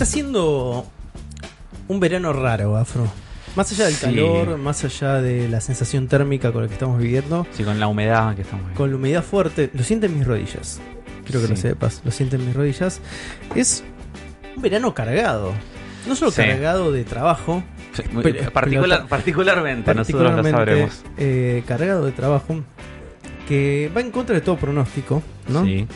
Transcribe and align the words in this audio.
Está 0.00 0.12
siendo 0.12 0.86
un 1.88 2.00
verano 2.00 2.32
raro, 2.32 2.74
Afro. 2.78 3.06
Más 3.54 3.70
allá 3.70 3.84
del 3.84 3.92
Sí. 3.96 4.00
calor, 4.06 4.56
más 4.56 4.82
allá 4.82 5.20
de 5.20 5.46
la 5.46 5.60
sensación 5.60 6.08
térmica 6.08 6.52
con 6.52 6.62
la 6.62 6.68
que 6.68 6.72
estamos 6.72 6.98
viviendo, 6.98 7.46
Sí, 7.52 7.64
con 7.64 7.78
la 7.78 7.86
humedad 7.86 8.34
que 8.34 8.40
estamos 8.40 8.72
con 8.74 8.88
la 8.88 8.96
humedad 8.96 9.22
fuerte, 9.22 9.68
lo 9.74 9.82
sienten 9.84 10.16
mis 10.16 10.26
rodillas. 10.26 10.80
Quiero 11.26 11.42
que 11.42 11.48
lo 11.48 11.56
sepas, 11.56 12.00
lo 12.02 12.10
sienten 12.12 12.46
mis 12.46 12.56
rodillas. 12.56 13.02
Es 13.54 13.84
un 14.56 14.62
verano 14.62 14.94
cargado. 14.94 15.52
No 16.08 16.16
solo 16.16 16.30
Sí. 16.30 16.40
cargado 16.44 16.92
de 16.92 17.04
trabajo, 17.04 17.62
Sí, 17.92 18.02
muy- 18.10 18.22
Pero- 18.22 18.50
particular- 18.52 18.98
pero- 19.00 19.08
particularmente, 19.08 19.94
nosotros 19.94 20.22
lo 20.22 20.28
particularmente 20.30 20.88
sabremos. 20.88 21.02
eh, 21.18 21.62
cargado 21.66 22.06
de 22.06 22.12
trabajo, 22.12 22.62
que 23.46 23.90
va 23.94 24.00
en 24.00 24.10
contra 24.12 24.34
de 24.34 24.40
todo 24.40 24.56
pronóstico, 24.56 25.22
¿no? 25.48 25.62
Sí. 25.64 25.86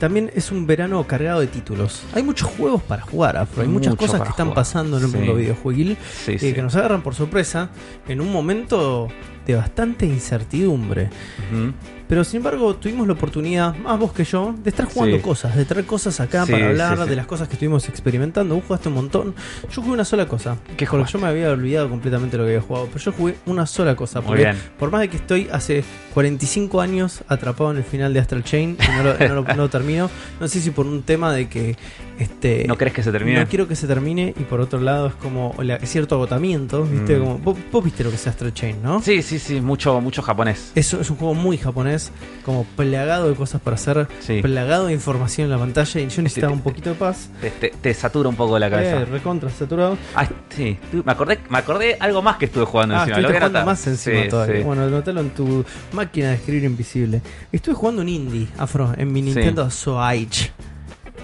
También 0.00 0.30
es 0.34 0.50
un 0.50 0.66
verano 0.66 1.06
cargado 1.06 1.40
de 1.40 1.46
títulos. 1.46 2.02
Hay 2.14 2.22
muchos 2.22 2.48
juegos 2.48 2.82
para 2.82 3.02
jugar, 3.02 3.36
Afro. 3.36 3.62
Hay 3.62 3.68
muchas 3.68 3.92
Mucho 3.92 4.06
cosas 4.06 4.22
que 4.22 4.30
están 4.30 4.46
jugar. 4.46 4.54
pasando 4.56 4.96
en 4.98 5.04
el 5.04 5.10
Sí. 5.10 5.16
mundo 5.18 5.34
videojueguil 5.34 5.96
Sí, 6.24 6.32
eh, 6.32 6.38
sí. 6.38 6.52
que 6.54 6.62
nos 6.62 6.74
agarran 6.74 7.02
por 7.02 7.14
sorpresa 7.14 7.68
en 8.08 8.20
un 8.22 8.32
momento 8.32 9.08
de 9.46 9.54
bastante 9.54 10.06
incertidumbre. 10.06 11.10
Ujú. 11.52 11.72
Pero 12.10 12.24
sin 12.24 12.38
embargo, 12.38 12.74
tuvimos 12.74 13.06
la 13.06 13.12
oportunidad, 13.14 13.74
más 13.76 13.96
vos 13.98 14.12
que 14.12 14.24
yo, 14.24 14.52
de 14.62 14.68
estar 14.68 14.84
jugando 14.86 15.16
Sí. 15.16 15.22
cosas, 15.22 15.56
de 15.56 15.64
traer 15.64 15.86
cosas 15.86 16.18
acá 16.20 16.44
Sí, 16.44 16.50
para 16.52 16.66
hablar 16.66 16.98
sí, 17.04 17.08
de 17.08 17.14
las 17.16 17.26
cosas 17.26 17.46
que 17.48 17.54
estuvimos 17.54 17.88
experimentando. 17.88 18.56
Vos 18.56 18.64
jugaste 18.66 18.88
un 18.88 18.96
montón. 18.96 19.34
Yo 19.72 19.80
jugué 19.80 19.94
una 19.94 20.04
sola 20.04 20.26
cosa. 20.26 20.56
¿Qué 20.56 20.70
porque 20.72 20.86
jugaste? 20.86 21.12
yo 21.12 21.18
me 21.20 21.28
había 21.28 21.50
olvidado 21.52 21.88
completamente 21.88 22.36
lo 22.36 22.42
que 22.42 22.50
había 22.50 22.60
jugado. 22.62 22.86
Pero 22.88 22.98
yo 22.98 23.12
jugué 23.12 23.36
una 23.46 23.64
sola 23.64 23.94
cosa. 23.94 24.20
Muy 24.20 24.26
Porque 24.26 24.42
bien. 24.42 24.56
por 24.76 24.90
más 24.90 25.00
de 25.02 25.08
que 25.08 25.16
estoy 25.18 25.48
hace 25.52 25.84
45 26.12 26.80
años 26.80 27.22
atrapado 27.28 27.70
en 27.70 27.76
el 27.76 27.84
final 27.84 28.12
de 28.12 28.18
Astral 28.20 28.42
Chain 28.44 28.76
y 28.76 28.96
no 28.96 29.02
lo, 29.04 29.16
no 29.28 29.34
lo- 29.36 29.44
no 29.44 29.54
lo 29.56 29.70
termino, 29.70 30.10
no 30.40 30.48
sé 30.48 30.60
si 30.60 30.70
por 30.72 30.86
un 30.86 31.02
tema 31.04 31.32
de 31.32 31.48
que 31.48 31.76
este 32.20 32.64
¿No 32.66 32.76
crees 32.76 32.94
que 32.94 33.02
se 33.02 33.10
termine? 33.12 33.40
no 33.40 33.46
quiero 33.46 33.66
que 33.66 33.74
se 33.76 33.86
termine 33.86 34.34
y 34.38 34.42
por 34.44 34.60
otro 34.60 34.80
lado 34.80 35.08
es 35.08 35.14
como 35.14 35.54
la- 35.62 35.78
cierto 35.80 36.14
agotamiento, 36.16 36.84
¿viste? 36.84 37.16
Mm. 37.16 37.20
Como, 37.20 37.38
vos, 37.38 37.56
vos 37.72 37.84
viste 37.84 38.04
lo 38.04 38.10
que 38.10 38.16
es 38.16 38.26
Astral 38.26 38.52
Chain, 38.54 38.82
¿no? 38.82 39.00
Sí, 39.02 39.22
sí, 39.22 39.38
sí, 39.38 39.60
mucho, 39.60 40.00
mucho 40.00 40.22
japonés. 40.22 40.72
Eso 40.74 41.00
es 41.00 41.10
un 41.10 41.16
juego 41.16 41.34
muy 41.34 41.56
japonés, 41.58 42.12
como 42.44 42.64
plagado 42.76 43.28
de 43.28 43.34
cosas 43.34 43.60
para 43.60 43.74
hacer, 43.76 44.06
Sí. 44.20 44.40
plagado 44.42 44.86
de 44.86 44.92
información 44.92 45.46
en 45.46 45.50
la 45.52 45.58
pantalla 45.58 46.00
y 46.00 46.08
yo 46.08 46.22
necesitaba 46.22 46.52
te- 46.52 46.56
un 46.56 46.62
poquito 46.62 46.90
de 46.90 46.94
paz. 46.96 47.30
Te, 47.40 47.50
te- 47.50 47.70
te 47.80 47.94
satura 47.94 48.28
un 48.28 48.36
poco 48.36 48.58
la 48.58 48.66
Eh, 48.66 48.70
cabeza. 48.70 49.04
recontra 49.06 49.50
saturado. 49.50 49.96
Ah, 50.14 50.28
sí. 50.50 50.76
Me 50.92 51.12
acordé, 51.12 51.38
me 51.48 51.58
acordé 51.58 51.96
algo 52.00 52.22
más 52.22 52.36
que 52.36 52.44
estuve 52.46 52.64
jugando 52.66 52.94
Ah, 52.96 53.00
encima. 53.04 53.16
a 53.18 53.20
jugando 53.22 53.46
anotar. 53.46 53.66
más 53.66 53.86
encima 53.86 54.22
Sí, 54.24 54.28
todavía. 54.28 54.56
sí. 54.58 54.62
Bueno, 54.62 54.82
anotalo 54.82 55.20
en 55.20 55.30
tu 55.30 55.64
máquina 55.92 56.28
de 56.28 56.34
escribir 56.34 56.64
invisible. 56.64 57.20
Estuve 57.52 57.74
jugando 57.74 58.02
un 58.02 58.08
indie, 58.08 58.48
Afro, 58.58 58.92
en 58.96 59.12
mi. 59.12 59.20
Nintendo 59.22 59.70
Switch. 59.70 60.50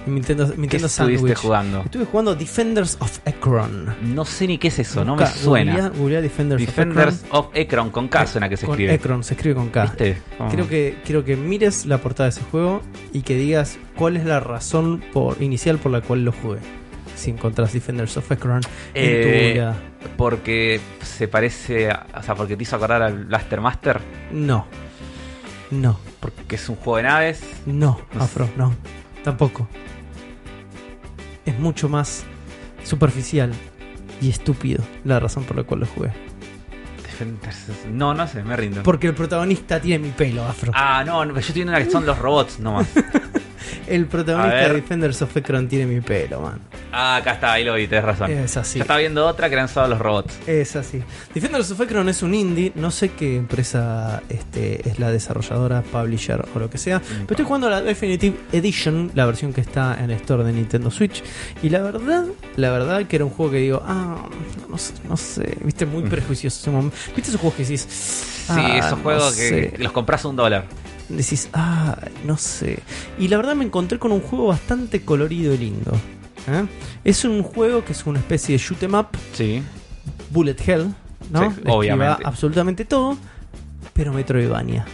En 0.07 0.15
mi 0.15 0.21
Nintendo, 0.21 0.49
¿Qué 0.51 0.57
Nintendo 0.57 0.87
estuviste 0.87 1.35
jugando? 1.35 1.81
Estuve 1.83 2.05
jugando 2.05 2.35
Defenders 2.37 2.97
of 3.01 3.19
Ekron. 3.25 3.95
No 4.15 4.25
sé 4.25 4.47
ni 4.47 4.57
qué 4.57 4.69
es 4.69 4.79
eso, 4.79 5.05
no 5.05 5.17
me 5.17 5.27
suena. 5.27 5.91
Defenders, 5.91 6.61
Defenders 6.65 7.25
of 7.31 7.47
of 7.47 7.51
Ekron 7.55 7.91
con 7.91 8.07
K 8.09 8.27
suena 8.27 8.49
que 8.49 8.57
se. 8.57 8.67
Con 8.67 8.75
escribe. 8.75 8.95
Ekron, 8.95 9.25
se 9.25 9.35
escribe 9.35 9.55
con 9.57 9.69
K. 9.71 9.83
¿Viste? 9.83 10.19
Oh. 10.39 10.47
Quiero 10.49 10.69
que, 10.69 10.99
quiero 11.05 11.25
que 11.25 11.37
mires 11.37 11.87
la 11.87 11.99
portada 11.99 12.27
de 12.29 12.31
ese 12.31 12.43
juego 12.51 12.83
y 13.13 13.23
que 13.23 13.35
digas 13.37 13.79
cuál 13.97 14.17
es 14.17 14.25
la 14.25 14.39
razón 14.41 15.03
por, 15.13 15.43
inicial 15.43 15.79
por 15.79 15.91
la 15.91 16.01
cual 16.03 16.25
lo 16.25 16.31
jugué. 16.33 16.61
Si 17.17 17.31
encontrás 17.31 17.73
Defenders 17.73 18.17
of 18.17 18.31
Ekron 18.31 18.57
en 18.59 18.63
tu 18.63 18.69
Eh, 18.95 19.47
googleada. 19.49 19.77
Porque 20.17 20.81
se 21.03 21.27
parece, 21.27 21.91
a- 21.91 22.07
o 22.17 22.23
sea, 22.23 22.35
porque 22.37 22.57
te 22.57 22.63
hizo 22.63 22.77
acordar 22.77 23.03
al 23.03 23.25
Blaster 23.25 23.61
Master, 23.61 24.01
No. 24.31 24.67
No. 25.73 25.99
porque 26.21 26.55
es 26.57 26.69
un 26.69 26.77
juego 26.77 26.99
de 26.99 27.03
naves. 27.05 27.41
No, 27.67 28.01
No 28.15 28.23
Afro, 28.23 28.49
no. 28.57 28.73
Tampoco. 29.25 29.67
Es 31.47 31.59
mucho 31.59 31.89
más 31.89 32.25
superficial 32.85 33.53
y 34.21 34.31
estúpido 34.31 34.83
la 35.05 35.19
razón 35.21 35.45
por 35.45 35.57
la 35.57 35.63
cual 35.63 35.81
lo 35.81 35.87
jugué. 35.87 36.11
No, 37.91 38.13
no 38.13 38.27
sé, 38.29 38.43
me 38.43 38.57
rindo. 38.57 38.83
Porque 38.83 39.07
el 39.07 39.15
protagonista 39.15 39.81
tiene 39.81 40.07
mi 40.07 40.11
pelo, 40.13 40.45
Afro. 40.45 40.73
Ah, 40.75 41.03
no, 41.07 41.25
no, 41.25 41.33
yo 41.33 41.41
estoy 41.41 41.55
viendo 41.55 41.73
una 41.73 41.83
que 41.83 41.91
son 41.91 42.05
los 42.05 42.19
robots 42.19 42.61
nomás. 42.61 42.87
El 43.87 44.07
protagonista 44.07 44.69
de 44.69 44.75
Defenders 44.75 45.23
of 45.23 45.37
Ekron 45.37 45.69
tiene 45.69 45.87
mi 45.87 46.01
pelo, 46.01 46.41
man. 46.41 46.59
Ah, 46.93 47.17
acá 47.17 47.33
está, 47.33 47.53
ahí 47.53 47.65
lo 47.65 47.75
vi, 47.75 47.87
tenés 47.87 48.05
razón. 48.05 48.31
Es 48.31 48.57
así. 48.57 48.79
Yo 48.79 48.83
estaba 48.85 48.99
viendo 49.01 49.27
otra 49.27 49.49
que 49.49 49.55
eran 49.55 49.69
solo 49.69 49.89
los 49.89 49.99
robots. 49.99 50.39
Es 50.47 50.77
así. 50.77 51.03
Defenders 51.35 51.71
of 51.71 51.81
Ekron 51.81 52.09
es 52.09 52.23
un 52.23 52.35
indie. 52.35 52.73
No 52.75 52.91
sé 52.91 53.11
qué 53.11 53.37
empresa 53.37 54.23
este, 54.29 54.89
es 54.89 54.99
la 54.99 55.11
desarrolladora, 55.11 55.83
publisher 55.83 56.45
o 56.55 56.59
lo 56.59 56.71
que 56.71 56.79
sea. 56.79 57.01
Pero 57.01 57.27
estoy 57.31 57.45
jugando 57.45 57.69
la 57.71 57.83
Definitive 57.83 58.37
Edition, 58.53 59.11
la 59.15 59.27
versión 59.27 59.53
que 59.53 59.61
está 59.61 59.97
en 59.99 60.11
el 60.11 60.17
store 60.17 60.45
de 60.45 60.53
Nintendo 60.53 60.91
Switch. 60.91 61.23
Y 61.63 61.69
la 61.69 61.83
verdad, 61.83 62.25
la 62.57 62.71
verdad 62.71 63.05
que 63.07 63.17
era 63.17 63.25
un 63.25 63.31
juego 63.31 63.53
que 63.53 63.59
digo, 63.59 63.83
ah, 63.85 64.29
no 64.69 64.79
sé, 64.79 64.93
no 65.09 65.17
sé. 65.17 65.57
Viste, 65.63 65.87
muy 65.87 66.03
prejuicioso 66.05 66.61
ese 66.61 66.71
momento. 66.71 66.97
Viste 67.15 67.31
esos 67.31 67.41
juegos 67.41 67.57
que 67.57 67.63
decís, 67.65 67.87
Sí, 68.47 68.53
ah, 68.55 68.79
esos 68.79 68.91
no 68.99 69.03
juegos 69.03 69.35
que, 69.35 69.49
sé. 69.49 69.71
que 69.77 69.83
los 69.83 69.93
compras 69.93 70.25
a 70.25 70.29
un 70.29 70.37
dólar. 70.37 70.65
Decís, 71.09 71.49
ah, 71.53 71.97
no 72.25 72.37
sé. 72.37 72.81
Y 73.19 73.29
la 73.29 73.37
verdad 73.37 73.55
me 73.55 73.65
encontré 73.65 73.99
con 73.99 74.11
un 74.13 74.21
juego 74.21 74.47
bastante 74.49 75.03
colorido 75.05 75.55
y 75.55 75.59
lindo. 75.59 75.93
¿eh? 76.49 76.65
Es 77.05 77.25
un 77.25 77.43
juego 77.43 77.85
que 77.85 77.93
es 77.93 78.05
una 78.07 78.19
especie 78.19 78.55
de 78.57 78.59
shoot 78.63 78.83
'em 78.83 78.95
up 78.95 79.09
Sí. 79.33 79.63
Bullet 80.31 80.57
Hell, 80.67 80.93
¿no? 81.31 81.51
Sí, 81.53 81.61
obviamente. 81.69 82.23
absolutamente 82.25 82.85
todo, 82.85 83.17
pero 83.93 84.13
Metroidvania. 84.13 84.85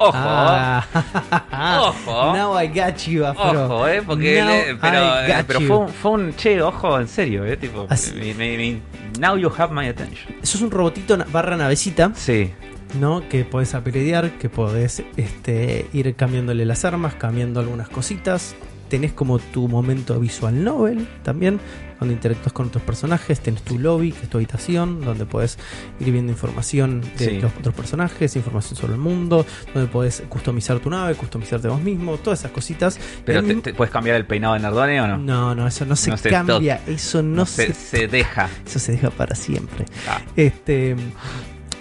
Ojo. 0.00 0.12
Ah. 0.14 0.86
Ojo. 1.82 2.32
Now 2.36 2.56
I 2.62 2.68
got 2.68 2.96
you, 3.08 3.24
Afro. 3.26 3.64
Ojo, 3.64 3.88
eh, 3.88 4.00
porque 4.02 4.40
Now 4.40 4.78
pero, 4.80 4.98
eh, 5.20 5.26
got 5.36 5.46
pero 5.46 5.60
you. 5.60 5.66
fue, 5.66 5.76
un, 5.78 5.88
fue 5.88 6.10
un 6.12 6.32
che, 6.36 6.62
ojo, 6.62 7.00
en 7.00 7.08
serio, 7.08 7.44
eh, 7.44 7.56
tipo, 7.56 7.86
Así- 7.90 8.12
me- 8.14 8.32
me- 8.34 8.56
me- 8.56 8.80
now 9.18 9.36
you 9.36 9.50
have 9.58 9.74
my 9.74 9.88
attention. 9.88 10.32
Eso 10.40 10.56
es 10.56 10.62
un 10.62 10.70
robotito 10.70 11.18
barra 11.32 11.56
navecita, 11.56 12.12
Sí, 12.14 12.52
¿no? 12.94 13.28
Que 13.28 13.44
podés 13.44 13.74
apelidear, 13.74 14.38
que 14.38 14.48
podés 14.48 15.02
este, 15.16 15.86
ir 15.92 16.14
cambiándole 16.14 16.64
las 16.64 16.84
armas, 16.84 17.14
cambiando 17.14 17.60
algunas 17.60 17.88
cositas. 17.88 18.54
Tenés 18.88 19.12
como 19.12 19.38
tu 19.38 19.68
momento 19.68 20.18
visual 20.18 20.64
novel 20.64 21.06
también, 21.22 21.60
cuando 21.98 22.14
interactúas 22.14 22.54
con 22.54 22.68
otros 22.68 22.82
personajes. 22.82 23.38
Tenés 23.40 23.60
tu 23.60 23.78
lobby, 23.78 24.12
que 24.12 24.22
es 24.22 24.30
tu 24.30 24.38
habitación, 24.38 25.02
donde 25.04 25.26
podés 25.26 25.58
ir 26.00 26.10
viendo 26.10 26.32
información 26.32 27.02
de 27.18 27.26
Sí. 27.26 27.38
los 27.38 27.52
otros 27.54 27.74
personajes, 27.74 28.34
información 28.34 28.76
sobre 28.78 28.94
el 28.94 28.98
mundo, 28.98 29.44
donde 29.74 29.90
podés 29.92 30.22
customizar 30.30 30.78
tu 30.80 30.88
nave, 30.88 31.14
customizarte 31.16 31.68
vos 31.68 31.82
mismo, 31.82 32.16
todas 32.16 32.38
esas 32.38 32.50
cositas. 32.52 32.98
pero 33.26 33.42
te, 33.44 33.74
puedes 33.74 33.92
cambiar 33.92 34.16
el 34.16 34.24
peinado 34.24 34.54
de 34.54 34.60
Nardone 34.60 35.02
o 35.02 35.06
no? 35.06 35.18
No, 35.18 35.54
no, 35.54 35.66
eso 35.66 35.84
no 35.84 35.94
se 35.94 36.08
No 36.08 36.16
se 36.16 36.30
cambia, 36.30 36.80
eso 36.86 37.22
no, 37.22 37.44
se, 37.44 37.66
se, 37.66 37.74
se 37.74 38.08
deja. 38.08 38.48
eso 38.66 38.78
se 38.78 38.92
deja 38.92 39.10
para 39.10 39.34
siempre. 39.34 39.84
Ah, 40.08 40.22
Este 40.34 40.96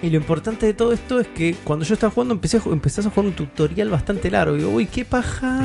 y 0.02 0.10
lo 0.10 0.18
importante 0.18 0.66
de 0.66 0.74
todo 0.74 0.92
esto 0.94 1.20
es 1.20 1.28
que 1.28 1.56
cuando 1.64 1.84
yo 1.86 1.94
estaba 1.96 2.12
jugando 2.12 2.34
empecé 2.34 2.58
a, 2.58 2.62
empezás 2.72 3.06
a 3.06 3.10
jugar 3.10 3.26
un 3.28 3.34
tutorial 3.34 3.90
bastante 3.90 4.30
largo. 4.30 4.56
Y 4.56 4.60
digo, 4.60 4.72
uy, 4.72 4.86
qué 4.86 5.06
paja. 5.06 5.62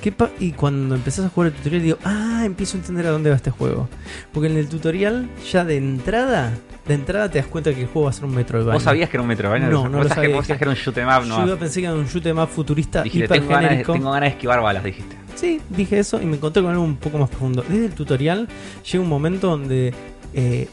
qué 0.00 0.10
pa-". 0.12 0.30
y 0.40 0.52
cuando 0.52 0.94
empezás 0.94 1.26
a 1.26 1.28
jugar 1.28 1.48
el 1.50 1.54
tutorial 1.56 1.82
digo, 1.82 1.98
ah, 2.04 2.42
empiezo 2.44 2.76
a 2.76 2.80
entender 2.80 3.06
a 3.06 3.10
dónde 3.10 3.30
va 3.30 3.36
este 3.36 3.50
juego. 3.50 3.88
Porque 4.32 4.48
en 4.48 4.56
el 4.56 4.68
tutorial 4.68 5.28
ya 5.52 5.64
de 5.64 5.76
entrada, 5.76 6.52
de 6.88 6.94
entrada 6.94 7.30
te 7.30 7.38
das 7.38 7.46
cuenta 7.46 7.72
que 7.74 7.82
el 7.82 7.86
juego 7.86 8.04
va 8.06 8.10
a 8.10 8.12
ser 8.14 8.24
un 8.24 8.34
Metroidvania. 8.34 8.74
¿Vos 8.74 8.82
sabías 8.82 9.08
que 9.10 9.16
era 9.16 9.22
un 9.22 9.28
Metroidvania? 9.28 9.68
No, 9.68 9.82
¿Vos 9.82 9.90
no 9.90 9.98
lo 9.98 10.08
sabías 10.08 10.08
que- 10.08 10.14
sabía. 10.22 10.36
vos 10.36 10.46
sabías 10.46 10.58
que 10.58 10.64
era 10.64 10.70
un 10.70 10.76
shoot 10.76 10.98
'em 10.98 11.08
up? 11.08 11.22
Yo 11.28 11.38
No. 11.40 11.46
iba, 11.46 11.56
pensé 11.56 11.80
que 11.80 11.86
era 11.86 11.94
un 11.94 12.06
shoot 12.06 12.26
'em 12.26 12.38
up 12.38 12.48
futurista 12.48 13.02
Dijiste, 13.02 13.24
hiper 13.26 13.38
tengo 13.38 13.48
ganas, 13.50 13.62
de, 13.62 13.68
genérico. 13.68 13.92
tengo 13.92 14.10
ganas 14.10 14.26
de 14.28 14.30
esquivar 14.34 14.60
balas, 14.62 14.82
dijiste. 14.84 15.16
Sí, 15.36 15.60
dije 15.70 15.98
eso 15.98 16.20
y 16.20 16.26
me 16.26 16.36
encontré 16.36 16.62
con 16.62 16.72
algo 16.72 16.82
un 16.84 16.96
poco 16.96 17.18
más 17.18 17.28
profundo. 17.30 17.64
Desde 17.68 17.86
el 17.86 17.92
tutorial 17.92 18.48
llega 18.90 19.02
un 19.04 19.08
momento 19.08 19.48
donde 19.48 19.94
eh, 20.34 20.68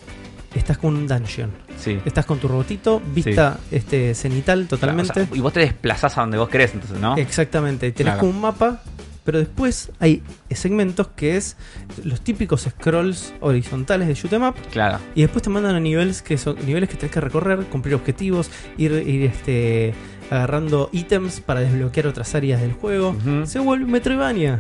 estás 0.58 0.78
con 0.78 0.96
un 0.96 1.08
dungeon. 1.08 1.52
Sí. 1.80 2.00
Estás 2.06 2.26
con 2.26 2.40
tu 2.40 2.48
robotito, 2.48 3.02
vista 3.14 3.60
este 3.72 4.14
cenital 4.16 4.68
totalmente. 4.68 5.12
O 5.12 5.26
sea, 5.26 5.28
y 5.36 5.40
vos 5.40 5.54
te 5.54 5.60
desplazás 5.62 6.18
a 6.18 6.22
donde 6.22 6.38
vos 6.38 6.50
querés, 6.50 6.74
entonces, 6.74 7.00
¿no? 7.00 7.16
Exactamente. 7.18 7.92
Tenés 7.92 8.14
Claro. 8.14 8.20
como 8.20 8.32
un 8.32 8.42
mapa, 8.42 8.82
pero 9.24 9.40
después 9.40 9.92
hay 10.00 10.24
segmentos 10.52 11.10
que 11.16 11.36
es 11.38 11.58
los 12.04 12.22
típicos 12.22 12.62
scrolls 12.70 13.34
horizontales 13.42 14.08
de 14.08 14.14
shoot 14.14 14.34
'em 14.34 14.44
up. 14.44 14.56
Claro. 14.72 15.00
Y 15.16 15.22
después 15.22 15.44
te 15.44 15.50
mandan 15.50 15.76
a 15.76 15.80
niveles 15.80 16.22
que 16.22 16.38
son 16.38 16.56
niveles 16.66 16.90
que 16.90 16.96
tenés 16.96 17.12
que 17.12 17.22
recorrer, 17.22 17.60
cumplir 17.66 17.96
objetivos, 17.96 18.50
ir, 18.78 18.92
ir, 18.94 19.24
este, 19.26 19.94
agarrando 20.30 20.90
ítems 20.94 21.40
para 21.42 21.60
desbloquear 21.62 22.08
otras 22.08 22.34
áreas 22.36 22.60
del 22.62 22.74
juego. 22.74 23.16
Se 23.46 23.60
vuelve 23.60 23.86
Metroidvania. 23.86 24.60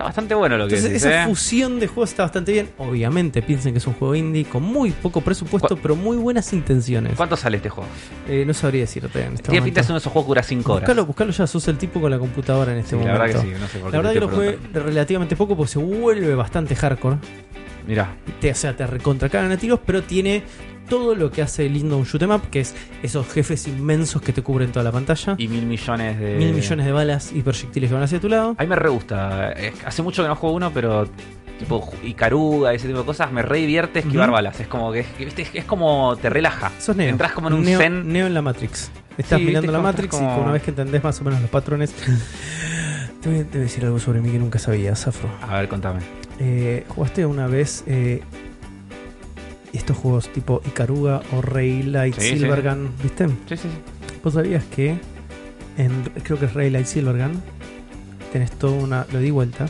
Está 0.00 0.06
bastante 0.08 0.34
bueno 0.34 0.56
lo 0.56 0.66
que 0.66 0.76
Entonces, 0.76 0.92
decís, 1.02 1.04
esa 1.04 1.24
¿eh? 1.24 1.26
fusión 1.26 1.78
de 1.78 1.86
juegos 1.86 2.08
está 2.08 2.22
bastante 2.22 2.52
bien. 2.52 2.70
Obviamente, 2.78 3.42
piensen 3.42 3.74
que 3.74 3.78
es 3.80 3.86
un 3.86 3.92
juego 3.92 4.14
indie 4.14 4.46
con 4.46 4.62
muy 4.62 4.92
poco 4.92 5.20
presupuesto, 5.20 5.76
pero 5.76 5.94
muy 5.94 6.16
buenas 6.16 6.54
intenciones. 6.54 7.12
¿Cuánto 7.16 7.36
sale 7.36 7.58
este 7.58 7.68
juego? 7.68 7.86
Eh, 8.26 8.44
no 8.46 8.54
sabría 8.54 8.80
decirte 8.80 9.22
en 9.22 9.34
este 9.34 9.50
Tiene 9.50 9.62
pinta 9.66 9.82
de 9.82 9.82
momento. 9.82 9.82
ser 9.82 9.90
uno 9.90 9.94
de 9.96 9.98
esos 9.98 10.12
juegos 10.14 10.24
que 10.24 10.28
dura 10.30 10.42
5 10.42 10.72
horas. 10.72 10.82
Buscalo, 10.88 11.04
buscalo 11.06 11.30
ya, 11.32 11.46
sos 11.46 11.68
el 11.68 11.76
tipo 11.76 12.00
con 12.00 12.10
la 12.10 12.18
computadora 12.18 12.72
en 12.72 12.78
este 12.78 12.90
Sí, 12.92 12.96
la 12.96 13.12
momento. 13.12 13.22
verdad 13.24 13.40
que 13.42 13.46
sí, 13.46 13.54
no 13.60 13.68
sé 13.68 13.78
por 13.78 13.90
qué 13.90 13.96
La 13.96 14.02
verdad 14.02 14.12
que 14.14 14.20
lo 14.20 14.28
jugué 14.30 14.58
relativamente 14.72 15.36
poco 15.36 15.54
porque 15.54 15.72
se 15.72 15.78
vuelve 15.78 16.34
bastante 16.34 16.74
hardcore. 16.76 17.18
Mira, 17.90 18.14
Te, 18.40 18.52
o 18.52 18.54
sea, 18.54 18.76
te 18.76 18.86
recontracagan 18.86 19.50
a 19.50 19.56
tiros, 19.56 19.80
pero 19.84 20.02
tiene 20.02 20.44
todo 20.88 21.14
lo 21.16 21.30
que 21.30 21.42
hace 21.42 21.68
lindo 21.68 21.96
un 21.96 22.04
shoot 22.04 22.22
'em 22.22 22.30
up, 22.30 22.42
que 22.50 22.60
es 22.60 22.74
esos 23.02 23.26
jefes 23.32 23.66
inmensos 23.66 24.22
que 24.22 24.32
te 24.32 24.42
cubren 24.42 24.70
toda 24.70 24.84
la 24.84 24.92
pantalla. 24.92 25.34
y 25.38 25.48
mil 25.48 25.66
millones 25.66 26.18
de. 26.20 26.36
Mil 26.36 26.52
millones 26.54 26.86
de 26.86 26.92
balas 26.92 27.32
y 27.34 27.42
proyectiles 27.42 27.88
que 27.90 27.94
van 27.94 28.04
hacia 28.04 28.20
tu 28.20 28.28
lado. 28.28 28.54
A 28.56 28.62
mí 28.62 28.68
me 28.68 28.76
re 28.76 28.88
gusta. 28.90 29.50
Es- 29.52 29.74
Hace 29.84 30.02
mucho 30.02 30.22
que 30.22 30.28
no 30.28 30.36
juego 30.36 30.54
uno, 30.56 30.70
pero 30.72 31.08
tipo 31.58 31.92
Icaruga, 32.04 32.72
ese 32.72 32.86
tipo 32.86 33.00
de 33.00 33.04
cosas, 33.04 33.30
me 33.32 33.42
re 33.42 33.58
divierte 33.58 33.98
esquivar 33.98 34.30
balas. 34.30 34.58
Es 34.60 34.66
como 34.68 34.90
que, 34.92 35.04
que, 35.18 35.24
viste, 35.24 35.46
es 35.52 35.64
como 35.64 36.16
te 36.16 36.30
relaja. 36.30 36.70
Sos 36.78 36.94
Neo. 36.96 37.08
Entras 37.10 37.32
como 37.32 37.48
en 37.48 37.54
un 37.54 37.64
Neo, 37.64 37.78
zen. 37.80 38.10
Neo 38.12 38.26
en 38.28 38.34
la 38.34 38.40
Matrix. 38.42 38.90
Estás 39.18 39.38
Sí, 39.40 39.44
mirando 39.46 39.70
la 39.72 39.80
Matrix 39.80 40.14
como- 40.14 40.36
y 40.38 40.40
una 40.42 40.52
vez 40.52 40.62
que 40.62 40.70
entendés 40.70 41.02
más 41.04 41.20
o 41.20 41.24
menos 41.24 41.40
los 41.40 41.50
patrones. 41.50 41.92
te, 43.20 43.28
voy 43.28 43.40
a, 43.40 43.44
decir 43.44 43.84
algo 43.84 43.98
sobre 43.98 44.20
mí 44.20 44.30
que 44.30 44.38
nunca 44.38 44.58
sabías, 44.58 45.02
Zafro. 45.04 45.28
A 45.42 45.58
ver, 45.58 45.68
contame. 45.68 46.00
Eh, 46.40 46.84
¿Jugaste 46.88 47.26
una 47.26 47.46
vez 47.46 47.84
eh, 47.86 48.22
estos 49.72 49.96
juegos 49.96 50.32
tipo 50.32 50.62
Icaruga 50.66 51.22
o 51.32 51.42
Raylight 51.42 52.14
Sí, 52.18 52.30
sí. 52.30 52.38
Silvergun? 52.38 52.90
¿Viste? 53.02 53.28
Sí, 53.28 53.34
sí, 53.56 53.56
sí. 53.56 53.68
¿Vos 54.24 54.34
sabías 54.34 54.64
que 54.64 54.98
en, 55.76 56.02
creo 56.22 56.38
que 56.38 56.46
es 56.46 56.54
Raylight 56.54 56.86
Silvergun 56.86 57.42
tenés 58.32 58.50
toda 58.52 58.72
una, 58.72 59.06
lo 59.12 59.18
di 59.18 59.30
vuelta, 59.30 59.66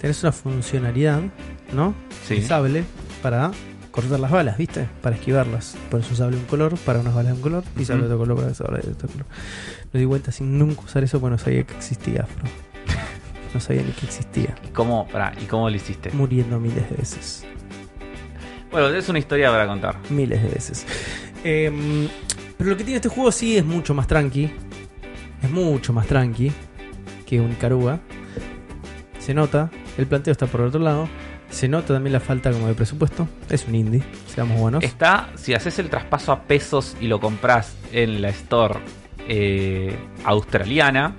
tenés 0.00 0.22
una 0.22 0.32
funcionalidad, 0.32 1.20
¿no? 1.72 1.94
Sí. 2.26 2.42
Sable 2.42 2.84
para 3.22 3.50
cortar 3.90 4.18
las 4.20 4.30
balas, 4.30 4.56
¿viste? 4.56 4.88
Para 5.02 5.16
esquivarlas. 5.16 5.76
Por 5.90 6.00
eso 6.00 6.14
sable 6.14 6.36
un 6.36 6.44
color, 6.44 6.76
para 6.78 7.00
unas 7.00 7.14
balas 7.14 7.32
de 7.32 7.36
un 7.36 7.42
color, 7.42 7.64
y 7.78 7.84
sable 7.84 8.04
otro 8.04 8.18
color 8.18 8.36
para 8.38 8.54
sable 8.54 8.80
de 8.80 8.92
otro 8.92 9.08
color. 9.08 9.26
Lo 9.92 9.98
di 10.00 10.06
vuelta 10.06 10.32
sin 10.32 10.58
nunca 10.58 10.80
usar 10.82 11.04
eso 11.04 11.20
porque 11.20 11.32
no 11.32 11.38
sabía 11.38 11.64
que 11.64 11.74
existía 11.76 12.22
Afro. 12.22 12.44
No 13.54 13.60
sabía 13.60 13.82
ni 13.82 13.92
que 13.92 14.06
existía. 14.06 14.54
¿Y 14.66 14.68
cómo, 14.68 15.06
pará, 15.08 15.32
¿Y 15.40 15.46
cómo 15.46 15.70
lo 15.70 15.76
hiciste? 15.76 16.10
Muriendo 16.12 16.60
miles 16.60 16.88
de 16.90 16.96
veces. 16.96 17.46
Bueno, 18.70 18.88
es 18.88 19.08
una 19.08 19.18
historia 19.18 19.50
para 19.50 19.66
contar. 19.66 19.96
Miles 20.10 20.42
de 20.42 20.48
veces. 20.48 20.86
Em, 21.44 22.08
pero 22.56 22.70
lo 22.70 22.76
que 22.76 22.84
tiene 22.84 22.96
este 22.96 23.08
juego 23.08 23.32
sí 23.32 23.56
es 23.56 23.64
mucho 23.64 23.94
más 23.94 24.06
tranqui. 24.06 24.50
Es 25.42 25.50
mucho 25.50 25.92
más 25.92 26.06
tranqui 26.06 26.52
que 27.26 27.40
un 27.40 27.52
Ikaruga. 27.52 28.00
Se 29.18 29.34
nota, 29.34 29.70
el 29.96 30.06
planteo 30.06 30.32
está 30.32 30.46
por 30.46 30.60
el 30.60 30.68
otro 30.68 30.80
lado. 30.80 31.08
Se 31.50 31.68
nota 31.68 31.94
también 31.94 32.12
la 32.12 32.20
falta 32.20 32.52
como 32.52 32.66
de 32.66 32.74
presupuesto. 32.74 33.28
Es 33.48 33.66
un 33.66 33.74
indie, 33.74 34.02
seamos 34.26 34.58
buenos. 34.58 34.84
Está, 34.84 35.30
si 35.36 35.54
haces 35.54 35.78
el 35.78 35.88
traspaso 35.88 36.32
a 36.32 36.42
pesos 36.42 36.96
y 37.00 37.06
lo 37.06 37.20
compras 37.20 37.76
en 37.92 38.20
la 38.20 38.28
store 38.30 38.80
eh, 39.28 39.96
australiana, 40.24 41.14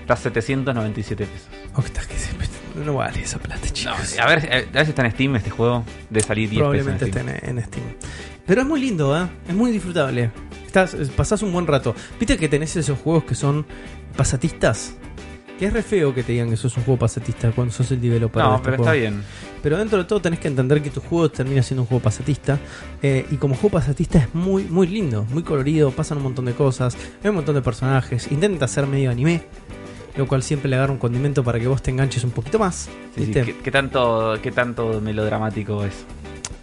está 0.00 0.16
797 0.16 1.26
pesos. 1.26 1.48
Octa, 1.74 2.00
que 2.06 2.16
siempre- 2.16 2.48
no 2.84 2.94
vale 2.94 3.22
esa 3.22 3.38
plata, 3.38 3.66
No, 3.66 3.72
chicos. 3.72 4.18
a 4.18 4.26
ver, 4.26 4.44
eh, 4.50 4.68
a 4.68 4.72
ver 4.72 4.84
si 4.84 4.90
está 4.90 5.04
en 5.04 5.12
Steam 5.12 5.36
este 5.36 5.50
juego. 5.50 5.84
De 6.10 6.20
salir 6.20 6.48
10 6.50 6.60
Probablemente 6.60 7.06
pesos. 7.06 7.20
en 7.20 7.28
esté 7.28 7.50
en, 7.50 7.58
en 7.58 7.64
Steam. 7.64 7.84
Pero 8.46 8.60
es 8.62 8.66
muy 8.66 8.80
lindo, 8.80 9.16
¿eh? 9.16 9.26
Es 9.48 9.54
muy 9.54 9.70
disfrutable. 9.72 10.30
Estás, 10.66 10.94
pasás 11.16 11.42
un 11.42 11.52
buen 11.52 11.66
rato. 11.66 11.94
¿Viste 12.18 12.36
que 12.36 12.48
tenés 12.48 12.74
esos 12.76 12.98
juegos 12.98 13.24
que 13.24 13.34
son 13.34 13.64
pasatistas? 14.16 14.94
Que 15.58 15.66
es 15.66 15.72
re 15.72 15.82
feo 15.82 16.12
que 16.12 16.24
te 16.24 16.32
digan 16.32 16.50
que 16.50 16.56
sos 16.56 16.76
un 16.76 16.82
juego 16.82 16.98
pasatista 16.98 17.52
cuando 17.52 17.72
sos 17.72 17.90
el 17.92 18.00
developer. 18.00 18.42
Steam. 18.42 18.44
de 18.44 18.50
No, 18.50 18.56
este 18.56 18.64
pero 18.64 18.76
juego. 18.78 18.92
está 18.92 19.00
bien. 19.00 19.22
Pero 19.62 19.78
dentro 19.78 19.98
de 19.98 20.04
todo 20.04 20.20
tenés 20.20 20.40
que 20.40 20.48
entender 20.48 20.82
que 20.82 20.90
tu 20.90 21.00
juego 21.00 21.30
termina 21.30 21.62
siendo 21.62 21.82
un 21.82 21.86
juego 21.88 22.02
pasatista. 22.02 22.58
eh, 23.02 23.24
y 23.30 23.36
como 23.36 23.54
juego 23.54 23.78
pasatista 23.78 24.18
es 24.18 24.34
muy, 24.34 24.64
muy 24.64 24.86
lindo, 24.88 25.24
muy 25.30 25.42
colorido, 25.44 25.90
pasan 25.92 26.18
un 26.18 26.24
montón 26.24 26.46
de 26.46 26.54
cosas, 26.54 26.96
hay 27.22 27.30
un 27.30 27.36
montón 27.36 27.54
de 27.54 27.62
personajes. 27.62 28.30
Intenta 28.32 28.66
ser 28.66 28.86
medio 28.88 29.10
anime, 29.12 29.42
lo 30.16 30.26
cual 30.26 30.42
siempre 30.42 30.68
le 30.70 30.76
agarra 30.76 30.92
un 30.92 30.98
condimento 30.98 31.42
para 31.44 31.58
que 31.58 31.66
vos 31.66 31.82
te 31.82 31.90
enganches 31.90 32.24
un 32.24 32.30
poquito 32.30 32.58
más. 32.58 32.84
Sí, 32.84 32.90
sí, 33.14 33.20
¿viste? 33.26 33.42
¿Qué, 33.44 33.56
qué 33.58 33.70
tanto, 33.70 34.38
¿Qué 34.42 34.52
tanto 34.52 35.00
melodramático 35.00 35.84
es? 35.84 36.04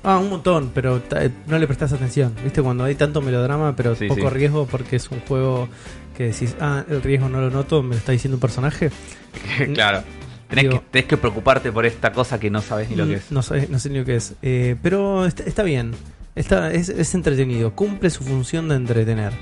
Ah, 0.03 0.17
un 0.17 0.29
montón, 0.29 0.71
pero 0.73 1.01
eh, 1.15 1.29
no 1.47 1.59
le 1.59 1.67
prestás 1.67 1.93
atención. 1.93 2.33
¿Viste? 2.43 2.61
Cuando 2.61 2.83
hay 2.85 2.95
tanto 2.95 3.21
melodrama, 3.21 3.75
pero 3.75 3.95
Sí, 3.95 4.07
poco 4.07 4.29
riesgo 4.29 4.65
porque 4.65 4.95
es 4.95 5.09
un 5.11 5.19
juego 5.21 5.69
que 6.17 6.25
decís, 6.27 6.55
ah, 6.59 6.83
el 6.89 7.01
riesgo 7.03 7.29
no 7.29 7.39
lo 7.41 7.49
noto, 7.51 7.83
me 7.83 7.89
lo 7.89 7.95
está 7.97 8.11
diciendo 8.11 8.37
un 8.37 8.41
personaje. 8.41 8.89
claro. 9.73 10.03
Tenés 10.49 10.63
Digo- 10.65 10.79
que, 10.79 10.85
tenés 10.91 11.07
que 11.07 11.17
preocuparte 11.17 11.71
por 11.71 11.85
esta 11.85 12.11
cosa 12.11 12.39
que 12.39 12.49
no 12.49 12.61
sabes 12.61 12.89
ni 12.89 12.95
lo 12.95 13.05
que 13.05 13.15
es. 13.15 13.31
No 13.31 13.41
sé, 13.41 13.67
no 13.69 13.79
sé 13.79 13.89
ni 13.89 13.99
lo 13.99 14.05
que 14.05 14.15
es. 14.15 14.33
Eh, 14.41 14.75
pero 14.81 15.25
está, 15.25 15.43
está 15.43 15.63
bien. 15.63 15.91
Está, 16.35 16.71
es, 16.73 16.89
es 16.89 17.13
entretenido. 17.13 17.73
Cumple 17.75 18.09
su 18.09 18.23
función 18.23 18.69
de 18.69 18.75
entretener. 18.75 19.33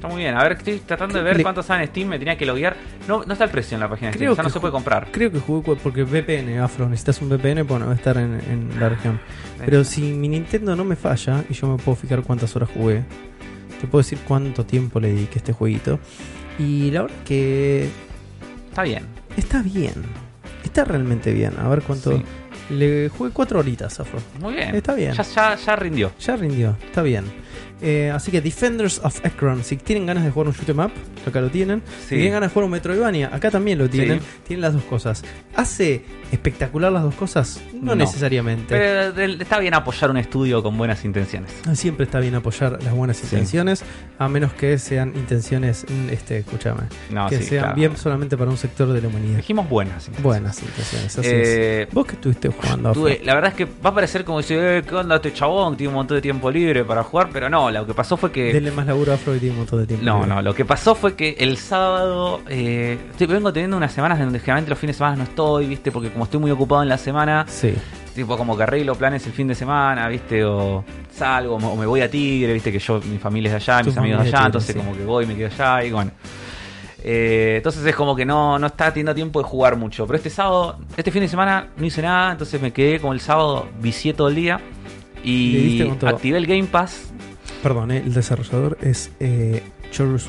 Está 0.00 0.08
muy 0.08 0.22
bien. 0.22 0.34
A 0.34 0.42
ver, 0.44 0.52
estoy 0.52 0.78
tratando 0.78 1.18
de 1.18 1.22
ver 1.22 1.42
cuántos 1.42 1.68
en 1.68 1.86
Steam. 1.86 2.08
Me 2.08 2.18
tenía 2.18 2.34
que 2.38 2.46
loguear. 2.46 2.74
No, 3.06 3.22
no 3.22 3.34
está 3.34 3.44
el 3.44 3.50
precio 3.50 3.74
en 3.74 3.80
la 3.80 3.88
página 3.90 4.08
de 4.08 4.14
Steam. 4.14 4.28
Creo 4.28 4.34
sea, 4.34 4.44
no 4.44 4.48
se 4.48 4.58
puede 4.58 4.72
comprar. 4.72 5.08
Creo 5.12 5.30
que 5.30 5.40
jugué 5.40 5.76
porque 5.76 6.04
VPN, 6.04 6.58
Afro. 6.58 6.88
Necesitas 6.88 7.20
un 7.20 7.28
VPN, 7.28 7.66
bueno, 7.66 7.84
va 7.84 7.92
a 7.92 7.96
estar 7.96 8.16
en, 8.16 8.40
en 8.50 8.80
la 8.80 8.88
región. 8.88 9.20
Pero 9.62 9.84
si 9.84 10.00
mi 10.00 10.30
Nintendo 10.30 10.74
no 10.74 10.84
me 10.84 10.96
falla 10.96 11.44
y 11.50 11.52
yo 11.52 11.66
me 11.68 11.76
puedo 11.76 11.96
fijar 11.96 12.22
cuántas 12.22 12.56
horas 12.56 12.70
jugué, 12.72 13.02
te 13.78 13.86
puedo 13.88 14.00
decir 14.00 14.18
cuánto 14.26 14.64
tiempo 14.64 15.00
le 15.00 15.08
dediqué 15.08 15.34
a 15.34 15.36
este 15.40 15.52
jueguito. 15.52 16.00
Y 16.58 16.90
la 16.92 17.02
verdad 17.02 17.16
que 17.26 17.90
Está 18.70 18.82
bien. 18.84 19.04
está 19.36 19.60
bien. 19.60 19.92
Está 20.64 20.84
realmente 20.84 21.30
bien. 21.34 21.52
A 21.58 21.68
ver 21.68 21.82
cuánto. 21.82 22.12
Sí. 22.16 22.24
Le 22.70 23.10
jugué 23.10 23.32
cuatro 23.32 23.58
horitas, 23.58 24.00
Afro. 24.00 24.18
Muy 24.40 24.54
bien. 24.54 24.74
Está 24.74 24.94
bien. 24.94 25.12
Ya, 25.12 25.24
ya, 25.24 25.56
ya 25.56 25.76
rindió. 25.76 26.10
Ya 26.18 26.36
rindió, 26.36 26.74
está 26.86 27.02
bien. 27.02 27.26
Eh, 27.82 28.10
así 28.14 28.30
que 28.30 28.40
Defenders 28.40 29.00
of 29.04 29.24
Ekron, 29.24 29.64
si 29.64 29.76
tienen 29.76 30.06
ganas 30.06 30.24
de 30.24 30.30
jugar 30.30 30.48
un 30.48 30.54
shoot 30.54 30.68
'em 30.68 30.78
up, 30.80 30.90
acá 31.26 31.40
lo 31.40 31.50
tienen. 31.50 31.82
Si 32.02 32.10
tienen 32.16 32.32
ganas 32.32 32.50
de 32.50 32.54
jugar 32.54 32.64
un 32.66 32.70
Metroidvania, 32.72 33.30
acá 33.34 33.50
también 33.50 33.78
lo 33.78 33.88
tienen. 33.88 34.20
Sí. 34.20 34.26
Tienen 34.48 34.60
las 34.62 34.74
dos 34.74 34.84
cosas. 34.84 35.22
¿Hace 35.56 36.04
espectacular 36.32 36.92
las 36.92 37.02
dos 37.02 37.14
cosas? 37.14 37.60
No, 37.72 37.80
No. 37.94 37.94
necesariamente. 37.96 38.66
Pero 38.68 39.22
está 39.42 39.58
bien 39.58 39.74
apoyar 39.74 40.10
un 40.10 40.16
estudio 40.18 40.62
con 40.62 40.76
buenas 40.76 41.04
intenciones. 41.04 41.52
Siempre 41.74 42.04
está 42.04 42.20
bien 42.20 42.34
apoyar 42.34 42.82
las 42.82 42.92
buenas 42.94 43.16
Sí. 43.16 43.24
intenciones, 43.24 43.82
a 44.18 44.28
menos 44.28 44.52
que 44.52 44.78
sean 44.78 45.12
intenciones, 45.16 45.84
mm, 45.88 46.10
este, 46.10 46.38
escúchame, 46.38 46.82
No, 47.10 47.28
que 47.28 47.40
sean 47.42 47.62
claro. 47.64 47.76
bien 47.76 47.96
solamente 47.96 48.36
para 48.36 48.50
un 48.50 48.56
sector 48.56 48.88
de 48.92 49.00
la 49.00 49.08
humanidad. 49.08 49.36
Dijimos 49.38 49.68
buenas. 49.68 50.08
intenciones. 50.08 50.22
Buenas 50.22 50.62
intenciones, 50.62 51.18
así 51.18 51.28
es. 51.28 51.48
Eh, 51.48 51.88
¿Vos 51.92 52.06
que 52.06 52.12
estuviste 52.14 52.48
jugando? 52.48 52.92
Tuve- 52.92 53.20
la 53.24 53.34
verdad 53.34 53.50
es 53.50 53.56
que 53.56 53.64
va 53.64 53.90
a 53.90 53.94
parecer 53.94 54.24
como 54.24 54.42
si, 54.42 54.54
eh, 54.54 54.82
¿qué 54.86 54.94
onda 54.94 55.16
este 55.16 55.32
chabón? 55.32 55.76
Tiene 55.76 55.88
un 55.88 55.94
montón 55.94 56.16
de 56.16 56.22
tiempo 56.22 56.50
libre 56.50 56.84
para 56.84 57.02
jugar, 57.02 57.30
pero 57.32 57.48
no, 57.48 57.69
lo 57.70 57.86
que 57.86 57.94
pasó 57.94 58.16
fue 58.16 58.30
que... 58.32 58.52
Denle 58.52 58.70
más 58.70 58.86
laburo 58.86 59.12
a 59.12 59.16
un 59.16 59.56
montón 59.56 59.80
de 59.80 59.86
tiempo. 59.86 60.04
No, 60.04 60.26
no, 60.26 60.42
lo 60.42 60.54
que 60.54 60.64
pasó 60.64 60.94
fue 60.94 61.14
que 61.14 61.36
el 61.38 61.56
sábado, 61.56 62.40
eh, 62.48 62.98
estoy- 63.10 63.26
vengo 63.26 63.52
teniendo 63.52 63.76
unas 63.76 63.92
semanas 63.92 64.18
donde 64.18 64.38
generalmente 64.40 64.70
los 64.70 64.78
fines 64.78 64.96
de 64.96 64.98
semana 64.98 65.16
no 65.16 65.22
estoy, 65.24 65.66
¿viste? 65.66 65.90
Porque 65.92 66.10
como 66.10 66.24
estoy 66.24 66.40
muy 66.40 66.50
ocupado 66.50 66.82
en 66.82 66.88
la 66.88 66.98
semana, 66.98 67.44
Sí. 67.48 67.74
tipo 68.14 68.36
como 68.36 68.56
que 68.56 68.62
arreglo 68.64 68.94
planes 68.94 69.26
el 69.26 69.32
fin 69.32 69.46
de 69.48 69.54
semana, 69.54 70.08
¿viste? 70.08 70.44
O 70.44 70.84
salgo, 71.12 71.56
o 71.56 71.76
me 71.76 71.86
voy 71.86 72.00
a 72.00 72.10
Tigre, 72.10 72.52
¿viste? 72.52 72.70
Que 72.72 72.78
yo, 72.78 73.00
mi 73.10 73.18
familia 73.18 73.48
es 73.56 73.64
de 73.66 73.72
allá, 73.72 73.82
mis 73.84 73.96
amigos 73.96 74.22
de 74.22 74.28
allá, 74.28 74.36
Tigre, 74.38 74.46
entonces 74.46 74.72
sí. 74.74 74.78
como 74.80 74.96
que 74.96 75.04
voy, 75.04 75.26
me 75.26 75.34
quedo 75.36 75.48
allá 75.48 75.84
y 75.84 75.90
bueno. 75.92 76.10
Eh, 77.02 77.54
entonces 77.56 77.84
es 77.86 77.94
como 77.96 78.14
que 78.14 78.26
no, 78.26 78.58
no 78.58 78.66
está 78.66 78.88
teniendo 78.92 79.14
tiempo 79.14 79.40
de 79.40 79.48
jugar 79.48 79.74
mucho. 79.76 80.06
Pero 80.06 80.16
este 80.18 80.28
sábado, 80.28 80.78
este 80.96 81.10
fin 81.10 81.22
de 81.22 81.28
semana 81.28 81.68
no 81.76 81.86
hice 81.86 82.02
nada, 82.02 82.32
entonces 82.32 82.60
me 82.60 82.72
quedé 82.72 83.00
como 83.00 83.14
el 83.14 83.20
sábado, 83.20 83.68
vicié 83.80 84.12
todo 84.12 84.28
el 84.28 84.34
día. 84.34 84.60
Y 85.22 85.82
todo. 85.94 86.10
activé 86.10 86.38
el 86.38 86.46
Game 86.46 86.64
Pass. 86.64 87.12
Perdón, 87.62 87.90
eh, 87.90 87.98
el 88.04 88.14
desarrollador 88.14 88.78
es 88.80 89.10
eh, 89.20 89.62
Chorus, 89.90 90.28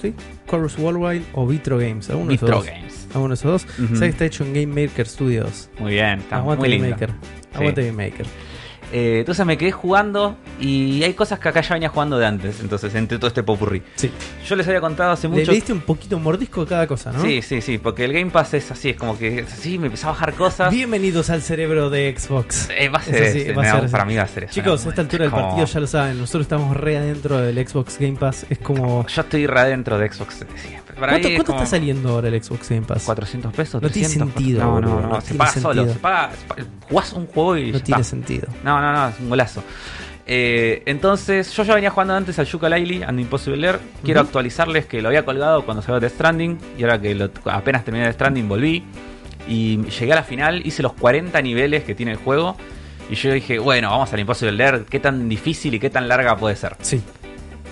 ¿sí? 0.00 0.14
Chorus 0.48 0.78
Worldwide 0.78 1.22
o 1.34 1.46
Vitro 1.46 1.78
Games. 1.78 2.10
Alguno 2.10 2.26
de 2.28 2.32
Vitro 2.34 2.48
dos. 2.56 2.66
Games. 2.66 3.06
Alguno 3.14 3.28
de 3.28 3.34
esos 3.34 3.66
dos. 3.66 3.78
Ujú. 3.78 3.94
Sé 3.96 4.00
que 4.04 4.10
está 4.10 4.24
hecho 4.24 4.44
en 4.44 4.52
Game 4.54 4.86
Maker 4.86 5.06
Studios. 5.06 5.70
Muy 5.78 5.92
bien, 5.92 6.18
está 6.20 6.36
Aguante 6.38 6.60
muy 6.68 6.76
Game 6.76 6.88
lindo. 6.88 6.96
Maker. 6.96 7.10
Aguante 7.54 7.86
Game 7.86 8.04
Maker. 8.10 8.26
Eh, 8.92 9.18
entonces 9.20 9.46
me 9.46 9.56
quedé 9.56 9.70
jugando 9.70 10.36
y 10.58 11.02
hay 11.04 11.14
cosas 11.14 11.38
que 11.38 11.48
acá 11.48 11.60
ya 11.60 11.74
venía 11.74 11.88
jugando 11.88 12.18
de 12.18 12.26
antes, 12.26 12.60
entonces 12.60 12.94
entre 12.94 13.18
todo 13.18 13.28
este 13.28 13.42
popurrí. 13.42 13.82
Sí. 13.94 14.10
Yo 14.46 14.56
les 14.56 14.66
había 14.66 14.80
contado 14.80 15.12
hace 15.12 15.28
mucho... 15.28 15.46
le 15.50 15.54
diste 15.54 15.72
un 15.72 15.80
poquito 15.80 16.18
mordisco 16.18 16.62
a 16.62 16.66
cada 16.66 16.86
cosa, 16.86 17.12
¿no? 17.12 17.22
Sí, 17.22 17.40
sí, 17.42 17.60
sí, 17.60 17.78
porque 17.78 18.04
el 18.04 18.12
Game 18.12 18.30
Pass 18.30 18.54
es 18.54 18.70
así, 18.70 18.90
es 18.90 18.96
como 18.96 19.16
que 19.16 19.40
es 19.40 19.52
así, 19.52 19.78
me 19.78 19.86
empezó 19.86 20.08
a 20.08 20.10
bajar 20.12 20.34
cosas. 20.34 20.72
Bienvenidos 20.72 21.30
al 21.30 21.42
cerebro 21.42 21.88
de 21.88 22.14
Xbox. 22.18 22.68
Eh, 22.76 22.88
va 22.88 22.98
a 22.98 23.02
ser, 23.02 23.22
Eso 23.22 23.32
sí, 23.32 23.38
ese, 23.42 23.52
va 23.52 23.62
a 23.62 23.80
ser 23.80 23.90
para 23.90 24.04
mí 24.04 24.16
va 24.16 24.22
a 24.22 24.26
ser 24.26 24.44
eso. 24.44 24.54
Chicos, 24.54 24.86
a 24.86 24.88
esta 24.88 25.02
altura 25.02 25.22
del 25.24 25.30
Como- 25.30 25.42
partido 25.48 25.66
ya 25.66 25.80
lo 25.80 25.86
saben. 25.86 26.18
Nosotros 26.18 26.42
estamos 26.42 26.76
re 26.76 26.96
adentro 26.96 27.38
del 27.38 27.66
Xbox 27.68 27.98
Game 27.98 28.16
Pass. 28.18 28.46
Es 28.50 28.58
como. 28.58 29.06
Yo 29.06 29.22
estoy 29.22 29.46
re 29.46 29.60
adentro 29.60 29.98
de 29.98 30.10
Xbox 30.12 30.34
siempre. 30.34 30.94
Para 30.98 31.12
¿Cuánto, 31.18 31.44
como 31.44 31.58
está 31.60 31.70
saliendo 31.70 32.10
ahora 32.10 32.28
el 32.28 32.42
Xbox 32.42 32.68
Game 32.68 32.82
Pass? 32.86 33.04
400 33.04 33.52
pesos, 33.54 33.80
No 33.80 33.88
tiene 33.88 34.08
300, 34.08 34.34
sentido, 34.34 34.60
No, 34.64 34.80
no, 34.80 35.00
no, 35.00 35.08
no 35.08 35.20
se 35.20 35.34
paga 35.34 35.52
solo, 35.52 35.86
se 35.86 35.98
paga, 35.98 36.30
jugás 36.88 37.12
un 37.14 37.26
juego 37.26 37.56
y 37.56 37.72
No 37.72 37.80
tiene 37.80 38.04
sentido. 38.04 38.48
No, 38.62 38.79
no, 38.80 38.92
no, 38.92 39.08
es 39.08 39.18
un 39.20 39.28
golazo. 39.28 39.62
Eh, 40.26 40.82
entonces, 40.86 41.50
yo 41.52 41.64
ya 41.64 41.74
venía 41.74 41.90
jugando 41.90 42.14
antes 42.14 42.38
al 42.38 42.46
Yooka-Laylee 42.46 43.04
and 43.06 43.18
Impossible 43.18 43.56
Lair. 43.56 43.80
Quiero 44.04 44.20
actualizarles 44.20 44.86
que 44.86 45.02
lo 45.02 45.08
había 45.08 45.24
colgado 45.24 45.64
cuando 45.64 45.82
salió 45.82 45.98
Death 45.98 46.12
Stranding. 46.14 46.58
Y 46.78 46.82
ahora 46.84 47.00
que 47.00 47.14
lo- 47.14 47.30
apenas 47.46 47.84
terminé 47.84 48.04
Death 48.04 48.14
Stranding, 48.14 48.48
volví. 48.48 48.84
Y 49.48 49.78
llegué 49.88 50.12
a 50.12 50.16
la 50.16 50.22
final, 50.22 50.64
hice 50.64 50.82
los 50.82 50.92
40 50.92 51.40
niveles 51.42 51.82
que 51.82 51.94
tiene 51.96 52.12
el 52.12 52.18
juego. 52.18 52.56
Y 53.10 53.16
yo 53.16 53.32
dije, 53.32 53.58
bueno, 53.58 53.90
vamos 53.90 54.12
al 54.12 54.20
Impossible 54.20 54.52
Lair. 54.52 54.84
¿Qué 54.88 55.00
tan 55.00 55.28
difícil 55.28 55.74
y 55.74 55.80
qué 55.80 55.90
tan 55.90 56.06
larga 56.06 56.36
puede 56.36 56.54
ser? 56.54 56.76
Sí. 56.80 57.02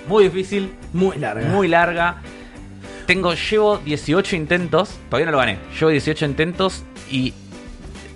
Muy 0.09 0.25
difícil, 0.25 0.73
Muy 0.93 1.17
larga. 1.19 1.47
muy 1.49 1.69
larga. 1.69 2.17
Tengo, 3.07 3.35
llevo 3.35 3.79
18 3.79 4.37
intentos, 4.37 4.99
todavía 5.09 5.27
no 5.27 5.33
lo 5.33 5.39
gané. 5.39 5.59
Llevo 5.79 5.91
18 5.91 6.25
intentos 6.27 6.83
y 7.11 7.33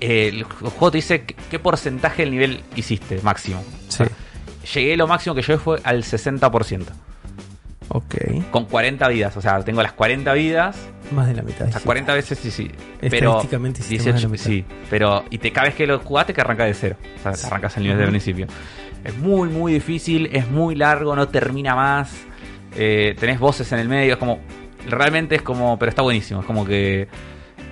eh, 0.03 0.29
el 0.29 0.43
juego 0.43 0.91
te 0.91 0.99
dice 0.99 1.25
qué, 1.25 1.59
porcentaje 1.61 2.23
del 2.23 2.33
nivel 2.33 2.61
hiciste 2.75 3.21
máximo. 3.23 3.63
Sí. 3.87 4.03
Llegué, 4.75 4.97
lo 4.97 5.07
máximo 5.07 5.35
que 5.37 5.43
llegué 5.43 5.59
fue 5.59 5.79
al 5.85 6.03
60%. 6.03 6.87
Ok. 7.89 8.15
Con 8.51 8.65
40 8.65 9.07
vidas. 9.09 9.37
O 9.37 9.41
sea, 9.41 9.63
tengo 9.63 9.81
las 9.81 9.93
40 9.93 10.33
vidas. 10.33 10.77
Más 11.13 11.29
de 11.29 11.35
la 11.35 11.43
mitad. 11.43 11.69
O 11.69 11.71
sea, 11.71 11.81
40 11.81 12.15
veces 12.15 12.39
sí, 12.39 12.51
sí. 12.51 12.69
Pero 13.01 13.29
Estadísticamente 13.29 13.81
hiciste 13.81 14.13
más 14.13 14.21
de 14.21 14.27
la 14.27 14.33
mitad. 14.33 14.45
sí. 14.45 14.65
Pero, 14.91 15.25
y 15.31 15.39
te, 15.39 15.53
cada 15.53 15.69
vez 15.69 15.77
que 15.77 15.87
lo 15.87 16.01
jugaste, 16.01 16.35
que 16.35 16.41
arranca 16.41 16.65
de 16.65 16.75
cero. 16.75 16.97
O 17.19 17.23
sea, 17.23 17.33
te 17.33 17.47
arrancas 17.47 17.77
el 17.77 17.85
nivel 17.85 17.99
del 17.99 18.09
principio. 18.09 18.47
Es 19.05 19.17
muy, 19.19 19.49
muy 19.51 19.75
difícil. 19.75 20.31
Es 20.33 20.51
muy 20.51 20.75
largo, 20.75 21.15
no 21.15 21.29
termina 21.29 21.77
más. 21.77 22.13
Eh, 22.75 23.15
tenés 23.21 23.39
voces 23.39 23.71
en 23.71 23.79
el 23.79 23.89
medio. 23.89 24.15
Es 24.15 24.19
como. 24.19 24.41
Realmente 24.89 25.37
es 25.37 25.43
como. 25.43 25.79
Pero 25.79 25.91
está 25.91 26.03
buenísimo. 26.03 26.41
Es 26.41 26.47
como 26.47 26.65
que. 26.65 27.07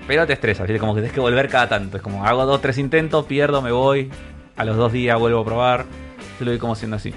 Pero 0.07 0.27
te 0.27 0.33
estresas. 0.33 0.67
¿viste? 0.67 0.81
Como 0.81 0.95
que 0.95 1.01
tienes 1.01 1.15
que 1.15 1.21
volver 1.21 1.49
cada 1.49 1.69
tanto. 1.69 1.97
Es 1.97 2.03
como 2.03 2.25
hago 2.25 2.47
dos, 2.47 2.61
tres 2.61 2.79
intentos, 2.79 3.27
pierdo, 3.27 3.63
me 3.63 3.73
voy. 3.73 4.11
A 4.57 4.65
los 4.65 4.77
dos 4.77 4.93
días 4.93 5.19
vuelvo 5.19 5.41
a 5.41 5.45
probar. 5.45 5.87
Yo 6.39 6.47
lo 6.47 6.53
vi 6.53 6.59
como 6.59 6.75
siendo 6.75 6.97
así. 6.97 7.15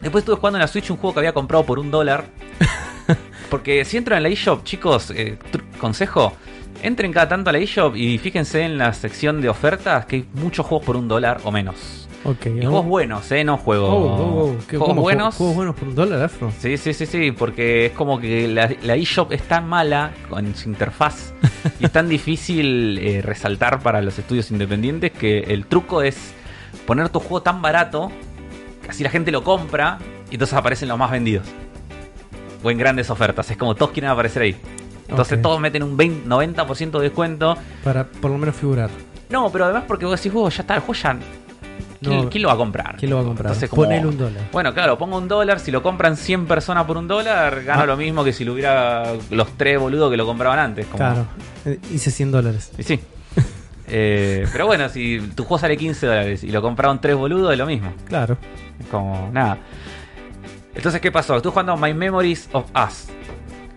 Después 0.00 0.22
estuve 0.22 0.36
jugando 0.36 0.58
en 0.58 0.62
la 0.62 0.68
Switch 0.68 0.90
un 0.90 0.96
juego 0.96 1.14
que 1.14 1.20
había 1.20 1.32
comprado 1.32 1.64
por 1.64 1.78
un 1.78 1.90
dólar. 1.90 2.24
Porque 3.50 3.84
si 3.84 3.96
entran 3.96 4.18
en 4.18 4.22
la 4.24 4.28
eShop, 4.30 4.64
chicos, 4.64 5.10
eh, 5.10 5.38
consejo, 5.78 6.34
entren 6.82 7.12
cada 7.12 7.28
tanto 7.28 7.50
a 7.50 7.52
la 7.52 7.58
eShop 7.58 7.96
y 7.96 8.18
fíjense 8.18 8.62
en 8.62 8.78
la 8.78 8.92
sección 8.92 9.40
de 9.40 9.48
ofertas 9.48 10.06
que 10.06 10.16
hay 10.16 10.28
muchos 10.34 10.66
juegos 10.66 10.84
por 10.84 10.96
un 10.96 11.06
dólar 11.06 11.40
o 11.44 11.52
menos. 11.52 12.01
Ok. 12.24 12.46
Y 12.46 12.48
vamos- 12.50 12.64
juegos 12.70 12.86
buenos, 12.86 13.32
¿eh? 13.32 13.42
No 13.44 13.56
juegos. 13.56 13.88
Oh, 13.90 13.96
oh, 13.96 14.44
oh, 14.44 14.56
¿qué- 14.68 14.76
juegos 14.76 14.88
cómo, 14.88 15.00
buenos. 15.02 15.34
Juegos 15.36 15.56
buenos 15.56 15.74
por 15.76 15.88
un 15.88 15.94
dólar, 15.94 16.22
Afro. 16.22 16.52
Sí, 16.58 16.76
sí, 16.76 16.92
sí, 16.94 17.06
sí, 17.06 17.32
porque 17.32 17.86
es 17.86 17.92
como 17.92 18.20
que 18.20 18.46
la, 18.48 18.70
la 18.82 18.94
eShop 18.94 19.32
es 19.32 19.42
tan 19.42 19.68
mala 19.68 20.12
con 20.28 20.54
su 20.54 20.68
interfaz 20.68 21.32
y 21.80 21.84
es 21.86 21.90
tan 21.90 22.08
difícil 22.08 22.98
eh, 22.98 23.22
resaltar 23.22 23.80
para 23.80 24.00
los 24.02 24.18
estudios 24.18 24.50
independientes 24.50 25.10
que 25.12 25.40
el 25.40 25.66
truco 25.66 26.02
es 26.02 26.32
poner 26.86 27.08
tu 27.08 27.18
juego 27.20 27.42
tan 27.42 27.60
barato 27.60 28.10
que 28.82 28.90
así 28.90 29.02
la 29.02 29.10
gente 29.10 29.30
lo 29.32 29.42
compra 29.44 29.98
y 30.30 30.34
entonces 30.36 30.54
aparecen 30.56 30.88
los 30.88 30.98
más 30.98 31.10
vendidos. 31.10 31.46
O 32.62 32.70
en 32.70 32.78
grandes 32.78 33.10
ofertas, 33.10 33.50
es 33.50 33.56
como 33.56 33.74
todos 33.74 33.90
quieren 33.90 34.10
aparecer 34.10 34.42
ahí. 34.42 34.56
Entonces 35.08 35.42
todos 35.42 35.60
meten 35.60 35.82
un 35.82 35.96
20, 35.96 36.28
90% 36.28 36.92
de 36.92 37.00
descuento. 37.00 37.56
Para 37.84 38.04
por 38.06 38.30
lo 38.30 38.38
menos 38.38 38.54
figurar. 38.56 38.88
No, 39.28 39.50
pero 39.50 39.64
además 39.64 39.84
porque 39.88 40.06
vos 40.06 40.18
decís, 40.22 40.32
"Oh, 40.34 40.48
ya 40.48 40.62
está, 40.62 40.74
el 40.76 40.80
juego 40.80 40.94
ya... 40.94 41.18
¿Quién, 42.02 42.22
No. 42.24 42.30
quién 42.30 42.42
lo 42.42 42.48
va 42.48 42.54
a 42.54 42.56
comprar? 42.58 42.96
¿Quién 42.96 43.10
lo 43.10 43.16
va 43.16 43.22
a 43.22 43.24
comprar? 43.26 43.46
Entonces, 43.46 43.70
como- 43.70 43.84
Ponele 43.84 44.06
un 44.06 44.18
dólar. 44.18 44.42
bueno, 44.52 44.74
claro, 44.74 44.98
pongo 44.98 45.16
un 45.18 45.28
dólar, 45.28 45.60
si 45.60 45.70
lo 45.70 45.82
compran 45.82 46.16
100 46.16 46.46
personas 46.46 46.84
por 46.84 46.96
un 46.96 47.06
dólar, 47.08 47.62
gano 47.64 47.82
Ah. 47.82 47.86
lo 47.86 47.96
mismo 47.96 48.24
que 48.24 48.32
si 48.32 48.44
lo 48.44 48.52
hubiera 48.54 49.04
los 49.30 49.48
tres 49.56 49.78
boludos 49.78 50.10
que 50.10 50.16
lo 50.16 50.26
compraban 50.26 50.58
antes. 50.58 50.86
Como... 50.86 50.98
Claro. 50.98 51.26
Eh, 51.64 51.78
Hice 51.94 52.10
100 52.10 52.30
dólares. 52.32 52.72
Y 52.76 52.82
sí. 52.82 53.00
Eh, 53.94 54.46
pero 54.52 54.64
bueno, 54.66 54.88
si 54.88 55.18
tu 55.34 55.44
juego 55.44 55.58
sale 55.58 55.76
15 55.76 56.06
dólares 56.06 56.42
y 56.44 56.50
lo 56.50 56.62
compraron 56.62 56.98
tres 57.00 57.14
boludos, 57.14 57.52
es 57.52 57.58
lo 57.58 57.66
mismo. 57.66 57.92
Claro. 58.08 58.38
Es 58.80 58.86
como, 58.86 59.28
nada. 59.32 59.58
Entonces, 60.74 61.00
¿qué 61.00 61.12
pasó? 61.12 61.36
Estuve 61.36 61.50
jugando 61.52 61.76
My 61.76 61.92
Memories 61.92 62.48
of 62.52 62.64
Us. 62.74 63.08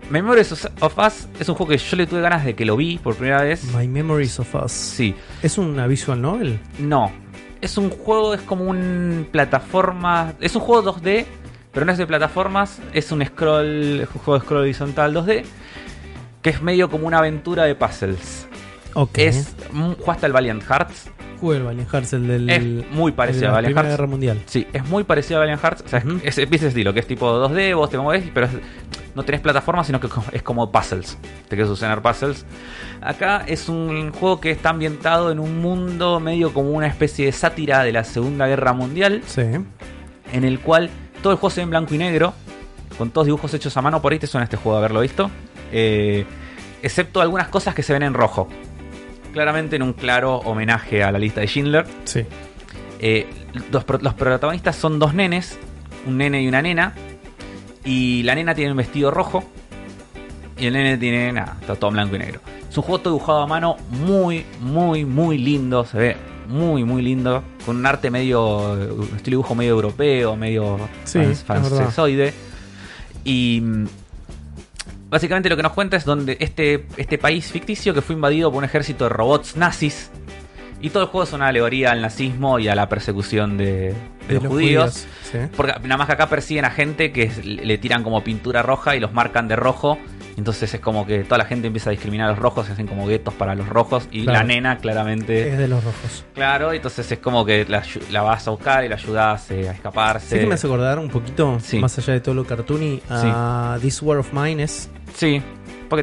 My 0.09 0.21
Memories 0.21 0.69
of 0.79 0.97
Us 0.99 1.27
es 1.39 1.49
un 1.49 1.55
juego 1.55 1.71
que 1.71 1.77
yo 1.77 1.97
le 1.97 2.07
tuve 2.07 2.21
ganas 2.21 2.45
de 2.45 2.55
que 2.55 2.63
lo 2.63 2.77
vi 2.77 2.97
por 2.97 3.15
primera 3.15 3.41
vez. 3.41 3.65
My 3.75 3.87
Memories 3.87 4.39
of 4.39 4.55
Us. 4.55 4.71
Sí, 4.71 5.15
¿Es 5.43 5.57
una 5.57 5.87
visual 5.87 6.21
novel? 6.21 6.59
no. 6.79 7.11
Es 7.61 7.77
un 7.77 7.89
juego, 7.89 8.33
es 8.33 8.41
como 8.41 8.65
un 8.65 9.27
plataforma. 9.31 10.33
Es 10.39 10.55
un 10.55 10.61
juego 10.61 10.93
2D, 10.93 11.25
pero 11.71 11.85
no 11.85 11.91
es 11.91 11.97
de 11.97 12.05
plataformas. 12.07 12.79
Es 12.93 13.11
un 13.11 13.25
scroll. 13.25 14.01
Es 14.01 14.09
un 14.13 14.21
juego 14.21 14.39
de 14.39 14.45
scroll 14.45 14.61
horizontal 14.61 15.13
2D. 15.15 15.43
Que 16.41 16.49
es 16.51 16.61
medio 16.61 16.89
como 16.89 17.07
una 17.07 17.17
aventura 17.19 17.63
de 17.63 17.75
puzzles. 17.75 18.47
Ok. 18.93 19.17
Es. 19.17 19.55
¿Jugaste 19.99 20.25
al 20.27 20.31
Valiant 20.33 20.63
Hearts? 20.63 21.09
Jugué 21.41 21.57
el 21.57 21.63
Valiant 21.63 21.89
Hearts, 21.91 22.13
el 22.13 22.27
del. 22.27 22.49
Es 22.49 22.91
muy 22.91 23.11
parecido 23.11 23.49
a 23.49 23.53
Valiant 23.53 23.69
Primera 23.73 23.87
Hearts. 23.89 23.97
Guerra 23.97 24.09
Mundial. 24.09 24.41
Sí, 24.45 24.67
es 24.71 24.85
muy 24.85 25.03
parecido 25.03 25.37
a 25.37 25.39
Valiant 25.39 25.61
Hearts. 25.61 25.83
O 25.85 25.89
sea, 25.89 26.03
es, 26.23 26.37
es 26.37 26.47
ese 26.51 26.67
estilo, 26.67 26.93
que 26.93 26.99
es 27.01 27.07
tipo 27.07 27.27
2D, 27.49 27.75
vos 27.75 27.89
te 27.89 27.97
mueves, 27.97 28.29
pero 28.33 28.45
es- 28.45 28.53
no 29.15 29.23
tenés 29.23 29.41
plataformas, 29.41 29.87
sino 29.87 29.99
que 29.99 30.07
es 30.33 30.43
como 30.43 30.71
puzzles. 30.71 31.17
Te 31.47 31.49
quieres 31.55 31.67
solucionar 31.67 32.01
puzzles. 32.01 32.45
Acá 33.01 33.43
es 33.47 33.69
un 33.69 34.11
juego 34.11 34.39
que 34.41 34.51
está 34.51 34.69
ambientado 34.69 35.31
en 35.31 35.39
un 35.39 35.61
mundo 35.61 36.19
medio 36.19 36.53
como 36.53 36.71
una 36.71 36.87
especie 36.87 37.25
de 37.25 37.31
sátira 37.31 37.83
de 37.83 37.91
la 37.93 38.03
Segunda 38.03 38.47
Guerra 38.47 38.73
Mundial, 38.73 39.21
Sí. 39.25 39.41
en 40.33 40.43
el 40.43 40.59
cual 40.59 40.89
todo 41.21 41.33
el 41.33 41.39
juego 41.39 41.49
se 41.51 41.61
ve 41.61 41.63
en 41.63 41.69
blanco 41.69 41.95
y 41.95 41.97
negro, 41.97 42.33
con 42.97 43.09
todos 43.11 43.25
dibujos 43.27 43.53
hechos 43.53 43.75
a 43.77 43.81
mano. 43.81 44.01
Por 44.01 44.11
ahí 44.13 44.19
te 44.19 44.27
suena 44.27 44.43
este 44.43 44.57
juego 44.57 44.77
haberlo 44.77 44.99
visto. 45.01 45.29
Eh, 45.71 46.25
excepto 46.83 47.21
algunas 47.21 47.47
cosas 47.47 47.73
que 47.73 47.83
se 47.83 47.93
ven 47.93 48.03
en 48.03 48.13
rojo. 48.13 48.47
Claramente 49.33 49.75
en 49.75 49.81
un 49.83 49.93
claro 49.93 50.37
homenaje 50.37 51.03
a 51.03 51.11
la 51.11 51.19
lista 51.19 51.41
de 51.41 51.47
Schindler. 51.47 51.85
Sí. 52.05 52.25
Eh, 52.99 53.27
los 53.71 53.83
protagonistas 53.83 54.75
son 54.75 54.99
dos 54.99 55.13
nenes, 55.13 55.57
un 56.05 56.17
nene 56.17 56.41
y 56.41 56.47
una 56.47 56.61
nena. 56.61 56.93
Y 57.85 58.23
la 58.23 58.35
nena 58.35 58.55
tiene 58.55 58.71
un 58.71 58.77
vestido 58.77 59.11
rojo. 59.11 59.43
Y 60.57 60.67
el 60.67 60.73
nene 60.73 60.97
tiene 60.97 61.31
nada, 61.31 61.57
está 61.61 61.75
todo 61.75 61.91
blanco 61.91 62.15
y 62.15 62.19
negro. 62.19 62.41
Es 62.69 62.77
un 62.77 62.83
juego 62.83 63.03
dibujado 63.03 63.41
a 63.41 63.47
mano, 63.47 63.77
muy, 63.89 64.45
muy, 64.59 65.05
muy 65.05 65.37
lindo. 65.37 65.85
Se 65.85 65.97
ve 65.97 66.17
muy, 66.47 66.83
muy 66.83 67.01
lindo. 67.01 67.43
Con 67.65 67.77
un 67.77 67.85
arte 67.85 68.09
medio, 68.09 68.73
un 68.73 69.03
estilo 69.15 69.17
de 69.17 69.31
dibujo 69.31 69.55
medio 69.55 69.71
europeo, 69.71 70.35
medio 70.35 70.77
Sí, 71.03 71.19
francesoide. 71.45 72.33
Y 73.23 73.61
mm, 73.61 73.85
básicamente 75.09 75.49
lo 75.49 75.57
que 75.57 75.63
nos 75.63 75.73
cuenta 75.73 75.97
es 75.97 76.05
donde 76.05 76.37
este, 76.39 76.87
este 76.97 77.17
país 77.17 77.51
ficticio 77.51 77.93
que 77.93 78.01
fue 78.01 78.15
invadido 78.15 78.49
por 78.51 78.59
un 78.59 78.65
ejército 78.65 79.05
de 79.05 79.09
robots 79.09 79.55
nazis. 79.57 80.09
Y 80.85 80.91
todo 80.91 81.01
el 81.01 81.09
juego 81.09 81.23
es 81.23 81.33
una 81.33 81.47
alegoría 81.47 81.91
al 81.91 82.01
nazismo 82.03 82.59
y 82.59 82.67
a 82.67 82.75
la 82.75 82.87
persecución 82.87 83.57
de, 83.57 83.95
de 84.27 84.33
los, 84.35 84.45
judíos. 84.45 85.07
Sí. 85.23 85.39
Porque 85.57 85.73
nada 85.81 85.97
más 85.97 86.05
que 86.05 86.13
acá 86.13 86.29
persiguen 86.29 86.63
a 86.63 86.69
gente 86.69 87.11
que 87.11 87.31
le 87.43 87.77
tiran 87.79 88.03
como 88.03 88.23
pintura 88.23 88.61
roja 88.61 88.95
y 88.95 88.99
los 88.99 89.11
marcan 89.11 89.47
de 89.47 89.55
rojo. 89.55 89.97
Entonces 90.37 90.71
es 90.75 90.79
como 90.81 91.07
que 91.07 91.23
toda 91.23 91.39
la 91.39 91.45
gente 91.45 91.65
empieza 91.65 91.89
a 91.89 91.91
discriminar 91.91 92.27
a 92.27 92.31
los 92.33 92.39
rojos, 92.39 92.67
se 92.67 92.73
hacen 92.73 92.85
como 92.85 93.07
guetos 93.07 93.33
para 93.33 93.55
los 93.55 93.67
rojos. 93.67 94.07
Y 94.11 94.25
Claro. 94.25 94.39
la 94.39 94.43
nena 94.45 94.77
claramente... 94.77 95.49
Es 95.53 95.57
de 95.57 95.67
los 95.67 95.83
rojos. 95.83 96.23
Claro, 96.35 96.71
entonces 96.71 97.11
es 97.11 97.17
como 97.17 97.43
que 97.45 97.65
la, 97.67 97.81
la 98.11 98.21
vas 98.21 98.47
a 98.47 98.51
buscar 98.51 98.85
y 98.85 98.89
la 98.89 98.95
ayudas 98.95 99.49
eh, 99.49 99.67
a 99.67 99.71
escaparse. 99.71 100.27
¿Sé 100.27 100.39
que 100.41 100.45
me 100.45 100.53
hace 100.53 100.67
acordar 100.67 100.99
un 100.99 101.09
poquito, 101.09 101.57
Sí. 101.61 101.79
más 101.79 101.97
allá 101.97 102.13
de 102.13 102.19
todo 102.19 102.35
lo 102.35 102.45
cartoony, 102.45 103.01
a 103.09 103.79
This 103.81 104.03
War 104.03 104.19
of 104.19 104.31
Mine 104.33 104.61
es 104.61 104.87
Sí, 105.15 105.41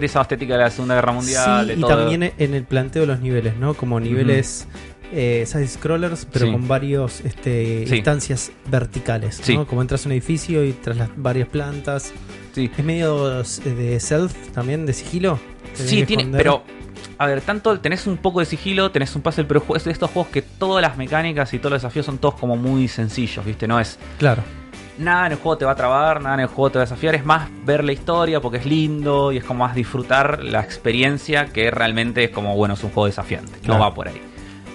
esa 0.02 0.22
estética 0.22 0.54
de 0.54 0.60
la 0.60 0.70
Segunda 0.70 0.94
Guerra 0.96 1.12
Mundial. 1.12 1.62
Sí, 1.62 1.68
de 1.68 1.74
y 1.74 1.80
todo. 1.80 1.96
también 1.96 2.32
en 2.38 2.54
el 2.54 2.64
planteo 2.64 3.02
de 3.02 3.06
los 3.08 3.20
niveles, 3.20 3.56
¿no? 3.56 3.74
Como 3.74 4.00
niveles 4.00 4.66
eh, 5.14 5.44
side 5.46 5.68
scrollers, 5.68 6.26
pero 6.32 6.46
Sí. 6.46 6.52
con 6.52 6.66
varios 6.66 7.20
este, 7.20 7.86
Sí. 7.86 7.96
instancias 7.96 8.50
verticales, 8.70 9.40
Sí. 9.42 9.54
¿no? 9.56 9.66
Como 9.66 9.82
entras 9.82 10.06
a 10.06 10.08
un 10.08 10.12
edificio 10.12 10.64
y 10.64 10.72
tras 10.72 10.96
las 10.96 11.10
varias 11.16 11.48
plantas. 11.48 12.12
Sí. 12.54 12.70
Es 12.76 12.84
medio 12.84 13.40
eh, 13.42 13.44
de 13.76 14.00
self 14.00 14.34
también, 14.52 14.86
de 14.86 14.94
sigilo. 14.94 15.38
Sí, 15.74 16.04
tiene, 16.06 16.26
pero 16.34 16.62
a 17.18 17.26
ver, 17.26 17.40
tanto 17.42 17.78
tenés 17.78 18.06
un 18.06 18.16
poco 18.16 18.40
de 18.40 18.46
sigilo, 18.46 18.90
tenés 18.90 19.14
un 19.14 19.20
puzzle, 19.22 19.44
pero 19.44 19.62
es 19.76 19.84
de 19.84 19.90
estos 19.92 20.10
juegos 20.10 20.32
que 20.32 20.40
todas 20.42 20.80
las 20.82 20.96
mecánicas 20.96 21.52
y 21.54 21.58
todos 21.58 21.72
los 21.72 21.82
desafíos 21.82 22.06
son 22.06 22.16
todos 22.18 22.34
como 22.36 22.56
muy 22.56 22.88
sencillos, 22.88 23.44
¿viste? 23.44 23.68
No 23.68 23.78
es 23.80 23.98
Claro, 24.18 24.42
nada 24.98 25.26
en 25.26 25.32
el 25.32 25.38
juego 25.38 25.58
te 25.58 25.64
va 25.64 25.72
a 25.72 25.76
trabar, 25.76 26.20
nada 26.22 26.34
en 26.34 26.40
el 26.40 26.46
juego 26.46 26.70
te 26.70 26.78
va 26.78 26.82
a 26.82 26.86
desafiar, 26.86 27.14
es 27.14 27.24
más 27.24 27.48
ver 27.64 27.82
la 27.84 27.92
historia 27.92 28.40
porque 28.40 28.58
es 28.58 28.66
lindo 28.66 29.32
y 29.32 29.38
es 29.38 29.44
como 29.44 29.64
más 29.64 29.74
disfrutar 29.74 30.42
la 30.44 30.60
experiencia 30.60 31.46
que 31.46 31.70
realmente 31.70 32.24
es 32.24 32.30
como, 32.30 32.54
bueno, 32.56 32.74
es 32.74 32.84
un 32.84 32.90
juego 32.90 33.06
desafiante, 33.06 33.52
Claro. 33.60 33.74
no 33.74 33.80
va 33.80 33.94
por 33.94 34.08
ahí. 34.08 34.20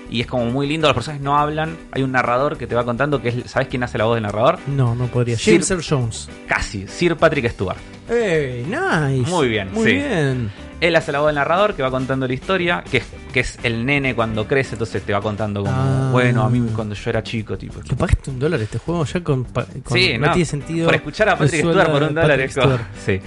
Y 0.10 0.22
es 0.22 0.28
como 0.28 0.46
muy 0.46 0.68
lindo, 0.68 0.88
los 0.88 0.96
personajes 0.96 1.22
no 1.22 1.38
hablan, 1.38 1.78
hay 1.92 2.02
un 2.02 2.14
narrador 2.14 2.58
que 2.58 2.66
te 2.66 2.76
va 2.76 2.86
contando 2.86 3.22
que 3.22 3.28
es, 3.30 3.52
¿sabes 3.52 3.68
quién 3.68 3.84
hace 3.84 3.98
la 3.98 4.06
voz 4.06 4.16
del 4.16 4.24
narrador? 4.24 4.58
no, 4.68 4.96
no 4.96 5.08
podría. 5.08 5.36
Sir- 5.38 5.56
James 5.56 5.72
Earl 5.72 5.84
Jones. 5.88 6.30
Casi, 6.48 6.88
Sir 6.88 7.18
Patrick 7.18 7.50
Stewart. 7.52 7.78
¡Ey! 8.10 8.64
¡Nice! 8.66 9.30
Muy 9.30 9.50
bien, 9.50 9.74
Muy 9.74 9.84
sí. 9.86 9.92
bien. 9.96 10.50
Él 10.80 10.96
hace 10.96 11.12
la 11.12 11.20
voz 11.20 11.28
del 11.30 11.36
narrador 11.36 11.74
que 11.74 11.82
va 11.82 11.90
contando 11.90 12.28
la 12.28 12.34
historia, 12.34 12.84
que 12.90 12.98
es, 12.98 13.06
que 13.34 13.40
es 13.40 13.58
el 13.64 13.84
nene 13.86 14.14
cuando 14.14 14.48
crece, 14.48 14.76
entonces 14.76 15.02
te 15.02 15.12
va 15.12 15.22
contando 15.22 15.64
como, 15.64 15.76
Ah. 15.76 16.10
bueno, 16.12 16.44
a 16.44 16.50
mí 16.50 16.62
cuando 16.76 16.94
yo 16.94 17.10
era 17.10 17.24
chico, 17.24 17.58
tipo. 17.58 17.80
¿Que 17.82 17.96
pagaste 17.96 18.30
un 18.30 18.38
dólar 18.38 18.62
este 18.62 18.78
juego? 18.78 19.04
Ya 19.06 19.24
con, 19.24 19.44
con- 19.46 19.66
Sí, 19.92 20.18
no, 20.20 20.28
no. 20.28 20.34
tiene 20.34 20.46
sentido. 20.46 20.86
Por 20.86 20.94
escuchar 20.96 21.30
a 21.30 21.38
Patrick 21.38 21.62
Stewart 21.62 21.90
por 21.90 22.00
de 22.02 22.08
un 22.10 22.14
dólar 22.16 22.40
es. 22.42 22.54
Sí. 23.04 23.20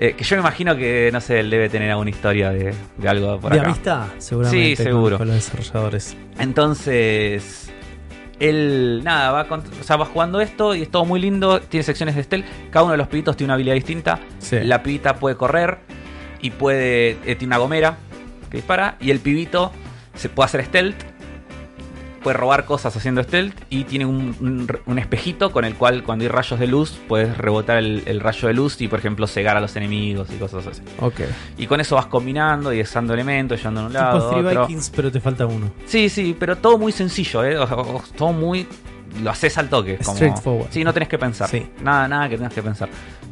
Eh, 0.00 0.14
que 0.16 0.22
yo 0.24 0.36
me 0.36 0.40
imagino 0.40 0.76
que, 0.76 1.10
no 1.12 1.20
sé, 1.20 1.40
él 1.40 1.50
debe 1.50 1.68
tener 1.68 1.90
alguna 1.90 2.08
historia 2.10 2.50
de, 2.50 2.72
de 2.96 3.08
algo 3.08 3.38
por 3.40 3.52
de 3.52 3.58
acá. 3.58 3.68
amistad, 3.68 4.06
seguramente. 4.18 4.70
Sí, 4.70 4.76
con- 4.76 4.84
seguro. 4.86 5.18
Con, 5.18 5.26
los 5.26 5.36
desarrolladores. 5.36 6.16
Entonces, 6.38 7.70
él, 8.38 9.00
nada, 9.04 9.32
va, 9.32 9.48
con- 9.48 9.60
o 9.60 9.84
sea, 9.84 9.96
va 9.96 10.04
jugando 10.04 10.40
esto 10.40 10.74
y 10.74 10.82
es 10.82 10.90
todo 10.90 11.04
muy 11.04 11.20
lindo. 11.20 11.60
Tiene 11.60 11.82
secciones 11.82 12.14
de 12.14 12.22
stealth. 12.22 12.46
Cada 12.70 12.84
uno 12.84 12.92
de 12.92 12.98
los 12.98 13.08
pibitos 13.08 13.36
tiene 13.36 13.48
una 13.48 13.54
habilidad 13.54 13.74
distinta. 13.74 14.20
Sí. 14.38 14.58
La 14.62 14.82
pibita 14.82 15.16
puede 15.16 15.36
correr 15.36 15.78
y 16.40 16.50
puede. 16.50 17.10
eh, 17.24 17.34
tiene 17.36 17.46
una 17.46 17.58
gomera 17.58 17.96
que 18.50 18.58
dispara. 18.58 18.96
Y 19.00 19.10
el 19.10 19.20
pibito 19.20 19.72
se 20.14 20.28
puede 20.28 20.46
hacer 20.46 20.64
stealth. 20.64 20.96
puede 22.22 22.36
robar 22.36 22.64
cosas 22.64 22.94
haciendo 22.96 23.22
stealth 23.22 23.54
y 23.70 23.84
tiene 23.84 24.04
un, 24.04 24.34
un- 24.40 24.68
un 24.86 24.98
espejito 24.98 25.52
con 25.52 25.64
el 25.64 25.74
cual 25.76 26.02
cuando 26.02 26.24
hay 26.24 26.28
rayos 26.28 26.58
de 26.58 26.66
luz 26.66 26.98
puedes 27.06 27.38
rebotar 27.38 27.78
el, 27.78 28.02
el 28.06 28.18
rayo 28.18 28.48
de 28.48 28.54
luz 28.54 28.80
y 28.80 28.88
por 28.88 28.98
ejemplo 28.98 29.28
cegar 29.28 29.56
a 29.56 29.60
los 29.60 29.76
enemigos 29.76 30.28
y 30.34 30.34
cosas 30.36 30.66
así. 30.66 30.82
Ok. 31.00 31.20
Y 31.58 31.66
con 31.68 31.80
eso 31.80 31.94
vas 31.94 32.06
combinando 32.06 32.72
y 32.72 32.80
usando 32.80 33.14
elementos, 33.14 33.58
llevando 33.58 33.82
a 33.82 33.86
un 33.86 33.92
lado. 33.92 34.30
Tipo 34.30 34.48
otro. 34.48 34.60
Vikings, 34.66 34.90
pero 34.96 35.12
te 35.12 35.20
falta 35.20 35.46
uno. 35.46 35.70
Sí, 35.86 36.08
sí, 36.08 36.36
pero 36.38 36.56
todo 36.56 36.76
muy 36.76 36.90
sencillo, 36.90 37.44
¿eh? 37.44 37.56
O- 37.56 37.62
o- 37.62 38.02
todo 38.16 38.32
muy. 38.32 38.66
Lo 39.22 39.30
haces 39.30 39.56
al 39.56 39.68
toque. 39.70 39.96
Como, 39.98 40.16
Straightforward. 40.16 40.66
Sí, 40.70 40.82
no 40.84 40.92
tenés 40.92 41.08
que 41.08 41.18
pensar. 41.18 41.48
Sí. 41.48 41.66
Nada, 41.82 42.08
nada 42.08 42.28
que 42.28 42.36
tengas 42.36 42.52
que 42.52 42.62
pensar. 42.62 42.88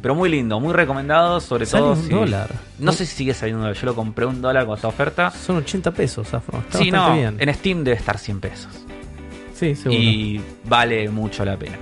Pero 0.07 0.15
muy 0.15 0.29
lindo, 0.29 0.57
muy 0.61 0.71
recomendado, 0.73 1.41
sobre 1.41 1.65
Sale 1.65 1.83
todo. 1.83 1.91
un 1.91 2.01
si- 2.01 2.07
dólar. 2.09 2.49
No 2.79 2.93
sé 2.93 3.05
si 3.05 3.13
sigue 3.13 3.33
saliendo 3.33 3.57
un 3.59 3.63
dólar. 3.63 3.75
Yo 3.77 3.85
lo 3.87 3.93
compré 3.93 4.25
un 4.25 4.41
dólar 4.41 4.65
con 4.65 4.75
esta 4.75 4.87
oferta. 4.87 5.31
Son 5.31 5.57
80 5.57 5.91
pesos, 5.91 6.33
Afro. 6.33 6.59
Está 6.59 6.77
sí, 6.77 6.89
bastante 6.91 7.09
no. 7.25 7.31
bien. 7.35 7.49
En 7.49 7.53
Steam 7.53 7.83
debe 7.83 7.97
estar 7.97 8.17
100 8.17 8.39
pesos. 8.39 8.69
Sí, 9.53 9.75
seguro. 9.75 9.99
Y 10.01 10.41
vale 10.63 11.09
mucho 11.09 11.43
la 11.43 11.57
pena. 11.57 11.75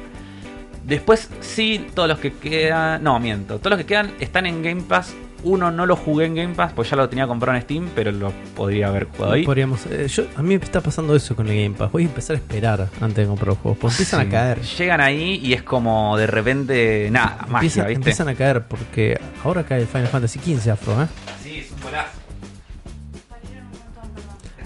Después, 0.83 1.29
sí, 1.39 1.85
todos 1.93 2.09
los 2.09 2.17
que 2.17 2.33
quedan. 2.33 3.03
No, 3.03 3.19
miento. 3.19 3.59
Todos 3.59 3.69
los 3.73 3.77
que 3.77 3.85
quedan 3.85 4.11
están 4.19 4.47
en 4.47 4.63
Game 4.63 4.81
Pass. 4.81 5.13
Uno 5.45 5.69
no 5.71 5.85
lo 5.85 5.95
jugué 5.95 6.25
en 6.25 6.35
Game 6.35 6.55
Pass, 6.55 6.73
pues 6.73 6.89
ya 6.89 6.95
lo 6.97 7.07
tenía 7.07 7.27
comprado 7.27 7.55
en 7.55 7.61
Steam, 7.63 7.89
pero 7.93 8.11
lo 8.11 8.31
podría 8.55 8.87
haber 8.87 9.05
jugado 9.05 9.33
ahí. 9.33 9.43
Podríamos, 9.45 9.85
eh, 9.85 10.07
yo, 10.07 10.23
a 10.35 10.41
mí 10.41 10.57
me 10.57 10.63
está 10.63 10.81
pasando 10.81 11.15
eso 11.15 11.35
con 11.35 11.47
el 11.47 11.55
Game 11.63 11.75
Pass. 11.77 11.91
Voy 11.91 12.03
a 12.03 12.05
empezar 12.07 12.35
a 12.35 12.39
esperar 12.39 12.89
antes 12.99 13.17
de 13.17 13.25
comprar 13.27 13.49
los 13.49 13.57
juegos. 13.59 13.77
Porque 13.79 13.93
empiezan 13.93 14.21
Sí. 14.21 14.27
a 14.27 14.29
caer. 14.31 14.61
Llegan 14.61 15.01
ahí 15.01 15.39
y 15.43 15.53
es 15.53 15.61
como 15.61 16.17
de 16.17 16.25
repente 16.27 17.09
nada, 17.11 17.45
magia, 17.47 17.57
Empieza- 17.67 17.81
¿viste? 17.81 17.93
empiezan 17.93 18.27
a 18.29 18.33
caer 18.35 18.63
porque 18.63 19.19
ahora 19.43 19.63
cae 19.63 19.81
el 19.81 19.87
Final 19.87 20.07
Fantasy 20.07 20.39
XV 20.39 20.71
Afro, 20.71 21.03
¿eh? 21.03 21.07
Sí, 21.43 21.57
es 21.59 21.71
un 21.71 21.81
golazo. 21.81 22.09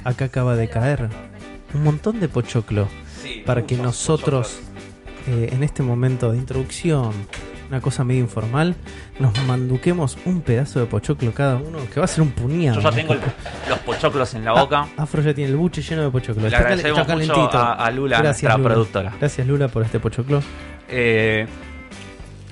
Acá 0.03 0.25
acaba 0.25 0.55
de 0.55 0.69
caer 0.69 1.09
un 1.73 1.83
montón 1.83 2.19
de 2.19 2.29
pochoclo 2.29 2.87
Sí, 3.21 3.43
para 3.45 3.65
que 3.65 3.75
nosotros, 3.75 4.59
eh, 5.27 5.49
en 5.51 5.61
este 5.63 5.83
momento 5.83 6.31
de 6.31 6.37
introducción, 6.37 7.11
una 7.69 7.81
cosa 7.81 8.03
medio 8.03 8.21
informal, 8.21 8.75
nos 9.19 9.37
manduquemos 9.45 10.17
un 10.25 10.41
pedazo 10.41 10.79
de 10.79 10.85
pochoclo 10.87 11.31
cada 11.33 11.55
uno, 11.57 11.79
que 11.93 11.99
va 11.99 12.05
a 12.05 12.07
ser 12.07 12.21
un 12.23 12.31
puñado. 12.31 12.81
Yo 12.81 12.89
ya 12.89 12.95
tengo 12.95 13.13
el- 13.13 13.21
los 13.69 13.79
pochoclos 13.79 14.33
en 14.33 14.43
la 14.45 14.53
boca. 14.53 14.87
Ah, 14.97 15.03
Afro 15.03 15.21
ya 15.21 15.33
tiene 15.33 15.51
el 15.51 15.57
buche 15.57 15.81
lleno 15.81 16.01
de 16.03 16.09
pochoclo. 16.09 16.49
Le 16.49 16.55
agradecemos 16.55 16.99
está 16.99 17.15
mucho 17.15 17.51
a, 17.57 17.73
a 17.73 17.91
Lula, 17.91 18.21
nuestra 18.21 18.57
Lula. 18.57 18.69
productora. 18.69 19.13
Gracias 19.19 19.47
Lula 19.47 19.67
por 19.67 19.83
este 19.83 19.99
pochoclo. 19.99 20.41
Eh, 20.87 21.45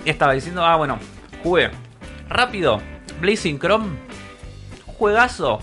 estaba 0.05 0.33
diciendo, 0.33 0.63
ah, 0.63 0.75
bueno, 0.77 0.99
jugué 1.43 1.71
rápido. 2.29 2.79
Blazing 3.19 3.57
Chrome, 3.59 3.87
juegazo. 4.85 5.59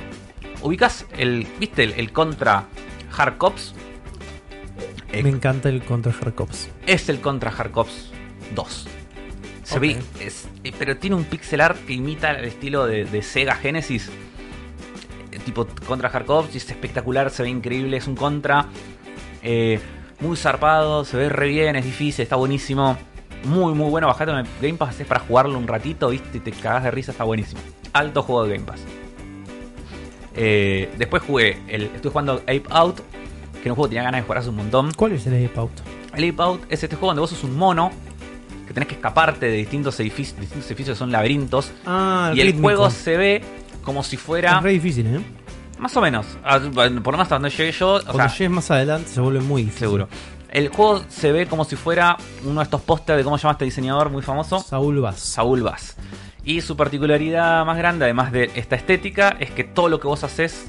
Ubicás 0.62 1.06
el, 1.16 1.46
¿viste? 1.60 1.84
El, 1.84 1.92
el 1.92 2.12
contra 2.12 2.64
Hard 3.16 3.36
Cops. 3.36 3.74
Me 5.12 5.28
encanta 5.28 5.68
el 5.68 5.84
contra 5.84 6.12
Hardcops. 6.12 6.68
Es 6.86 7.08
el 7.08 7.20
contra 7.20 7.52
Hard 7.56 7.70
Cops 7.70 8.10
2. 8.56 8.88
Se 9.64 9.78
ve, 9.80 9.96
es- 10.20 10.46
eh, 10.62 10.72
pero 10.78 10.96
tiene 10.96 11.16
un 11.16 11.24
pixel 11.24 11.60
art 11.60 11.78
que 11.86 11.94
imita 11.94 12.30
el 12.32 12.44
estilo 12.44 12.86
de, 12.86 13.04
de 13.04 13.22
Sega 13.22 13.54
Genesis. 13.56 14.10
Eh, 15.32 15.38
Tipo 15.44 15.66
contra 15.86 16.08
Hard 16.08 16.26
Cops, 16.26 16.54
y 16.54 16.58
es 16.58 16.70
espectacular, 16.70 17.30
se 17.30 17.42
ve 17.42 17.48
increíble, 17.48 17.96
es 17.96 18.06
un 18.06 18.14
contra. 18.16 18.66
eh, 19.42 19.80
muy 20.20 20.36
zarpado, 20.36 21.04
se 21.04 21.16
ve 21.16 21.28
re 21.28 21.48
bien, 21.48 21.76
es 21.76 21.84
difícil, 21.84 22.22
está 22.22 22.36
buenísimo. 22.36 22.96
Muy, 23.44 23.74
muy 23.74 23.90
bueno. 23.90 24.06
Bajate 24.06 24.30
en 24.30 24.38
el 24.38 24.46
Game 24.62 24.74
Pass, 24.74 25.00
es 25.00 25.06
para 25.06 25.20
jugarlo 25.20 25.58
un 25.58 25.66
ratito, 25.66 26.08
viste, 26.10 26.38
y 26.38 26.40
te 26.40 26.52
cagás 26.52 26.84
de 26.84 26.90
risa, 26.92 27.10
está 27.10 27.24
buenísimo. 27.24 27.60
Alto 27.92 28.22
juego 28.22 28.44
de 28.44 28.54
Game 28.54 28.64
Pass. 28.64 28.80
Eh, 30.36 30.90
después 30.98 31.22
jugué, 31.22 31.58
el, 31.68 31.84
estoy 31.84 32.10
jugando 32.10 32.34
Ape 32.42 32.64
Out, 32.70 32.96
que 32.96 33.60
era 33.62 33.72
un 33.72 33.76
juego 33.76 33.84
que 33.84 33.90
tenía 33.90 34.02
ganas 34.04 34.20
de 34.20 34.22
jugar 34.22 34.38
hace 34.38 34.48
un 34.48 34.56
montón. 34.56 34.92
¿Cuál 34.94 35.12
es 35.12 35.26
el 35.26 35.44
Ape 35.46 35.58
Out? 35.60 35.72
El 36.14 36.30
Ape 36.30 36.42
Out 36.42 36.62
es 36.70 36.82
este 36.82 36.96
juego 36.96 37.08
donde 37.08 37.20
vos 37.20 37.30
sos 37.30 37.44
un 37.44 37.56
mono 37.56 37.90
que 38.66 38.72
tenés 38.74 38.88
que 38.88 38.94
escaparte 38.94 39.46
de 39.46 39.56
distintos 39.56 39.98
edificios, 40.00 40.40
distintos 40.40 40.66
edificios 40.70 40.96
que 40.96 40.98
son 40.98 41.12
laberintos. 41.12 41.70
Ah, 41.86 42.32
y 42.34 42.40
el 42.40 42.46
rítmico. 42.48 42.68
juego 42.68 42.90
se 42.90 43.16
ve 43.16 43.44
como 43.82 44.02
si 44.02 44.16
fuera 44.16 44.56
Es 44.58 44.62
re 44.62 44.70
difícil, 44.72 45.06
¿eh? 45.06 45.20
más 45.78 45.96
o 45.96 46.00
menos, 46.00 46.26
a- 46.44 46.58
por 46.60 46.74
lo 46.84 46.90
menos 47.02 47.20
hasta 47.20 47.34
donde 47.36 47.50
llegué 47.50 47.72
yo, 47.72 47.96
o 47.96 48.02
Cuando 48.02 48.12
sea, 48.28 48.28
llegues 48.38 48.50
más 48.50 48.70
adelante 48.70 49.08
se 49.10 49.20
vuelve 49.20 49.40
muy 49.40 49.62
difícil. 49.62 49.80
seguro. 49.80 50.08
El 50.50 50.68
juego 50.68 51.02
se 51.08 51.32
ve 51.32 51.46
como 51.46 51.64
si 51.64 51.74
fuera 51.74 52.16
uno 52.44 52.60
de 52.60 52.64
estos 52.64 52.80
pósters 52.80 53.18
de 53.18 53.24
cómo 53.24 53.36
se 53.36 53.42
llama 53.42 53.52
este 53.52 53.64
diseñador 53.64 54.08
muy 54.10 54.22
famoso, 54.22 54.60
Saúl 54.60 55.00
Vaz. 55.00 55.18
Saúl 55.18 55.62
Bass. 55.62 55.96
Y 56.44 56.60
su 56.60 56.76
particularidad 56.76 57.64
más 57.66 57.76
grande, 57.76 58.04
además 58.04 58.30
de 58.30 58.50
esta 58.54 58.76
estética, 58.76 59.36
es 59.40 59.50
que 59.50 59.64
todo 59.64 59.88
lo 59.88 59.98
que 59.98 60.06
vos 60.06 60.22
haces, 60.22 60.66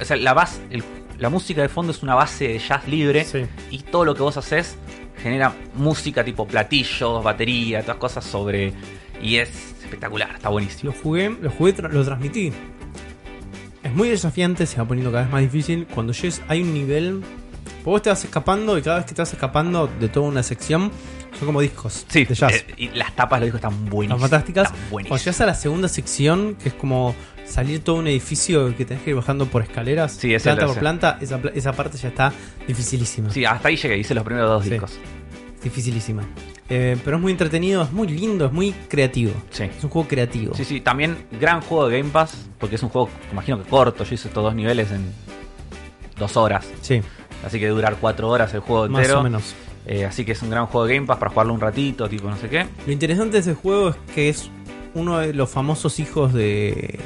o 0.00 0.04
sea, 0.04 0.16
la 0.16 0.34
base, 0.34 0.60
el- 0.70 0.82
la 1.18 1.28
música 1.28 1.62
de 1.62 1.68
fondo 1.68 1.92
es 1.92 2.02
una 2.02 2.16
base 2.16 2.48
de 2.48 2.58
jazz 2.58 2.88
libre 2.88 3.24
Sí. 3.24 3.44
y 3.70 3.78
todo 3.78 4.04
lo 4.04 4.16
que 4.16 4.22
vos 4.22 4.36
haces 4.36 4.76
genera 5.22 5.54
música 5.74 6.24
tipo 6.24 6.46
platillos, 6.46 7.22
batería, 7.22 7.82
todas 7.82 7.96
cosas 7.98 8.24
sobre 8.24 8.72
y 9.22 9.36
es 9.36 9.48
espectacular, 9.82 10.30
está 10.34 10.48
buenísimo. 10.48 10.92
Lo 10.92 10.98
jugué, 11.00 11.30
lo 11.40 11.50
jugué, 11.50 11.74
tra- 11.76 11.90
lo 11.90 12.04
transmití. 12.04 12.52
Es 13.82 13.92
muy 13.92 14.08
desafiante, 14.08 14.66
se 14.66 14.78
va 14.78 14.84
poniendo 14.86 15.10
cada 15.10 15.24
vez 15.24 15.32
más 15.32 15.42
difícil. 15.42 15.86
Cuando 15.92 16.12
llegues, 16.12 16.40
hay 16.48 16.62
un 16.62 16.72
nivel. 16.72 17.22
Vos 17.84 18.00
te 18.00 18.10
vas 18.10 18.22
escapando 18.24 18.78
y 18.78 18.82
cada 18.82 18.98
vez 18.98 19.06
que 19.06 19.14
te 19.14 19.22
vas 19.22 19.32
escapando 19.32 19.88
de 19.98 20.08
toda 20.08 20.28
una 20.28 20.44
sección, 20.44 20.92
son 21.36 21.46
como 21.46 21.60
discos 21.60 22.06
Sí, 22.08 22.24
de 22.24 22.34
jazz. 22.34 22.52
eh, 22.54 22.64
y 22.76 22.88
las 22.90 23.14
tapas 23.16 23.40
lo 23.40 23.46
dijo 23.46 23.56
están 23.56 23.72
Están 23.72 23.90
buenísimas. 23.90 24.20
fantásticas. 24.20 24.66
Están 24.68 24.88
Cuando 24.90 25.16
llegas 25.16 25.40
a 25.40 25.46
la 25.46 25.54
segunda 25.54 25.88
sección, 25.88 26.54
que 26.62 26.68
es 26.68 26.74
como 26.74 27.14
salir 27.52 27.80
todo 27.84 27.96
un 27.96 28.06
edificio 28.06 28.74
que 28.76 28.84
tenés 28.84 29.02
que 29.02 29.10
ir 29.10 29.16
bajando 29.16 29.46
por 29.46 29.62
escaleras, 29.62 30.12
Sí, 30.12 30.28
planta 30.42 30.62
la 30.62 30.66
por 30.66 30.78
planta, 30.78 31.18
esa, 31.20 31.40
esa 31.54 31.72
parte 31.72 31.98
ya 31.98 32.08
está 32.08 32.32
dificilísima. 32.66 33.30
Sí, 33.30 33.44
hasta 33.44 33.68
ahí 33.68 33.76
llegué, 33.76 33.98
hice 33.98 34.14
los 34.14 34.24
primeros 34.24 34.48
dos 34.50 34.64
Sí. 34.64 34.70
discos. 34.70 34.98
Dificilísima. 35.62 36.22
Eh, 36.68 36.96
pero 37.04 37.16
es 37.18 37.22
muy 37.22 37.32
entretenido, 37.32 37.82
es 37.82 37.92
muy 37.92 38.08
lindo, 38.08 38.46
es 38.46 38.52
muy 38.52 38.72
creativo. 38.88 39.32
Sí. 39.50 39.64
Es 39.64 39.84
un 39.84 39.90
juego 39.90 40.08
creativo. 40.08 40.54
Sí, 40.54 40.64
sí, 40.64 40.80
también 40.80 41.26
gran 41.38 41.60
juego 41.60 41.88
de 41.88 41.98
Game 41.98 42.10
Pass, 42.10 42.46
porque 42.58 42.76
es 42.76 42.82
un 42.82 42.88
juego, 42.88 43.08
imagino 43.30 43.62
que 43.62 43.68
corto, 43.68 44.04
yo 44.04 44.14
hice 44.14 44.28
estos 44.28 44.42
dos 44.42 44.54
niveles 44.54 44.90
en 44.90 45.12
dos 46.18 46.36
horas, 46.36 46.66
Sí, 46.80 47.00
así 47.44 47.58
que 47.60 47.68
durar 47.68 47.96
cuatro 48.00 48.28
horas 48.28 48.52
el 48.54 48.60
juego 48.60 48.88
más 48.88 49.02
entero. 49.02 49.20
o 49.20 49.22
menos. 49.22 49.54
Eh, 49.86 50.04
así 50.04 50.24
que 50.24 50.32
es 50.32 50.42
un 50.42 50.50
gran 50.50 50.66
juego 50.66 50.86
de 50.86 50.94
Game 50.94 51.06
Pass 51.06 51.18
para 51.18 51.30
jugarlo 51.30 51.52
un 51.52 51.60
ratito, 51.60 52.08
tipo 52.08 52.28
no 52.30 52.36
sé 52.36 52.48
qué. 52.48 52.66
Lo 52.86 52.92
interesante 52.92 53.32
de 53.34 53.38
ese 53.40 53.54
juego 53.54 53.90
es 53.90 53.96
que 54.14 54.28
es 54.28 54.48
uno 54.94 55.18
de 55.18 55.34
los 55.34 55.50
famosos 55.50 55.98
hijos 55.98 56.32
de 56.32 57.00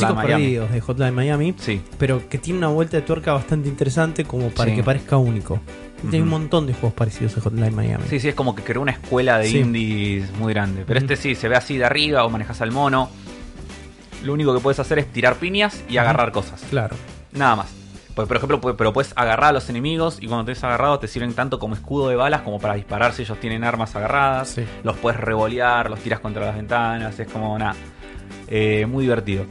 Hijos 0.00 0.14
Miami. 0.14 0.32
perdidos 0.44 0.70
de 0.72 0.80
Hotline 0.80 1.14
Miami, 1.14 1.54
Sí, 1.58 1.80
pero 1.98 2.28
que 2.28 2.38
tiene 2.38 2.58
una 2.58 2.68
vuelta 2.68 2.96
de 2.96 3.02
tuerca 3.02 3.32
bastante 3.32 3.68
interesante 3.68 4.24
como 4.24 4.48
para 4.50 4.70
Sí. 4.70 4.76
que 4.76 4.82
parezca 4.82 5.16
único. 5.16 5.60
Y 6.04 6.08
Tiene 6.08 6.24
un 6.24 6.30
montón 6.30 6.66
de 6.66 6.72
juegos 6.74 6.94
parecidos 6.94 7.36
a 7.36 7.40
Hotline 7.40 7.74
Miami. 7.74 8.04
sí, 8.08 8.18
sí, 8.18 8.28
es 8.28 8.34
como 8.34 8.54
que 8.56 8.62
creó 8.62 8.82
una 8.82 8.92
escuela 8.92 9.38
de 9.38 9.46
Sí. 9.48 9.58
indies 9.58 10.32
muy 10.38 10.52
grande. 10.52 10.84
Pero 10.86 10.98
este 10.98 11.16
sí, 11.16 11.34
se 11.34 11.48
ve 11.48 11.56
así 11.56 11.76
de 11.78 11.84
arriba 11.84 12.24
o 12.24 12.30
manejas 12.30 12.60
al 12.60 12.72
mono. 12.72 13.08
Lo 14.24 14.32
único 14.32 14.54
que 14.54 14.60
puedes 14.60 14.78
hacer 14.78 14.98
es 14.98 15.06
tirar 15.12 15.36
piñas 15.36 15.82
y 15.88 15.96
agarrar 15.96 16.32
cosas. 16.32 16.62
Claro. 16.70 16.96
Nada 17.32 17.56
más. 17.56 17.66
Pues, 18.14 18.28
por 18.28 18.36
ejemplo, 18.36 18.60
pero 18.60 18.92
puedes 18.92 19.12
agarrar 19.16 19.50
a 19.50 19.52
los 19.52 19.70
enemigos 19.70 20.18
y 20.20 20.26
cuando 20.26 20.44
te 20.44 20.52
has 20.52 20.62
agarrado 20.64 20.98
te 20.98 21.08
sirven 21.08 21.32
tanto 21.32 21.58
como 21.58 21.74
escudo 21.74 22.08
de 22.10 22.16
balas 22.16 22.42
como 22.42 22.58
para 22.60 22.74
disparar 22.74 23.14
si 23.14 23.22
ellos 23.22 23.40
tienen 23.40 23.64
armas 23.64 23.96
agarradas. 23.96 24.50
Sí. 24.50 24.64
Los 24.84 24.98
puedes 24.98 25.18
revolear, 25.18 25.88
los 25.88 25.98
tiras 26.00 26.20
contra 26.20 26.44
las 26.44 26.54
ventanas, 26.54 27.18
es 27.18 27.26
como 27.28 27.58
nada. 27.58 27.74
Eh, 28.48 28.84
muy 28.86 29.04
divertido 29.04 29.46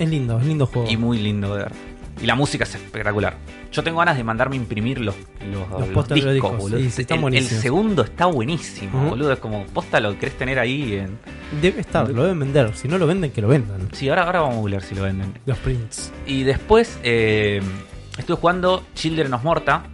Es 0.00 0.08
lindo, 0.10 0.38
es 0.40 0.46
lindo 0.46 0.66
juego. 0.66 0.90
y 0.90 0.96
muy 0.96 1.18
lindo 1.18 1.54
de 1.54 1.62
ver. 1.64 1.72
Y 2.20 2.26
la 2.26 2.34
música 2.34 2.64
es 2.64 2.74
espectacular. 2.74 3.36
Yo 3.72 3.82
tengo 3.82 3.98
ganas 4.00 4.16
de 4.16 4.24
mandarme 4.24 4.56
a 4.56 4.58
imprimir 4.58 5.00
los, 5.00 5.14
los, 5.50 5.70
Los 5.70 5.88
los 5.94 6.08
de 6.08 6.14
discos, 6.16 6.32
discos, 6.34 6.58
boludo. 6.58 6.78
sí, 6.90 7.06
el, 7.08 7.34
el 7.36 7.44
segundo 7.44 8.02
está 8.02 8.26
buenísimo, 8.26 9.08
boludo. 9.10 9.32
Es 9.32 9.38
como, 9.38 9.64
posta 9.66 10.00
lo 10.00 10.18
querés 10.18 10.36
tener 10.36 10.58
ahí 10.58 10.94
en... 10.96 11.18
Debe 11.62 11.80
estar, 11.80 12.10
lo 12.10 12.22
deben 12.24 12.40
vender. 12.40 12.74
Si 12.76 12.88
no 12.88 12.98
lo 12.98 13.06
venden, 13.06 13.30
que 13.30 13.40
lo 13.40 13.48
vendan. 13.48 13.88
Sí, 13.92 14.08
ahora, 14.10 14.24
ahora 14.24 14.40
vamos 14.40 14.56
a 14.56 14.58
googlear 14.58 14.82
si 14.82 14.94
lo 14.94 15.02
venden. 15.04 15.32
Los 15.46 15.56
prints. 15.58 16.12
Y 16.26 16.42
después 16.42 16.98
eh, 17.04 17.62
estuve 18.18 18.36
jugando 18.36 18.82
Children 18.94 19.32
of 19.32 19.44
Morta, 19.44 19.84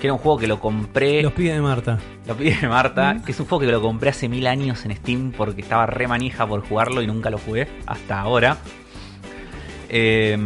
que 0.00 0.06
era 0.06 0.14
un 0.14 0.20
juego 0.20 0.38
que 0.38 0.46
lo 0.46 0.60
compré, 0.60 1.22
Los 1.22 1.32
pibes 1.32 1.54
de 1.54 1.60
Marta. 1.60 1.98
lo 2.26 2.36
pide 2.36 2.68
Marta, 2.68 3.14
Mm. 3.14 3.22
que 3.24 3.32
es 3.32 3.40
un 3.40 3.46
juego 3.46 3.64
que 3.66 3.72
lo 3.72 3.82
compré 3.82 4.10
hace 4.10 4.28
mil 4.28 4.46
años 4.46 4.84
en 4.84 4.94
Steam 4.94 5.32
porque 5.36 5.60
estaba 5.62 5.86
re 5.86 6.06
manija 6.06 6.46
por 6.46 6.60
jugarlo 6.68 7.02
y 7.02 7.06
nunca 7.08 7.30
lo 7.30 7.38
jugué 7.38 7.66
hasta 7.86 8.20
ahora. 8.20 8.58
Eh, 9.88 10.36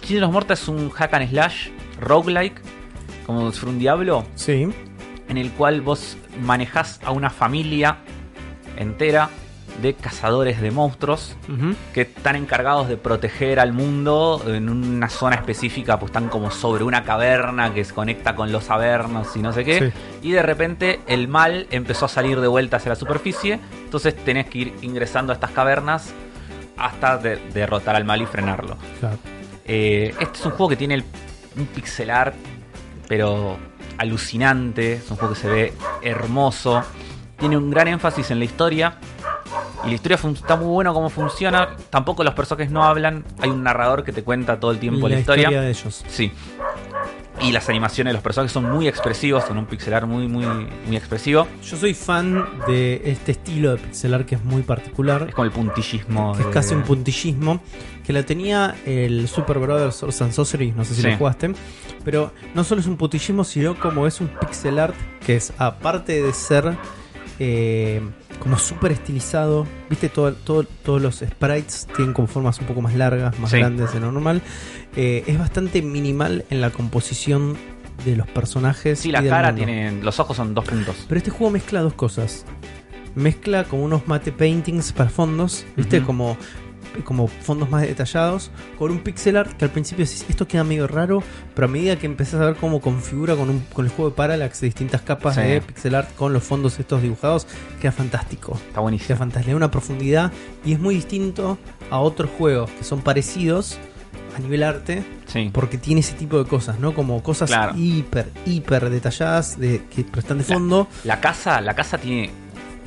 Children 0.00 0.24
of 0.24 0.32
Morta 0.32 0.54
es 0.54 0.66
un 0.68 0.90
hack 0.90 1.12
and 1.14 1.28
slash 1.30 1.68
roguelike, 2.00 2.60
como 3.26 3.52
si 3.52 3.58
fuera 3.60 3.72
un 3.72 3.78
diablo, 3.78 4.24
Sí. 4.34 4.68
en 5.28 5.36
el 5.38 5.50
cual 5.52 5.80
vos 5.82 6.16
manejás 6.42 7.00
a 7.04 7.10
una 7.10 7.30
familia 7.30 7.98
entera 8.76 9.28
de 9.82 9.92
cazadores 9.94 10.60
de 10.60 10.70
monstruos 10.70 11.36
que 11.92 12.02
están 12.02 12.36
encargados 12.36 12.88
de 12.88 12.96
proteger 12.96 13.58
al 13.58 13.72
mundo 13.72 14.40
en 14.46 14.68
una 14.68 15.08
zona 15.08 15.34
específica, 15.36 15.98
pues 15.98 16.10
están 16.10 16.28
como 16.28 16.52
sobre 16.52 16.84
una 16.84 17.02
caverna 17.02 17.74
que 17.74 17.84
se 17.84 17.92
conecta 17.92 18.36
con 18.36 18.52
los 18.52 18.70
avernos 18.70 19.34
y 19.36 19.40
no 19.40 19.52
sé 19.52 19.64
qué. 19.64 19.92
Y 20.22 20.30
de 20.30 20.42
repente 20.42 21.00
el 21.08 21.26
mal 21.26 21.66
empezó 21.72 22.04
a 22.06 22.08
salir 22.08 22.40
de 22.40 22.46
vuelta 22.46 22.76
hacia 22.76 22.90
la 22.90 22.96
superficie, 22.96 23.58
entonces 23.84 24.14
tenés 24.14 24.46
que 24.46 24.58
ir 24.58 24.74
ingresando 24.82 25.32
a 25.32 25.34
estas 25.34 25.50
cavernas 25.50 26.14
hasta 26.76 27.18
de- 27.18 27.36
derrotar 27.52 27.96
al 27.96 28.04
mal 28.04 28.20
y 28.22 28.26
frenarlo. 28.26 28.76
Claro. 29.00 29.18
Eh, 29.64 30.14
este 30.20 30.38
es 30.38 30.44
un 30.46 30.52
juego 30.52 30.68
que 30.68 30.76
tiene 30.76 30.94
el- 30.94 31.04
un 31.56 31.66
pixel 31.66 32.10
art 32.10 32.34
pero 33.08 33.56
alucinante. 33.98 34.94
Es 34.94 35.10
un 35.10 35.16
juego 35.16 35.34
que 35.34 35.40
se 35.40 35.48
ve 35.48 35.72
hermoso. 36.02 36.82
Tiene 37.38 37.56
un 37.56 37.70
gran 37.70 37.88
énfasis 37.88 38.30
en 38.30 38.38
la 38.38 38.44
historia. 38.44 38.96
Y 39.84 39.88
la 39.88 39.94
historia 39.94 40.16
está 40.16 40.56
muy 40.56 40.68
bueno 40.68 40.94
cómo 40.94 41.10
funciona. 41.10 41.68
Tampoco 41.90 42.24
los 42.24 42.34
personajes 42.34 42.70
no 42.72 42.82
hablan. 42.84 43.24
Hay 43.40 43.50
un 43.50 43.62
narrador 43.62 44.02
que 44.02 44.12
te 44.12 44.22
cuenta 44.22 44.58
todo 44.58 44.70
el 44.70 44.78
tiempo 44.78 45.08
la, 45.08 45.18
historia. 45.18 45.50
de 45.50 45.70
ellos. 45.70 46.04
Sí. 46.08 46.32
Y 47.40 47.50
las 47.52 47.68
animaciones 47.68 48.12
de 48.12 48.14
los 48.14 48.22
personajes 48.22 48.52
son 48.52 48.70
muy 48.70 48.86
expresivos, 48.86 49.44
son 49.44 49.58
un 49.58 49.66
pixelar 49.66 50.06
muy, 50.06 50.28
muy, 50.28 50.46
muy 50.86 50.96
expresivo. 50.96 51.46
Yo 51.68 51.76
soy 51.76 51.92
fan 51.92 52.46
de 52.66 53.02
este 53.04 53.32
estilo 53.32 53.72
de 53.72 53.78
pixelar 53.78 54.24
que 54.24 54.36
es 54.36 54.44
muy 54.44 54.62
particular. 54.62 55.26
Es 55.28 55.34
como 55.34 55.44
el 55.44 55.50
puntillismo. 55.50 56.34
que 56.36 56.42
es 56.42 56.48
casi 56.48 56.74
un 56.74 56.82
puntillismo, 56.82 57.60
que 58.06 58.12
la 58.12 58.22
tenía 58.22 58.76
el 58.86 59.26
Super 59.28 59.58
Brothers 59.58 59.96
Swords 59.96 60.22
and 60.22 60.32
Sorcery, 60.32 60.72
no 60.72 60.84
sé 60.84 60.94
si 60.94 61.02
Sí. 61.02 61.10
lo 61.10 61.16
jugaste, 61.16 61.52
pero 62.04 62.32
no 62.54 62.62
solo 62.62 62.80
es 62.80 62.86
un 62.86 62.96
puntillismo, 62.96 63.42
sino 63.44 63.78
como 63.78 64.06
es 64.06 64.20
un 64.20 64.28
pixel 64.28 64.78
art 64.78 64.94
que 65.26 65.36
es, 65.36 65.52
aparte 65.58 66.22
de 66.22 66.32
ser 66.32 66.76
eh, 67.40 68.00
como 68.38 68.56
súper 68.58 68.92
estilizado, 68.92 69.66
viste, 69.90 70.08
todo, 70.08 70.32
todo- 70.34 70.62
todos 70.84 71.02
los 71.02 71.16
sprites 71.16 71.88
tienen 71.96 72.14
como 72.14 72.28
formas 72.28 72.60
un 72.60 72.66
poco 72.66 72.80
más 72.80 72.94
largas, 72.94 73.36
más 73.40 73.50
Sí. 73.50 73.58
grandes 73.58 73.92
de 73.92 73.98
lo 74.00 74.12
normal, 74.12 74.40
Eh, 74.96 75.24
es 75.26 75.38
bastante 75.38 75.82
minimal 75.82 76.44
en 76.50 76.60
la 76.60 76.70
composición 76.70 77.56
de 78.04 78.16
los 78.16 78.26
personajes. 78.28 79.00
Sí, 79.00 79.08
y 79.08 79.12
la 79.12 79.20
del 79.20 79.30
cara 79.30 79.48
mundo. 79.52 79.64
tiene. 79.66 80.02
Los 80.02 80.20
ojos 80.20 80.36
son 80.36 80.54
dos 80.54 80.64
puntos. 80.64 80.96
Pero 81.08 81.18
este 81.18 81.30
juego 81.30 81.50
mezcla 81.52 81.80
dos 81.80 81.94
cosas. 81.94 82.44
Mezcla 83.14 83.64
como 83.64 83.84
unos 83.84 84.06
mate 84.08 84.32
paintings 84.32 84.92
para 84.92 85.08
fondos, 85.08 85.64
¿viste? 85.76 86.02
Como, 86.02 86.36
como 87.04 87.28
fondos 87.28 87.70
más 87.70 87.82
detallados, 87.82 88.50
con 88.76 88.90
un 88.90 88.98
pixel 88.98 89.36
art 89.36 89.52
que 89.56 89.64
al 89.64 89.70
principio 89.70 90.04
decís, 90.04 90.24
esto 90.28 90.48
queda 90.48 90.64
medio 90.64 90.88
raro, 90.88 91.22
pero 91.54 91.66
a 91.66 91.70
medida 91.70 91.96
que 91.96 92.06
empezás 92.06 92.40
a 92.40 92.46
ver 92.46 92.56
cómo 92.56 92.80
configura 92.80 93.36
con, 93.36 93.50
un, 93.50 93.60
con 93.72 93.84
el 93.84 93.90
juego 93.92 94.10
de 94.10 94.16
Parallax 94.16 94.60
distintas 94.62 95.02
capas 95.02 95.36
Sí. 95.36 95.42
de 95.42 95.60
pixel 95.60 95.94
art 95.94 96.12
con 96.16 96.32
los 96.32 96.42
fondos 96.42 96.78
estos 96.80 97.02
dibujados, 97.02 97.46
queda 97.80 97.92
fantástico. 97.92 98.54
Está 98.54 98.70
Queda 98.72 98.80
buenísimo. 98.80 99.16
fantástico, 99.16 99.46
le 99.46 99.52
da 99.52 99.56
una 99.58 99.70
profundidad 99.70 100.32
y 100.64 100.72
es 100.72 100.80
muy 100.80 100.96
distinto 100.96 101.56
a 101.90 102.00
otros 102.00 102.30
juegos 102.36 102.68
que 102.70 102.82
son 102.82 103.00
parecidos 103.00 103.78
a 104.34 104.38
nivel 104.40 104.62
arte, 104.62 105.02
Sí. 105.26 105.50
porque 105.52 105.78
tiene 105.78 106.00
ese 106.00 106.14
tipo 106.14 106.38
de 106.42 106.48
cosas, 106.48 106.78
¿no? 106.80 106.94
Como 106.94 107.22
cosas 107.22 107.50
Claro. 107.50 107.74
hiper, 107.76 108.30
hiper 108.46 108.90
detalladas 108.90 109.58
de, 109.58 109.82
que 109.94 110.04
están 110.18 110.38
de 110.38 110.44
fondo. 110.44 110.88
La 111.04 111.20
casa, 111.20 111.60
la 111.60 111.74
casa 111.74 111.98
tiene 111.98 112.30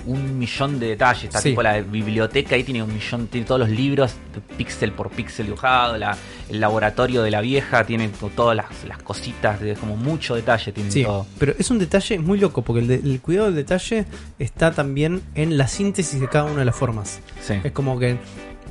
un 0.06 0.40
millón 0.40 0.80
de 0.80 0.88
detalles. 0.88 1.26
Está 1.26 1.42
Sí. 1.42 1.50
tipo 1.50 1.62
la 1.62 1.82
biblioteca 1.82 2.56
ahí 2.56 2.64
tiene 2.64 2.82
un 2.82 2.94
millón, 2.94 3.28
tiene 3.28 3.46
todos 3.46 3.60
los 3.60 3.70
libros, 3.70 4.14
píxel 4.58 4.94
por 4.94 5.10
píxel 5.10 5.48
dibujado. 5.48 5.98
La, 5.98 6.16
el 6.50 6.62
laboratorio 6.62 7.24
de 7.24 7.30
la 7.32 7.42
vieja 7.42 7.84
tiene 7.86 8.08
to- 8.08 8.32
todas 8.34 8.56
las, 8.56 8.68
las 8.88 9.00
cositas, 9.04 9.60
de, 9.60 9.74
como 9.76 9.98
mucho 9.98 10.36
detalle 10.36 10.72
tiene 10.72 10.92
Sí, 10.92 11.04
todo. 11.04 11.28
pero 11.38 11.54
es 11.60 11.70
un 11.72 11.78
detalle 11.80 12.20
muy 12.20 12.40
loco, 12.40 12.62
porque 12.62 12.80
el, 12.84 12.88
de- 12.88 12.96
el 12.96 13.20
cuidado 13.20 13.48
del 13.48 13.56
detalle 13.56 14.06
está 14.40 14.72
también 14.72 15.22
en 15.36 15.58
la 15.58 15.68
síntesis 15.68 16.22
de 16.22 16.30
cada 16.30 16.46
una 16.46 16.60
de 16.60 16.66
las 16.66 16.76
formas. 16.76 17.20
Es 17.62 17.72
como 17.74 18.00
que 18.00 18.18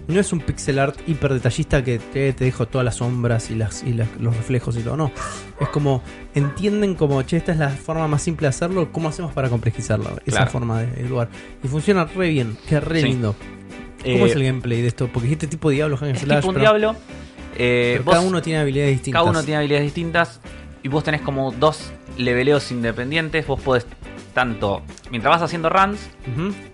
no 0.08 0.20
es 0.20 0.32
un 0.32 0.40
pixel 0.40 0.78
art 0.78 0.96
hiper 1.06 1.32
detallista 1.34 1.82
que 1.82 1.98
te, 1.98 2.32
te 2.32 2.44
dejo 2.44 2.66
todas 2.66 2.84
las 2.84 2.96
sombras 2.96 3.50
y, 3.50 3.54
las, 3.54 3.82
y 3.82 3.92
las- 3.92 4.08
los 4.20 4.36
reflejos 4.36 4.76
y 4.76 4.80
todo, 4.80 4.96
no. 4.96 5.10
Es 5.60 5.68
como, 5.68 6.02
entienden 6.34 6.94
como, 6.94 7.22
che, 7.22 7.36
esta 7.38 7.52
es 7.52 7.58
la 7.58 7.70
forma 7.70 8.06
más 8.08 8.22
simple 8.22 8.44
de 8.46 8.50
hacerlo, 8.50 8.92
¿cómo 8.92 9.08
hacemos 9.08 9.32
para 9.32 9.48
complejizarlo? 9.48 10.10
Esa 10.26 10.36
Claro. 10.38 10.50
forma 10.50 10.80
de, 10.82 11.02
de 11.02 11.08
lugar. 11.08 11.28
Y 11.62 11.68
funciona 11.68 12.04
re 12.04 12.28
bien, 12.30 12.56
queda 12.68 12.80
re 12.80 13.00
Sí. 13.00 13.06
lindo. 13.08 13.34
¿Cómo 14.02 14.26
Eh, 14.26 14.28
es 14.28 14.36
el 14.36 14.44
gameplay 14.44 14.82
de 14.82 14.88
esto? 14.88 15.08
Porque 15.08 15.26
dijiste 15.28 15.46
tipo 15.48 15.70
Diablo, 15.70 15.96
Hack 15.96 16.08
and 16.08 16.16
es 16.16 16.22
Slash, 16.22 16.36
tipo 16.38 16.48
un 16.48 16.54
pero- 16.54 16.62
diablo. 16.62 16.96
eh, 17.56 17.94
pero 17.94 18.04
vos- 18.04 18.14
cada 18.14 18.26
uno 18.26 18.42
tiene 18.42 18.60
habilidades 18.60 18.92
distintas. 18.92 19.20
Cada 19.20 19.30
uno 19.30 19.42
tiene 19.42 19.56
habilidades 19.58 19.84
distintas 19.86 20.40
y 20.82 20.88
vos 20.88 21.02
tenés 21.02 21.22
como 21.22 21.50
dos 21.52 21.92
leveleos 22.16 22.70
independientes. 22.70 23.46
Vos 23.46 23.60
podés 23.60 23.86
tanto, 24.34 24.82
mientras 25.10 25.34
vas 25.34 25.42
haciendo 25.42 25.70
runs, 25.70 25.98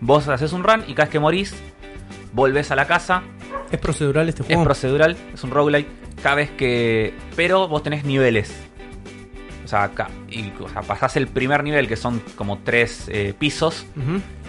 vos 0.01 0.29
haces 0.29 0.53
un 0.53 0.65
run 0.65 0.83
y 0.89 0.95
cada 0.95 1.05
vez 1.05 1.11
que 1.13 1.21
morís, 1.21 1.55
volvés 2.33 2.71
a 2.71 2.77
la 2.77 2.87
casa. 2.87 3.23
¿Es 3.71 3.79
procedural 3.79 4.29
este 4.29 4.43
Es 4.43 4.47
juego? 4.49 4.65
procedural, 4.65 5.17
es 5.33 5.43
un 5.45 5.51
roguelike. 5.51 5.89
Cada 6.23 6.37
vez 6.37 6.51
que. 6.51 7.15
Pero 7.37 7.69
vos 7.69 7.83
tenés 7.83 8.05
niveles. 8.05 8.53
O 9.65 9.69
sea, 9.69 9.85
acá, 9.85 10.09
y, 10.29 10.53
o 10.61 10.69
sea, 10.69 10.83
pasás 10.83 11.17
el 11.17 11.29
primer 11.29 11.65
nivel, 11.65 11.89
que 11.89 11.97
son 11.97 12.21
como 12.37 12.59
tres 12.59 13.09
eh, 13.09 13.33
pisos, 13.39 13.87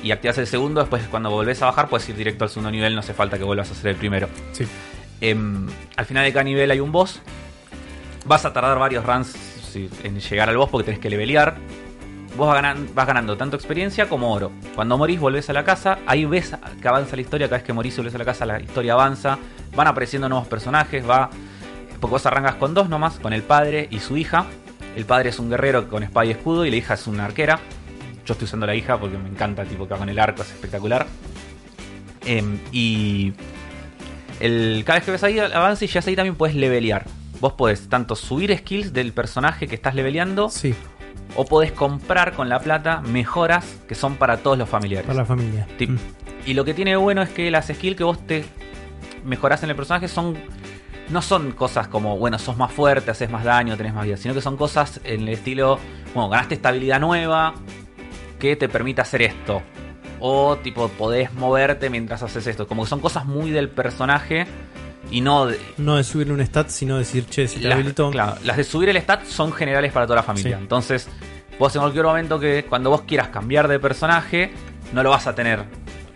y 0.04 0.12
activas 0.12 0.38
el 0.40 0.48
segundo. 0.48 0.82
Después, 0.82 1.04
cuando 1.10 1.30
volvés 1.30 1.62
a 1.62 1.68
bajar, 1.68 1.88
puedes 1.88 2.08
ir 2.10 2.16
directo 2.16 2.44
al 2.44 2.50
segundo 2.50 2.72
nivel. 2.72 2.94
No 2.94 3.00
hace 3.00 3.14
falta 3.14 3.38
que 3.38 3.44
vuelvas 3.44 3.70
a 3.70 3.74
hacer 3.74 3.92
el 3.92 3.96
primero. 3.96 4.28
Sí. 4.52 4.66
Em, 5.22 5.68
al 5.96 6.06
final 6.06 6.26
de 6.26 6.34
cada 6.34 6.44
nivel 6.44 6.70
hay 6.72 6.80
un 6.82 6.92
boss. 6.92 7.22
Vas 8.26 8.44
a 8.46 8.52
tardar 8.52 8.78
varios 8.80 9.06
runs 9.06 9.34
en 10.04 10.20
llegar 10.20 10.50
al 10.50 10.58
boss 10.58 10.70
porque 10.70 10.86
tenés 10.86 11.00
que 11.00 11.10
levelear. 11.10 11.56
Vos 12.36 12.48
vas 12.96 13.08
ganando, 13.08 13.38
tanto 13.38 13.56
experiencia 13.56 14.10
como 14.10 14.34
oro. 14.34 14.52
Cuando 14.76 14.98
morís, 14.98 15.20
volvés 15.20 15.50
a 15.50 15.54
la 15.54 15.64
casa. 15.64 16.00
Ahí 16.08 16.26
ves 16.26 16.56
que 16.82 16.88
avanza 16.88 17.16
la 17.16 17.22
historia. 17.22 17.48
Cada 17.48 17.58
vez 17.58 17.66
que 17.66 17.74
morís 17.74 17.94
y 17.94 17.98
volvés 17.98 18.16
a 18.16 18.18
la 18.18 18.26
casa, 18.26 18.46
la 18.46 18.60
historia 18.60 18.94
avanza. 18.94 19.38
Van 19.76 19.88
apareciendo 19.88 20.28
nuevos 20.28 20.48
personajes. 20.48 21.08
Va. 21.08 21.30
Porque 22.00 22.12
vos 22.12 22.26
arrancas 22.26 22.56
con 22.56 22.74
dos 22.74 22.90
nomás, 22.90 23.20
con 23.20 23.34
el 23.34 23.44
padre 23.44 23.88
y 23.92 24.00
su 24.00 24.18
hija. 24.18 24.46
El 24.96 25.06
padre 25.06 25.30
es 25.30 25.40
un 25.40 25.50
guerrero 25.50 25.88
con 25.88 26.04
espada 26.04 26.26
y 26.26 26.32
escudo 26.32 26.66
y 26.66 26.72
la 26.72 26.78
hija 26.78 26.96
es 26.96 27.08
una 27.08 27.26
arquera. 27.26 27.60
Yo 28.26 28.34
estoy 28.34 28.46
usando 28.46 28.66
la 28.66 28.76
hija 28.76 29.00
porque 29.00 29.18
me 29.18 29.30
encanta, 29.30 29.64
tipo 29.66 29.88
que 29.88 29.96
con 29.96 30.10
el 30.10 30.20
arco, 30.20 30.42
es 30.42 30.50
espectacular. 30.50 31.06
Em, 32.26 32.60
y 32.72 33.34
el, 34.40 34.84
cada 34.86 35.00
vez 35.00 35.06
que 35.06 35.12
ves 35.12 35.24
ahí 35.24 35.40
avance 35.40 35.86
y 35.86 35.88
ya 35.88 36.02
ahí 36.06 36.16
también 36.16 36.36
puedes 36.36 36.56
levelear. 36.56 37.06
Vos 37.40 37.54
podés 37.54 37.90
tanto 37.90 38.16
subir 38.16 38.56
skills 38.58 38.94
del 38.94 39.12
personaje 39.12 39.68
que 39.68 39.76
estás 39.76 39.96
leveleando 39.96 40.50
Sí, 40.50 40.74
o 41.36 41.46
podés 41.46 41.72
comprar 41.72 42.34
con 42.34 42.50
la 42.50 42.60
plata 42.60 43.02
mejoras 43.02 43.82
que 43.88 43.96
son 43.96 44.16
para 44.16 44.38
todos 44.38 44.58
los 44.58 44.70
familiares. 44.70 45.08
para 45.08 45.20
la 45.20 45.26
familia. 45.26 45.68
Mm. 45.80 45.96
Y 46.46 46.54
lo 46.54 46.66
que 46.66 46.74
tiene 46.74 46.92
de 46.92 46.98
bueno 46.98 47.22
es 47.22 47.30
que 47.30 47.50
las 47.50 47.68
skills 47.68 47.96
que 47.96 48.04
vos 48.04 48.26
te 48.26 48.46
mejorás 49.24 49.64
en 49.64 49.70
el 49.70 49.76
personaje 49.76 50.08
son. 50.08 50.38
No 51.10 51.22
son 51.22 51.52
cosas 51.52 51.90
como, 51.90 52.18
bueno, 52.18 52.40
sos 52.40 52.56
más 52.56 52.72
fuerte, 52.72 53.12
haces 53.12 53.30
más 53.30 53.44
daño, 53.44 53.76
tenés 53.76 53.94
más 53.94 54.06
vida, 54.06 54.16
sino 54.16 54.34
que 54.34 54.42
son 54.42 54.56
cosas 54.56 55.02
en 55.04 55.22
el 55.22 55.30
estilo, 55.30 55.78
bueno, 56.14 56.30
ganaste 56.30 56.56
esta 56.56 56.70
habilidad 56.70 57.02
nueva 57.02 57.54
que 58.40 58.56
te 58.56 58.70
permite 58.70 59.02
hacer 59.02 59.22
esto. 59.22 59.62
O 60.22 60.56
tipo, 60.56 60.88
podés 60.88 61.34
moverte 61.34 61.90
mientras 61.90 62.24
haces 62.24 62.48
esto. 62.48 62.68
Como 62.68 62.84
que 62.84 62.90
son 62.90 63.02
cosas 63.02 63.26
muy 63.26 63.52
del 63.52 63.70
personaje 63.70 64.48
y 65.12 65.22
no 65.22 65.48
de, 65.48 65.60
No 65.78 65.98
de 65.98 66.04
subirle 66.04 66.34
un 66.34 66.42
stat, 66.42 66.70
sino 66.70 66.98
decir, 66.98 67.26
che, 67.28 67.48
si 67.48 67.60
te 67.60 67.68
las, 67.68 67.76
habilito. 67.76 68.10
claro, 68.12 68.36
las 68.44 68.58
de 68.58 68.64
subir 68.64 68.90
el 68.90 68.98
stat 68.98 69.26
son 69.26 69.52
generales 69.52 69.92
para 69.92 70.06
toda 70.06 70.18
la 70.18 70.24
familia. 70.24 70.58
Sí. 70.58 70.62
Entonces, 70.64 71.08
vos 71.60 71.76
en 71.76 71.82
cualquier 71.82 72.06
momento 72.06 72.40
que 72.40 72.66
cuando 72.68 72.90
vos 72.90 73.02
quieras 73.02 73.30
cambiar 73.30 73.68
de 73.68 73.80
personaje, 73.80 74.52
no 74.94 75.04
lo 75.04 75.10
vas 75.10 75.28
a 75.28 75.36
tener. 75.36 75.64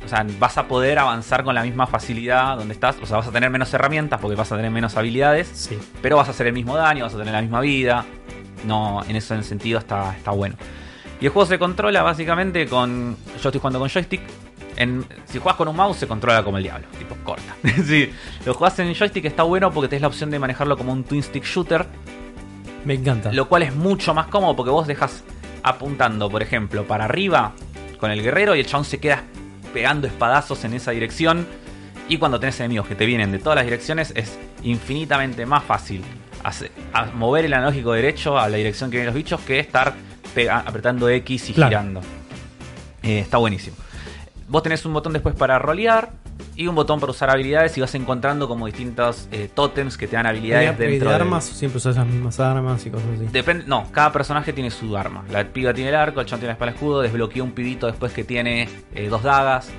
O 0.05 0.09
sea, 0.09 0.25
vas 0.39 0.57
a 0.57 0.67
poder 0.69 0.99
avanzar 0.99 1.43
con 1.43 1.53
la 1.53 1.63
misma 1.63 1.85
facilidad 1.85 2.57
donde 2.57 2.73
estás. 2.73 2.95
O 3.01 3.05
sea, 3.05 3.17
vas 3.17 3.27
a 3.27 3.31
tener 3.31 3.49
menos 3.49 3.73
herramientas 3.73 4.21
porque 4.21 4.37
vas 4.37 4.49
a 4.51 4.55
tener 4.55 4.71
menos 4.71 4.95
habilidades. 4.95 5.49
Sí. 5.53 5.77
Pero 6.01 6.15
vas 6.15 6.29
a 6.29 6.31
hacer 6.31 6.47
el 6.47 6.53
mismo 6.53 6.77
daño, 6.77 7.03
vas 7.03 7.13
a 7.13 7.17
tener 7.17 7.33
la 7.33 7.41
misma 7.41 7.59
vida. 7.59 8.05
No, 8.65 9.03
en 9.07 9.15
ese 9.17 9.43
sentido 9.43 9.79
está, 9.79 10.15
está 10.15 10.31
bueno. 10.31 10.55
Y 11.19 11.25
el 11.25 11.31
juego 11.31 11.45
se 11.45 11.59
controla 11.59 12.03
básicamente 12.03 12.67
con. 12.67 13.17
Yo 13.41 13.49
estoy 13.49 13.59
jugando 13.59 13.79
con 13.79 13.89
joystick. 13.89 14.21
En, 14.77 15.05
si 15.25 15.39
juegas 15.39 15.57
con 15.57 15.67
un 15.67 15.75
mouse 15.75 15.97
se 15.97 16.07
controla 16.07 16.43
como 16.43 16.57
el 16.57 16.63
diablo, 16.63 16.87
tipo 16.97 17.15
corta. 17.23 17.55
si 17.85 18.09
lo 18.45 18.53
jugás 18.53 18.77
en 18.79 18.93
joystick 18.93 19.25
está 19.25 19.43
bueno 19.43 19.71
porque 19.71 19.87
tenés 19.89 20.01
la 20.03 20.07
opción 20.07 20.29
de 20.31 20.39
manejarlo 20.39 20.77
como 20.77 20.93
un 20.93 21.03
twin 21.03 21.21
stick 21.23 21.43
shooter. 21.43 21.85
Me 22.85 22.93
encanta. 22.93 23.33
Lo 23.33 23.49
cual 23.49 23.63
es 23.63 23.75
mucho 23.75 24.13
más 24.13 24.27
cómodo 24.27 24.55
porque 24.55 24.71
vos 24.71 24.87
dejas 24.87 25.23
apuntando, 25.63 26.29
por 26.29 26.41
ejemplo, 26.41 26.85
para 26.85 27.05
arriba 27.05 27.51
con 27.99 28.11
el 28.11 28.21
guerrero 28.21 28.55
y 28.55 28.59
el 28.59 28.65
chabón 28.67 28.85
se 28.85 28.99
queda 28.99 29.23
pegando 29.73 30.07
espadazos 30.07 30.63
en 30.63 30.73
esa 30.73 30.91
dirección. 30.91 31.45
Y 32.07 32.17
cuando 32.19 32.39
tenés 32.39 32.59
enemigos 32.61 32.87
que 32.87 32.95
te 32.95 33.05
vienen 33.05 33.31
de 33.31 33.39
todas 33.39 33.57
las 33.57 33.65
direcciones, 33.65 34.13
es 34.15 34.37
infinitamente 34.63 35.45
más 35.45 35.63
fácil 35.63 36.03
mover 37.15 37.43
el 37.45 37.53
analógico 37.53 37.91
derecho 37.91 38.37
a 38.39 38.47
la 38.47 38.55
dirección 38.57 38.89
que 38.89 38.97
vienen 38.97 39.07
los 39.07 39.15
bichos 39.15 39.41
que 39.41 39.59
estar 39.59 39.93
apretando 40.65 41.09
X 41.09 41.49
y 41.49 41.53
Claro. 41.53 41.69
girando. 41.69 42.01
Eh, 43.03 43.19
está 43.19 43.37
buenísimo. 43.37 43.75
Vos 44.47 44.63
tenés 44.63 44.85
un 44.85 44.93
botón 44.93 45.13
después 45.13 45.35
para 45.35 45.59
rolear 45.59 46.11
y 46.57 46.67
un 46.67 46.75
botón 46.75 46.99
para 46.99 47.11
usar 47.11 47.29
habilidades 47.29 47.77
y 47.77 47.81
vas 47.81 47.93
encontrando 47.95 48.47
como 48.47 48.65
distintos 48.65 49.29
eh, 49.31 49.47
tótems 49.53 49.95
que 49.97 50.07
te 50.07 50.15
dan 50.17 50.25
¿Hay 50.25 50.35
habilidades 50.37 50.71
upgrade 50.71 50.91
dentro 50.91 51.09
de 51.09 51.13
del- 51.13 51.21
armas 51.21 51.51
o 51.51 51.53
siempre 51.53 51.77
usas 51.77 51.95
las 51.95 52.05
mismas 52.07 52.39
armas 52.39 52.85
y 52.85 52.89
cosas 52.89 53.07
así? 53.15 53.27
Depende, 53.31 53.63
no, 53.67 53.89
cada 53.91 54.11
personaje 54.11 54.51
tiene 54.53 54.71
su 54.71 54.97
arma. 54.97 55.23
La 55.31 55.45
piba 55.47 55.73
tiene 55.73 55.89
el 55.91 55.95
arco, 55.95 56.19
el 56.19 56.25
chabón 56.25 56.39
tiene 56.41 56.49
la 56.49 56.53
espada 56.53 56.71
y 56.71 56.73
escudo, 56.73 57.01
desbloquea 57.01 57.43
un 57.43 57.51
pibito 57.51 57.87
después 57.87 58.11
que 58.11 58.23
tiene 58.23 58.67
eh, 58.93 59.07
dos 59.07 59.23
dagas. 59.23 59.69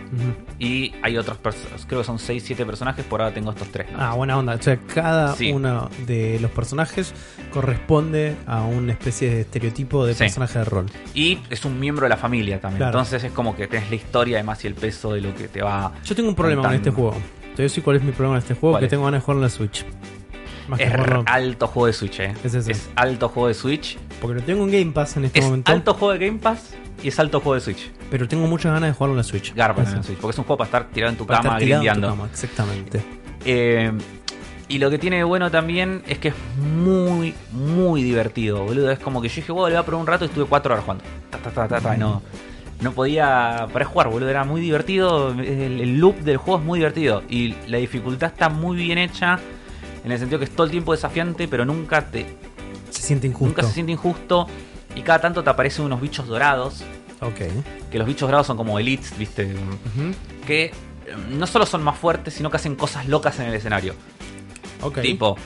Y 0.60 0.92
hay 1.02 1.16
otros 1.16 1.38
personajes, 1.38 1.84
creo 1.86 2.00
que 2.00 2.06
son 2.06 2.18
6, 2.18 2.42
7 2.46 2.64
personajes, 2.64 3.04
por 3.04 3.20
ahora 3.20 3.34
tengo 3.34 3.50
estos 3.50 3.68
tres. 3.68 3.90
¿no? 3.92 3.98
Ah, 4.00 4.14
buena 4.14 4.38
onda. 4.38 4.54
O 4.54 4.62
sea, 4.62 4.76
cada 4.92 5.34
Sí. 5.34 5.52
uno 5.52 5.88
de 6.06 6.38
los 6.40 6.50
personajes 6.50 7.12
corresponde 7.52 8.36
a 8.46 8.62
una 8.62 8.92
especie 8.92 9.30
de 9.30 9.40
estereotipo 9.42 10.06
de 10.06 10.14
Sí. 10.14 10.20
personaje 10.20 10.58
de 10.60 10.64
rol. 10.64 10.86
Y 11.14 11.38
es 11.50 11.64
un 11.64 11.78
miembro 11.78 12.04
de 12.04 12.10
la 12.10 12.16
familia 12.16 12.60
también. 12.60 12.78
Claro. 12.78 12.98
Entonces 12.98 13.24
es 13.24 13.32
como 13.32 13.56
que 13.56 13.66
tenés 13.66 13.90
la 13.90 13.96
historia 13.96 14.36
además 14.38 14.62
y 14.64 14.68
el 14.68 14.74
peso 14.74 15.12
de 15.12 15.20
lo 15.20 15.34
que 15.34 15.48
te 15.48 15.62
va. 15.62 15.92
Yo 16.04 16.14
tengo 16.14 16.28
un 16.28 16.34
problema 16.34 16.67
con 16.68 16.76
este 16.76 16.90
juego. 16.90 17.12
Te 17.12 17.16
voy 17.18 17.58
a 17.58 17.62
decir 17.62 17.82
cuál 17.84 17.96
es 17.96 18.02
mi 18.02 18.12
problema 18.12 18.34
con 18.34 18.38
este 18.38 18.54
juego, 18.54 18.72
¿Cuál 18.74 18.80
que 18.80 18.86
es? 18.86 18.90
tengo 18.90 19.04
ganas 19.04 19.20
de 19.20 19.24
jugarlo 19.24 19.40
en 19.42 19.44
la 19.44 19.50
Switch. 19.50 19.84
Más 20.68 20.78
que 20.78 20.84
Es 20.84 20.92
jugarlo- 20.92 21.24
alto 21.26 21.66
juego 21.66 21.86
de 21.86 21.92
Switch, 21.92 22.20
eh. 22.20 22.34
Es 22.44 22.54
ese. 22.54 22.76
alto 22.94 23.28
juego 23.28 23.48
de 23.48 23.54
Switch. 23.54 23.98
Porque 24.20 24.34
lo 24.40 24.42
tengo 24.42 24.64
en 24.64 24.70
Game 24.70 24.92
Pass 24.92 25.16
en 25.16 25.24
este 25.24 25.38
Es 25.38 25.44
momento. 25.46 25.72
alto 25.72 25.94
juego 25.94 26.12
de 26.18 26.26
Game 26.26 26.38
Pass 26.38 26.74
y 27.02 27.08
es 27.08 27.18
alto 27.18 27.40
juego 27.40 27.54
de 27.54 27.60
Switch. 27.62 27.90
Pero 28.10 28.28
tengo 28.28 28.46
muchas 28.46 28.72
ganas 28.72 28.90
de 28.90 28.94
jugarlo 28.94 29.14
en 29.14 29.18
la 29.18 29.22
Switch. 29.24 29.54
Garpa 29.54 29.80
en 29.82 29.86
Eso. 29.88 29.96
la 29.96 30.02
Switch. 30.02 30.18
Porque 30.18 30.32
es 30.34 30.38
un 30.38 30.44
juego 30.44 30.58
para 30.58 30.66
estar 30.66 30.84
tirado 30.90 31.12
en 31.12 31.18
tu 31.18 31.26
Para 31.26 31.40
cama 31.40 31.58
en 31.58 31.68
grindeando. 31.68 32.28
exactamente. 32.30 33.02
Eh, 33.44 33.92
y 34.68 34.78
lo 34.78 34.90
que 34.90 34.98
tiene 34.98 35.16
de 35.16 35.24
bueno 35.24 35.50
también 35.50 36.02
es 36.06 36.18
que 36.18 36.28
es 36.28 36.34
muy, 36.60 37.34
muy 37.52 38.02
divertido, 38.02 38.64
boludo. 38.64 38.90
Es 38.90 38.98
como 38.98 39.22
que 39.22 39.28
yo 39.28 39.36
dije, 39.36 39.52
bueno, 39.52 39.68
le 39.68 39.74
voy 39.76 39.80
a 39.80 39.86
probar 39.86 40.00
un 40.02 40.06
rato 40.06 40.24
y 40.26 40.28
estuve 40.28 40.44
cuatro 40.44 40.74
horas 40.74 40.84
jugando. 40.84 41.04
Ta, 41.30 41.38
ta, 41.38 41.50
ta, 41.50 41.68
ta, 41.68 41.80
ta, 41.80 41.96
y 41.96 41.98
no, 41.98 42.20
no 42.80 42.92
podía 42.92 43.66
para 43.72 43.84
jugar, 43.84 44.08
boludo. 44.08 44.28
Era 44.28 44.44
muy 44.44 44.60
divertido. 44.60 45.30
El, 45.30 45.80
el 45.80 45.98
loop 45.98 46.18
del 46.20 46.36
juego 46.36 46.60
es 46.60 46.64
muy 46.64 46.78
divertido. 46.78 47.22
Y 47.28 47.54
la 47.66 47.78
dificultad 47.78 48.32
está 48.32 48.48
muy 48.48 48.76
bien 48.76 48.98
hecha. 48.98 49.38
En 50.04 50.12
el 50.12 50.18
sentido 50.18 50.38
que 50.38 50.44
es 50.44 50.50
todo 50.52 50.64
el 50.64 50.70
tiempo 50.70 50.92
desafiante, 50.92 51.48
pero 51.48 51.64
nunca 51.64 52.06
te. 52.06 52.26
Se 52.90 53.02
siente 53.02 53.26
injusto. 53.26 53.46
Nunca 53.46 53.62
se 53.62 53.72
siente 53.72 53.92
injusto. 53.92 54.46
Y 54.94 55.02
cada 55.02 55.20
tanto 55.20 55.42
te 55.42 55.50
aparecen 55.50 55.84
unos 55.84 56.00
bichos 56.00 56.26
dorados. 56.26 56.82
Ok. 57.20 57.40
Que 57.90 57.98
los 57.98 58.06
bichos 58.06 58.28
dorados 58.28 58.46
son 58.46 58.56
como 58.56 58.78
elites, 58.78 59.16
viste. 59.18 59.54
Que 60.46 60.66
eh, 60.66 60.72
no 61.30 61.46
solo 61.46 61.66
son 61.66 61.82
más 61.82 61.98
fuertes, 61.98 62.34
sino 62.34 62.50
que 62.50 62.56
hacen 62.56 62.76
cosas 62.76 63.08
locas 63.08 63.38
en 63.40 63.46
el 63.46 63.54
escenario. 63.54 63.94
Ok. 64.82 65.00
Tipo, 65.00 65.36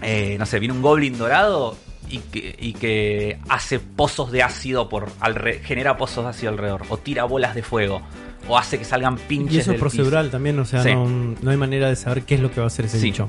eh, 0.00 0.36
no 0.38 0.46
sé, 0.46 0.58
viene 0.58 0.74
un 0.74 0.80
goblin 0.80 1.18
dorado 1.18 1.76
y 2.10 2.18
que, 2.18 2.56
y 2.58 2.72
que 2.74 3.38
hace 3.48 3.78
pozos 3.80 4.30
de 4.32 4.42
ácido 4.42 4.88
por 4.88 5.08
alre- 5.20 5.60
genera 5.62 5.96
pozos 5.96 6.24
de 6.24 6.30
ácido 6.30 6.52
alrededor. 6.52 6.82
O 6.88 6.96
tira 6.98 7.24
bolas 7.24 7.54
de 7.54 7.62
fuego. 7.62 8.02
O 8.48 8.56
hace 8.56 8.78
que 8.78 8.84
salgan 8.84 9.16
pinches. 9.16 9.54
Y 9.54 9.58
eso 9.60 9.72
es 9.72 9.78
procedural 9.80 10.30
también, 10.30 10.58
o 10.58 10.64
sea, 10.64 10.82
Sí. 10.82 10.94
no, 10.94 11.06
no 11.40 11.50
hay 11.50 11.56
manera 11.56 11.88
de 11.88 11.96
saber 11.96 12.22
qué 12.22 12.36
es 12.36 12.40
lo 12.40 12.50
que 12.50 12.60
va 12.60 12.64
a 12.64 12.68
hacer 12.68 12.86
ese 12.86 12.98
Sí. 12.98 13.06
bicho. 13.06 13.28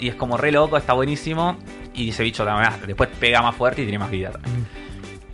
y 0.00 0.08
es 0.08 0.16
como 0.16 0.36
re 0.36 0.50
loco, 0.50 0.76
está 0.76 0.92
buenísimo. 0.92 1.56
Y 1.94 2.08
ese 2.10 2.24
bicho 2.24 2.44
después 2.86 3.08
pega 3.20 3.40
más 3.42 3.54
fuerte 3.54 3.82
y 3.82 3.84
tiene 3.84 3.98
más 4.00 4.10
vida 4.10 4.30
también. 4.32 4.60
Mm. 4.62 4.66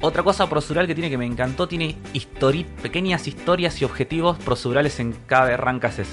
Otra 0.00 0.22
cosa 0.22 0.48
procedural 0.48 0.86
que 0.86 0.94
tiene 0.94 1.08
que 1.10 1.16
me 1.18 1.24
encantó, 1.26 1.66
tiene 1.66 1.96
histori- 2.12 2.66
pequeñas 2.82 3.26
historias 3.26 3.80
y 3.80 3.84
objetivos 3.84 4.36
procedurales 4.38 5.00
en 5.00 5.12
cada 5.26 5.56
run 5.56 5.80
que 5.80 5.86
haces. 5.86 6.08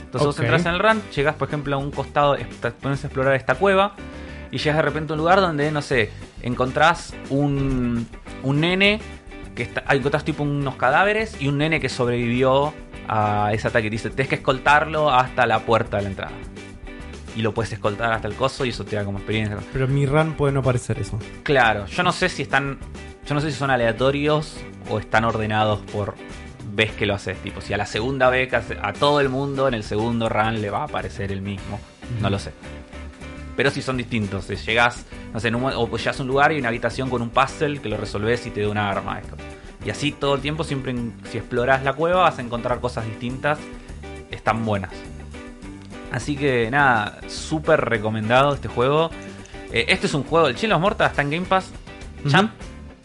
Entonces 0.00 0.26
vos 0.26 0.40
entras 0.40 0.64
en 0.64 0.72
el 0.72 0.78
run, 0.80 1.02
llegas 1.14 1.34
por 1.34 1.48
ejemplo 1.48 1.76
a 1.76 1.78
un 1.78 1.90
costado, 1.90 2.36
pones 2.80 3.04
a 3.04 3.08
explorar 3.08 3.34
esta 3.34 3.56
cueva 3.56 3.94
y 4.50 4.58
llegas 4.58 4.76
de 4.76 4.82
repente 4.82 5.12
a 5.12 5.14
un 5.14 5.18
lugar 5.18 5.40
donde, 5.40 5.70
no 5.70 5.82
sé, 5.82 6.10
encontrás 6.42 7.14
un, 7.30 8.06
un 8.42 8.60
nene 8.60 9.00
que 9.54 9.64
está, 9.64 9.84
encontrás 9.90 10.24
tipo 10.24 10.42
unos 10.42 10.76
cadáveres 10.76 11.40
y 11.40 11.48
un 11.48 11.58
nene 11.58 11.80
que 11.80 11.88
sobrevivió 11.88 12.72
a 13.08 13.50
ese 13.52 13.68
ataque. 13.68 13.90
Dice, 13.90 14.10
tienes 14.10 14.28
que 14.28 14.36
escoltarlo 14.36 15.10
hasta 15.10 15.46
la 15.46 15.60
puerta 15.60 15.96
de 15.96 16.04
la 16.04 16.08
entrada. 16.10 16.32
Y 17.36 17.42
lo 17.42 17.54
puedes 17.54 17.72
escoltar 17.72 18.12
hasta 18.12 18.26
el 18.26 18.34
coso 18.34 18.64
y 18.64 18.70
eso 18.70 18.84
te 18.84 18.96
da 18.96 19.04
como 19.04 19.18
experiencia. 19.18 19.58
Pero 19.72 19.84
en 19.84 19.94
mi 19.94 20.06
run 20.06 20.34
puede 20.34 20.52
no 20.52 20.62
parecer 20.62 20.98
eso. 20.98 21.18
Claro, 21.42 21.86
yo 21.86 22.02
no 22.02 22.12
sé 22.12 22.28
si 22.28 22.42
están. 22.42 22.78
Yo 23.26 23.34
no 23.34 23.40
sé 23.40 23.50
si 23.50 23.58
son 23.58 23.70
aleatorios 23.70 24.56
o 24.90 24.98
están 24.98 25.24
ordenados 25.24 25.80
por 25.92 26.14
vez 26.72 26.92
que 26.92 27.06
lo 27.06 27.14
haces. 27.14 27.38
Tipo, 27.38 27.60
si 27.60 27.74
a 27.74 27.76
la 27.76 27.86
segunda 27.86 28.30
vez 28.30 28.52
a 28.54 28.92
todo 28.92 29.20
el 29.20 29.28
mundo 29.28 29.68
en 29.68 29.74
el 29.74 29.84
segundo 29.84 30.28
run 30.28 30.60
le 30.60 30.70
va 30.70 30.80
a 30.80 30.84
aparecer 30.84 31.30
el 31.30 31.42
mismo. 31.42 31.78
No 32.20 32.30
lo 32.30 32.38
sé. 32.38 32.52
Pero 33.58 33.70
si 33.72 33.82
son 33.82 33.96
distintos. 33.98 34.44
Si 34.44 34.54
llegas, 34.56 35.04
no 35.34 35.40
sé, 35.40 35.48
en 35.48 35.56
un 35.56 35.62
mo- 35.62 35.68
o 35.76 35.96
llegas 35.98 36.18
a 36.18 36.22
un 36.22 36.28
lugar 36.28 36.52
y 36.52 36.58
una 36.60 36.68
habitación 36.68 37.10
con 37.10 37.20
un 37.20 37.28
puzzle 37.30 37.80
que 37.80 37.88
lo 37.90 37.96
resolves 37.98 38.46
y 38.46 38.50
te 38.50 38.62
da 38.62 38.68
una 38.70 38.88
arma. 38.88 39.18
Esto. 39.18 39.36
Y 39.84 39.90
así 39.90 40.12
todo 40.12 40.36
el 40.36 40.40
tiempo, 40.40 40.62
siempre 40.64 40.94
si 41.30 41.38
exploras 41.38 41.82
la 41.82 41.92
cueva, 41.94 42.22
vas 42.22 42.38
a 42.38 42.42
encontrar 42.42 42.78
cosas 42.80 43.04
distintas. 43.04 43.58
Están 44.30 44.64
buenas. 44.64 44.92
Así 46.12 46.36
que 46.36 46.70
nada, 46.70 47.18
súper 47.28 47.80
recomendado 47.82 48.54
este 48.54 48.68
juego. 48.68 49.10
Eh, 49.72 49.86
este 49.88 50.06
es 50.06 50.14
un 50.14 50.22
juego, 50.22 50.46
el 50.48 50.54
Chain 50.56 50.72
of 50.72 50.80
Morta 50.80 51.06
está 51.06 51.22
en 51.22 51.30
Game 51.30 51.46
Pass. 51.46 51.70
Ya 52.24 52.54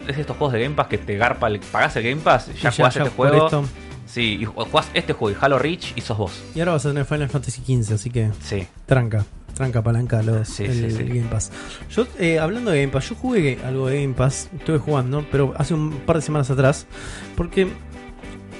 es 0.07 0.15
de 0.15 0.21
estos 0.21 0.37
juegos 0.37 0.53
de 0.53 0.61
Game 0.63 0.75
Pass 0.75 0.87
que 0.87 0.97
te 0.99 1.17
garpa, 1.17 1.47
el, 1.47 1.59
pagás 1.59 1.95
el 1.97 2.03
Game 2.03 2.21
Pass, 2.21 2.47
ya 2.61 2.69
Y 2.69 2.75
jugás 2.75 2.95
este 2.95 3.09
juego. 3.09 3.45
esto- 3.45 3.63
Sí, 4.05 4.37
y 4.41 4.45
ju- 4.45 4.53
jugás 4.69 4.87
este 4.93 5.13
juego 5.13 5.35
y 5.35 5.43
Halo 5.43 5.57
Reach 5.57 5.93
y 5.95 6.01
sos 6.01 6.17
vos. 6.17 6.43
Y 6.53 6.59
ahora 6.59 6.73
vas 6.73 6.85
a 6.85 6.89
tener 6.89 7.05
Final 7.05 7.29
Fantasy 7.29 7.61
XV, 7.65 7.95
así 7.95 8.09
que 8.11 8.29
Sí. 8.41 8.67
tranca. 8.85 9.25
Tranca 9.53 9.83
palanca 9.83 10.23
los, 10.23 10.47
Sí, 10.47 10.63
el, 10.63 10.73
sí, 10.73 10.91
sí. 10.91 11.01
el 11.03 11.09
Game 11.09 11.29
Pass. 11.29 11.51
Yo, 11.89 12.07
eh, 12.19 12.39
hablando 12.39 12.71
de 12.71 12.81
Game 12.81 12.91
Pass, 12.91 13.09
yo 13.09 13.15
jugué 13.15 13.59
algo 13.63 13.87
de 13.87 14.01
Game 14.01 14.13
Pass, 14.15 14.49
estuve 14.57 14.79
jugando, 14.79 15.25
pero 15.31 15.53
hace 15.57 15.73
un 15.73 15.91
par 16.05 16.15
de 16.17 16.21
semanas 16.23 16.49
atrás, 16.49 16.87
porque 17.35 17.67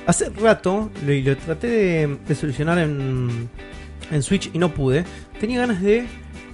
hace 0.06 0.30
rato 0.30 0.92
lo, 1.06 1.14
lo 1.14 1.38
traté 1.38 1.68
de, 1.68 2.18
de 2.28 2.36
solucionar 2.36 2.78
en, 2.78 3.50
en 4.12 4.24
Switch 4.24 4.50
y 4.54 4.60
no 4.60 4.74
pude. 4.74 5.06
Tenía 5.40 5.60
ganas 5.60 5.82
de 5.82 6.06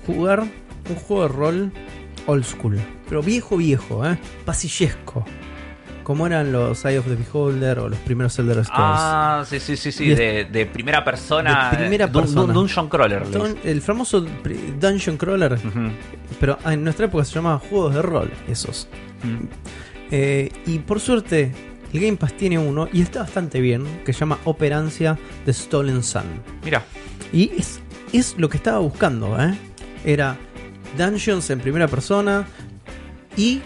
jugar 0.05 0.41
un 0.41 0.95
juego 0.95 1.23
de 1.23 1.29
rol 1.29 1.71
old 2.25 2.43
school, 2.45 2.79
pero 3.07 3.21
viejo, 3.23 3.57
viejo, 3.57 4.05
¿eh? 4.05 4.17
pasillesco, 4.45 5.25
como 6.09 6.25
eran 6.25 6.51
los 6.51 6.83
Eye 6.85 6.97
of 6.97 7.05
the 7.05 7.13
Beholder 7.13 7.77
o 7.77 7.87
los 7.87 7.99
primeros 7.99 8.39
Elder 8.39 8.65
Scrolls. 8.65 8.99
Ah, 8.99 9.43
sí, 9.47 9.59
sí, 9.59 9.77
sí, 9.77 9.91
sí, 9.91 10.07
de, 10.09 10.45
de 10.45 10.65
primera 10.65 11.03
persona. 11.05 11.69
De 11.69 11.77
primera 11.77 12.07
dun- 12.07 12.13
dun- 12.13 12.21
persona. 12.23 12.53
Dungeon 12.53 12.89
Crawler. 12.89 13.27
le 13.27 13.37
Don- 13.37 13.57
el 13.63 13.79
famoso 13.83 14.25
Dungeon 14.79 15.17
Crawler, 15.17 15.59
pero 16.39 16.57
en 16.65 16.83
nuestra 16.83 17.05
época 17.05 17.23
se 17.25 17.35
llamaba 17.35 17.59
juegos 17.59 17.93
de 17.93 18.01
rol, 18.01 18.31
esos. 18.47 18.87
Eh, 20.09 20.51
y 20.65 20.79
por 20.79 20.99
suerte, 20.99 21.51
el 21.93 21.99
Game 21.99 22.17
Pass 22.17 22.33
tiene 22.33 22.57
uno 22.57 22.87
y 22.91 23.03
está 23.03 23.19
bastante 23.19 23.61
bien, 23.61 23.85
que 24.03 24.11
se 24.11 24.21
llama 24.21 24.39
Operancia 24.45 25.15
de 25.45 25.53
Stolen 25.53 26.01
Sun. 26.01 26.23
Mira, 26.63 26.81
Y 27.31 27.51
es, 27.55 27.81
es 28.13 28.33
lo 28.39 28.49
que 28.49 28.57
estaba 28.57 28.79
buscando, 28.79 29.39
¿eh? 29.39 29.55
Era 30.03 30.37
dungeons 30.97 31.47
en 31.51 31.59
primera 31.59 31.87
persona 31.87 32.47
y... 33.37 33.61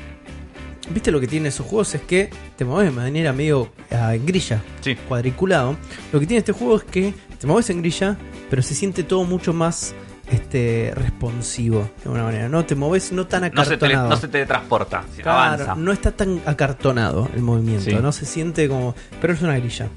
¿Viste 0.89 1.11
lo 1.11 1.19
que 1.19 1.27
tienen 1.27 1.47
esos 1.47 1.65
juegos? 1.65 1.95
Es 1.95 2.01
que 2.01 2.29
te 2.57 2.65
mueves 2.65 2.93
de 2.93 2.99
manera 3.01 3.31
medio 3.33 3.71
ah, 3.91 4.13
en 4.15 4.25
grilla, 4.25 4.61
sí. 4.81 4.95
cuadriculado. 5.07 5.77
Lo 6.11 6.19
que 6.19 6.27
tiene 6.27 6.39
este 6.39 6.51
juego 6.51 6.77
es 6.77 6.83
que 6.83 7.13
te 7.39 7.47
mueves 7.47 7.69
en 7.69 7.81
grilla, 7.81 8.17
pero 8.49 8.61
se 8.61 8.75
siente 8.75 9.03
todo 9.03 9.23
mucho 9.23 9.53
más 9.53 9.95
este 10.31 10.91
responsivo 10.95 11.81
de 11.81 12.03
alguna 12.05 12.23
manera. 12.23 12.49
No 12.49 12.65
te 12.65 12.75
mueves 12.75 13.11
no 13.11 13.27
tan 13.27 13.41
No 13.53 13.63
se, 13.65 13.75
acartonado. 13.75 14.09
no 14.09 14.17
se 14.17 14.27
teletransporta, 14.27 15.03
Claro, 15.21 15.53
avanza. 15.63 15.75
no 15.75 15.91
está 15.91 16.11
tan 16.11 16.41
acartonado 16.45 17.29
el 17.35 17.41
movimiento, 17.41 17.85
Sí. 17.85 17.95
no 17.95 18.11
se 18.11 18.25
siente 18.25 18.67
como. 18.67 18.93
Pero 19.21 19.33
es 19.33 19.41
una 19.41 19.57
grilla. 19.57 19.87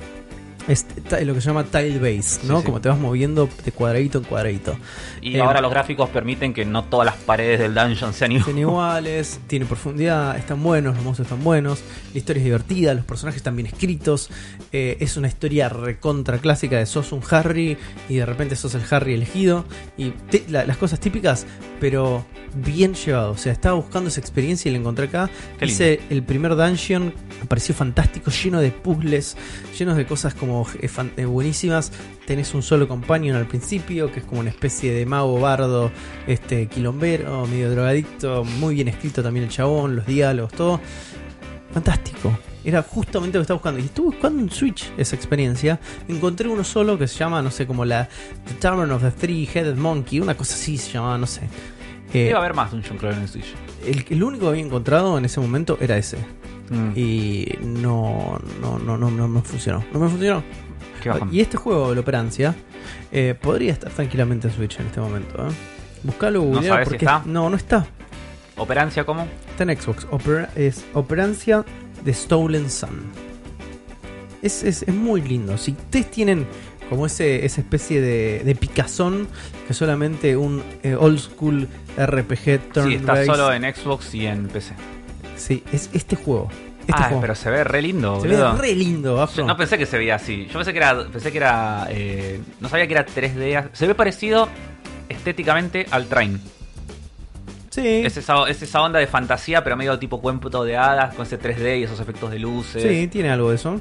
Es 0.69 0.85
lo 1.25 1.33
que 1.35 1.41
se 1.41 1.47
llama 1.47 1.63
tile 1.65 1.99
base, 1.99 2.41
¿no? 2.47 2.57
Sí, 2.57 2.61
sí. 2.63 2.67
Como 2.67 2.81
te 2.81 2.89
vas 2.89 2.99
moviendo 2.99 3.49
de 3.65 3.71
cuadradito 3.73 4.19
en 4.19 4.25
cuadradito. 4.25 4.77
Y 5.23 5.37
Eh, 5.37 5.41
ahora 5.41 5.61
los 5.61 5.71
gráficos 5.71 6.09
permiten 6.11 6.53
que 6.53 6.65
no 6.65 6.83
todas 6.85 7.07
las 7.07 7.15
paredes 7.15 7.61
del 7.61 7.73
dungeon 7.75 8.13
sean 8.13 8.33
iguales. 8.33 8.47
Son 8.53 8.59
iguales, 8.59 9.41
tiene 9.47 9.65
profundidad, 9.67 10.37
están 10.37 10.61
buenos, 10.63 10.97
los 10.97 11.05
monstruos 11.05 11.31
están 11.31 11.45
buenos, 11.45 11.81
la 12.13 12.19
historia 12.19 12.41
es 12.41 12.45
divertida, 12.45 12.95
los 12.95 13.05
personajes 13.05 13.37
están 13.39 13.55
bien 13.55 13.67
escritos. 13.69 14.29
eh, 14.73 14.97
es 15.01 15.17
una 15.17 15.29
historia 15.29 15.69
recontra 15.69 16.39
clásica 16.39 16.77
de 16.79 16.87
sos 16.87 17.13
un 17.13 17.23
Harry 17.31 17.79
y 18.09 18.17
de 18.17 18.27
repente 18.27 18.57
sos 18.57 18.75
el 18.75 18.83
Harry 18.91 19.15
elegido. 19.15 19.65
Y 19.97 20.11
te- 20.11 20.45
la- 20.49 20.65
las 20.67 20.77
cosas 20.77 20.99
típicas, 21.01 21.47
pero 21.81 22.25
bien 22.55 22.95
llevado. 22.95 23.31
O 23.33 23.37
sea, 23.39 23.53
estaba 23.53 23.77
buscando 23.77 24.09
esa 24.09 24.21
experiencia 24.21 24.69
y 24.69 24.73
la 24.73 24.79
encontré 24.81 25.07
acá. 25.07 25.31
Hice 25.63 26.01
el 26.11 26.23
primer 26.25 26.57
dungeon, 26.57 27.15
me 27.41 27.47
pareció 27.47 27.75
fantástico, 27.75 28.31
lleno 28.31 28.61
de 28.61 28.71
puzzles, 28.71 29.37
llenos 29.79 29.97
de 29.97 30.07
cosas 30.07 30.35
como 30.35 30.56
eh, 30.81 30.89
eh, 31.17 31.25
buenísimas. 31.25 31.93
Tenés 32.27 32.55
un 32.55 32.63
solo 32.63 32.87
companion 32.89 33.37
al 33.37 33.47
principio, 33.47 34.11
que 34.13 34.21
es 34.21 34.25
como 34.27 34.41
una 34.41 34.51
especie 34.51 34.93
de 34.93 35.05
mago 35.07 35.39
bardo, 35.41 35.91
este 36.27 36.67
quilombero, 36.69 37.47
medio 37.47 37.71
drogadicto, 37.71 38.45
muy 38.45 38.77
bien 38.77 38.89
escrito 38.89 39.23
también 39.23 39.45
el 39.45 39.51
chabón, 39.51 39.97
los 39.97 40.07
diálogos, 40.07 40.53
todo. 40.53 40.81
Fantástico. 41.73 42.37
Era 42.65 42.83
justamente 42.83 43.39
lo 43.39 43.43
que 43.43 43.43
estaba 43.43 43.59
buscando. 43.59 43.81
Y 43.81 43.85
estuve 43.85 44.07
buscando 44.07 44.43
en 44.43 44.51
Switch 44.51 44.91
esa 44.97 45.15
experiencia. 45.15 45.79
Encontré 46.09 46.49
uno 46.49 46.65
solo 46.65 46.99
que 46.99 47.07
se 47.07 47.17
llama, 47.19 47.41
no 47.43 47.51
sé, 47.51 47.67
como 47.67 47.85
la 47.85 48.09
The 48.47 48.55
Tavern 48.55 48.91
of 48.91 49.03
the 49.03 49.11
Three-Headed 49.11 49.77
Monkey, 49.77 50.21
una 50.21 50.37
cosa 50.37 50.55
así 50.55 50.77
se 50.79 50.93
llamaba, 50.93 51.19
no 51.19 51.27
sé. 51.27 51.43
Eh, 52.13 52.29
Iba 52.31 52.39
a 52.39 52.41
haber 52.41 52.55
más 52.55 52.71
Dungeon 52.73 52.99
Crawler 52.99 53.19
en 53.21 53.29
Switch. 53.29 53.53
el, 53.85 54.05
el 54.09 54.23
único 54.23 54.45
que 54.47 54.51
había 54.51 54.65
encontrado 54.65 55.17
en 55.19 55.25
ese 55.25 55.39
momento 55.41 55.77
era 55.81 55.97
ese. 55.97 56.17
Mm, 56.71 56.91
Y 56.97 57.59
no, 57.63 58.41
no, 58.61 58.79
no, 58.79 58.97
no, 58.99 59.11
no 59.11 59.29
me 59.29 59.41
funcionó. 59.43 59.85
No 59.93 60.01
me 60.01 60.09
funcionó. 60.09 60.43
qué. 61.03 61.13
Y 61.31 61.41
este 61.41 61.57
juego, 61.57 61.93
el 61.93 61.99
Operancia, 61.99 62.55
eh, 63.13 63.35
podría 63.41 63.73
estar 63.73 63.91
tranquilamente 63.93 64.49
en 64.49 64.55
Switch 64.55 64.79
en 64.81 64.87
este 64.87 65.01
momento. 65.01 65.47
¿eh? 65.47 65.53
Buscalo, 66.03 66.45
¿No 66.45 66.61
si 66.63 66.69
está? 66.97 67.23
no, 67.25 67.49
no 67.51 67.57
está. 67.57 67.87
¿Operancia 68.57 69.05
cómo? 69.05 69.27
Está 69.51 69.65
en 69.71 69.77
Xbox. 69.81 70.07
Opera- 70.11 70.51
es 70.57 70.85
Operancia 70.95 71.65
de 72.05 72.15
Stolen 72.15 72.71
Sun. 72.71 73.03
Es, 74.43 74.63
es- 74.63 74.83
es 74.83 74.95
muy 74.95 75.21
lindo. 75.23 75.57
Si 75.59 75.73
ustedes 75.73 76.11
tienen 76.11 76.47
como 76.89 77.07
ese, 77.07 77.45
esa 77.45 77.61
especie 77.61 78.01
de, 78.01 78.43
de 78.45 78.55
picazón 78.55 79.27
que 79.67 79.75
solamente 79.75 80.37
un 80.37 80.63
eh, 80.85 80.95
old 80.95 81.19
school 81.19 81.69
RPG 81.99 82.73
turn 82.73 82.89
Sí, 82.89 82.95
está 82.95 83.25
solo 83.25 83.53
en 83.53 83.63
Xbox 83.75 84.15
y 84.15 84.27
en 84.27 84.47
PC. 84.49 84.75
Sí, 85.37 85.63
es 85.73 85.91
este 85.93 86.17
juego. 86.17 86.49
Este 86.81 86.93
ah, 86.95 87.05
juego. 87.05 87.21
pero 87.21 87.35
se 87.35 87.51
ve 87.51 87.65
re 87.65 87.83
lindo, 87.83 88.21
Se 88.21 88.29
ve 88.29 88.53
re 88.53 88.75
lindo, 88.75 89.21
Afro. 89.21 89.43
Yo 89.43 89.47
no 89.47 89.57
pensé 89.57 89.77
que 89.77 89.87
se 89.87 89.99
veía 89.99 90.15
así. 90.15 90.47
Yo 90.47 90.55
pensé 90.55 90.73
que 90.73 90.79
era. 90.79 91.05
Pensé 91.05 91.33
que 91.33 91.39
era. 91.39 91.87
eh, 91.91 92.41
no 92.61 92.69
sabía 92.69 92.87
que 92.87 92.93
era 92.93 93.07
3D. 93.07 93.71
Se 93.73 93.87
ve 93.87 93.95
parecido 93.95 94.49
estéticamente 95.09 95.87
al 95.91 96.07
Train. 96.07 96.41
Sí. 97.71 98.03
Es 98.05 98.17
esa, 98.17 98.49
es 98.49 98.63
esa 98.63 98.83
onda 98.83 98.99
de 98.99 99.07
fantasía, 99.07 99.63
pero 99.63 99.77
medio 99.77 99.99
tipo 99.99 100.21
cuento 100.21 100.65
de 100.65 100.77
hadas, 100.77 101.15
con 101.15 101.27
ese 101.27 101.39
3D 101.39 101.81
y 101.81 101.83
esos 101.83 102.01
efectos 102.01 102.31
de 102.31 102.39
luces. 102.39 102.83
Sí, 102.83 103.09
tiene 103.09 103.31
algo 103.31 103.51
de 103.51 103.57
eso. 103.57 103.81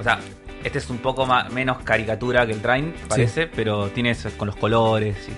O 0.00 0.02
sea, 0.02 0.18
este 0.64 0.78
es 0.78 0.90
un 0.90 0.98
poco 0.98 1.26
más, 1.26 1.52
menos 1.52 1.78
caricatura 1.82 2.44
que 2.46 2.52
el 2.52 2.60
Train, 2.60 2.92
parece, 3.08 3.46
pero 3.46 3.88
tiene 3.90 4.10
eso 4.10 4.30
con 4.36 4.46
los 4.46 4.56
colores. 4.56 5.16
Y... 5.28 5.32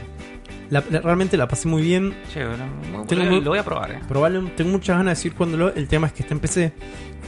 La- 0.70 0.84
la- 0.90 1.00
realmente 1.00 1.36
la 1.36 1.48
pasé 1.48 1.68
muy 1.68 1.82
bien. 1.82 2.14
Che, 2.32 2.44
bueno, 2.46 2.64
Tengo 3.06 3.24
lo, 3.24 3.40
lo 3.40 3.50
voy 3.50 3.58
a 3.58 3.64
probar, 3.64 3.90
eh. 3.92 4.00
Probablemente 4.06 4.56
tengo 4.56 4.70
muchas 4.72 4.98
ganas 4.98 5.12
de 5.18 5.22
seguir 5.22 5.36
jugándolo. 5.38 5.72
El 5.74 5.88
tema 5.88 6.06
es 6.08 6.12
que 6.12 6.22
está 6.22 6.34
en 6.34 6.40
PC. 6.40 6.72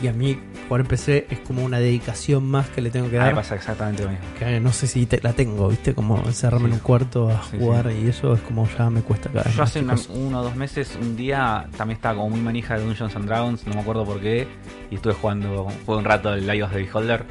Y 0.02 0.08
a 0.08 0.12
mí 0.14 0.38
jugar 0.66 0.80
en 0.80 0.86
PC 0.86 1.26
es 1.28 1.40
como 1.40 1.62
una 1.62 1.78
dedicación 1.78 2.46
más 2.46 2.68
que 2.70 2.80
le 2.80 2.90
tengo 2.90 3.10
que 3.10 3.16
dar. 3.16 3.34
pasa 3.34 3.54
exactamente 3.54 4.02
lo 4.04 4.10
mismo. 4.10 4.24
Que 4.38 4.58
no 4.58 4.72
sé 4.72 4.86
si 4.86 5.04
te- 5.04 5.20
la 5.22 5.34
tengo, 5.34 5.68
¿viste? 5.68 5.94
Como 5.94 6.16
encerrarme 6.24 6.68
en 6.68 6.74
un 6.74 6.78
cuarto 6.80 7.28
a 7.28 7.42
Sí, 7.50 7.58
jugar 7.58 7.90
y 7.92 8.08
eso 8.08 8.32
es 8.32 8.40
como 8.40 8.66
ya 8.78 8.88
me 8.88 9.02
cuesta 9.02 9.28
cada 9.28 9.44
vez 9.44 9.54
Yo 9.54 9.60
más, 9.60 9.70
hace 9.70 9.80
una- 9.80 9.96
chicos. 9.96 10.16
uno 10.16 10.40
o 10.40 10.42
dos 10.44 10.56
meses, 10.56 10.96
un 11.00 11.16
día, 11.16 11.66
también 11.76 11.96
estaba 11.96 12.14
como 12.16 12.30
muy 12.30 12.40
manija 12.40 12.78
de 12.78 12.84
Dungeons 12.84 13.14
and 13.14 13.26
Dragons, 13.26 13.66
no 13.66 13.74
me 13.74 13.80
acuerdo 13.80 14.06
por 14.06 14.20
qué, 14.20 14.48
y 14.90 14.94
estuve 14.94 15.12
jugando, 15.12 15.66
jugué 15.84 15.98
un 15.98 16.04
rato 16.04 16.32
el 16.32 16.46
Live 16.46 16.62
of 16.62 16.72
the 16.72 16.78
Beholder. 16.78 17.24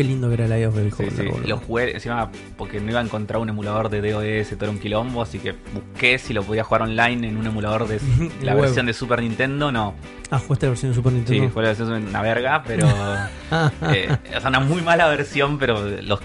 Qué 0.00 0.04
lindo 0.04 0.28
que 0.28 0.34
era 0.34 0.46
el 0.56 0.66
of 0.66 0.74
the 0.74 0.90
Sí, 0.90 1.10
sí. 1.14 1.28
Lo 1.46 1.58
jugué 1.58 1.92
encima 1.92 2.30
porque 2.56 2.80
no 2.80 2.90
iba 2.90 3.00
a 3.00 3.02
encontrar 3.04 3.38
un 3.38 3.50
emulador 3.50 3.90
de 3.90 4.00
DOS, 4.00 4.48
todo 4.48 4.62
era 4.64 4.70
un 4.70 4.78
quilombo, 4.78 5.20
así 5.20 5.38
que 5.38 5.54
busqué 5.74 6.16
si 6.18 6.32
lo 6.32 6.42
podía 6.42 6.64
jugar 6.64 6.82
online 6.82 7.28
en 7.28 7.36
un 7.36 7.46
emulador 7.46 7.86
de 7.86 8.00
la 8.42 8.52
Huevo. 8.52 8.62
versión 8.62 8.86
de 8.86 8.94
Super 8.94 9.20
Nintendo, 9.20 9.70
no. 9.70 9.94
Ah, 10.30 10.38
jugaste 10.38 10.64
la 10.66 10.70
versión 10.70 10.92
de 10.92 10.96
Super 10.96 11.12
Sí, 11.12 11.18
Nintendo. 11.18 11.50
fue 11.50 11.62
la 11.64 11.68
versión 11.68 11.88
de 12.02 12.08
una 12.08 12.22
verga, 12.22 12.62
pero... 12.66 12.88
eh, 13.92 14.08
o 14.36 14.40
sea, 14.40 14.48
una 14.48 14.60
muy 14.60 14.80
mala 14.80 15.06
versión, 15.08 15.58
pero 15.58 15.82
los, 16.00 16.18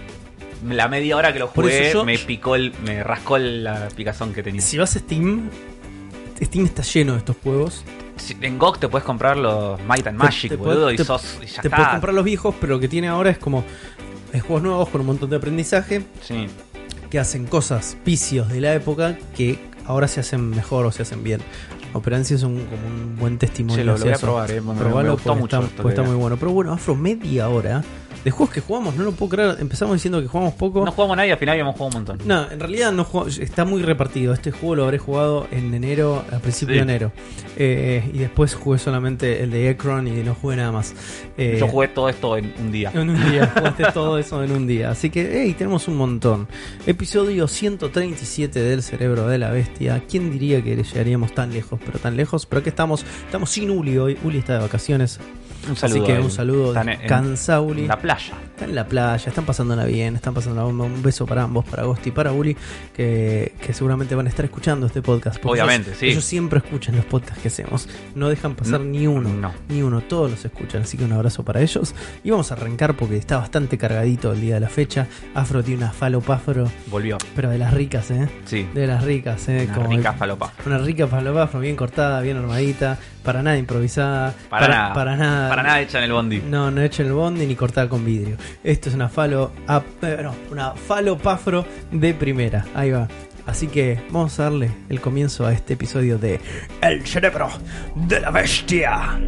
la 0.70 0.88
media 0.88 1.18
hora 1.18 1.34
que 1.34 1.40
lo 1.40 1.48
jugué 1.48 1.92
yo- 1.92 2.06
me 2.06 2.18
picó 2.18 2.56
el, 2.56 2.72
me 2.86 3.04
rascó 3.04 3.38
la 3.38 3.90
picazón 3.94 4.34
que 4.34 4.42
tenía. 4.42 4.62
si 4.62 4.78
vas 4.78 4.96
a 4.96 5.00
Steam, 5.00 5.50
Steam 6.42 6.64
está 6.66 6.82
lleno 6.82 7.12
de 7.12 7.18
estos 7.20 7.36
juegos. 7.44 7.84
En 8.42 8.58
GOG 8.58 8.80
te 8.80 8.88
puedes 8.88 9.06
comprar 9.06 9.38
los 9.38 9.80
Might 9.82 10.08
and 10.08 10.18
Te- 10.20 10.24
Magic, 10.24 10.50
te 10.52 10.56
boludo, 10.56 10.88
podés- 10.90 10.94
y 10.94 10.98
te- 10.98 11.04
sos. 11.06 11.38
Y 11.42 11.46
ya 11.48 11.62
Te 11.62 11.68
está. 11.68 11.76
puedes 11.78 11.92
comprar 11.92 12.14
los 12.14 12.24
viejos, 12.24 12.56
pero 12.60 12.76
lo 12.76 12.80
que 12.80 12.88
tiene 12.88 13.08
ahora 13.08 13.30
es 13.30 13.38
como 13.38 13.64
es 14.34 14.42
juegos 14.42 14.64
nuevos 14.64 14.90
con 14.90 15.02
un 15.02 15.08
montón 15.08 15.30
de 15.30 15.36
aprendizaje 15.38 16.06
Sí. 16.22 16.48
que 17.10 17.20
hacen 17.20 17.46
cosas, 17.46 17.98
vicios 18.06 18.50
de 18.50 18.62
la 18.62 18.74
época 18.74 19.18
que 19.36 19.60
ahora 19.86 20.08
se 20.08 20.20
hacen 20.22 20.50
mejor 20.50 20.86
o 20.86 20.92
se 20.92 21.04
hacen 21.04 21.24
bien. 21.24 21.42
Operancia 21.94 22.36
es 22.36 22.44
un, 22.44 22.66
como 22.66 22.88
un 22.88 23.16
buen 23.18 23.38
testimonio. 23.38 23.78
Che, 23.78 23.84
lo, 23.86 23.98
lo 23.98 24.04
voy 24.04 24.14
a 24.14 24.18
probar, 24.18 24.52
eh. 24.52 24.60
Me, 24.62 24.74
gustó 25.12 25.36
mucho. 25.36 25.62
está, 25.64 25.88
está 25.90 26.04
muy 26.04 26.16
bueno. 26.16 26.36
Pero 26.38 26.52
bueno, 26.52 26.74
Afro, 26.74 26.94
media 26.96 27.48
hora 27.48 27.84
de 28.24 28.32
juegos 28.32 28.54
que 28.54 28.62
jugamos, 28.62 28.96
no 28.96 29.04
lo 29.04 29.12
puedo 29.12 29.30
creer. 29.32 29.58
Empezamos 29.60 29.94
diciendo 29.96 30.22
que 30.22 30.28
jugamos 30.28 30.54
poco. 30.56 30.84
No 30.86 30.92
jugamos 30.92 31.18
nadie, 31.18 31.32
al 31.32 31.38
final 31.38 31.54
habíamos 31.54 31.74
jugado 31.76 31.98
un 32.00 32.06
montón. 32.06 32.28
No, 32.28 32.50
en 32.52 32.60
realidad 32.60 32.92
no 32.92 33.04
juego- 33.04 33.28
está 33.28 33.66
muy 33.66 33.82
repartido. 33.84 34.34
Este 34.34 34.52
juego 34.52 34.76
lo 34.76 34.84
habré 34.86 34.98
jugado 34.98 35.48
en 35.52 35.74
enero, 35.74 36.24
a 36.32 36.40
principio 36.40 36.74
Sí. 36.74 36.78
de 36.78 36.84
enero. 36.84 37.12
Eh, 37.58 38.10
y 38.14 38.18
después 38.20 38.54
jugué 38.56 38.80
solamente 38.80 39.44
el 39.44 39.52
de 39.52 39.70
Ekron 39.70 40.08
y 40.08 40.12
no 40.24 40.36
jugué 40.36 40.56
nada 40.58 40.72
más. 40.72 40.94
Eh, 41.38 41.58
Yo 41.60 41.68
jugué 41.68 41.88
todo 41.90 42.10
esto 42.10 42.36
en 42.38 42.54
un 42.60 42.72
día. 42.72 42.92
En 42.94 43.10
un 43.10 43.32
día, 43.32 43.48
jugaste 43.56 43.84
todo 43.94 44.18
eso 44.18 44.44
en 44.44 44.52
un 44.52 44.66
día. 44.68 44.90
Así 44.92 45.10
que, 45.10 45.44
hey, 45.44 45.56
tenemos 45.58 45.88
un 45.88 45.96
montón. 45.98 46.48
Episodio 46.88 47.48
137 47.48 48.60
del 48.62 48.82
Cerebro 48.84 49.28
de 49.28 49.38
la 49.38 49.52
Bestia. 49.52 50.04
¿Quién 50.10 50.32
diría 50.32 50.62
que 50.64 50.76
llegaríamos 50.76 51.34
tan 51.34 51.54
lejos, 51.54 51.80
pero 51.86 52.00
tan 52.00 52.18
lejos? 52.18 52.46
Pero 52.46 52.60
aquí 52.62 52.70
estamos, 52.70 53.06
estamos 53.26 53.50
sin 53.50 53.70
Uli 53.70 53.98
hoy. 53.98 54.18
Uli 54.24 54.40
está 54.40 54.54
de 54.54 54.60
vacaciones. 54.60 55.20
Un 55.70 55.76
saludo. 55.76 56.04
así 56.04 56.14
que 56.14 56.20
un 56.20 56.32
saludo. 56.32 56.68
Están 56.70 56.90
en- 56.90 57.00
Descansa, 57.00 57.62
Uli. 57.62 57.82
en 57.84 57.88
la 57.88 58.00
playa. 58.00 58.34
Están 58.56 58.70
en 58.70 58.76
la 58.76 58.86
playa, 58.88 59.28
están 59.28 59.46
pasándola 59.46 59.86
bien, 59.86 60.16
están 60.16 60.34
pasándola 60.34 60.64
bomba. 60.66 60.86
Un 60.86 61.02
beso 61.02 61.26
para 61.26 61.44
ambos, 61.44 61.66
para 61.66 61.84
Agosti 61.84 62.10
y 62.10 62.12
para 62.12 62.32
Uli, 62.32 62.56
que, 62.96 63.54
que 63.62 63.74
seguramente 63.74 64.16
van 64.16 64.26
a 64.28 64.30
estar 64.30 64.46
escuchando 64.46 64.88
este 64.88 65.02
podcast. 65.02 65.44
Obviamente, 65.46 65.90
ellos, 65.90 66.00
sí. 66.00 66.06
Ellos 66.08 66.24
siempre 66.26 66.60
escuchan 66.60 66.96
los 66.96 67.06
podcasts 67.06 67.42
que 67.42 67.50
hacemos. 67.50 67.88
No 68.16 68.30
dejan 68.30 68.56
pasar 68.56 68.80
No, 68.80 68.86
ni 68.86 69.08
uno. 69.08 69.30
no. 69.30 69.54
Ni 69.70 69.82
uno, 69.82 70.02
todos 70.02 70.32
los 70.32 70.46
escuchan. 70.46 70.84
Así 70.84 70.98
que 70.98 71.04
un 71.04 71.12
abrazo 71.14 71.44
para 71.44 71.62
ellos. 71.62 71.94
Y 72.24 72.30
vamos 72.32 72.52
a 72.52 72.56
arrancar 72.56 72.96
porque 72.96 73.18
está 73.18 73.38
bastante 73.38 73.78
cargadito 73.78 74.32
el 74.32 74.42
día 74.42 74.56
de 74.56 74.62
la 74.62 74.70
fecha. 74.70 75.08
Afro 75.34 75.64
tiene 75.64 75.84
una 75.84 75.92
falopafro, 75.92 76.72
Volvió. 76.88 77.18
pero 77.36 77.50
de 77.50 77.58
las 77.58 77.74
ricas, 77.74 78.10
¿eh? 78.12 78.30
Sí. 78.46 78.68
De 78.74 78.88
las 78.88 79.04
ricas, 79.04 79.48
¿eh? 79.50 79.66
Una 79.66 79.74
Como 79.76 79.90
rica 79.98 80.14
falopa. 80.14 80.54
una 80.66 80.78
rica 80.78 81.08
falopafro 81.08 81.60
bien 81.60 81.76
cortada, 81.76 82.22
bien 82.22 82.38
armadita, 82.38 82.98
para 83.26 83.42
nada 83.44 83.58
improvisada. 83.58 84.34
Para, 84.50 84.68
nada. 84.70 84.94
Para 84.94 85.16
nada. 85.18 85.50
Para 85.50 85.64
nada 85.64 85.82
hecha 85.82 85.98
en 85.98 86.06
el 86.06 86.14
bondi. 86.14 86.42
No, 86.48 86.72
no 86.72 86.82
hecha 86.82 87.02
en 87.04 87.10
el 87.10 87.14
bondi 87.16 87.46
ni 87.46 87.56
cortada 87.56 87.90
con 87.90 88.06
vidrio. 88.06 88.38
Esto 88.64 88.88
es 88.90 88.96
una 88.96 89.10
falo, 89.10 89.52
ap- 89.68 89.84
eh, 90.04 90.20
no, 90.24 90.34
una 90.52 90.72
falo 90.72 91.18
pafro 91.18 91.66
de 91.92 92.14
primera. 92.14 92.64
Ahí 92.76 92.92
va. 92.92 93.08
Así 93.46 93.68
que 93.68 94.00
vamos 94.10 94.40
a 94.40 94.44
darle 94.44 94.72
el 94.90 95.02
comienzo 95.02 95.46
a 95.46 95.52
este 95.54 95.74
episodio 95.74 96.18
de 96.18 96.40
El 96.82 97.06
cerebro 97.06 97.50
de 97.96 98.20
la 98.20 98.32
bestia. 98.32 99.20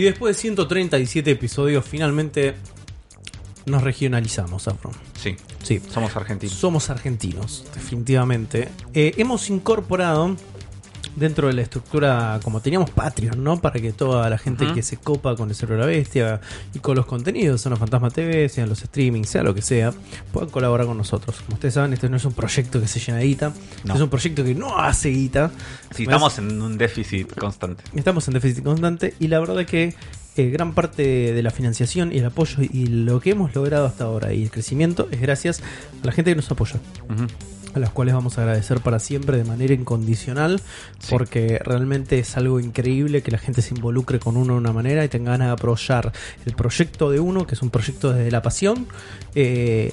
Y 0.00 0.04
después 0.04 0.34
de 0.34 0.40
137 0.40 1.30
episodios, 1.30 1.84
finalmente 1.84 2.54
nos 3.66 3.82
regionalizamos, 3.82 4.66
Afro. 4.66 4.92
Sí. 5.14 5.36
Sí. 5.62 5.78
Somos 5.90 6.16
argentinos. 6.16 6.54
Somos 6.54 6.88
argentinos, 6.88 7.66
definitivamente. 7.74 8.70
Eh, 8.94 9.12
hemos 9.18 9.50
incorporado 9.50 10.36
dentro 11.16 11.48
de 11.48 11.54
la 11.54 11.62
estructura, 11.62 12.40
como 12.42 12.60
teníamos 12.60 12.90
Patreon, 12.90 13.42
¿no? 13.42 13.60
Para 13.60 13.80
que 13.80 13.92
toda 13.92 14.28
la 14.30 14.38
gente 14.38 14.72
que 14.72 14.82
se 14.82 14.96
copa 14.96 15.36
con 15.36 15.48
el 15.48 15.54
Cerebro 15.54 15.84
de 15.86 15.92
la 15.92 15.98
Bestia 15.98 16.40
y 16.74 16.78
con 16.78 16.96
los 16.96 17.06
contenidos, 17.06 17.60
sean 17.60 17.70
los 17.70 17.78
Fantasma 17.78 18.10
TV, 18.10 18.48
sean 18.48 18.68
los 18.68 18.78
streamings, 18.80 19.28
sea 19.28 19.42
lo 19.42 19.54
que 19.54 19.62
sea, 19.62 19.92
puedan 20.32 20.50
colaborar 20.50 20.86
con 20.86 20.96
nosotros. 20.96 21.36
Como 21.42 21.54
ustedes 21.54 21.74
saben, 21.74 21.92
este 21.92 22.08
no 22.08 22.16
es 22.16 22.24
un 22.24 22.32
proyecto 22.32 22.80
que 22.80 22.86
se 22.88 23.00
llena 23.00 23.18
de 23.18 23.26
guita, 23.26 23.52
No. 23.84 23.94
es 23.94 24.00
un 24.00 24.08
proyecto 24.08 24.44
que 24.44 24.54
no 24.54 24.78
hace 24.78 25.10
guita. 25.10 25.50
Sí, 25.94 26.04
estamos 26.04 26.38
en 26.38 26.60
un 26.62 26.78
déficit 26.78 27.34
constante. 27.34 27.82
Estamos 27.94 28.26
en 28.28 28.34
déficit 28.34 28.62
constante 28.64 29.14
y 29.18 29.28
la 29.28 29.40
verdad 29.40 29.60
es 29.60 29.66
que 29.66 29.94
eh, 30.36 30.48
gran 30.50 30.72
parte 30.74 31.02
de 31.32 31.42
la 31.42 31.50
financiación 31.50 32.12
y 32.12 32.18
el 32.18 32.26
apoyo 32.26 32.62
y 32.62 32.86
lo 32.86 33.20
que 33.20 33.30
hemos 33.30 33.54
logrado 33.54 33.86
hasta 33.86 34.04
ahora 34.04 34.32
y 34.32 34.42
el 34.44 34.50
crecimiento 34.50 35.08
es 35.10 35.20
gracias 35.20 35.60
a 36.02 36.06
la 36.06 36.12
gente 36.12 36.30
que 36.30 36.36
nos 36.36 36.50
apoya 36.50 36.78
a 37.74 37.78
las 37.78 37.90
cuales 37.90 38.14
vamos 38.14 38.36
a 38.36 38.40
agradecer 38.42 38.80
para 38.80 38.98
siempre 38.98 39.36
de 39.36 39.44
manera 39.44 39.72
incondicional, 39.74 40.60
Sí. 40.98 41.06
porque 41.10 41.60
realmente 41.64 42.18
es 42.18 42.36
algo 42.36 42.58
increíble 42.58 43.22
que 43.22 43.30
la 43.30 43.38
gente 43.38 43.62
se 43.62 43.74
involucre 43.76 44.18
con 44.18 44.36
uno 44.36 44.54
de 44.54 44.58
una 44.58 44.72
manera 44.72 45.04
y 45.04 45.08
tenga 45.08 45.30
ganas 45.30 45.46
de 45.48 45.52
apoyar 45.52 46.12
el 46.46 46.54
proyecto 46.56 47.10
de 47.12 47.20
uno, 47.20 47.46
que 47.46 47.54
es 47.54 47.62
un 47.62 47.70
proyecto 47.70 48.12
desde 48.12 48.30
la 48.32 48.42
pasión. 48.42 48.88
eh, 49.36 49.92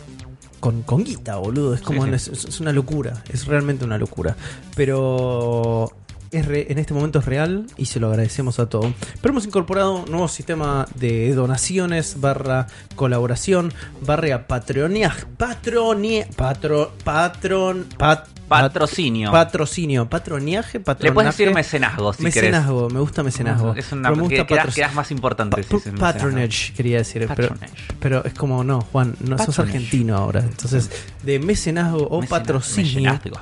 con, 0.60 0.82
con 0.82 1.04
guita, 1.04 1.36
boludo. 1.38 1.76
Es 1.76 1.82
como 1.82 2.04
Sí, 2.08 2.12
Es, 2.13 2.28
es 2.30 2.60
una 2.60 2.71
locura. 2.73 3.23
Es 3.32 3.45
realmente 3.45 3.86
una 3.86 4.00
locura. 4.00 4.36
Pero 4.76 5.91
es 6.32 6.46
re- 6.46 6.68
en 6.72 6.78
este 6.78 6.94
momento 6.94 7.20
es 7.20 7.26
real 7.26 7.66
y 7.78 7.86
se 7.86 8.00
lo 8.00 8.08
agradecemos 8.10 8.60
a 8.60 8.68
todos. 8.70 8.92
Pero 9.22 9.32
hemos 9.32 9.46
incorporado 9.46 10.04
un 10.04 10.12
nuevo 10.12 10.28
sistema 10.28 10.86
de 10.96 11.34
donaciones 11.34 12.20
barra 12.20 12.68
colaboración 12.96 13.74
barra 14.06 14.48
patroniaje. 14.48 15.26
Patronia, 15.38 16.28
patro, 16.36 16.92
patron, 17.04 17.86
pat- 17.98 18.28
Patrocinio. 18.48 19.30
patrocinio, 19.30 20.10
patroniaje, 20.10 20.78
Le 20.78 20.84
patronaje. 20.86 21.13
puedes 21.13 21.38
decir 21.38 21.54
mecenazgo 21.54 22.13
si 22.13 22.20
querés. 22.24 22.36
mecenazgo, 22.52 22.90
me 22.90 23.00
gusta 23.02 23.22
mecenazgo. 23.22 23.74
Es 23.76 23.92
una 23.92 24.04
Pero 24.10 24.15
me 24.23 24.30
que 24.30 24.42
gusta 24.44 24.63
quedas 24.73 24.94
más 24.96 25.12
importante 25.12 25.62
Pa- 25.63 25.80
si 25.80 25.90
patronage, 25.92 26.73
quería 26.73 27.00
decir. 27.00 27.28
Pero, 27.28 27.50
Patronage. 27.50 27.73
pero 28.00 28.23
es 28.23 28.34
como, 28.34 28.63
no, 28.63 28.80
Juan, 28.82 29.15
no 29.19 29.38
sos 29.38 29.48
Patronage. 29.48 29.62
argentino 29.78 30.15
ahora. 30.15 30.40
Entonces, 30.40 30.90
de 31.23 31.40
mecenazgo 31.40 32.08
o 32.10 32.21
patrocinio, 32.21 33.12
mecenazgo. 33.12 33.38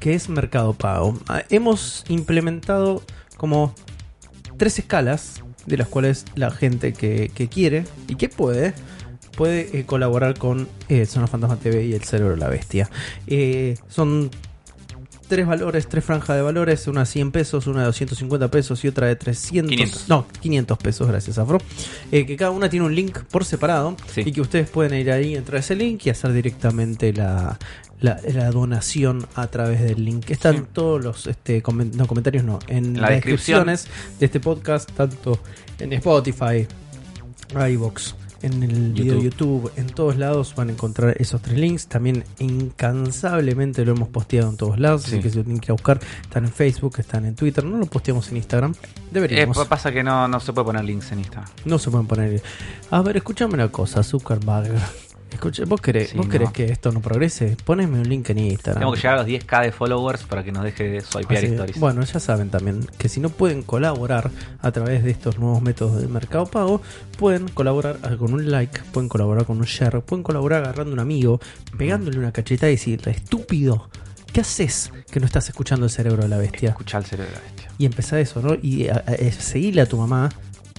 Que 0.00 0.14
es 0.14 0.28
Mercado 0.28 0.72
Pago. 0.74 1.18
Ah, 1.28 1.42
Hemos 1.50 2.04
implementado 2.08 3.02
como 3.36 3.74
tres 4.56 4.78
escalas 4.78 5.42
de 5.66 5.76
las 5.76 5.88
cuales 5.88 6.24
la 6.34 6.50
gente 6.50 6.92
que, 6.92 7.30
que 7.34 7.48
quiere 7.48 7.84
y 8.08 8.16
que 8.16 8.28
puede 8.28 8.74
puede 9.36 9.78
eh, 9.78 9.86
colaborar 9.86 10.36
con 10.38 10.68
eh, 10.90 11.06
Zona 11.06 11.26
Fantasma 11.26 11.56
TV 11.56 11.86
y 11.86 11.94
el 11.94 12.04
Cerebro 12.04 12.34
de 12.34 12.40
la 12.40 12.48
Bestia. 12.48 12.90
Eh, 13.26 13.76
son 13.88 14.30
tres 15.26 15.46
valores, 15.46 15.88
tres 15.88 16.04
franjas 16.04 16.36
de 16.36 16.42
valores, 16.42 16.86
una 16.86 17.00
de 17.00 17.06
100 17.06 17.32
pesos, 17.32 17.66
una 17.66 17.80
de 17.80 17.86
250 17.86 18.50
pesos 18.50 18.84
y 18.84 18.88
otra 18.88 19.06
de 19.06 19.16
300. 19.16 19.70
500. 19.70 20.08
No, 20.10 20.26
500 20.42 20.76
pesos, 20.76 21.08
gracias 21.08 21.38
Afro. 21.38 21.58
Eh, 22.10 22.26
que 22.26 22.36
cada 22.36 22.50
una 22.50 22.68
tiene 22.68 22.84
un 22.84 22.94
link 22.94 23.20
por 23.30 23.46
separado 23.46 23.96
Sí. 24.12 24.22
y 24.26 24.32
que 24.32 24.42
ustedes 24.42 24.68
pueden 24.68 25.00
ir 25.00 25.10
ahí, 25.10 25.34
entrar 25.34 25.56
a 25.56 25.60
ese 25.60 25.74
link 25.76 26.04
y 26.04 26.10
hacer 26.10 26.34
directamente 26.34 27.14
la, 27.14 27.58
la, 28.02 28.20
la 28.34 28.50
donación 28.50 29.26
a 29.34 29.46
través 29.46 29.80
del 29.80 30.04
link. 30.04 30.28
Están 30.30 30.56
Sí. 30.56 30.62
todos 30.74 31.02
los 31.02 31.26
este, 31.26 31.62
comen- 31.62 31.94
no, 31.94 32.06
comentarios, 32.06 32.44
no, 32.44 32.58
en 32.68 32.94
La 32.96 33.02
las 33.02 33.10
descripción. 33.12 33.66
descripciones 33.66 34.18
de 34.20 34.26
este 34.26 34.40
podcast, 34.40 34.90
tanto 34.92 35.38
en 35.78 35.92
Spotify, 35.94 36.66
iVoox, 37.54 38.14
en 38.42 38.62
el 38.64 38.92
video 38.92 39.14
de 39.16 39.22
YouTube, 39.22 39.70
en 39.76 39.86
todos 39.86 40.16
lados 40.16 40.54
van 40.56 40.68
a 40.68 40.72
encontrar 40.72 41.14
esos 41.20 41.40
tres 41.40 41.56
links. 41.58 41.86
También 41.86 42.24
incansablemente 42.40 43.84
lo 43.84 43.92
hemos 43.92 44.08
posteado 44.08 44.50
en 44.50 44.56
todos 44.56 44.80
lados, 44.80 45.02
Sí. 45.02 45.12
así 45.14 45.22
que 45.22 45.30
si 45.30 45.36
lo 45.38 45.44
tienen 45.44 45.60
que 45.60 45.66
ir 45.66 45.70
a 45.70 45.74
buscar, 45.74 46.00
están 46.22 46.44
en 46.44 46.52
Facebook, 46.52 46.96
están 46.98 47.24
en 47.24 47.36
Twitter, 47.36 47.62
no 47.64 47.76
lo 47.78 47.86
posteamos 47.86 48.28
en 48.30 48.38
Instagram. 48.38 48.72
Eh, 48.72 48.86
Deberíamos. 49.12 49.56
pa- 49.56 49.66
pasa 49.68 49.92
que 49.92 50.02
no, 50.02 50.26
no 50.26 50.40
se 50.40 50.52
puede 50.52 50.64
poner 50.64 50.84
links 50.84 51.12
en 51.12 51.20
Instagram. 51.20 51.48
No 51.64 51.78
se 51.78 51.90
pueden 51.90 52.06
poner. 52.08 52.42
A 52.90 53.00
ver, 53.02 53.16
escúchame 53.18 53.54
una 53.54 53.68
cosa, 53.70 54.02
Zuckerberg. 54.02 54.72
Escucha, 55.32 55.64
¿vos 55.66 55.80
querés, 55.80 56.10
Sí, 56.10 56.16
¿vos 56.16 56.26
no. 56.26 56.32
querés 56.32 56.50
que 56.52 56.64
esto 56.66 56.92
no 56.92 57.00
progrese? 57.00 57.56
Poneme 57.64 57.98
un 58.00 58.08
link 58.08 58.28
en 58.30 58.38
Instagram. 58.38 58.80
Tengo 58.80 58.92
que 58.92 58.98
llegar 59.00 59.14
a 59.14 59.22
los 59.22 59.26
10k 59.26 59.62
de 59.62 59.72
followers 59.72 60.22
para 60.24 60.44
que 60.44 60.52
nos 60.52 60.62
deje 60.64 61.00
swipear 61.00 61.44
stories. 61.44 61.78
Bueno, 61.80 62.02
ya 62.02 62.20
saben 62.20 62.50
también 62.50 62.86
que 62.98 63.08
si 63.08 63.20
no 63.20 63.28
pueden 63.30 63.62
colaborar 63.62 64.30
a 64.60 64.70
través 64.72 65.02
de 65.04 65.10
estos 65.10 65.38
nuevos 65.38 65.62
métodos 65.62 66.00
de 66.00 66.08
mercado 66.08 66.46
pago, 66.46 66.80
pueden 67.18 67.48
colaborar 67.48 67.98
con 68.18 68.32
un 68.34 68.50
like, 68.50 68.80
pueden 68.92 69.08
colaborar 69.08 69.44
con 69.46 69.58
un 69.58 69.64
share, 69.64 70.00
pueden 70.02 70.22
colaborar 70.22 70.64
agarrando 70.64 70.92
un 70.92 71.00
amigo, 71.00 71.40
pegándole 71.78 72.18
una 72.18 72.32
cachetada 72.32 72.70
y 72.70 72.74
decirle, 72.76 73.12
estúpido, 73.12 73.88
¿qué 74.32 74.40
haces 74.42 74.92
que 75.10 75.20
no 75.20 75.26
estás 75.26 75.48
escuchando 75.48 75.86
el 75.86 75.90
cerebro 75.90 76.22
de 76.22 76.28
la 76.28 76.38
bestia? 76.38 76.70
Escuchar 76.70 77.02
el 77.02 77.06
cerebro 77.08 77.30
de 77.32 77.36
la 77.38 77.42
bestia. 77.44 77.68
Y 77.78 77.86
empezá 77.86 78.20
eso, 78.20 78.40
¿no? 78.42 78.54
Y 78.62 78.88
a- 78.88 79.02
a- 79.06 79.82
a 79.82 79.86
tu 79.86 79.96
mamá 79.96 80.28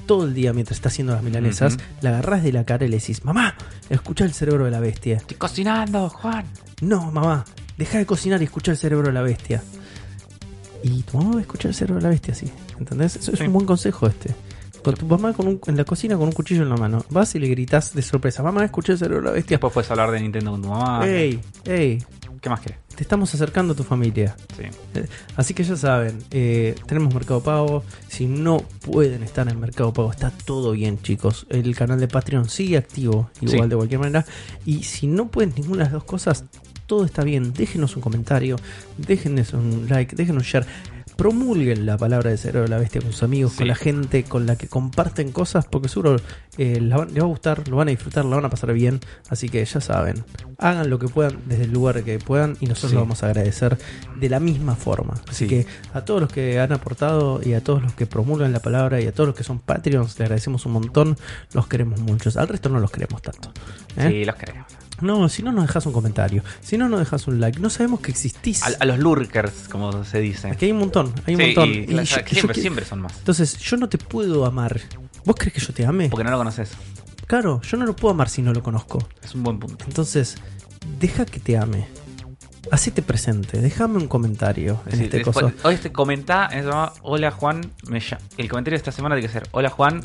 todo 0.05 0.25
el 0.25 0.33
día 0.33 0.53
mientras 0.53 0.77
está 0.77 0.89
haciendo 0.89 1.13
las 1.13 1.23
milanesas, 1.23 1.77
la 2.01 2.09
agarrás 2.09 2.43
de 2.43 2.51
la 2.51 2.63
cara 2.65 2.85
y 2.85 2.89
le 2.89 2.97
decís, 2.99 3.23
mamá, 3.25 3.55
escucha 3.89 4.25
el 4.25 4.33
cerebro 4.33 4.65
de 4.65 4.71
la 4.71 4.79
bestia. 4.79 5.17
Estoy 5.17 5.37
cocinando, 5.37 6.09
Juan. 6.09 6.45
No, 6.81 7.11
mamá, 7.11 7.45
deja 7.77 7.97
de 7.97 8.05
cocinar 8.05 8.41
y 8.41 8.45
escucha 8.45 8.71
el 8.71 8.77
cerebro 8.77 9.07
de 9.07 9.13
la 9.13 9.21
bestia. 9.21 9.63
Y 10.83 11.01
tu 11.03 11.17
mamá 11.17 11.31
va 11.33 11.37
a 11.37 11.41
escuchar 11.41 11.69
el 11.69 11.75
cerebro 11.75 11.95
de 11.97 12.03
la 12.03 12.09
bestia, 12.09 12.33
sí. 12.35 12.51
¿Entendés? 12.77 13.15
Eso 13.15 13.31
es 13.31 13.39
Sí. 13.39 13.45
un 13.45 13.53
buen 13.53 13.65
consejo 13.65 14.07
este. 14.07 14.35
Con 14.83 14.95
tu 14.95 15.05
mamá 15.05 15.31
con 15.31 15.47
un- 15.47 15.61
en 15.65 15.77
la 15.77 15.85
cocina 15.85 16.17
con 16.17 16.25
un 16.25 16.33
cuchillo 16.33 16.63
en 16.63 16.69
la 16.69 16.75
mano, 16.75 17.05
vas 17.09 17.33
y 17.35 17.39
le 17.39 17.47
gritas 17.47 17.93
de 17.93 18.01
sorpresa, 18.01 18.43
mamá, 18.43 18.65
escucha 18.65 18.91
el 18.91 18.97
cerebro 18.97 19.21
de 19.21 19.27
la 19.27 19.31
bestia. 19.31 19.55
Después 19.55 19.71
puedes 19.73 19.89
hablar 19.91 20.11
de 20.11 20.19
Nintendo 20.19 20.51
con 20.51 20.61
tu 20.61 20.67
mamá. 20.67 21.07
¡Ey! 21.07 21.39
¡Ey! 21.63 22.03
¿Qué 22.43 22.49
más 22.49 22.59
querés? 22.59 22.77
Te 22.93 23.03
estamos 23.03 23.33
acercando 23.33 23.71
a 23.71 23.75
tu 23.75 23.83
familia. 23.83 24.35
Sí. 24.57 24.63
Eh, 24.95 25.07
Así 25.37 25.53
que 25.53 25.63
ya 25.63 25.77
saben, 25.77 26.21
eh, 26.29 26.75
tenemos 26.85 27.13
Mercado 27.13 27.41
Pago. 27.41 27.83
Si 28.09 28.25
no 28.27 28.57
pueden 28.57 29.23
estar 29.23 29.47
en 29.47 29.57
Mercado 29.61 29.93
Pago, 29.93 30.11
está 30.11 30.29
todo 30.29 30.73
bien, 30.73 31.01
chicos. 31.01 31.47
El 31.49 31.73
canal 31.73 32.01
de 32.01 32.09
Patreon 32.09 32.49
sigue 32.49 32.75
activo, 32.77 33.29
igual 33.39 33.63
Sí. 33.63 33.69
de 33.69 33.75
cualquier 33.77 33.99
manera. 34.01 34.25
Y 34.65 34.83
si 34.83 35.07
no 35.07 35.29
pueden 35.29 35.53
ninguna 35.55 35.77
de 35.77 35.83
las 35.85 35.93
dos 35.93 36.03
cosas, 36.03 36.43
todo 36.85 37.05
está 37.05 37.23
bien. 37.23 37.53
Déjenos 37.53 37.95
un 37.95 38.01
comentario, 38.01 38.57
déjenos 38.97 39.53
un 39.53 39.87
like, 39.89 40.13
déjenos 40.17 40.43
un 40.43 40.47
share. 40.49 40.65
Promulguen 41.15 41.85
la 41.85 41.97
palabra 41.97 42.29
de 42.31 42.37
Cerebro 42.37 42.63
de 42.63 42.69
la 42.69 42.77
Bestia 42.79 43.01
con 43.01 43.11
sus 43.11 43.23
amigos, 43.23 43.51
Sí. 43.53 43.59
con 43.59 43.67
la 43.67 43.75
gente 43.75 44.23
con 44.23 44.45
la 44.45 44.55
que 44.55 44.67
comparten 44.67 45.31
cosas, 45.31 45.65
porque 45.65 45.87
seguro 45.89 46.17
eh, 46.57 46.79
la 46.81 47.05
les 47.05 47.17
va 47.17 47.25
a 47.25 47.27
gustar, 47.27 47.67
lo 47.67 47.77
van 47.77 47.87
a 47.87 47.91
disfrutar, 47.91 48.25
lo 48.25 48.35
van 48.35 48.45
a 48.45 48.49
pasar 48.49 48.73
bien. 48.73 48.99
Así 49.29 49.49
que 49.49 49.63
ya 49.63 49.81
saben, 49.81 50.23
hagan 50.57 50.89
lo 50.89 50.99
que 50.99 51.07
puedan 51.07 51.37
desde 51.45 51.63
el 51.65 51.71
lugar 51.71 52.03
que 52.03 52.19
puedan 52.19 52.57
y 52.59 52.65
nosotros 52.67 52.91
Sí. 52.91 52.95
lo 52.95 53.01
vamos 53.01 53.23
a 53.23 53.27
agradecer 53.27 53.77
de 54.19 54.29
la 54.29 54.39
misma 54.39 54.75
forma. 54.75 55.13
Así 55.27 55.45
Sí. 55.45 55.49
que 55.49 55.67
a 55.93 56.01
todos 56.05 56.21
los 56.21 56.31
que 56.31 56.59
han 56.59 56.71
aportado 56.71 57.41
y 57.43 57.53
a 57.53 57.63
todos 57.63 57.81
los 57.81 57.93
que 57.93 58.05
promulgan 58.05 58.51
la 58.51 58.59
palabra 58.59 59.01
y 59.01 59.07
a 59.07 59.11
todos 59.13 59.27
los 59.27 59.35
que 59.35 59.43
son 59.43 59.59
Patreons, 59.59 60.09
les 60.19 60.21
agradecemos 60.21 60.65
un 60.65 60.73
montón. 60.73 61.17
Los 61.53 61.67
queremos 61.67 61.99
muchos. 62.01 62.37
Al 62.37 62.47
resto 62.47 62.69
no 62.69 62.79
los 62.79 62.91
queremos 62.91 63.21
tanto. 63.21 63.51
¿eh? 63.97 64.07
Sí, 64.09 64.25
los 64.25 64.35
queremos. 64.35 64.65
No, 65.03 65.27
si 65.29 65.43
no 65.43 65.51
nos 65.51 65.67
dejas 65.67 65.85
un 65.85 65.93
comentario, 65.93 66.43
si 66.61 66.77
no 66.77 66.87
nos 66.89 66.99
dejas 66.99 67.27
un 67.27 67.39
like, 67.39 67.59
no 67.59 67.69
sabemos 67.69 67.99
que 67.99 68.09
existís. 68.11 68.63
A, 68.63 68.71
a 68.79 68.85
los 68.85 68.97
lurkers, 68.99 69.67
como 69.69 70.03
se 70.03 70.19
dice. 70.19 70.47
Aquí 70.49 70.65
hay 70.65 70.71
un 70.71 70.79
montón, 70.79 71.13
hay 71.25 71.35
un 71.35 71.41
Sí, 71.41 71.45
montón. 71.47 71.69
y 71.69 71.77
Y 71.79 71.85
claro, 71.87 72.03
yo- 72.03 72.17
yo 72.21 72.25
siempre, 72.33 72.61
siempre 72.61 72.85
son 72.85 73.01
más. 73.01 73.17
Entonces, 73.17 73.57
yo 73.59 73.77
no 73.77 73.89
te 73.89 73.97
puedo 73.97 74.45
amar. 74.45 74.79
¿Vos 75.25 75.35
crees 75.37 75.53
que 75.53 75.59
yo 75.61 75.73
te 75.73 75.85
ame? 75.85 76.09
Porque 76.09 76.23
no 76.23 76.31
lo 76.31 76.37
conoces. 76.37 76.71
Claro, 77.27 77.61
yo 77.61 77.77
no 77.77 77.85
lo 77.85 77.95
puedo 77.95 78.13
amar 78.13 78.29
si 78.29 78.41
no 78.41 78.53
lo 78.53 78.63
conozco. 78.63 78.99
Es 79.23 79.35
un 79.35 79.43
buen 79.43 79.59
punto. 79.59 79.85
Entonces, 79.87 80.37
deja 80.99 81.25
que 81.25 81.39
te 81.39 81.57
ame. 81.57 81.87
Hacete 82.71 83.01
presente, 83.01 83.59
déjame 83.59 83.97
un 83.97 84.07
comentario 84.07 84.81
en 84.87 84.97
Sí, 84.97 85.03
este 85.03 85.17
después- 85.17 85.35
coso. 85.51 85.67
Hoy 85.67 85.75
este 85.75 85.91
comenta, 85.91 86.49
se 86.49 86.61
llama 86.63 86.93
Hola 87.01 87.29
Juan, 87.31 87.61
me 87.87 88.01
el 88.37 88.49
comentario 88.49 88.75
de 88.75 88.77
esta 88.77 88.91
semana 88.93 89.15
tiene 89.15 89.27
que 89.27 89.33
ser 89.33 89.47
Hola 89.51 89.69
Juan, 89.69 90.01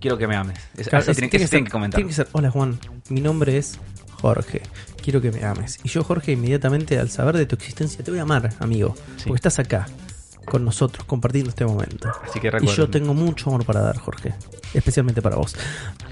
quiero 0.00 0.16
que 0.16 0.26
me 0.26 0.34
ames. 0.34 0.58
Es- 0.76 0.88
Claro, 0.88 1.02
así 1.02 1.10
es- 1.10 1.16
tienen, 1.18 1.30
tiene 1.30 1.44
que 1.44 1.48
tienen 1.50 1.64
que 1.66 1.70
comentar. 1.70 1.98
tiene 1.98 2.08
que 2.08 2.14
ser, 2.14 2.28
hola 2.32 2.50
Juan, 2.50 2.78
mi 3.10 3.20
nombre 3.20 3.58
es 3.58 3.78
Jorge, 4.22 4.62
quiero 5.02 5.20
que 5.20 5.32
me 5.32 5.44
ames. 5.44 5.80
Y 5.82 5.88
yo, 5.88 6.04
Jorge, 6.04 6.30
inmediatamente 6.32 6.96
al 6.96 7.10
saber 7.10 7.36
de 7.36 7.44
tu 7.44 7.56
existencia, 7.56 8.04
te 8.04 8.10
voy 8.12 8.20
a 8.20 8.22
amar, 8.22 8.54
amigo. 8.60 8.94
Sí. 9.16 9.24
Porque 9.26 9.34
estás 9.34 9.58
acá, 9.58 9.88
con 10.44 10.64
nosotros, 10.64 11.04
compartiendo 11.04 11.50
este 11.50 11.66
momento. 11.66 12.08
Así 12.22 12.38
que 12.38 12.46
Y 12.46 12.50
recuerden. 12.50 12.76
yo 12.76 12.88
tengo 12.88 13.14
mucho 13.14 13.50
amor 13.50 13.64
para 13.66 13.80
dar, 13.80 13.98
Jorge. 13.98 14.32
Especialmente 14.74 15.20
para 15.20 15.36
vos. 15.36 15.56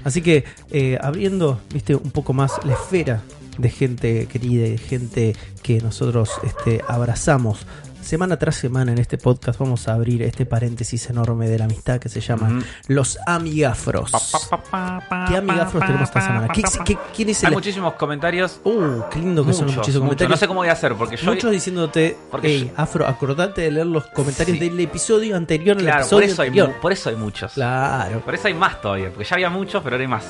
Así 0.03 0.21
que, 0.21 0.43
eh, 0.71 0.97
abriendo, 1.01 1.61
viste, 1.73 1.95
un 1.95 2.11
poco 2.11 2.33
más 2.33 2.51
la 2.65 2.73
esfera 2.73 3.21
de 3.57 3.69
gente 3.69 4.27
querida 4.27 4.67
y 4.67 4.71
de 4.71 4.77
gente 4.77 5.35
que 5.63 5.79
nosotros 5.79 6.31
este, 6.43 6.81
abrazamos. 6.87 7.65
Semana 8.01 8.37
tras 8.37 8.55
semana 8.55 8.91
en 8.91 8.97
este 8.97 9.17
podcast 9.17 9.57
vamos 9.59 9.87
a 9.87 9.93
abrir 9.93 10.21
este 10.23 10.45
paréntesis 10.45 11.09
enorme 11.09 11.47
de 11.47 11.57
la 11.59 11.65
amistad 11.65 11.99
que 11.99 12.09
se 12.09 12.19
llama 12.19 12.49
Ujú. 12.49 12.65
Los 12.87 13.17
Amigafros. 13.25 14.11
Pa, 14.11 14.61
pa, 14.63 14.99
pa, 15.07 15.25
¿Qué 15.29 15.37
amigafros 15.37 15.81
tenemos 15.85 16.09
esta 16.09 16.21
semana? 16.21 16.47
¿Qué, 16.49 16.61
qué- 16.83 16.97
quién 17.15 17.29
es 17.29 17.41
Hay 17.43 17.49
el.? 17.49 17.53
muchísimos 17.53 17.93
comentarios. 17.93 18.59
Uh, 18.65 19.03
qué 19.09 19.19
lindo 19.19 19.45
que 19.45 19.53
son 19.53 19.65
Muchos, 19.67 19.77
muchísimos 19.77 19.85
muchos. 19.85 19.99
comentarios. 19.99 20.29
No 20.31 20.37
sé 20.37 20.47
cómo 20.47 20.59
voy 20.59 20.69
a 20.69 20.73
hacer, 20.73 20.95
porque 20.95 21.15
yo. 21.15 21.25
Muchos 21.31 21.51
diciéndote, 21.51 22.17
Porque 22.29 22.47
hey, 22.47 22.71
yo- 22.75 22.81
Afro, 22.83 23.07
acordate 23.07 23.61
de 23.61 23.71
leer 23.71 23.85
los 23.87 24.07
comentarios 24.07 24.57
Sí. 24.57 24.69
del 24.69 24.79
episodio 24.79 25.37
anterior 25.37 25.77
Claro, 25.77 25.91
por 25.97 26.01
episodio 26.01 26.25
eso, 26.27 26.41
hay, 26.41 26.47
anterior. 26.49 26.69
mu- 26.69 26.81
por 26.81 26.91
eso 26.91 27.09
hay 27.09 27.15
muchos. 27.15 27.53
Claro. 27.53 28.19
Por 28.21 28.35
eso 28.35 28.47
hay 28.47 28.53
más 28.55 28.81
todavía, 28.81 29.09
porque 29.09 29.23
ya 29.25 29.35
había 29.35 29.49
muchos, 29.49 29.81
pero 29.83 29.95
ahora 29.95 30.03
hay 30.03 30.07
más. 30.09 30.25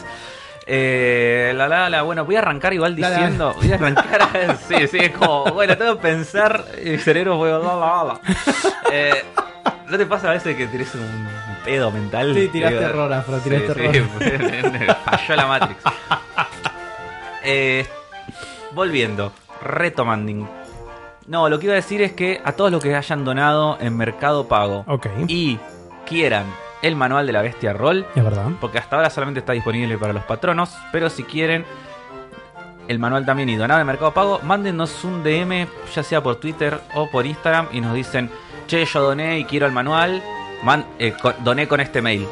Eh, 0.73 1.51
la, 1.53 1.67
la, 1.67 1.89
la, 1.89 2.01
bueno, 2.03 2.23
voy 2.23 2.37
a 2.37 2.39
arrancar 2.39 2.73
igual 2.73 2.95
diciendo. 2.95 3.53
Voy 3.57 3.71
a 3.73 3.75
arrancar. 3.75 4.57
sí, 4.69 4.87
sí, 4.87 4.97
es 4.99 5.11
como. 5.11 5.43
Bueno, 5.51 5.77
tengo 5.77 5.95
que 5.97 6.01
pensar. 6.01 6.63
Mi 6.81 6.97
cerebro 6.97 7.37
fue. 7.37 7.49
La, 7.51 7.57
la, 7.59 8.03
la. 8.05 8.21
Eh, 8.89 9.21
¿No 9.89 9.97
te 9.97 10.05
pasa 10.05 10.29
a 10.29 10.31
veces 10.31 10.55
que 10.55 10.67
tenés 10.67 10.95
un 10.95 11.27
pedo 11.65 11.91
mental? 11.91 12.33
Sí, 12.33 12.47
tiraste 12.47 12.77
Eh, 12.79 12.83
error, 12.83 13.11
Afro, 13.11 13.37
tiraste 13.39 13.73
sí, 13.73 13.99
sí, 13.99 14.85
falló 15.05 15.35
la 15.35 15.45
Matrix. 15.47 15.79
Eh, 17.43 17.85
volviendo, 18.71 19.33
retomando. 19.61 20.49
No, 21.27 21.49
lo 21.49 21.59
que 21.59 21.65
iba 21.65 21.73
a 21.73 21.75
decir 21.75 22.01
es 22.01 22.13
que 22.13 22.41
a 22.45 22.53
todos 22.53 22.71
los 22.71 22.81
que 22.81 22.95
hayan 22.95 23.25
donado 23.25 23.77
en 23.81 23.97
Mercado 23.97 24.47
Pago 24.47 24.85
Ok. 24.87 25.07
y 25.27 25.59
quieran 26.05 26.45
el 26.81 26.95
manual 26.95 27.27
de 27.27 27.33
la 27.33 27.41
bestia 27.41 27.73
roll, 27.73 28.05
Es 28.15 28.23
verdad. 28.23 28.47
porque 28.59 28.77
hasta 28.79 28.95
ahora 28.95 29.09
solamente 29.09 29.39
está 29.41 29.53
disponible 29.53 29.97
para 29.97 30.13
los 30.13 30.23
patronos, 30.23 30.75
pero 30.91 31.09
si 31.09 31.23
quieren 31.23 31.65
el 32.87 32.99
manual 32.99 33.25
también 33.25 33.47
y 33.49 33.55
donar 33.55 33.79
en 33.79 33.87
Mercado 33.87 34.11
Pago, 34.13 34.39
mándenos 34.43 35.03
un 35.03 35.23
DM, 35.23 35.67
ya 35.93 36.03
sea 36.03 36.21
por 36.21 36.37
Twitter 36.37 36.79
o 36.95 37.09
por 37.09 37.25
Instagram, 37.25 37.67
y 37.71 37.79
nos 37.81 37.93
dicen, 37.93 38.29
che, 38.67 38.83
yo 38.85 39.01
doné 39.01 39.39
y 39.39 39.45
quiero 39.45 39.65
el 39.65 39.71
manual, 39.71 40.21
man- 40.63 40.85
eh, 40.99 41.13
doné 41.39 41.67
con 41.67 41.79
este 41.79 42.01
mail. 42.01 42.27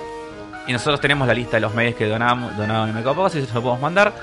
Y 0.68 0.74
nosotros 0.74 1.00
tenemos 1.00 1.28
la 1.28 1.34
lista 1.34 1.58
de 1.58 1.62
los 1.62 1.74
mails 1.74 1.96
que 1.96 2.08
donamos, 2.08 2.56
donaron 2.58 2.90
en 2.90 2.96
Mercado 2.96 3.16
Pago, 3.16 3.28
así 3.28 3.42
se 3.46 3.54
lo 3.54 3.62
podemos 3.62 3.82
mandar. 3.82 4.14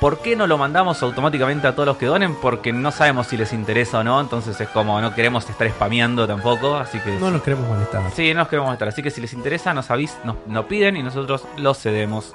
¿Por 0.00 0.18
qué 0.18 0.36
no 0.36 0.46
lo 0.46 0.56
mandamos 0.58 1.02
automáticamente 1.02 1.66
a 1.66 1.72
todos 1.74 1.86
los 1.86 1.96
que 1.96 2.06
donen? 2.06 2.34
Porque 2.36 2.72
no 2.72 2.90
sabemos 2.92 3.26
si 3.26 3.36
les 3.36 3.52
interesa 3.52 4.00
o 4.00 4.04
no, 4.04 4.20
entonces 4.20 4.60
es 4.60 4.68
como 4.68 5.00
no 5.00 5.14
queremos 5.14 5.48
estar 5.48 5.68
spameando 5.68 6.26
tampoco, 6.26 6.76
así 6.76 6.98
que... 7.00 7.10
No 7.18 7.30
nos 7.30 7.42
queremos 7.42 7.66
molestar. 7.68 8.02
Sí, 8.14 8.32
no 8.34 8.40
nos 8.40 8.48
queremos 8.48 8.72
estar. 8.72 8.88
Así 8.88 9.02
que 9.02 9.10
si 9.10 9.20
les 9.20 9.32
interesa, 9.32 9.72
nos 9.74 9.90
avis, 9.90 10.16
nos, 10.24 10.36
nos 10.46 10.66
piden 10.66 10.96
y 10.96 11.02
nosotros 11.02 11.44
los 11.56 11.78
cedemos. 11.78 12.34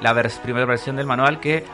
La 0.00 0.14
vers- 0.14 0.38
primera 0.40 0.64
versión 0.66 0.96
del 0.96 1.06
manual 1.06 1.40
que 1.40 1.64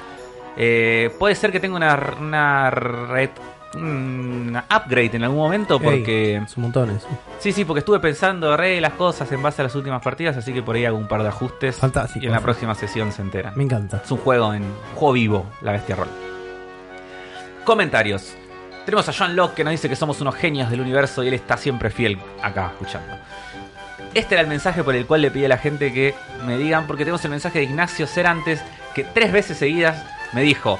eh, 0.56 1.14
puede 1.18 1.34
ser 1.34 1.52
que 1.52 1.60
tenga 1.60 1.76
una, 1.76 1.96
una, 2.18 2.70
re- 2.70 3.30
una 3.74 4.64
upgrade 4.74 5.16
en 5.16 5.24
algún 5.24 5.38
momento 5.38 5.80
porque... 5.80 6.42
Son 6.46 6.62
montones. 6.62 7.06
Sí, 7.38 7.52
sí, 7.52 7.64
porque 7.64 7.80
estuve 7.80 8.00
pensando 8.00 8.56
re 8.56 8.80
las 8.80 8.94
cosas 8.94 9.30
en 9.32 9.42
base 9.42 9.62
a 9.62 9.64
las 9.64 9.74
últimas 9.74 10.02
partidas, 10.02 10.36
así 10.36 10.52
que 10.52 10.62
por 10.62 10.76
ahí 10.76 10.84
hago 10.84 10.96
un 10.96 11.08
par 11.08 11.22
de 11.22 11.28
ajustes. 11.28 11.76
Fantástico. 11.76 12.24
Y 12.24 12.26
en 12.26 12.32
la 12.32 12.40
próxima 12.40 12.74
sesión 12.74 13.12
se 13.12 13.22
enteran. 13.22 13.52
Me 13.56 13.64
encanta. 13.64 14.00
Es 14.04 14.10
un 14.10 14.18
juego 14.18 14.54
en 14.54 14.64
juego 14.94 15.12
vivo, 15.12 15.46
la 15.62 15.72
bestia 15.72 15.96
roll. 15.96 16.08
Comentarios. 17.64 18.34
Tenemos 18.84 19.08
a 19.08 19.12
John 19.12 19.34
Locke 19.34 19.56
que 19.56 19.64
nos 19.64 19.72
dice 19.72 19.88
que 19.88 19.96
somos 19.96 20.20
unos 20.20 20.36
genios 20.36 20.70
del 20.70 20.80
universo 20.80 21.24
y 21.24 21.28
él 21.28 21.34
está 21.34 21.56
siempre 21.56 21.90
fiel 21.90 22.18
acá 22.40 22.70
escuchando. 22.72 23.16
Este 24.14 24.36
era 24.36 24.42
el 24.42 24.48
mensaje 24.48 24.84
por 24.84 24.94
el 24.94 25.06
cual 25.06 25.22
le 25.22 25.30
pedí 25.30 25.44
a 25.44 25.48
la 25.48 25.58
gente 25.58 25.92
que 25.92 26.14
me 26.46 26.56
digan, 26.56 26.86
porque 26.86 27.04
tenemos 27.04 27.24
el 27.24 27.32
mensaje 27.32 27.58
de 27.58 27.64
Ignacio 27.64 28.06
Cerantes 28.06 28.62
que 28.94 29.04
tres 29.04 29.32
veces 29.32 29.58
seguidas 29.58 30.04
me 30.32 30.42
dijo, 30.42 30.78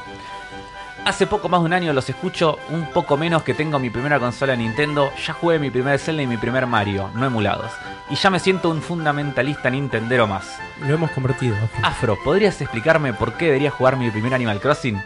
hace 1.06 1.26
poco 1.26 1.48
más 1.48 1.60
de 1.60 1.66
un 1.66 1.72
año 1.72 1.92
los 1.92 2.08
escucho, 2.08 2.58
un 2.70 2.86
poco 2.92 3.16
menos 3.16 3.42
que 3.42 3.54
tengo 3.54 3.78
mi 3.78 3.90
primera 3.90 4.18
consola 4.18 4.52
de 4.52 4.58
Nintendo, 4.58 5.10
ya 5.26 5.32
jugué 5.32 5.58
mi 5.58 5.70
primer 5.70 5.98
Zelda 5.98 6.22
y 6.22 6.26
mi 6.26 6.36
primer 6.36 6.66
Mario, 6.66 7.10
no 7.14 7.24
emulados, 7.26 7.70
y 8.10 8.14
ya 8.16 8.28
me 8.30 8.38
siento 8.38 8.70
un 8.70 8.82
fundamentalista 8.82 9.70
nintendero 9.70 10.26
más. 10.26 10.58
Lo 10.86 10.94
hemos 10.94 11.10
convertido. 11.12 11.56
Afro, 11.82 12.18
¿podrías 12.22 12.60
explicarme 12.60 13.12
por 13.12 13.34
qué 13.34 13.46
debería 13.46 13.70
jugar 13.70 13.96
mi 13.96 14.10
primer 14.10 14.34
Animal 14.34 14.60
Crossing? 14.60 15.00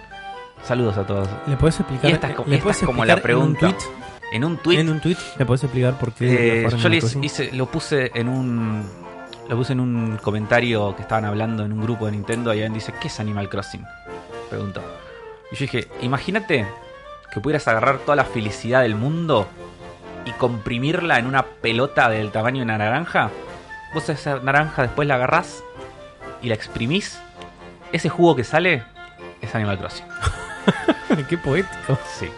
Saludos 0.64 0.96
a 0.98 1.07
todos. 1.07 1.28
¿Le 1.46 1.57
puedes 1.57 1.78
explicar? 1.80 2.11
Y 2.11 2.14
esta 2.14 2.28
es 2.28 2.34
co- 2.34 2.44
¿le 2.46 2.55
esta 2.57 2.62
puedes 2.64 2.80
es 2.82 2.86
como 2.86 3.05
la 3.05 3.14
explicar 3.14 3.38
en 3.40 3.46
un 3.46 3.55
pregunta. 3.57 3.78
tweet? 3.78 3.90
En 4.32 4.44
un 4.44 4.57
tweet 4.59 4.78
En 4.80 4.88
un 4.90 5.01
tweet, 5.01 5.16
¿le 5.38 5.46
puedes 5.46 5.64
explicar 5.64 5.94
por 5.98 6.12
qué? 6.12 6.64
Eh, 6.64 6.68
yo 6.76 6.88
les 6.88 7.16
hice, 7.22 7.51
lo 7.53 7.66
puse 7.66 8.11
en 8.14 8.28
un 8.28 8.84
lo 9.48 9.57
puse 9.57 9.72
en 9.72 9.80
un 9.80 10.16
comentario 10.22 10.94
que 10.94 11.03
estaban 11.03 11.24
hablando 11.24 11.64
en 11.64 11.72
un 11.72 11.82
grupo 11.82 12.07
de 12.07 12.12
Nintendo 12.12 12.51
y 12.55 12.59
alguien 12.59 12.72
dice, 12.74 12.94
¿qué 13.01 13.09
es 13.09 13.18
Animal 13.18 13.48
Crossing? 13.48 13.84
Preguntó. 14.48 14.80
Y 15.51 15.57
yo 15.57 15.61
dije, 15.61 15.88
imagínate 16.01 16.66
que 17.32 17.40
pudieras 17.40 17.66
agarrar 17.68 17.98
toda 17.98 18.16
la 18.16 18.24
felicidad 18.24 18.82
del 18.82 18.94
mundo 18.94 19.48
y 20.24 20.32
comprimirla 20.32 21.18
en 21.18 21.26
una 21.26 21.44
pelota 21.44 22.09
del 22.09 22.30
tamaño 22.30 22.59
de 22.59 22.64
una 22.64 22.78
naranja. 22.78 23.30
Vos 23.94 24.09
esa 24.09 24.38
naranja 24.40 24.82
después 24.82 25.09
la 25.09 25.16
agarrás 25.16 25.62
y 26.42 26.48
la 26.48 26.55
exprimís. 26.55 27.18
Ese 27.92 28.09
jugo 28.09 28.36
que 28.36 28.44
sale 28.44 28.84
es 29.40 29.55
Animal 29.55 29.78
Crossing. 29.78 30.07
qué 31.28 31.38
poético. 31.38 31.98
Sí, 32.18 32.28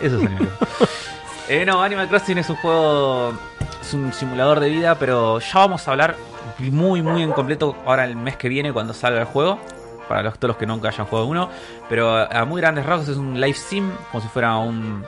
eso 0.00 0.16
es 0.18 0.26
Animal 0.26 0.48
Crossing. 0.48 0.86
Eh, 1.48 1.64
no, 1.64 1.80
Animal 1.80 2.08
Crossing 2.08 2.38
es 2.38 2.50
un 2.50 2.56
juego, 2.56 3.32
es 3.80 3.94
un 3.94 4.12
simulador 4.12 4.58
de 4.58 4.68
vida, 4.68 4.96
pero 4.96 5.38
ya 5.38 5.60
vamos 5.60 5.86
a 5.86 5.92
hablar 5.92 6.16
muy, 6.58 7.02
muy 7.02 7.22
en 7.22 7.30
completo 7.30 7.76
ahora 7.86 8.04
el 8.04 8.16
mes 8.16 8.36
que 8.36 8.48
viene 8.48 8.72
cuando 8.72 8.92
salga 8.92 9.20
el 9.20 9.26
juego. 9.26 9.60
Para 10.08 10.22
los, 10.22 10.34
todos 10.38 10.48
los 10.50 10.56
que 10.56 10.66
nunca 10.66 10.88
hayan 10.88 11.06
jugado 11.06 11.26
uno. 11.26 11.50
Pero 11.88 12.16
a, 12.16 12.44
muy 12.44 12.60
grandes 12.60 12.86
rasgos 12.86 13.08
es 13.08 13.16
un 13.16 13.40
live 13.40 13.54
sim, 13.54 13.90
como 14.10 14.22
si 14.22 14.28
fuera 14.28 14.56
un, 14.56 15.04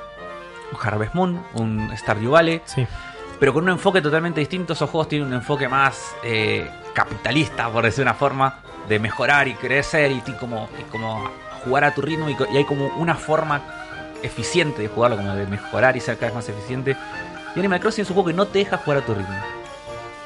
un 0.72 0.78
Harvest 0.82 1.14
Moon, 1.14 1.40
un 1.54 1.90
Stardew 1.96 2.32
Valley 2.32 2.60
Sí. 2.64 2.86
pero 3.38 3.52
con 3.54 3.64
un 3.64 3.70
enfoque 3.70 4.00
totalmente 4.02 4.40
distinto. 4.40 4.72
Esos 4.72 4.90
juegos 4.90 5.08
tienen 5.08 5.28
un 5.28 5.34
enfoque 5.34 5.68
más 5.68 6.14
eh, 6.22 6.68
capitalista, 6.94 7.68
por 7.70 7.84
decir 7.84 8.02
una 8.02 8.14
forma, 8.14 8.60
de 8.88 8.98
mejorar 8.98 9.46
y 9.48 9.54
crecer 9.54 10.10
y, 10.10 10.20
como, 10.32 10.68
y 10.78 10.82
como 10.90 11.30
jugar 11.64 11.84
a 11.84 11.94
tu 11.94 12.02
ritmo. 12.02 12.28
Y, 12.28 12.36
y 12.52 12.56
hay 12.56 12.64
como 12.64 12.86
una 12.96 13.14
forma 13.14 13.60
eficiente 14.22 14.82
de 14.82 14.88
jugarlo, 14.88 15.16
como 15.16 15.34
de 15.34 15.46
mejorar 15.46 15.96
y 15.96 16.00
ser 16.00 16.16
cada 16.16 16.26
vez 16.28 16.34
más 16.34 16.48
eficiente. 16.48 16.96
Y 17.54 17.58
Animal 17.60 17.80
Crossing 17.80 18.02
es 18.02 18.10
un 18.10 18.14
juego 18.14 18.28
que 18.28 18.34
no 18.34 18.46
te 18.46 18.58
deja 18.58 18.76
jugar 18.78 18.98
a 18.98 19.02
tu 19.06 19.14
ritmo. 19.14 19.34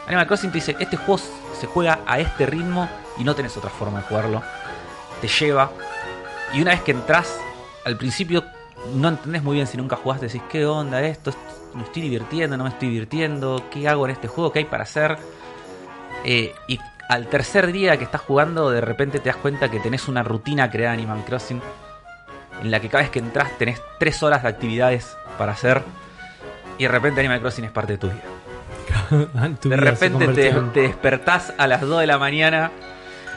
Animal 0.07 0.27
Crossing 0.27 0.51
te 0.51 0.57
dice: 0.59 0.77
Este 0.81 0.97
juego 0.97 1.19
se 1.59 1.67
juega 1.67 2.01
a 2.07 2.19
este 2.19 2.47
ritmo 2.47 2.89
y 3.19 3.25
no 3.25 3.35
tenés 3.35 3.57
otra 3.57 3.71
forma 3.71 4.01
de 4.01 4.07
jugarlo. 4.07 4.43
Te 5.23 5.29
lleva. 5.29 5.71
Y 6.53 6.61
una 6.61 6.73
vez 6.73 6.83
que 6.83 6.91
entras, 6.91 7.41
al 7.87 7.97
principio 7.97 8.45
no 8.95 9.09
entendés 9.09 9.43
muy 9.43 9.55
bien 9.55 9.67
si 9.67 9.77
nunca 9.77 9.97
jugaste, 9.97 10.27
decís, 10.27 10.43
¿qué 10.51 10.67
onda 10.67 11.01
esto? 11.03 11.33
¿Me 11.75 11.85
estoy 11.85 12.03
divirtiendo? 12.03 12.57
¿No 12.57 12.65
me 12.65 12.71
estoy 12.71 12.89
divirtiendo? 12.89 13.65
¿Qué 13.71 13.89
hago 13.89 14.05
en 14.05 14.13
este 14.13 14.29
juego? 14.29 14.53
¿Qué 14.53 14.59
hay 14.59 14.65
para 14.67 14.83
hacer? 14.83 15.17
Eh, 16.25 16.55
y 16.67 16.79
al 17.09 17.29
tercer 17.29 17.73
día 17.73 17.97
que 17.97 18.05
estás 18.05 18.21
jugando, 18.21 18.71
de 18.71 18.81
repente 18.81 19.19
te 19.21 19.29
das 19.29 19.37
cuenta 19.37 19.71
que 19.71 19.81
tenés 19.81 20.09
una 20.09 20.23
rutina 20.23 20.71
creada 20.71 20.95
en 20.95 21.01
Animal 21.01 21.25
Crossing, 21.25 21.61
en 22.63 22.71
la 22.71 22.81
que 22.81 22.89
cada 22.89 23.03
vez 23.03 23.11
que 23.11 23.19
entras 23.19 23.57
tenés 23.59 23.81
tres 23.99 24.23
horas 24.23 24.43
de 24.43 24.49
actividades 24.49 25.17
para 25.39 25.53
hacer, 25.53 25.83
y 26.79 26.85
de 26.85 26.89
repente 26.89 27.21
Animal 27.21 27.41
Crossing 27.41 27.65
es 27.65 27.71
parte 27.71 27.93
de 27.93 27.99
tu 27.99 28.09
vida. 28.09 28.23
Tu 29.61 29.69
De 29.69 29.77
vida 29.77 29.91
repente 29.91 30.29
te, 30.29 30.53
te 30.53 30.81
despertás 30.81 31.53
a 31.57 31.67
las 31.67 31.83
2 31.83 32.01
de 32.01 32.07
la 32.07 32.19
mañana 32.19 32.71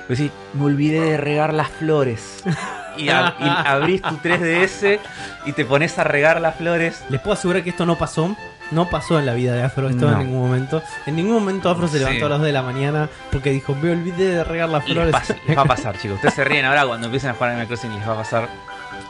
y 0.07 0.13
decís, 0.15 0.31
me 0.53 0.65
olvidé 0.65 1.01
de 1.01 1.17
regar 1.17 1.53
las 1.53 1.69
flores. 1.69 2.43
Y, 2.97 3.07
y 3.07 3.09
abrís 3.09 4.01
tu 4.01 4.15
3DS 4.19 4.99
y 5.47 5.51
te 5.51 5.65
pones 5.65 5.99
a 5.99 6.05
regar 6.05 6.39
las 6.39 6.55
flores. 6.55 7.03
Les 7.09 7.19
puedo 7.19 7.33
asegurar 7.33 7.61
que 7.61 7.71
esto 7.71 7.85
no 7.85 7.97
pasó. 7.97 8.33
No 8.71 8.89
pasó 8.89 9.19
en 9.19 9.25
la 9.25 9.33
vida 9.33 9.53
de 9.53 9.63
Afro 9.63 9.89
esto 9.89 10.09
No. 10.09 10.13
en 10.13 10.27
ningún 10.27 10.41
momento. 10.47 10.81
En 11.05 11.17
ningún 11.17 11.33
momento 11.33 11.69
Afro 11.69 11.89
se 11.89 11.97
Sí. 11.97 11.99
levantó 12.05 12.27
a 12.27 12.29
las 12.29 12.37
2 12.39 12.45
de 12.47 12.53
la 12.53 12.61
mañana 12.61 13.09
porque 13.33 13.49
dijo, 13.51 13.75
me 13.75 13.91
olvidé 13.91 14.29
de 14.35 14.43
regar 14.45 14.69
las 14.69 14.85
Y 14.85 14.93
les, 14.93 14.93
flores. 14.95 15.11
pasa- 15.11 15.35
les 15.45 15.57
va 15.57 15.63
a 15.63 15.65
pasar, 15.65 15.97
chicos. 15.99 16.15
Ustedes 16.15 16.35
se 16.35 16.45
ríen 16.45 16.63
ahora 16.63 16.85
cuando 16.85 17.07
empiecen 17.07 17.31
a 17.31 17.33
jugar 17.33 17.49
Animal 17.49 17.67
Crossing 17.67 17.93
les 17.99 18.07
va 18.07 18.13
a 18.13 18.17
pasar. 18.17 18.47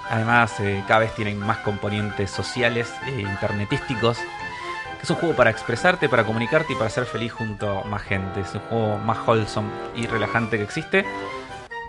Además, 0.10 0.60
eh, 0.62 0.84
cada 0.88 1.02
vez 1.02 1.14
tienen 1.14 1.38
más 1.38 1.58
componentes 1.58 2.32
sociales 2.32 2.92
e 3.06 3.22
internetísticos. 3.22 4.18
Es 5.06 5.12
un 5.12 5.18
juego 5.18 5.36
para 5.36 5.52
expresarte, 5.52 6.10
para 6.10 6.24
comunicarte 6.24 6.74
y 6.74 6.76
para 6.76 6.90
ser 6.90 7.06
feliz 7.06 7.32
junto 7.32 7.82
a 7.82 7.84
más 7.84 8.02
gente. 8.02 8.42
Es 8.42 8.56
un 8.56 8.62
juego 8.62 8.98
más 8.98 9.20
wholesome 9.28 9.70
y 9.96 10.08
relajante 10.08 10.58
que 10.58 10.64
existe. 10.64 11.06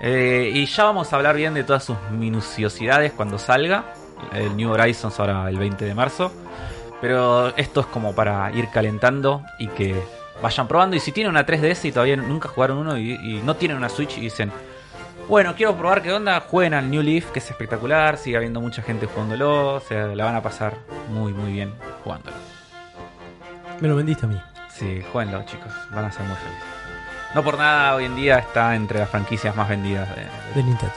Eh, 0.02 0.50
y 0.52 0.66
ya 0.66 0.84
vamos 0.84 1.10
a 1.10 1.16
hablar 1.16 1.34
bien 1.34 1.54
de 1.54 1.64
todas 1.64 1.82
sus 1.82 1.96
minuciosidades 2.10 3.12
cuando 3.12 3.38
salga. 3.38 3.94
El 4.34 4.54
New 4.54 4.70
Horizons 4.70 5.18
ahora 5.18 5.48
el 5.48 5.56
20 5.56 5.86
de 5.86 5.94
marzo. 5.94 6.30
Pero 7.00 7.56
esto 7.56 7.80
es 7.80 7.86
como 7.86 8.14
para 8.14 8.52
ir 8.52 8.68
calentando 8.68 9.40
y 9.58 9.68
que 9.68 9.98
vayan 10.42 10.68
probando. 10.68 10.94
Y 10.94 11.00
si 11.00 11.10
tienen 11.10 11.30
una 11.30 11.46
3DS 11.46 11.86
y 11.86 11.92
todavía 11.92 12.16
nunca 12.16 12.50
jugaron 12.50 12.76
uno 12.76 12.98
y, 12.98 13.12
y 13.12 13.40
no 13.42 13.56
tienen 13.56 13.78
una 13.78 13.88
Switch 13.88 14.18
y 14.18 14.20
dicen, 14.20 14.52
bueno, 15.26 15.54
quiero 15.56 15.74
probar 15.74 16.02
qué 16.02 16.12
onda, 16.12 16.38
jueguen 16.40 16.74
al 16.74 16.90
New 16.90 17.02
Leaf, 17.02 17.30
que 17.30 17.38
es 17.38 17.50
espectacular, 17.50 18.18
sigue 18.18 18.36
habiendo 18.36 18.60
mucha 18.60 18.82
gente 18.82 19.06
jugándolo, 19.06 19.76
o 19.76 19.80
sea, 19.80 20.08
la 20.08 20.26
van 20.26 20.34
a 20.34 20.42
pasar 20.42 20.74
muy, 21.08 21.32
muy 21.32 21.52
bien 21.52 21.72
jugándolo. 22.04 22.55
Me 23.80 23.88
lo 23.88 23.96
vendiste 23.96 24.26
a 24.26 24.28
mí. 24.28 24.40
Sí, 24.70 25.02
jueguenlo, 25.12 25.42
chicos, 25.44 25.72
van 25.90 26.04
a 26.06 26.12
ser 26.12 26.22
muy 26.26 26.36
felices. 26.36 26.64
No 27.34 27.42
por 27.42 27.58
nada, 27.58 27.94
hoy 27.94 28.04
en 28.04 28.16
día 28.16 28.38
está 28.38 28.74
entre 28.74 28.98
las 28.98 29.08
franquicias 29.10 29.54
más 29.56 29.68
vendidas 29.68 30.08
de, 30.14 30.22
De 30.54 30.62
Nintendo. 30.62 30.94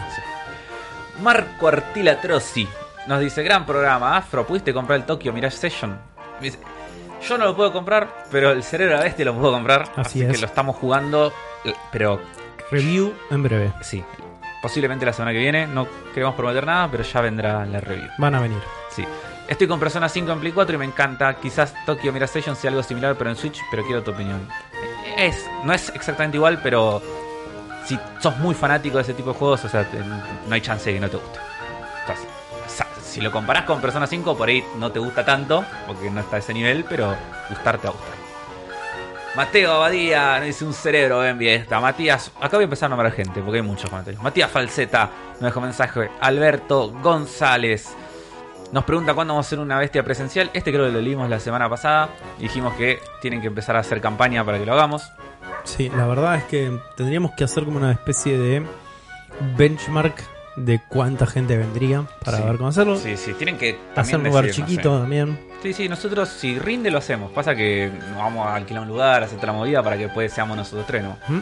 Marco 1.21 1.67
Artila 1.67 2.19
Trozzi 2.21 2.67
nos 3.07 3.19
dice, 3.19 3.43
gran 3.43 3.65
programa, 3.65 4.15
Afro, 4.17 4.45
¿pudiste 4.45 4.73
comprar 4.73 4.99
el 4.99 5.05
Tokyo 5.05 5.33
Mirage 5.33 5.57
Session? 5.57 5.97
Me 6.39 6.45
dice, 6.45 6.59
yo 7.27 7.37
no 7.37 7.45
lo 7.45 7.55
puedo 7.55 7.73
comprar, 7.73 8.07
pero 8.31 8.51
el 8.51 8.63
cerebro 8.63 8.93
de 8.93 8.97
la 8.99 9.03
bestia 9.05 9.25
lo 9.25 9.35
puedo 9.35 9.51
comprar. 9.53 9.81
Así 9.95 9.99
Así, 10.01 10.19
que 10.19 10.31
es. 10.31 10.41
lo 10.41 10.47
estamos 10.47 10.75
jugando, 10.77 11.33
eh, 11.65 11.73
pero 11.91 12.21
Review 12.71 13.13
en 13.31 13.43
breve. 13.43 13.73
sí, 13.81 14.03
posiblemente 14.61 15.05
la 15.05 15.11
semana 15.13 15.31
que 15.33 15.39
viene. 15.39 15.67
No 15.67 15.87
queremos 16.13 16.35
prometer 16.35 16.65
nada, 16.65 16.87
pero 16.91 17.03
ya 17.03 17.19
vendrá 17.21 17.65
la 17.65 17.79
review. 17.81 18.07
Van 18.17 18.35
a 18.35 18.39
venir. 18.41 18.59
Sí. 18.91 19.03
Estoy 19.49 19.67
con 19.67 19.79
Persona 19.79 20.07
5 20.07 20.31
en 20.31 20.39
Play 20.41 20.51
4 20.51 20.75
y 20.75 20.77
me 20.77 20.85
encanta. 20.85 21.33
Quizás 21.33 21.73
Tokyo 21.83 22.13
Mirage 22.13 22.33
Session 22.33 22.55
sea 22.55 22.69
algo 22.69 22.83
similar, 22.83 23.15
pero 23.17 23.31
en 23.31 23.35
Switch, 23.35 23.59
pero 23.71 23.83
quiero 23.83 24.03
tu 24.03 24.11
opinión. 24.11 24.47
Es, 25.17 25.43
no 25.63 25.73
es 25.73 25.89
exactamente 25.89 26.37
igual, 26.37 26.61
pero 26.61 27.01
si 27.83 27.99
sos 28.19 28.37
muy 28.37 28.53
fanático 28.53 28.97
de 28.97 29.03
ese 29.03 29.15
tipo 29.15 29.33
de 29.33 29.39
juegos, 29.39 29.65
o 29.65 29.69
sea, 29.69 29.89
no 30.47 30.53
hay 30.53 30.61
chance 30.61 30.87
de 30.87 30.93
que 30.93 30.99
no 30.99 31.09
te 31.09 31.17
guste. 31.17 31.39
Si 33.03 33.21
lo 33.21 33.31
comparás 33.31 33.63
con 33.63 33.81
Persona 33.81 34.05
5, 34.05 34.37
por 34.37 34.49
ahí 34.49 34.63
no 34.77 34.91
te 34.91 34.99
gusta 34.99 35.25
tanto, 35.25 35.65
porque 35.87 36.11
no 36.11 36.19
está 36.19 36.35
a 36.35 36.39
ese 36.39 36.53
nivel, 36.53 36.85
pero 36.87 37.15
gustarte 37.49 37.87
a 37.87 37.89
gustar. 37.89 38.13
Mateo 39.35 39.73
Abadía 39.73 40.39
dice 40.41 40.63
un 40.63 40.73
cerebro, 40.73 41.21
bien 41.35 41.61
esta. 41.61 41.79
Matías, 41.79 42.31
acá 42.39 42.57
voy 42.57 42.63
a 42.63 42.65
empezar 42.65 42.85
a 42.85 42.89
nombrar 42.89 43.11
gente, 43.13 43.41
porque 43.41 43.57
hay 43.57 43.63
muchos 43.63 43.89
comentarios. 43.89 44.21
Matías 44.21 44.51
Falseta 44.51 45.09
nos 45.33 45.41
dejó 45.41 45.59
mensaje. 45.59 46.11
Alberto 46.21 46.91
González 47.01 47.95
nos 48.71 48.83
pregunta 48.83 49.13
cuándo 49.13 49.33
vamos 49.33 49.45
a 49.45 49.47
hacer 49.47 49.59
una 49.59 49.77
bestia 49.79 50.03
presencial. 50.03 50.49
Este 50.53 50.71
creo 50.71 50.85
que 50.85 50.91
lo 50.91 51.01
leímos 51.01 51.29
la 51.29 51.39
semana 51.39 51.69
pasada. 51.69 52.09
Dijimos 52.37 52.73
que 52.75 52.99
tienen 53.21 53.41
que 53.41 53.47
empezar 53.47 53.75
a 53.75 53.79
hacer 53.79 53.99
campaña 54.01 54.43
para 54.45 54.59
que 54.59 54.65
lo 54.65 54.73
hagamos. 54.73 55.11
Sí, 55.63 55.89
la 55.95 56.05
verdad 56.07 56.35
es 56.35 56.43
que 56.45 56.71
tendríamos 56.95 57.31
que 57.31 57.43
hacer 57.43 57.65
como 57.65 57.77
una 57.77 57.91
especie 57.91 58.37
de 58.37 58.63
benchmark 59.57 60.15
de 60.55 60.81
cuánta 60.89 61.25
gente 61.25 61.57
vendría 61.57 62.03
para 62.25 62.37
Sí. 62.37 62.43
ver 62.43 62.57
cómo 62.57 62.69
hacerlo. 62.69 62.97
Sí, 62.97 63.15
sí, 63.17 63.33
tienen 63.33 63.57
que 63.57 63.77
Hacer 63.95 64.17
un 64.17 64.25
lugar 64.25 64.45
decir, 64.45 64.61
no 64.63 64.67
chiquito 64.69 64.93
sé. 64.95 64.99
también. 65.01 65.39
Sí, 65.63 65.73
sí, 65.73 65.89
nosotros 65.89 66.29
si 66.29 66.59
rinde 66.59 66.91
lo 66.91 66.97
hacemos. 66.97 67.31
Pasa 67.31 67.55
que 67.55 67.91
nos 68.09 68.17
vamos 68.17 68.45
a 68.47 68.55
alquilar 68.55 68.83
un 68.83 68.89
lugar, 68.89 69.23
hacer 69.23 69.41
la 69.43 69.53
movida 69.53 69.81
para 69.83 69.97
que 69.97 70.03
después 70.05 70.31
seamos 70.33 70.57
nosotros 70.57 70.85
tres, 70.87 71.03
¿no? 71.03 71.17
¿Mm? 71.27 71.39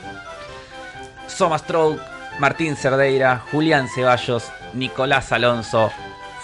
Soma 1.28 1.58
Stroke, 1.58 2.00
Martín 2.40 2.76
Cerdeira, 2.76 3.42
Julián 3.52 3.88
Ceballos, 3.88 4.52
Nicolás 4.74 5.32
Alonso, 5.32 5.92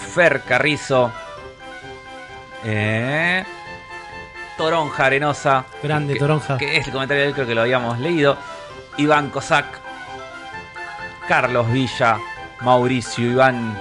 Fer 0.04 0.42
Carrizo, 0.42 1.12
eh, 2.64 3.44
Toronja 4.58 5.06
Arenosa. 5.06 5.66
Grande 5.82 6.14
que- 6.14 6.20
Toronja. 6.20 6.58
Que 6.58 6.78
es 6.78 6.88
el 6.88 6.94
comentario 6.94 7.24
de 7.24 7.30
él, 7.30 7.34
creo 7.34 7.48
que 7.48 7.56
lo 7.56 7.62
habíamos 7.62 8.00
leído. 8.00 8.38
Iván 8.98 9.30
Cosac, 9.32 9.66
Carlos 11.28 11.72
Villa, 11.72 12.18
Mauricio 12.62 13.32
Iván, 13.32 13.76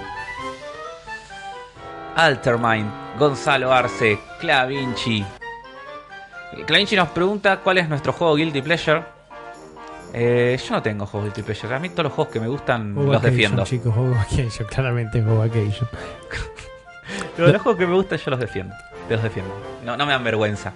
Altermind, 2.16 2.90
Gonzalo 3.18 3.72
Arce, 3.72 4.18
Clavinci. 4.40 5.24
Clavinci 6.66 6.96
nos 6.96 7.08
pregunta 7.08 7.58
cuál 7.58 7.78
es 7.78 7.88
nuestro 7.88 8.12
juego 8.12 8.34
Guilty 8.36 8.62
Pleasure. 8.62 9.02
Eh, 10.14 10.60
yo 10.68 10.74
no 10.74 10.82
tengo 10.82 11.06
juegos 11.06 11.28
Guilty 11.28 11.42
Pleasure. 11.42 11.74
A 11.74 11.78
mí 11.78 11.88
todos 11.88 12.04
los 12.04 12.12
juegos 12.12 12.32
que 12.32 12.40
me 12.40 12.48
gustan 12.48 12.94
Go 12.94 13.02
los 13.04 13.12
Vacation, 13.14 13.30
defiendo. 13.32 13.64
chicos, 13.64 13.94
Go 13.94 14.10
Vacation, 14.10 14.66
claramente 14.68 15.20
Go 15.22 15.38
Vacation. 15.38 15.88
Los 17.38 17.50
juegos 17.62 17.76
que 17.78 17.86
me 17.86 17.94
gustan 17.94 18.18
yo 18.18 18.30
los 18.30 18.40
defiendo. 18.40 18.74
Te 19.08 19.14
los 19.14 19.22
defiendo. 19.22 19.54
No, 19.84 19.96
no 19.96 20.06
me 20.06 20.12
dan 20.12 20.22
vergüenza. 20.24 20.72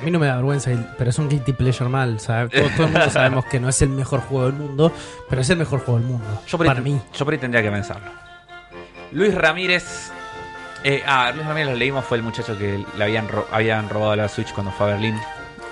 A 0.00 0.02
mí 0.04 0.10
no 0.10 0.18
me 0.18 0.26
da 0.26 0.36
vergüenza, 0.36 0.70
pero 0.98 1.10
es 1.10 1.18
un 1.18 1.28
guilty 1.28 1.52
pleasure 1.52 1.88
mal. 1.90 2.18
¿sabes? 2.20 2.50
Todo, 2.52 2.68
todo 2.70 2.86
el 2.86 2.92
mundo 2.92 3.10
sabemos 3.10 3.44
que 3.46 3.60
no 3.60 3.68
es 3.68 3.80
el 3.82 3.88
mejor 3.90 4.20
juego 4.20 4.46
del 4.46 4.54
mundo, 4.54 4.92
pero 5.28 5.42
es 5.42 5.50
el 5.50 5.56
mejor 5.58 5.80
juego 5.80 5.98
del 6.00 6.08
mundo. 6.08 6.42
Yo 6.46 6.58
para 6.58 6.80
mí. 6.80 7.00
Yo 7.12 7.24
por 7.24 7.34
ahí 7.34 7.38
tendría 7.40 7.62
que 7.62 7.70
pensarlo. 7.70 8.10
Luis 9.12 9.34
Ramírez. 9.34 10.10
eh, 10.84 11.02
ah, 11.06 11.30
Luis 11.34 11.46
Ramírez 11.46 11.68
lo 11.70 11.76
leímos, 11.76 12.04
fue 12.04 12.16
el 12.16 12.22
muchacho 12.24 12.56
que 12.58 12.84
le 12.96 13.04
habían, 13.04 13.28
ro- 13.28 13.46
habían 13.52 13.88
robado 13.88 14.16
la 14.16 14.28
Switch 14.28 14.52
cuando 14.52 14.72
fue 14.72 14.86
a 14.86 14.90
Berlín. 14.94 15.16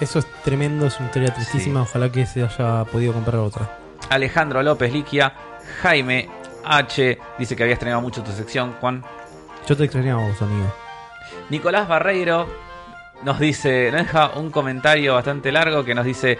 Eso 0.00 0.18
es 0.18 0.26
tremendo, 0.42 0.86
es 0.86 0.98
una 0.98 1.06
historia 1.06 1.32
tristísima. 1.32 1.82
Ojalá 1.82 2.10
que 2.10 2.26
se 2.26 2.42
haya 2.42 2.84
podido 2.84 3.12
comprar 3.12 3.36
otra. 3.36 3.78
Alejandro 4.10 4.62
López 4.62 4.92
Liquia. 4.92 5.32
Jaime 5.82 6.28
H. 6.64 7.18
Dice 7.38 7.56
que 7.56 7.62
había 7.62 7.74
estrenado 7.74 8.02
mucho 8.02 8.22
tu 8.22 8.32
sección, 8.32 8.74
Juan. 8.80 9.02
Yo 9.66 9.76
te 9.76 9.84
extrañaba 9.84 10.26
vos, 10.26 10.40
amigo. 10.42 10.72
Nicolás 11.50 11.88
Barreiro 11.88 12.46
nos 13.22 13.38
dice, 13.38 13.90
nos 13.90 14.02
deja 14.02 14.30
un 14.36 14.50
comentario 14.50 15.14
bastante 15.14 15.50
largo 15.52 15.84
que 15.84 15.94
nos 15.94 16.04
dice, 16.04 16.38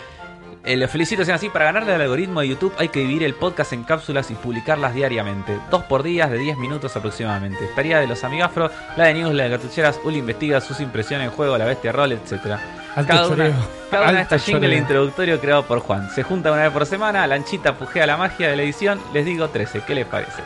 eh, 0.65 0.77
los 0.77 0.91
felicito, 0.91 1.25
sean 1.25 1.37
así, 1.37 1.49
para 1.49 1.67
ganarle 1.67 1.95
al 1.95 2.01
algoritmo 2.01 2.41
de 2.41 2.49
YouTube 2.49 2.75
hay 2.79 2.89
que 2.89 3.01
dividir 3.01 3.23
el 3.25 3.35
podcast 3.35 3.73
en 3.73 3.85
cápsulas 3.85 4.31
y 4.31 4.35
publicarlas 4.35 4.95
diariamente, 4.95 5.59
dos 5.71 5.85
por 5.85 6.03
día 6.03 6.27
de 6.27 6.39
10 6.39 6.59
minutos 6.59 6.97
aproximadamente. 6.97 7.65
Estaría 7.65 8.01
de 8.01 8.07
los 8.07 8.25
amigafros, 8.25 8.73
la 8.97 9.05
de 9.07 9.15
news, 9.15 9.35
la 9.35 9.45
de 9.45 9.51
cartucheras, 9.51 10.01
Uli 10.05 10.19
investiga 10.19 10.61
sus 10.61 10.81
impresiones 10.81 11.29
en 11.29 11.35
juego, 11.35 11.57
la 11.57 11.65
bestia 11.65 11.93
rol, 11.93 12.13
etcétera. 12.13 12.61
Alto 12.97 13.13
Cada 13.13 13.29
una, 13.29 13.53
cada 13.91 14.03
una 14.05 14.13
de 14.13 14.23
estas 14.23 14.45
jingle 14.45 14.77
introductorio 14.77 15.41
creado 15.41 15.65
por 15.65 15.81
Juan. 15.81 16.11
Se 16.11 16.23
junta 16.23 16.53
una 16.53 16.63
vez 16.63 16.71
por 16.71 16.87
semana, 16.87 17.27
Lanchita 17.27 17.75
pujea 17.75 18.07
la 18.07 18.17
magia 18.17 18.49
de 18.49 18.57
la 18.57 18.63
edición, 18.63 19.01
les 19.13 19.25
digo 19.25 19.49
13, 19.49 19.83
¿qué 19.87 19.95
les 19.95 20.07
parece? 20.07 20.43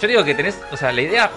Yo 0.00 0.08
digo 0.08 0.24
que 0.24 0.34
tenés, 0.34 0.60
o 0.72 0.76
sea, 0.76 0.92
la 0.92 1.02
idea 1.02 1.30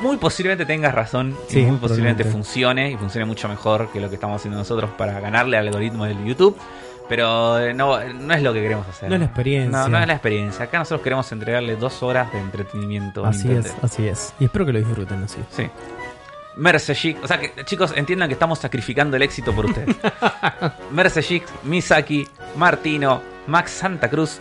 muy 0.00 0.16
posiblemente 0.16 0.64
tengas 0.64 0.94
razón 0.94 1.36
Sí, 1.48 1.60
y 1.60 1.66
muy 1.66 1.78
posiblemente 1.78 2.24
funcione 2.24 2.90
y 2.90 2.96
funcione 2.96 3.26
mucho 3.26 3.48
mejor 3.48 3.90
que 3.92 4.00
lo 4.00 4.08
que 4.08 4.14
estamos 4.14 4.36
haciendo 4.36 4.58
nosotros 4.58 4.90
para 4.96 5.20
ganarle 5.20 5.56
al 5.56 5.68
algoritmo 5.68 6.04
del 6.04 6.24
YouTube. 6.24 6.56
Pero 7.08 7.58
eh, 7.58 7.74
no, 7.74 7.98
no 8.04 8.34
es 8.34 8.40
lo 8.40 8.52
que 8.52 8.62
queremos 8.62 8.86
hacer. 8.86 9.08
No 9.08 9.16
es 9.16 9.20
la 9.20 9.26
experiencia. 9.26 9.78
No, 9.80 9.88
no 9.88 9.98
es 9.98 10.06
la 10.06 10.12
experiencia. 10.12 10.64
Acá 10.66 10.78
nosotros 10.78 11.02
queremos 11.02 11.30
entregarle 11.32 11.74
dos 11.74 12.04
horas 12.04 12.32
de 12.32 12.38
entretenimiento. 12.38 13.26
Así 13.26 13.50
es, 13.50 13.74
así 13.82 14.06
es. 14.06 14.32
Y 14.38 14.44
espero 14.44 14.64
que 14.64 14.72
lo 14.74 14.78
disfruten 14.78 15.24
así. 15.24 15.40
Sí. 15.50 15.68
Mercejic, 16.60 17.24
o 17.24 17.26
sea 17.26 17.38
que 17.40 17.52
chicos 17.64 17.92
entiendan 17.96 18.28
que 18.28 18.34
estamos 18.34 18.58
sacrificando 18.58 19.16
el 19.16 19.22
éxito 19.22 19.52
por 19.52 19.66
ustedes. 19.66 19.96
Mercejic, 20.90 21.44
Misaki, 21.64 22.28
Martino, 22.56 23.22
Max 23.46 23.70
Santa 23.72 24.08
Cruz, 24.10 24.38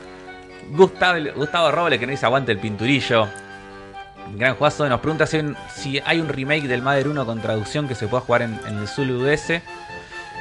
Gustavo, 0.72 1.18
Gustavo 1.36 1.72
Roble 1.72 1.98
que 1.98 2.06
nos 2.06 2.12
dice 2.12 2.26
aguante 2.26 2.52
el 2.52 2.60
pinturillo. 2.60 3.28
Gran 4.36 4.56
jugazo, 4.56 4.88
nos 4.90 5.00
pregunta 5.00 5.26
si 5.26 5.38
hay, 5.38 5.44
un, 5.46 5.58
si 5.74 6.02
hay 6.06 6.20
un 6.20 6.28
remake 6.28 6.68
del 6.68 6.82
Mother 6.82 7.08
1 7.08 7.26
con 7.26 7.42
traducción 7.42 7.88
que 7.88 7.96
se 7.96 8.08
pueda 8.08 8.22
jugar 8.22 8.42
en, 8.44 8.60
en 8.68 8.78
el 8.80 8.88
Zulu 8.88 9.24
DS. 9.24 9.62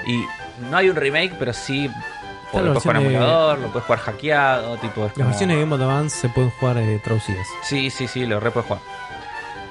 Y 0.07 0.25
no 0.71 0.77
hay 0.77 0.91
un 0.91 0.97
remake, 0.97 1.35
pero 1.39 1.53
sí 1.53 1.89
lo 1.89 1.95
puedes 2.53 2.83
jugar 2.83 2.97
en 2.97 3.03
versión 3.05 3.05
de- 3.05 3.15
emulador, 3.15 3.59
lo 3.61 3.69
puedes 3.69 3.87
jugar 3.87 4.01
hackeado, 4.01 4.77
tipo 4.79 5.05
Las 5.05 5.13
como- 5.13 5.27
versiones 5.29 5.57
de 5.57 5.63
Game 5.63 5.77
Boy 5.77 5.85
Advance 5.87 6.17
se 6.19 6.29
pueden 6.29 6.51
jugar 6.51 6.77
eh, 6.79 7.01
traducidas. 7.05 7.47
Sí, 7.63 7.89
sí, 7.91 8.09
sí, 8.09 8.27
lo 8.27 8.41
re 8.41 8.51
puedes 8.51 8.67
jugar. 8.67 8.83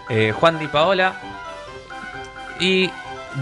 Eh, 0.09 0.31
Juan 0.31 0.57
Di 0.57 0.67
Paola 0.67 1.36
y 2.59 2.89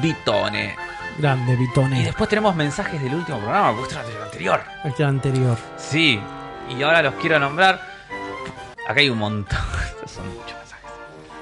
Vitone. 0.02 0.76
Grande, 1.18 1.54
Y 1.54 1.56
Vitone. 1.56 2.04
después 2.04 2.30
tenemos 2.30 2.56
mensajes 2.56 3.02
del 3.02 3.16
último 3.16 3.40
programa, 3.40 3.72
del 3.74 4.22
anterior. 4.24 4.62
El 4.84 4.94
que 4.94 5.02
era 5.04 5.10
anterior. 5.10 5.58
Sí, 5.78 6.20
y 6.70 6.82
ahora 6.84 7.02
los 7.02 7.14
quiero 7.16 7.40
nombrar. 7.40 7.80
Acá 8.88 9.00
hay 9.00 9.10
un 9.10 9.18
montón. 9.20 9.58
Estos 9.96 10.12
son 10.12 10.28
muchos 10.28 10.54
mensajes. 10.58 10.92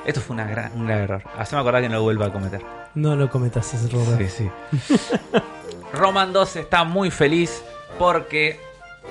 Esto 0.05 0.21
fue 0.21 0.35
una 0.35 0.45
gran, 0.45 0.71
un 0.75 0.85
gran 0.85 0.99
error. 0.99 1.23
Así 1.37 1.55
me 1.55 1.61
acordar 1.61 1.81
que 1.81 1.89
no 1.89 1.95
lo 1.95 2.03
vuelva 2.03 2.27
a 2.27 2.31
cometer. 2.31 2.61
No 2.93 3.15
lo 3.15 3.29
cometas 3.29 3.73
ese 3.73 3.87
error. 3.87 4.05
Sí, 4.17 4.27
sí. 4.29 4.51
Roman 5.93 6.33
2 6.33 6.55
está 6.57 6.83
muy 6.83 7.09
feliz 7.11 7.63
porque 7.99 8.59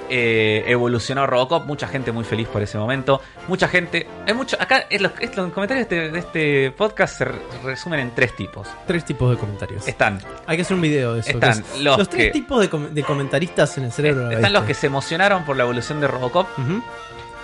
eh, 0.09 0.65
evolucionó 0.67 1.27
Robocop. 1.27 1.65
Mucha 1.67 1.87
gente 1.89 2.13
muy 2.13 2.25
feliz 2.25 2.49
por 2.49 2.61
ese 2.63 2.77
momento. 2.79 3.21
Mucha 3.49 3.69
gente. 3.69 4.07
Hay 4.27 4.35
mucho, 4.35 4.57
acá 4.61 4.85
es 4.91 5.01
los, 5.01 5.13
comentarios 5.53 5.89
de 5.89 5.97
este, 5.97 6.11
de 6.11 6.19
este 6.19 6.71
podcast 6.73 7.19
se 7.19 7.25
re- 7.27 7.39
resumen 7.65 8.01
en 8.01 8.11
tres 8.15 8.35
tipos. 8.37 8.69
Tres 8.87 9.05
tipos 9.05 9.31
de 9.31 9.37
comentarios. 9.37 9.87
Están, 9.89 10.21
Hay 10.47 10.57
que 10.57 10.63
hacer 10.63 10.75
un 10.75 10.81
video 10.83 11.15
de 11.15 11.21
eso. 11.21 11.31
Están 11.31 11.51
es- 11.61 11.81
los 11.81 12.09
tres 12.09 12.27
que- 12.27 12.31
tipos 12.31 12.61
de, 12.61 12.69
com- 12.69 12.89
de 12.91 13.03
comentaristas 13.03 13.79
en 13.79 13.85
el 13.85 13.93
cerebro. 13.93 14.31
están 14.31 14.53
los 14.53 14.65
que 14.65 14.75
se 14.75 14.87
emocionaron 14.89 15.45
por 15.45 15.57
la 15.57 15.63
evolución 15.65 16.01
de 16.01 16.09
Robocop. 16.09 16.47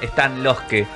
Están 0.01 0.43
los 0.45 0.61
que 0.63 0.87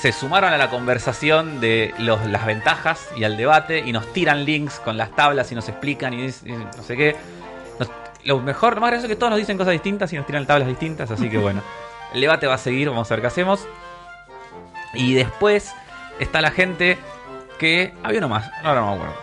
se 0.00 0.10
sumaron 0.12 0.52
a 0.52 0.58
la 0.58 0.68
conversación 0.70 1.60
de 1.60 1.94
los, 1.98 2.26
las 2.26 2.44
ventajas 2.44 3.08
y 3.16 3.24
al 3.24 3.36
debate 3.36 3.78
y 3.78 3.92
nos 3.92 4.12
tiran 4.12 4.44
links 4.44 4.80
con 4.80 4.96
las 4.96 5.14
tablas 5.14 5.50
y 5.52 5.54
nos 5.54 5.68
explican 5.68 6.12
y, 6.14 6.26
y 6.26 6.52
no 6.52 6.82
sé 6.82 6.96
qué. 6.96 7.16
Lo 8.24 8.40
mejor, 8.40 8.74
lo 8.74 8.80
más 8.80 8.90
gracioso 8.90 9.06
es 9.06 9.16
que 9.16 9.18
todos 9.18 9.30
nos 9.30 9.38
dicen 9.38 9.58
cosas 9.58 9.72
distintas 9.72 10.12
y 10.12 10.16
nos 10.16 10.26
tiran 10.26 10.46
tablas 10.46 10.68
distintas, 10.68 11.10
así 11.10 11.28
que 11.28 11.38
bueno. 11.38 11.62
El 12.14 12.20
debate 12.20 12.46
va 12.46 12.54
a 12.54 12.58
seguir, 12.58 12.88
vamos 12.88 13.10
a 13.10 13.14
ver 13.14 13.22
qué 13.22 13.26
hacemos. 13.26 13.66
Y 14.94 15.14
después 15.14 15.74
está 16.20 16.40
la 16.40 16.52
gente 16.52 16.96
que... 17.58 17.92
Había 18.02 18.18
uno 18.18 18.28
más, 18.28 18.50
ahora 18.62 18.80
no 18.80 18.86
me 18.88 18.94
acuerdo. 18.94 19.14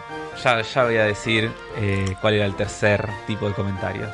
Ya, 0.43 0.62
ya 0.62 0.84
voy 0.84 0.97
a 0.97 1.06
decir 1.06 1.52
eh, 1.78 2.16
cuál 2.20 2.34
era 2.34 2.45
el 2.45 2.56
tercer 2.56 3.08
tipo 3.28 3.47
de 3.47 3.54
comentarios. 3.54 4.10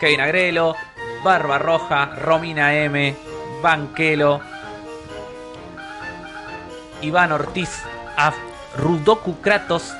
Kevin 0.00 0.20
Agrelo, 0.20 0.76
Barba 1.24 1.58
Roja, 1.58 2.06
Romina 2.16 2.74
M, 2.74 3.16
Banquelo, 3.62 4.40
Iván 7.02 7.32
Ortiz, 7.32 7.82
Af, 8.16 8.36
Rudoku 8.76 9.40
Kratos. 9.40 9.94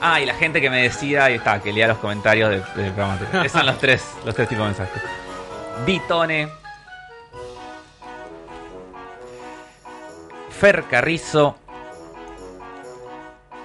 Ah, 0.00 0.20
y 0.20 0.26
la 0.26 0.34
gente 0.34 0.60
que 0.60 0.70
me 0.70 0.82
decía, 0.82 1.24
ahí 1.24 1.34
está, 1.34 1.60
que 1.60 1.72
lea 1.72 1.88
los 1.88 1.98
comentarios 1.98 2.50
del, 2.50 2.62
programa 2.92 3.18
son 3.48 3.66
los 3.66 3.78
tres, 3.78 4.04
los 4.24 4.34
tres 4.34 4.48
tipos 4.48 4.64
de 4.64 4.68
mensajes. 4.68 5.02
Vitone, 5.84 6.48
Fer 10.50 10.84
Carrizo, 10.84 11.56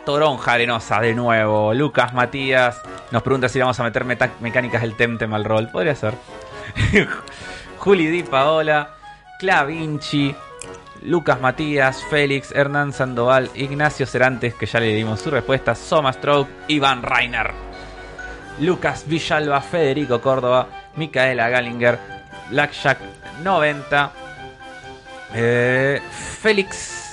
Toronja 0.06 0.54
Arenosa 0.54 1.00
de 1.02 1.14
nuevo, 1.14 1.74
Lucas 1.74 2.14
Matías, 2.14 2.82
nos 3.12 3.22
pregunta 3.22 3.48
si 3.48 3.60
vamos 3.60 3.80
a 3.80 3.84
meter 3.84 4.06
mecánicas 4.06 4.82
del 4.82 4.96
Temtem 4.96 5.32
al 5.34 5.46
rol. 5.46 5.70
Podría 5.72 5.94
ser. 5.94 6.16
Juli 7.78 8.08
Di 8.08 8.24
Paola, 8.24 8.96
Clavinci, 9.38 10.36
Lucas 11.06 11.42
Matías, 11.42 12.04
Félix, 12.10 12.52
Hernán 12.52 12.94
Sandoval, 12.94 13.50
Ignacio 13.56 14.06
Cerantes, 14.06 14.54
que 14.56 14.66
ya 14.66 14.80
le 14.80 14.94
dimos 14.94 15.20
su 15.20 15.30
respuesta, 15.30 15.76
Soma 15.76 16.14
Stroke, 16.14 16.50
Iván 16.70 17.04
Reiner, 17.04 17.52
Lucas 18.60 19.06
Villalba, 19.06 19.62
Federico 19.62 20.22
Córdoba, 20.22 20.68
Micaela 20.96 21.50
Gallinger, 21.50 22.00
Blackjack 22.50 23.00
90, 23.44 24.12
eh, 25.34 26.02
Félix, 26.10 27.12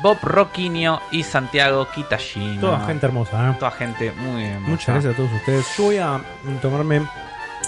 Bob 0.00 0.18
Roquinho 0.22 1.00
y 1.10 1.24
Santiago 1.24 1.88
Kitashino. 1.92 2.60
Toda 2.60 2.86
gente 2.86 3.06
hermosa, 3.06 3.50
¿eh? 3.50 3.56
Toda 3.58 3.70
gente 3.72 4.12
muy 4.12 4.44
hermosa. 4.44 4.70
Muchas 4.70 4.86
gracias 4.94 5.14
a 5.14 5.16
todos 5.16 5.32
ustedes. 5.32 5.76
Yo 5.76 5.84
voy 5.84 5.98
a 5.98 6.20
tomarme 6.62 7.02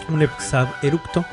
un 0.09 0.23
exabrupto 0.23 1.25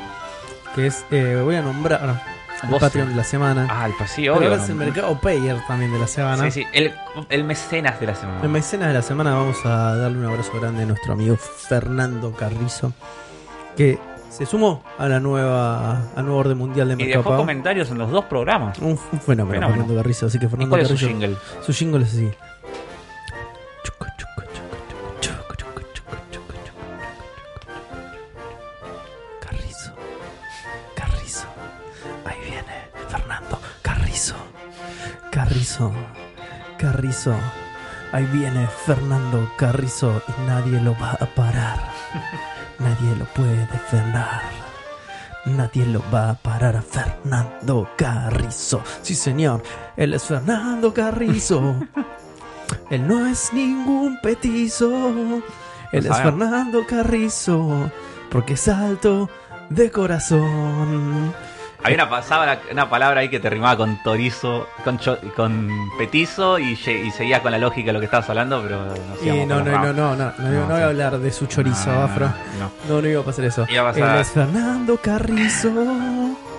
que 0.76 0.88
es, 0.88 1.06
eh, 1.12 1.40
voy 1.44 1.56
a 1.56 1.62
nombrar 1.62 2.39
el 2.64 2.70
Vos- 2.70 2.80
Patreon 2.80 3.10
de 3.10 3.16
la 3.16 3.24
semana. 3.24 3.68
Ah, 3.70 3.86
el 3.88 3.94
sí, 4.08 4.22
Pero 4.24 4.34
ahora 4.36 4.56
es 4.56 4.70
el 4.70 4.76
mercado 4.76 5.20
payer 5.20 5.58
también 5.68 5.92
de 5.94 6.00
la 6.00 6.08
semana. 6.08 6.44
Sí, 6.52 6.62
sí, 6.64 6.68
el, 6.74 6.94
el 7.30 7.44
mecenas 7.44 8.00
de 8.00 8.08
la 8.08 8.16
semana. 8.16 8.40
En 8.44 8.52
mecenas 8.52 8.88
de 8.90 8.94
la 8.94 9.02
semana 9.02 9.34
vamos 9.34 9.58
a 9.66 9.96
darle 9.96 10.18
un 10.20 10.26
abrazo 10.26 10.52
grande 10.60 10.84
a 10.84 10.86
nuestro 10.86 11.14
amigo 11.14 11.36
Fernando 11.38 12.32
Carrizo, 12.34 12.94
que 13.78 13.98
se 14.30 14.46
sumó 14.46 14.84
a 14.98 15.08
la 15.08 15.20
nueva 15.20 16.12
al 16.16 16.24
nuevo 16.26 16.40
orden 16.40 16.58
mundial 16.58 16.88
de 16.90 16.94
y 16.94 16.98
Mercado 16.98 17.20
dejó 17.20 17.30
Pago. 17.32 17.42
comentarios 17.42 17.90
en 17.92 17.98
los 17.98 18.12
dos 18.12 18.26
programas. 18.26 18.78
Un, 18.80 18.92
un 18.92 18.98
fenómeno, 18.98 19.26
Fenómeno. 19.26 19.68
Fernando 19.70 19.96
Carrizo, 19.96 20.26
así 20.28 20.40
que 20.40 20.46
¿Y 20.46 20.50
Fernando 20.50 20.70
cuál 20.70 20.82
es 20.82 20.88
su 20.88 20.94
Carrizo 20.96 21.08
jingle? 21.10 21.36
su 21.66 21.74
jingle 21.74 22.04
es 22.04 22.10
así. 22.14 22.30
Carrizo, 35.60 35.92
Carrizo, 36.78 37.36
ahí 38.14 38.24
viene 38.28 38.66
Fernando 38.86 39.52
Carrizo 39.58 40.22
y 40.26 40.48
nadie 40.48 40.80
lo 40.80 40.98
va 40.98 41.18
a 41.20 41.26
parar, 41.26 41.78
nadie 42.80 43.14
lo 43.18 43.26
puede 43.26 43.68
frenar. 43.90 44.42
Nadie 45.46 45.86
lo 45.86 46.02
va 46.14 46.30
a 46.30 46.34
parar 46.36 46.78
a 46.78 46.82
Fernando 46.82 47.90
Carrizo. 47.98 48.82
Sí, 49.02 49.16
señor, 49.16 49.62
él 49.98 50.14
es 50.14 50.24
Fernando 50.24 50.94
Carrizo. 50.94 51.76
él 52.90 53.06
no 53.06 53.28
es 53.28 53.52
ningún 53.52 54.18
petizo. 54.22 55.42
Él 55.92 56.06
Lo 56.06 56.14
es. 56.14 56.22
Fernando 56.22 56.86
Carrizo. 56.88 57.92
Porque 58.32 58.54
es 58.54 58.66
alto 58.70 59.30
de 59.70 59.92
corazón. 59.92 61.34
Había 61.84 61.96
una, 61.96 62.10
pasaba, 62.10 62.58
una 62.72 62.90
palabra 62.90 63.22
ahí 63.22 63.30
que 63.30 63.40
te 63.40 63.50
rimaba 63.50 63.78
con 63.78 64.04
torizo, 64.04 64.68
con, 64.84 65.00
cho- 65.00 65.18
con 65.36 65.70
petizo 65.98 66.60
y, 66.60 66.74
y 66.74 67.12
seguía 67.12 67.42
con 67.42 67.52
la 67.54 67.58
lógica 67.58 67.88
de 67.88 67.94
lo 67.94 68.00
que 68.00 68.06
estabas 68.06 68.30
hablando, 68.30 68.62
pero 68.62 68.86
nos 68.86 69.24
Y 69.24 69.46
no, 69.46 69.64
no, 69.64 69.64
no, 69.64 69.64
no, 69.64 69.94
no, 69.94 70.16
no, 70.16 70.16
no, 70.16 70.34
No, 70.38 70.52
no 70.52 70.68
voy 70.68 70.76
sí. 70.78 70.82
a 70.82 70.86
hablar 70.88 71.18
de 71.20 71.32
su 71.32 71.46
chorizo, 71.46 71.90
No, 71.90 71.96
no, 72.00 72.04
afro. 72.04 72.28
no. 72.60 72.72
No, 72.96 73.02
no 73.02 73.08
iba 73.08 73.22
a 73.22 73.24
pasar 73.26 73.46
eso. 73.46 73.66
Iba 73.70 73.82
a 73.90 73.94
pasar- 73.94 74.16
Él 74.16 74.22
es 74.22 74.28
Fernando 74.32 74.98
Carrizo. 75.02 75.70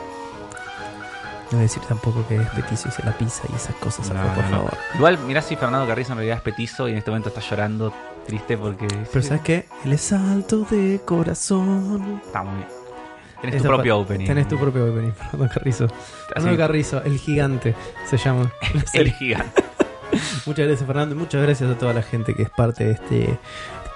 No 1.50 1.56
voy 1.56 1.58
a 1.58 1.62
decir 1.62 1.82
tampoco 1.82 2.24
que 2.28 2.36
es 2.36 2.48
petizo 2.50 2.88
y 2.88 2.92
se 2.92 3.02
la 3.02 3.10
pisa 3.10 3.42
y 3.52 3.56
esas 3.56 3.74
cosas, 3.74 4.08
No, 4.10 4.20
Afro, 4.20 4.34
por 4.34 4.44
no, 4.44 4.50
no. 4.50 4.56
favor. 4.58 4.74
Igual, 4.94 5.18
mirá 5.18 5.42
si 5.42 5.56
Fernando 5.56 5.84
Carrizo 5.84 6.12
en 6.12 6.18
realidad 6.18 6.36
es 6.36 6.42
petizo 6.44 6.86
y 6.88 6.92
en 6.92 6.98
este 6.98 7.10
momento 7.10 7.30
está 7.30 7.40
llorando 7.40 7.92
triste 8.24 8.56
porque. 8.56 8.86
Pero 9.12 9.22
¿sabes 9.24 9.42
qué? 9.42 9.66
Él 9.84 9.92
es 9.92 10.12
alto 10.12 10.64
de 10.70 11.00
corazón. 11.04 12.20
Está 12.24 12.44
muy 12.44 12.54
bien. 12.58 12.68
Tenés 13.40 13.62
tu 13.62 13.68
propio 13.68 13.98
opening. 13.98 14.26
Tenés 14.26 14.48
tu 14.48 14.58
propio 14.58 14.86
opening, 14.90 15.12
Fernando 15.30 15.48
Carrizo. 15.52 15.88
Fernando 16.28 16.58
Carrizo, 16.58 17.02
el 17.04 17.18
gigante, 17.18 17.74
se 18.08 18.16
llama. 18.16 18.50
la 18.74 18.82
el 19.00 19.12
gigante. 19.12 19.64
Muchas 20.46 20.66
gracias, 20.66 20.86
Fernando. 20.86 21.14
y 21.14 21.18
Muchas 21.18 21.42
gracias 21.42 21.70
a 21.70 21.78
toda 21.78 21.92
la 21.94 22.02
gente 22.02 22.34
que 22.34 22.42
es 22.42 22.50
parte 22.50 22.84
de 22.84 22.92
este, 22.92 23.38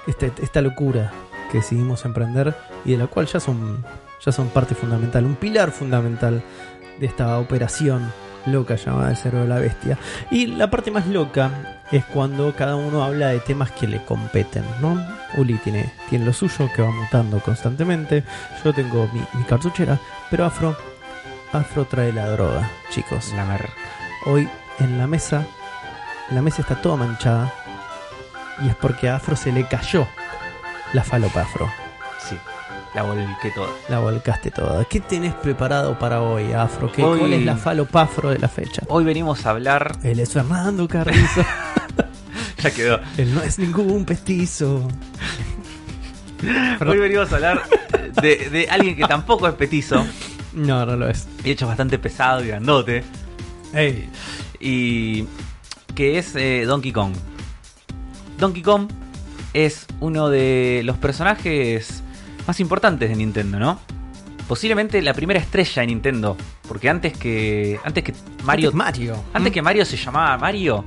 este- 0.07 0.32
esta 0.42 0.61
locura 0.62 1.12
que 1.51 1.59
decidimos 1.59 2.05
emprender 2.05 2.55
y 2.84 2.92
de 2.92 2.99
la 2.99 3.07
cual 3.07 3.26
ya 3.26 3.40
son, 3.40 3.84
ya 4.24 4.32
son 4.32 4.49
parte 4.49 4.74
fundamental, 4.74 5.24
un 5.24 5.34
pilar 5.36 5.70
fundamental 5.72 6.42
de 6.99 7.07
esta 7.07 7.38
operación 7.38 8.11
loca 8.47 8.76
llamada 8.76 9.11
el 9.11 9.16
cerebro 9.16 9.42
de 9.42 9.49
la 9.49 9.59
bestia. 9.59 9.99
Y 10.30 10.47
la 10.47 10.70
parte 10.70 10.90
más 10.90 11.07
loca 11.07 11.74
es 11.93 12.05
cuando 12.07 12.55
cada 12.55 12.76
uno 12.76 13.05
habla 13.05 13.28
de 13.28 13.41
temas 13.41 13.70
que 13.70 13.87
le 13.87 14.05
competen, 14.05 14.64
¿no? 14.80 15.01
Uli 15.37 15.55
tiene, 15.59 15.93
tiene 16.09 16.24
lo 16.24 16.32
suyo 16.32 16.68
que 16.74 16.82
va 16.82 16.91
mutando 16.91 17.41
constantemente. 17.41 18.24
Yo 18.64 18.72
tengo 18.72 19.09
mi, 19.12 19.22
mi 19.35 19.45
cartuchera, 19.45 19.99
pero 20.30 20.45
Afro, 20.45 20.76
Afro 21.53 21.85
trae 21.85 22.12
la 22.12 22.28
droga, 22.30 22.68
chicos. 22.91 23.32
La 23.37 23.45
mer. 23.45 23.68
Hoy 24.26 24.49
en 24.80 24.99
la 24.99 25.07
mesa, 25.07 25.45
la 26.30 26.43
mesa 26.43 26.62
está 26.62 26.80
toda 26.80 26.97
manchada 26.97 27.53
y 28.62 28.68
es 28.68 28.74
porque 28.76 29.09
a 29.09 29.16
Afro 29.16 29.37
se 29.37 29.53
le 29.53 29.66
cayó 29.66 30.07
la 30.93 31.03
falopa 31.05 31.43
Afro. 31.43 31.68
Sí. 32.18 32.37
La 32.95 33.03
volqué 33.03 33.51
toda. 33.53 33.68
La 33.89 33.99
volcaste 33.99 34.53
toda. 34.53 34.85
¿Qué 34.85 35.01
tenés 35.01 35.35
preparado 35.35 35.99
para 35.99 36.22
hoy, 36.22 36.53
Afro? 36.53 36.93
¿Qué, 36.93 37.03
Hoy- 37.03 37.18
¿Cuál 37.18 37.32
es 37.32 37.45
la 37.45 37.57
falopa 37.57 38.03
Afro 38.03 38.30
de 38.30 38.39
la 38.39 38.49
fecha? 38.49 38.82
Hoy 38.89 39.03
venimos 39.03 39.45
a 39.47 39.51
hablar. 39.51 39.97
Él 40.05 40.20
es 40.20 40.32
Fernando 40.32 40.87
Carrizo. 40.87 41.43
Ya 42.65 42.71
quedó. 42.71 43.01
Él 43.19 43.35
no 43.35 43.43
es 43.43 43.59
ningún 43.59 44.07
petizo. 44.07 44.89
Hoy 46.87 46.99
venimos 46.99 47.31
a 47.31 47.35
hablar 47.35 47.62
de, 48.23 48.49
de 48.49 48.69
alguien 48.71 48.97
que 48.97 49.05
tampoco 49.05 49.47
es 49.47 49.55
petizo. 49.55 50.07
No, 50.55 50.87
no 50.87 50.97
lo 50.97 51.11
es. 51.11 51.29
Y 51.45 51.51
hecho 51.51 51.67
bastante 51.67 51.99
pesado 51.99 52.43
y 52.43 52.49
grandote. 52.49 53.05
Ey. 53.75 54.09
Y 54.61 55.27
que 55.95 56.17
es 56.17 56.35
eh, 56.37 56.65
Donkey 56.67 56.91
Kong. 56.91 57.12
Donkey 58.39 58.62
Kong 58.62 58.89
es 59.53 59.87
uno 60.01 60.31
de 60.31 60.81
los 60.85 60.97
personajes 60.97 62.03
más 62.47 62.61
importantes 62.61 63.11
de 63.11 63.17
Nintendo, 63.17 63.59
¿no? 63.59 63.79
Posiblemente 64.49 65.03
la 65.03 65.12
primera 65.12 65.39
estrella 65.39 65.83
de 65.83 65.89
Nintendo. 65.89 66.35
Porque 66.67 66.89
antes 66.89 67.15
que. 67.15 67.79
Antes 67.85 68.05
que 68.05 68.15
Mario. 68.43 68.69
Antes 68.69 68.75
Mario. 68.75 69.25
Antes 69.35 69.51
¿Mm? 69.51 69.55
que 69.55 69.62
Mario 69.62 69.85
se 69.85 69.99
llamaba 69.99 70.39
Mario. 70.39 70.85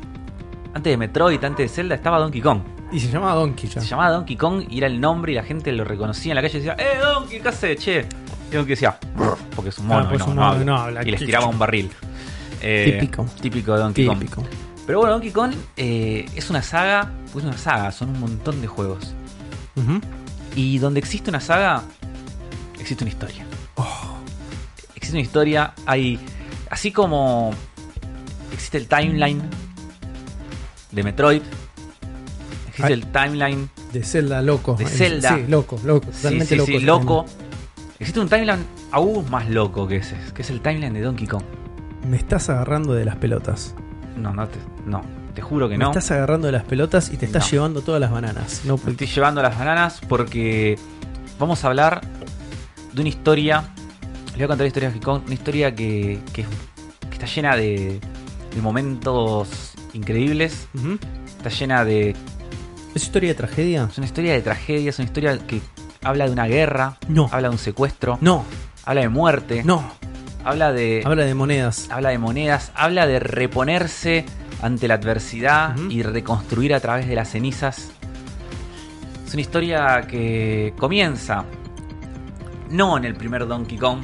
Antes 0.77 0.91
de 0.91 0.97
Metroid, 0.97 1.43
antes 1.43 1.71
de 1.71 1.75
Zelda, 1.75 1.95
estaba 1.95 2.19
Donkey 2.19 2.39
Kong. 2.39 2.59
Y 2.91 2.99
se 2.99 3.09
llamaba 3.09 3.33
Donkey 3.33 3.67
ya. 3.67 3.81
Se 3.81 3.87
llamaba 3.87 4.11
Donkey 4.11 4.35
Kong 4.35 4.65
y 4.69 4.77
era 4.77 4.85
el 4.85 5.01
nombre 5.01 5.31
y 5.31 5.35
la 5.35 5.41
gente 5.41 5.71
lo 5.71 5.83
reconocía 5.83 6.33
en 6.33 6.35
la 6.35 6.43
calle 6.43 6.59
y 6.59 6.61
decía, 6.61 6.75
¡Eh, 6.77 6.99
Donkey, 7.01 7.39
qué 7.39 7.49
haces, 7.49 7.79
che! 7.79 8.05
Y 8.51 8.55
Donkey 8.55 8.75
decía, 8.75 8.95
porque 9.55 9.69
es 9.69 9.77
un 9.79 9.87
mono, 9.87 10.07
pues 10.07 10.21
y 10.21 10.25
no, 10.25 10.29
un 10.29 10.35
no 10.35 10.41
mono, 10.43 10.53
habla. 10.53 10.65
no 10.65 10.77
habla. 10.77 11.01
y 11.03 11.09
les 11.09 11.25
tiraba 11.25 11.47
un 11.47 11.57
barril. 11.57 11.89
Eh, 12.61 12.99
Típico. 12.99 13.25
Típico 13.41 13.73
de 13.73 13.79
Donkey 13.79 14.05
Kong. 14.05 14.19
Típico. 14.19 14.43
Pero 14.85 14.99
bueno, 14.99 15.13
Donkey 15.13 15.31
Kong 15.31 15.51
eh, 15.77 16.29
es 16.35 16.47
una 16.51 16.61
saga, 16.61 17.11
pues 17.33 17.43
una 17.43 17.57
saga, 17.57 17.91
son 17.91 18.09
un 18.09 18.19
montón 18.19 18.61
de 18.61 18.67
juegos. 18.67 19.15
Y 20.55 20.77
donde 20.77 20.99
existe 20.99 21.31
una 21.31 21.39
saga, 21.39 21.81
existe 22.79 23.03
una 23.03 23.09
historia. 23.11 23.47
Oh. 23.77 24.15
Existe 24.93 25.17
una 25.17 25.23
historia, 25.23 25.73
hay. 25.87 26.19
Así 26.69 26.91
como 26.91 27.51
existe 28.51 28.77
el 28.77 28.87
timeline 28.87 29.41
de 30.97 31.03
Metroid, 31.03 31.41
existe 32.67 32.87
Ay. 32.87 32.93
el 32.93 33.05
timeline 33.07 33.69
De 33.93 34.03
Zelda 34.03 34.41
loco. 34.41 34.75
De 34.75 34.85
Zelda. 34.85 35.35
Sí, 35.35 35.45
loco, 35.47 35.79
loco. 35.85 36.07
Sí, 36.11 36.17
Totalmente 36.17 36.45
sí, 36.47 36.55
loco. 36.55 36.67
sí, 36.67 36.79
loco. 36.79 37.25
Existe 37.99 38.19
un 38.19 38.29
timeline 38.29 38.65
aún 38.91 39.29
más 39.31 39.49
loco 39.49 39.87
que 39.87 39.97
ese, 39.97 40.15
que 40.33 40.41
es 40.41 40.49
el 40.49 40.61
timeline 40.61 40.93
de 40.93 41.01
Donkey 41.01 41.25
Kong. 41.27 41.43
Me 42.07 42.17
estás 42.17 42.49
agarrando 42.49 42.93
de 42.93 43.05
las 43.05 43.15
pelotas. 43.15 43.73
No, 44.15 44.33
no 44.33 44.47
te, 44.47 44.59
no, 44.85 45.01
te 45.33 45.41
juro 45.41 45.67
que 45.69 45.77
Me 45.77 45.83
no. 45.83 45.89
estás 45.91 46.11
agarrando 46.11 46.47
de 46.47 46.51
las 46.53 46.63
pelotas 46.63 47.11
y 47.11 47.17
te 47.17 47.25
estás 47.25 47.45
No. 47.45 47.51
llevando 47.51 47.81
todas 47.81 47.99
las 48.01 48.11
bananas. 48.11 48.61
No, 48.65 48.77
Me 48.85 48.91
estoy 48.91 49.07
llevando 49.07 49.41
las 49.41 49.57
bananas 49.57 49.99
porque 50.07 50.77
vamos 51.39 51.63
a 51.63 51.67
hablar 51.67 52.01
de 52.93 53.01
una 53.01 53.09
historia. 53.09 53.63
Les 54.27 54.35
voy 54.35 54.43
a 54.43 54.47
contar 54.47 54.63
la 54.65 54.67
historia 54.67 54.89
de 54.89 54.93
Donkey 54.95 55.05
Kong, 55.05 55.21
una 55.25 55.33
historia 55.33 55.73
que, 55.75 56.19
que, 56.33 56.43
que 56.43 57.13
está 57.13 57.25
llena 57.25 57.55
de, 57.55 57.99
de 58.55 58.61
momentos 58.61 59.73
increíbles. 59.97 60.67
Está 61.27 61.49
llena 61.49 61.83
de. 61.85 62.15
¿Es 62.95 63.03
historia 63.03 63.29
de 63.29 63.35
tragedia? 63.35 63.87
Es 63.91 63.97
una 63.97 64.05
historia 64.07 64.33
de 64.33 64.41
tragedia, 64.41 64.89
es 64.89 64.99
una 64.99 65.05
historia 65.05 65.37
que 65.45 65.61
habla 66.03 66.25
de 66.25 66.31
una 66.31 66.45
guerra, 66.47 66.97
No. 67.07 67.29
habla 67.31 67.49
de 67.49 67.53
un 67.53 67.59
secuestro, 67.59 68.17
No, 68.21 68.45
habla 68.85 69.01
de 69.01 69.09
muerte, 69.09 69.61
no. 69.63 69.91
habla 70.43 70.71
de. 70.71 71.01
Habla 71.05 71.25
de 71.25 71.33
monedas. 71.35 71.87
habla 71.91 72.09
de 72.09 72.17
monedas, 72.17 72.71
habla 72.75 73.05
de 73.05 73.19
reponerse 73.19 74.25
ante 74.61 74.87
la 74.87 74.95
adversidad 74.95 75.75
y 75.89 76.01
reconstruir 76.01 76.73
a 76.73 76.79
través 76.79 77.07
de 77.07 77.15
las 77.15 77.29
cenizas. 77.29 77.91
Es 79.27 79.33
una 79.33 79.41
historia 79.41 80.01
que 80.07 80.73
comienza 80.79 81.43
no 82.71 82.97
en 82.97 83.05
el 83.05 83.13
primer 83.15 83.45
Donkey 83.45 83.77
Kong. 83.77 83.99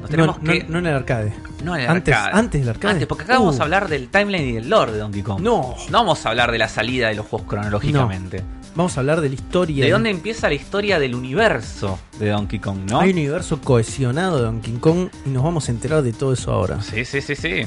Nos 0.00 0.10
tenemos 0.10 0.42
no, 0.42 0.52
que. 0.52 0.64
no 0.64 0.78
en 0.78 0.86
el 0.86 0.94
arcade. 0.94 1.32
No 1.64 1.74
en 1.74 1.82
el 1.82 1.88
antes- 1.90 2.14
arcade. 2.14 2.38
antes 2.38 2.60
del 2.60 2.68
arcade. 2.70 2.92
Antes, 2.94 3.06
porque 3.08 3.24
acá 3.24 3.38
vamos 3.38 3.56
Uh. 3.58 3.60
a 3.60 3.64
hablar 3.64 3.88
del 3.88 4.08
timeline 4.08 4.48
y 4.48 4.52
del 4.52 4.68
lore 4.68 4.92
de 4.92 4.98
Donkey 4.98 5.22
Kong. 5.22 5.40
No. 5.40 5.74
No 5.90 5.98
vamos 5.98 6.24
a 6.26 6.28
hablar 6.30 6.52
de 6.52 6.58
la 6.58 6.68
salida 6.68 7.08
de 7.08 7.14
los 7.14 7.26
juegos 7.26 7.48
cronológicamente. 7.48 8.42
Vamos 8.76 8.96
a 8.96 9.00
hablar 9.00 9.20
de 9.20 9.28
la 9.28 9.34
historia. 9.36 9.84
¿De 9.84 9.90
dónde 9.92 10.10
empieza 10.10 10.48
la 10.48 10.54
historia 10.54 10.98
del 10.98 11.14
universo 11.14 11.98
de 12.18 12.30
Donkey 12.30 12.58
Kong, 12.58 12.78
no? 12.90 12.98
Hay 13.00 13.10
un 13.10 13.18
universo 13.18 13.60
cohesionado 13.60 14.36
de 14.38 14.42
Donkey 14.44 14.74
Kong 14.74 15.08
y 15.24 15.28
nos 15.30 15.44
vamos 15.44 15.68
a 15.68 15.72
enterar 15.72 16.02
de 16.02 16.12
todo 16.12 16.32
eso 16.32 16.52
ahora. 16.52 16.82
Sí, 16.82 17.04
sí, 17.04 17.20
sí, 17.20 17.36
sí. 17.36 17.62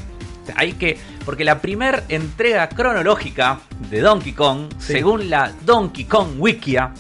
Hay 0.56 0.74
que. 0.74 0.98
Porque 1.26 1.44
la 1.46 1.60
primera 1.62 2.04
entrega 2.10 2.68
cronológica 2.70 3.60
de 3.90 4.02
Donkey 4.02 4.34
Kong, 4.34 4.68
Sí. 4.80 4.94
según 4.94 5.30
la 5.30 5.52
Donkey 5.66 6.06
Kong 6.06 6.28
Wikia, 6.38 6.92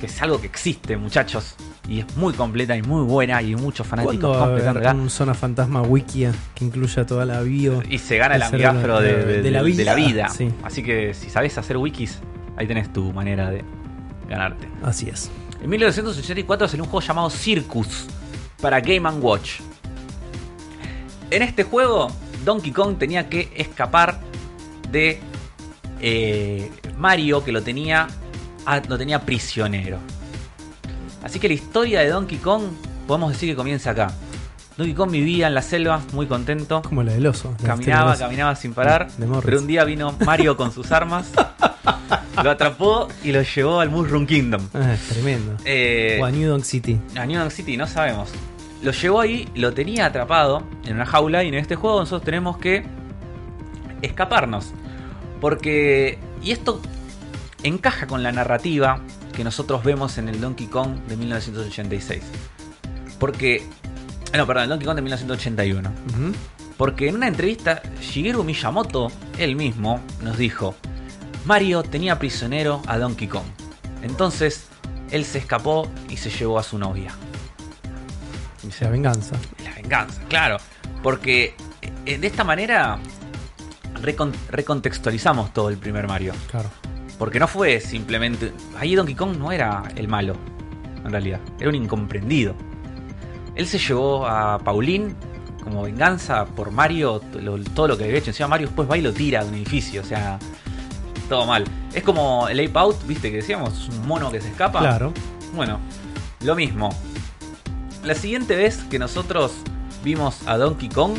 que 0.00 0.06
es 0.06 0.22
algo 0.22 0.40
que 0.40 0.46
existe, 0.46 0.96
muchachos, 0.96 1.56
y 1.88 2.00
es 2.00 2.16
muy 2.16 2.32
completa 2.34 2.76
y 2.76 2.82
muy 2.82 3.02
buena, 3.04 3.42
y 3.42 3.54
muchos 3.56 3.86
¿Cuándo 3.88 4.06
fanáticos 4.10 4.36
va 4.36 4.42
a 4.42 4.46
completando 4.46 4.88
haber 4.88 5.00
un 5.00 5.10
zona 5.10 5.34
fantasma 5.34 5.82
wikia 5.82 6.32
que 6.54 6.64
incluya 6.64 7.04
toda 7.06 7.24
la 7.24 7.40
bio? 7.40 7.82
Y 7.88 7.98
se 7.98 8.16
gana 8.16 8.36
el 8.36 8.42
amigafro 8.42 9.00
de, 9.00 9.12
de- 9.24 9.42
de 9.42 9.50
la 9.50 9.62
de- 9.62 9.72
de 9.74 9.84
la 9.84 9.94
vida, 9.94 10.06
vida. 10.08 10.28
sí. 10.28 10.50
Así 10.62 10.82
que 10.82 11.14
si 11.14 11.30
sabes 11.30 11.56
hacer 11.58 11.76
wikis, 11.76 12.18
ahí 12.56 12.66
tenés 12.66 12.92
tu 12.92 13.12
manera 13.12 13.50
de 13.50 13.64
ganarte. 14.28 14.68
Así 14.82 15.08
es. 15.08 15.30
En 15.62 15.68
1984 15.68 16.68
salió 16.68 16.84
un 16.84 16.90
juego 16.90 17.04
llamado 17.06 17.28
Circus 17.30 18.06
para 18.60 18.80
Game 18.80 19.08
Watch. 19.20 19.60
En 21.30 21.42
este 21.42 21.62
juego, 21.64 22.08
Donkey 22.44 22.72
Kong 22.72 22.96
tenía 22.98 23.28
que 23.28 23.50
escapar 23.56 24.20
de 24.90 25.20
eh, 26.00 26.70
Mario, 26.98 27.44
que 27.44 27.52
lo 27.52 27.62
tenía, 27.62 28.06
lo 28.88 28.98
tenía 28.98 29.20
prisionero. 29.20 29.98
Así 31.22 31.38
que 31.38 31.48
la 31.48 31.54
historia 31.54 32.00
de 32.00 32.08
Donkey 32.08 32.38
Kong, 32.38 32.64
podemos 33.06 33.32
decir 33.32 33.50
que 33.50 33.56
comienza 33.56 33.90
acá. 33.90 34.12
Donkey 34.76 34.94
Kong 34.94 35.10
vivía 35.10 35.46
en 35.48 35.54
la 35.54 35.62
selva, 35.62 36.00
muy 36.12 36.26
contento. 36.26 36.82
Como 36.82 37.02
la 37.02 37.12
del 37.12 37.26
oso. 37.26 37.54
la 37.60 37.68
Caminaba, 37.68 38.16
caminaba 38.16 38.56
sin 38.56 38.72
parar. 38.72 39.08
Pero 39.44 39.58
un 39.58 39.66
día 39.66 39.84
vino 39.84 40.14
Mario 40.24 40.56
con 40.56 40.72
sus 40.72 40.90
armas, 40.92 41.30
lo 42.42 42.50
atrapó 42.50 43.08
y 43.22 43.32
lo 43.32 43.42
llevó 43.42 43.80
al 43.80 43.90
Mushroom 43.90 44.26
Kingdom. 44.26 44.62
Ah, 44.72 44.94
es 44.94 45.00
tremendo. 45.08 45.56
Eh, 45.64 46.18
o 46.20 46.24
a 46.24 46.30
New 46.30 46.48
Donk 46.48 46.64
City. 46.64 46.98
a 47.16 47.26
New 47.26 47.38
York 47.38 47.50
City, 47.50 47.76
no 47.76 47.86
sabemos. 47.86 48.30
Lo 48.82 48.92
llevó 48.92 49.20
ahí, 49.20 49.46
lo 49.54 49.74
tenía 49.74 50.06
atrapado 50.06 50.62
en 50.86 50.94
una 50.94 51.04
jaula 51.04 51.44
y 51.44 51.48
en 51.48 51.54
este 51.54 51.76
juego 51.76 52.00
nosotros 52.00 52.24
tenemos 52.24 52.56
que 52.56 52.84
escaparnos. 54.00 54.72
Porque... 55.40 56.18
Y 56.42 56.52
esto 56.52 56.80
encaja 57.62 58.06
con 58.06 58.22
la 58.22 58.32
narrativa 58.32 59.00
que 59.40 59.44
nosotros 59.44 59.82
vemos 59.82 60.18
en 60.18 60.28
el 60.28 60.38
Donkey 60.38 60.66
Kong 60.66 60.96
de 61.08 61.16
1986. 61.16 62.22
Porque... 63.18 63.56
eh, 63.56 64.36
No, 64.36 64.46
perdón, 64.46 64.64
el 64.64 64.68
Donkey 64.68 64.84
Kong 64.86 64.96
de 64.96 65.02
1981. 65.02 65.88
Ujú. 66.10 66.32
Porque 66.76 67.08
en 67.08 67.14
una 67.14 67.26
entrevista, 67.26 67.80
Shigeru 68.02 68.44
Miyamoto, 68.44 69.10
él 69.38 69.56
mismo, 69.56 69.98
nos 70.22 70.36
dijo, 70.36 70.74
Mario 71.46 71.82
tenía 71.82 72.18
prisionero 72.18 72.82
a 72.86 72.98
Donkey 72.98 73.28
Kong. 73.28 73.46
Entonces, 74.02 74.64
él 75.10 75.24
se 75.24 75.38
escapó 75.38 75.88
y 76.10 76.18
se 76.18 76.28
llevó 76.28 76.58
a 76.58 76.62
su 76.62 76.76
novia. 76.78 77.14
La 78.82 78.90
venganza. 78.90 79.36
la 79.64 79.72
venganza, 79.74 80.20
claro. 80.28 80.58
Porque 81.02 81.54
eh, 82.04 82.18
de 82.18 82.26
esta 82.26 82.44
manera 82.44 82.98
recon- 84.02 84.34
recontextualizamos 84.50 85.54
todo 85.54 85.70
el 85.70 85.78
primer 85.78 86.06
Mario. 86.06 86.34
Claro. 86.50 86.68
Porque 87.20 87.38
no 87.38 87.46
fue 87.46 87.78
simplemente. 87.80 88.52
Ahí 88.76 88.96
Donkey 88.96 89.14
Kong 89.14 89.36
no 89.38 89.52
era 89.52 89.82
el 89.94 90.08
malo, 90.08 90.34
en 91.04 91.12
realidad. 91.12 91.38
Era 91.60 91.68
un 91.68 91.76
incomprendido. 91.76 92.54
Él 93.54 93.66
se 93.68 93.78
llevó 93.78 94.26
a 94.26 94.58
Pauline 94.58 95.14
como 95.62 95.82
venganza 95.82 96.46
por 96.46 96.70
Mario, 96.72 97.20
lo- 97.40 97.58
todo 97.62 97.88
lo 97.88 97.96
que 97.98 98.04
había 98.04 98.16
hecho. 98.16 98.30
Encima 98.30 98.48
Mario 98.48 98.68
después 98.68 98.90
va 98.90 98.96
y 98.96 99.02
lo 99.02 99.12
tira 99.12 99.44
de 99.44 99.50
un 99.50 99.54
edificio, 99.56 100.00
o 100.00 100.04
sea. 100.04 100.38
Todo 101.28 101.46
mal. 101.46 101.62
Es 101.94 102.02
como 102.02 102.48
el 102.48 102.58
Ape 102.58 102.76
Out, 102.78 103.06
viste 103.06 103.30
que 103.30 103.36
decíamos, 103.36 103.74
es 103.78 103.88
un 103.90 104.08
mono 104.08 104.32
que 104.32 104.40
se 104.40 104.48
escapa. 104.48 104.80
Claro. 104.80 105.12
Bueno, 105.54 105.78
lo 106.42 106.56
mismo. 106.56 106.88
La 108.02 108.14
siguiente 108.14 108.56
vez 108.56 108.78
que 108.90 108.98
nosotros 108.98 109.52
vimos 110.02 110.38
a 110.48 110.56
Donkey 110.56 110.88
Kong 110.88 111.12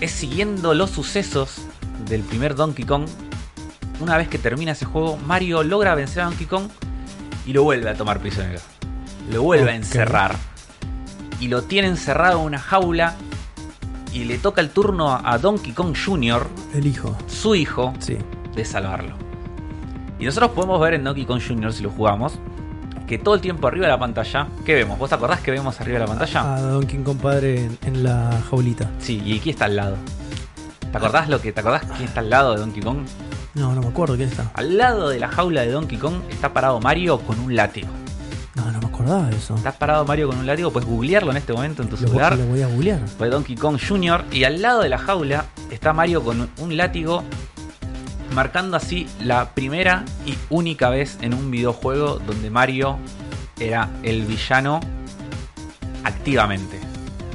es 0.00 0.10
siguiendo 0.10 0.74
los 0.74 0.90
sucesos 0.90 1.62
del 2.08 2.20
primer 2.20 2.54
Donkey 2.54 2.84
Kong. 2.84 3.06
Una 4.00 4.16
vez 4.16 4.28
que 4.28 4.38
termina 4.38 4.72
ese 4.72 4.84
juego, 4.84 5.16
Mario 5.26 5.62
logra 5.62 5.94
vencer 5.94 6.22
a 6.22 6.26
Donkey 6.26 6.46
Kong 6.46 6.64
y 7.46 7.52
lo 7.52 7.62
vuelve 7.62 7.88
a 7.90 7.94
tomar 7.94 8.20
prisionero. 8.20 8.60
Lo 9.32 9.42
vuelve 9.42 9.70
a 9.70 9.74
encerrar. 9.74 10.36
Y 11.40 11.48
lo 11.48 11.62
tiene 11.62 11.88
encerrado 11.88 12.40
en 12.40 12.46
una 12.46 12.58
jaula. 12.58 13.14
Y 14.12 14.24
le 14.24 14.38
toca 14.38 14.60
el 14.62 14.70
turno 14.70 15.20
a 15.22 15.36
Donkey 15.38 15.72
Kong 15.72 15.94
Jr., 15.94 16.46
El 16.74 16.86
hijo. 16.86 17.16
su 17.26 17.54
hijo, 17.54 17.92
Sí. 17.98 18.16
de 18.54 18.64
salvarlo. 18.64 19.14
Y 20.18 20.24
nosotros 20.24 20.52
podemos 20.52 20.80
ver 20.80 20.94
en 20.94 21.04
Donkey 21.04 21.26
Kong 21.26 21.40
Jr. 21.46 21.72
si 21.72 21.82
lo 21.82 21.90
jugamos 21.90 22.38
que 23.06 23.18
todo 23.18 23.34
el 23.36 23.40
tiempo 23.40 23.68
arriba 23.68 23.86
de 23.86 23.92
la 23.92 23.98
pantalla, 24.00 24.48
¿qué 24.64 24.74
vemos? 24.74 24.98
¿Vos 24.98 25.10
te 25.10 25.14
acordás 25.14 25.40
que 25.40 25.50
vemos 25.52 25.80
arriba 25.80 25.98
de 26.00 26.04
la 26.06 26.08
pantalla? 26.08 26.54
A 26.56 26.60
Donkey 26.60 26.98
Kong 27.04 27.18
padre 27.18 27.64
en, 27.66 27.78
en 27.84 28.02
la 28.02 28.36
jaulita. 28.50 28.90
Sí, 28.98 29.22
y 29.24 29.38
aquí 29.38 29.50
está 29.50 29.66
al 29.66 29.76
lado. 29.76 29.96
¿Te 30.90 30.96
acordás 30.96 31.28
lo 31.28 31.40
que 31.40 31.52
te 31.52 31.60
acordás 31.60 31.82
quién 31.96 32.08
está 32.08 32.20
al 32.20 32.30
lado 32.30 32.54
de 32.54 32.60
Donkey 32.60 32.82
Kong? 32.82 32.98
No, 33.56 33.74
no 33.74 33.80
me 33.80 33.88
acuerdo 33.88 34.16
quién 34.16 34.28
está. 34.28 34.50
Al 34.54 34.76
lado 34.76 35.08
de 35.08 35.18
la 35.18 35.28
jaula 35.28 35.62
de 35.62 35.70
Donkey 35.72 35.98
Kong 35.98 36.20
está 36.30 36.52
parado 36.52 36.78
Mario 36.80 37.18
con 37.20 37.40
un 37.40 37.56
látigo. 37.56 37.88
No, 38.54 38.70
no 38.70 38.80
me 38.80 38.86
acordaba 38.86 39.28
de 39.28 39.36
eso. 39.36 39.54
Está 39.56 39.72
parado 39.72 40.04
Mario 40.04 40.28
con 40.28 40.38
un 40.38 40.46
látigo, 40.46 40.70
puedes 40.70 40.88
googlearlo 40.88 41.30
en 41.30 41.36
este 41.38 41.52
momento 41.52 41.82
en 41.82 41.88
tu 41.88 41.96
Lo, 41.96 42.02
celular. 42.06 42.36
lo 42.38 42.46
voy 42.46 42.62
a 42.62 42.66
googlear. 42.68 43.00
Fue 43.18 43.28
Donkey 43.28 43.56
Kong 43.56 43.78
Jr. 43.78 44.24
y 44.30 44.44
al 44.44 44.62
lado 44.62 44.82
de 44.82 44.88
la 44.88 44.98
jaula 44.98 45.46
está 45.70 45.92
Mario 45.92 46.22
con 46.22 46.48
un 46.58 46.76
látigo 46.76 47.22
marcando 48.34 48.76
así 48.76 49.06
la 49.22 49.50
primera 49.54 50.04
y 50.26 50.34
única 50.50 50.90
vez 50.90 51.18
en 51.22 51.32
un 51.34 51.50
videojuego 51.50 52.18
donde 52.26 52.50
Mario 52.50 52.98
era 53.58 53.88
el 54.02 54.22
villano 54.26 54.80
activamente. 56.04 56.78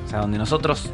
O 0.06 0.10
sea, 0.10 0.20
donde 0.20 0.38
nosotros 0.38 0.90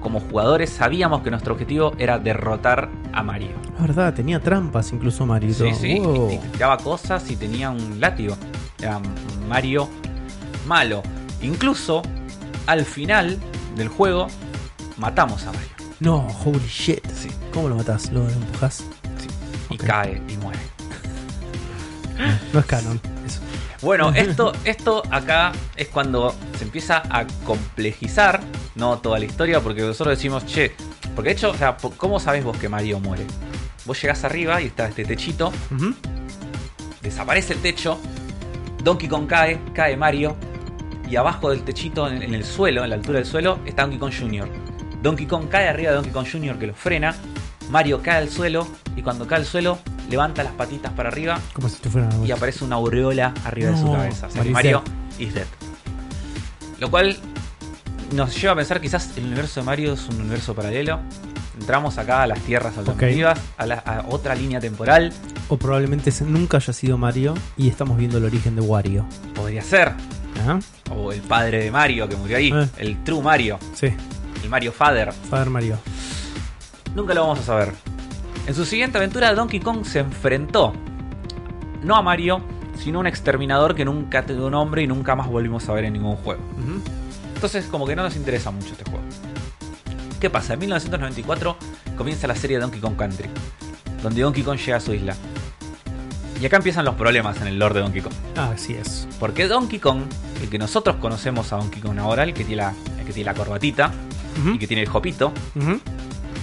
como 0.00 0.20
jugadores 0.20 0.70
sabíamos 0.70 1.22
que 1.22 1.30
nuestro 1.30 1.52
objetivo 1.54 1.92
era 1.98 2.18
derrotar 2.18 2.88
a 3.12 3.22
Mario. 3.22 3.50
La 3.76 3.82
verdad, 3.86 4.14
tenía 4.14 4.40
trampas 4.40 4.92
incluso 4.92 5.26
Mario. 5.26 5.50
y 5.50 5.54
Sí, 5.54 5.74
sí, 5.74 5.98
Wow. 6.00 6.30
y, 6.30 6.34
y 6.34 6.38
tiraba 6.38 6.76
cosas 6.78 7.30
y 7.30 7.36
tenía 7.36 7.70
un 7.70 8.00
látigo. 8.00 8.36
Era 8.80 9.00
Mario 9.48 9.88
malo. 10.66 11.02
Incluso 11.42 12.02
al 12.66 12.84
final 12.84 13.38
del 13.76 13.88
juego 13.88 14.28
matamos 14.96 15.42
a 15.46 15.52
Mario. 15.52 15.68
No, 16.00 16.26
holy 16.44 16.60
shit. 16.68 17.04
Sí. 17.10 17.28
¿Cómo 17.52 17.68
lo 17.68 17.74
matás? 17.76 18.12
¿Lo 18.12 18.28
empujás? 18.28 18.84
y 19.70 19.74
Ok. 19.74 19.84
cae 19.84 20.22
y 20.28 20.36
muere. 20.38 20.58
No 22.52 22.60
es 22.60 22.66
canon. 22.66 23.00
Eso. 23.26 23.40
Bueno, 23.80 24.10
esto, 24.10 24.52
esto 24.64 25.02
acá 25.10 25.52
es 25.76 25.88
cuando 25.88 26.34
se 26.56 26.64
empieza 26.64 27.02
a 27.08 27.26
complejizar, 27.44 28.40
no 28.74 28.98
toda 28.98 29.20
la 29.20 29.24
historia, 29.24 29.60
porque 29.60 29.82
nosotros 29.82 30.16
decimos, 30.16 30.44
che, 30.46 30.72
porque 31.14 31.30
de 31.30 31.36
hecho, 31.36 31.50
o 31.50 31.54
sea, 31.54 31.76
¿cómo 31.96 32.18
sabés 32.18 32.42
vos 32.42 32.56
que 32.56 32.68
Mario 32.68 32.98
muere? 32.98 33.24
Vos 33.84 34.00
llegás 34.02 34.24
arriba 34.24 34.60
y 34.60 34.66
está 34.66 34.88
este 34.88 35.04
techito, 35.04 35.52
desaparece 37.02 37.52
el 37.52 37.62
techo, 37.62 37.98
Donkey 38.82 39.08
Kong 39.08 39.28
cae, 39.28 39.60
cae 39.72 39.96
Mario, 39.96 40.36
y 41.08 41.14
abajo 41.14 41.50
del 41.50 41.62
techito, 41.62 42.08
en, 42.08 42.22
en 42.22 42.34
el 42.34 42.44
suelo, 42.44 42.82
en 42.82 42.90
la 42.90 42.96
altura 42.96 43.18
del 43.18 43.26
suelo, 43.26 43.60
está 43.64 43.82
Donkey 43.82 43.98
Kong 44.00 44.12
Jr. 44.18 44.48
Donkey 45.02 45.26
Kong 45.26 45.48
cae 45.48 45.68
arriba 45.68 45.90
de 45.90 45.96
Donkey 45.96 46.12
Kong 46.12 46.26
Jr. 46.30 46.58
que 46.58 46.66
lo 46.66 46.74
frena, 46.74 47.14
Mario 47.70 48.00
cae 48.02 48.18
al 48.18 48.28
suelo, 48.30 48.66
y 48.96 49.02
cuando 49.02 49.26
cae 49.26 49.38
al 49.38 49.46
suelo, 49.46 49.78
levanta 50.08 50.42
las 50.42 50.52
patitas 50.54 50.90
para 50.92 51.10
arriba 51.10 51.38
Como 51.52 51.68
si 51.68 51.76
fuera 51.88 52.08
y 52.24 52.30
aparece 52.30 52.64
una 52.64 52.76
aureola 52.76 53.34
arriba 53.44 53.70
de 53.72 53.76
su 53.78 53.92
cabeza. 53.92 54.26
O 54.26 54.30
sea, 54.30 54.42
que 54.42 54.50
Mario 54.50 54.82
is 55.18 55.34
dead. 55.34 55.46
Lo 56.78 56.90
cual 56.90 57.16
nos 58.12 58.40
lleva 58.40 58.52
a 58.54 58.56
pensar 58.56 58.80
quizás 58.80 59.10
el 59.16 59.24
universo 59.26 59.60
de 59.60 59.66
Mario 59.66 59.92
es 59.92 60.08
un 60.08 60.20
universo 60.20 60.54
paralelo. 60.54 61.00
Entramos 61.60 61.98
acá 61.98 62.22
a 62.22 62.26
las 62.26 62.38
tierras 62.40 62.78
alternativas, 62.78 63.38
a, 63.56 63.66
la- 63.66 63.78
a 63.78 64.04
otra 64.08 64.34
línea 64.34 64.60
temporal. 64.60 65.12
O 65.48 65.56
probablemente 65.56 66.12
nunca 66.24 66.58
haya 66.58 66.72
sido 66.72 66.96
Mario 66.96 67.34
y 67.56 67.68
estamos 67.68 67.98
viendo 67.98 68.18
el 68.18 68.24
origen 68.24 68.54
de 68.54 68.62
Wario. 68.62 69.04
Podría 69.34 69.62
ser. 69.62 69.92
¿Ah? 70.46 70.60
O 70.94 71.10
el 71.12 71.20
padre 71.20 71.64
de 71.64 71.70
Mario 71.70 72.08
que 72.08 72.16
murió 72.16 72.36
ahí. 72.36 72.52
Eh. 72.54 72.68
El 72.78 73.02
True 73.02 73.22
Mario. 73.22 73.58
Sí, 73.74 73.88
El 74.42 74.48
Mario 74.48 74.70
Father. 74.72 75.12
Father 75.28 75.50
Mario. 75.50 75.78
Nunca 76.94 77.14
lo 77.14 77.22
vamos 77.22 77.40
a 77.40 77.42
saber. 77.42 77.72
En 78.46 78.54
su 78.54 78.64
siguiente 78.64 78.98
aventura, 78.98 79.34
Donkey 79.34 79.60
Kong 79.60 79.84
se 79.84 80.00
enfrentó 80.00 80.72
no 81.82 81.96
a 81.96 82.02
Mario, 82.02 82.40
sino 82.78 82.98
a 82.98 83.00
un 83.00 83.06
exterminador 83.06 83.74
que 83.74 83.84
nunca 83.84 84.24
tuvo 84.24 84.50
nombre 84.50 84.82
y 84.82 84.86
nunca 84.86 85.14
más 85.14 85.28
volvimos 85.28 85.68
a 85.68 85.72
ver 85.72 85.84
en 85.84 85.92
ningún 85.94 86.16
juego. 86.16 86.42
Entonces, 87.34 87.66
como 87.66 87.86
que 87.86 87.94
no 87.94 88.02
nos 88.02 88.16
interesa 88.16 88.50
mucho 88.50 88.68
este 88.72 88.84
juego. 88.84 89.04
¿Qué 90.20 90.30
pasa? 90.30 90.54
En 90.54 90.60
1994 90.60 91.56
comienza 91.96 92.26
la 92.26 92.34
serie 92.34 92.56
de 92.56 92.62
Donkey 92.62 92.80
Kong 92.80 92.96
Country, 92.96 93.28
donde 94.02 94.22
Donkey 94.22 94.42
Kong 94.42 94.58
llega 94.58 94.78
a 94.78 94.80
su 94.80 94.92
isla. 94.92 95.14
Y 96.40 96.46
acá 96.46 96.56
empiezan 96.56 96.84
los 96.84 96.94
problemas 96.94 97.40
en 97.40 97.48
el 97.48 97.58
lore 97.58 97.76
de 97.76 97.80
Donkey 97.82 98.00
Kong. 98.00 98.12
Ah, 98.36 98.50
así 98.54 98.74
es. 98.74 99.06
Porque 99.20 99.46
Donkey 99.46 99.78
Kong, 99.78 100.02
el 100.42 100.48
que 100.48 100.58
nosotros 100.58 100.96
conocemos 100.96 101.52
a 101.52 101.56
Donkey 101.56 101.80
Kong 101.80 101.98
ahora, 101.98 102.22
el 102.24 102.32
que 102.34 102.44
tiene 102.44 102.62
la, 102.62 102.74
el 102.98 103.04
que 103.04 103.12
tiene 103.12 103.30
la 103.30 103.34
corbatita 103.34 103.92
y 104.54 104.58
que 104.58 104.66
tiene 104.66 104.82
el 104.82 104.88
jopito. 104.88 105.32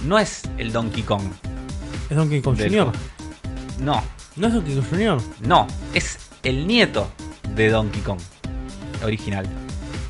No 0.06 0.18
es 0.18 0.42
el 0.58 0.72
Donkey 0.72 1.02
Kong. 1.02 1.22
Es 2.08 2.16
Donkey 2.16 2.40
Kong 2.40 2.56
Del- 2.56 2.70
Jr. 2.70 2.92
No, 3.80 4.02
¿No 4.36 4.46
es 4.46 4.52
Donkey 4.54 4.74
Kong 4.74 4.84
Jr.? 4.90 5.18
no, 5.42 5.66
es 5.94 6.18
el 6.42 6.66
nieto 6.66 7.08
de 7.54 7.70
Donkey 7.70 8.00
Kong 8.02 8.18
original. 9.04 9.46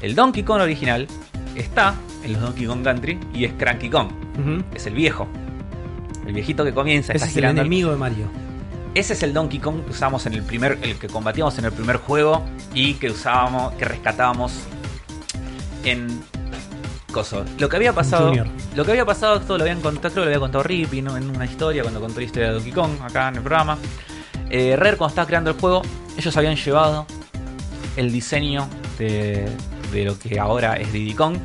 El 0.03 0.14
Donkey 0.14 0.42
Kong 0.42 0.61
original 0.61 1.07
está 1.55 1.94
en 2.22 2.32
los 2.34 2.42
Donkey 2.42 2.66
Kong 2.66 2.82
Country 2.84 3.18
y 3.34 3.44
es 3.44 3.53
Cranky 3.55 3.88
Kong. 3.90 4.09
Es 4.74 4.86
el 4.86 4.94
viejo. 4.94 5.26
El 6.26 6.34
viejito 6.34 6.64
que 6.64 6.74
comienza, 6.74 7.12
Ese 7.12 7.24
está 7.24 7.30
es 7.30 7.36
el 7.38 7.44
enemigo 7.44 7.90
de 7.90 7.97
Mario. 7.97 8.26
Ese 8.94 9.12
es 9.14 9.22
el 9.22 9.32
Donkey 9.32 9.59
Kong 9.61 9.82
que 9.84 9.90
usamos 9.90 10.26
en 10.26 10.34
el 10.34 10.42
primer, 10.42 10.78
el 10.82 10.97
que 10.97 11.07
combatíamos 11.09 11.59
en 11.59 11.64
el 11.66 11.72
primer 11.72 11.97
juego 11.99 12.42
y 12.74 12.94
que 12.94 13.11
usábamos, 13.11 13.72
que 13.74 13.84
rescatábamos 13.84 14.53
en 15.84 16.20
coso. 17.17 17.45
Lo 17.59 17.69
que 17.69 17.77
había 17.77 17.95
pasado, 17.95 18.29
Junior. 18.29 18.47
lo 18.75 18.85
que 18.85 18.91
había 18.91 19.07
pasado, 19.07 19.37
esto 19.37 19.57
lo 19.57 19.64
habían 19.64 19.81
contado, 19.81 20.12
creo 20.12 20.12
que 20.12 20.21
lo 20.21 20.27
había 20.27 20.39
contado 20.39 20.64
Rippy 20.64 21.01
¿no? 21.01 21.17
en 21.17 21.31
una 21.31 21.47
historia 21.47 21.83
cuando 21.83 21.99
contó 21.99 22.21
la 22.21 22.27
historia 22.27 22.49
de 22.49 22.55
Donkey 22.55 22.73
Kong 22.73 22.91
acá 23.03 23.29
en 23.29 23.37
el 23.37 23.41
programa. 23.41 23.79
Eh, 24.51 24.77
Rare 24.77 24.99
cuando 24.99 25.12
estaba 25.12 25.27
creando 25.27 25.51
el 25.51 25.59
juego, 25.59 25.81
ellos 26.19 26.37
habían 26.37 26.57
llevado 26.57 27.07
el 27.97 28.12
diseño 28.12 28.69
de, 28.99 29.49
de 29.93 30.05
lo 30.05 30.19
que 30.19 30.39
ahora 30.39 30.77
es 30.77 30.93
Diddy 30.93 31.14
Kong. 31.14 31.39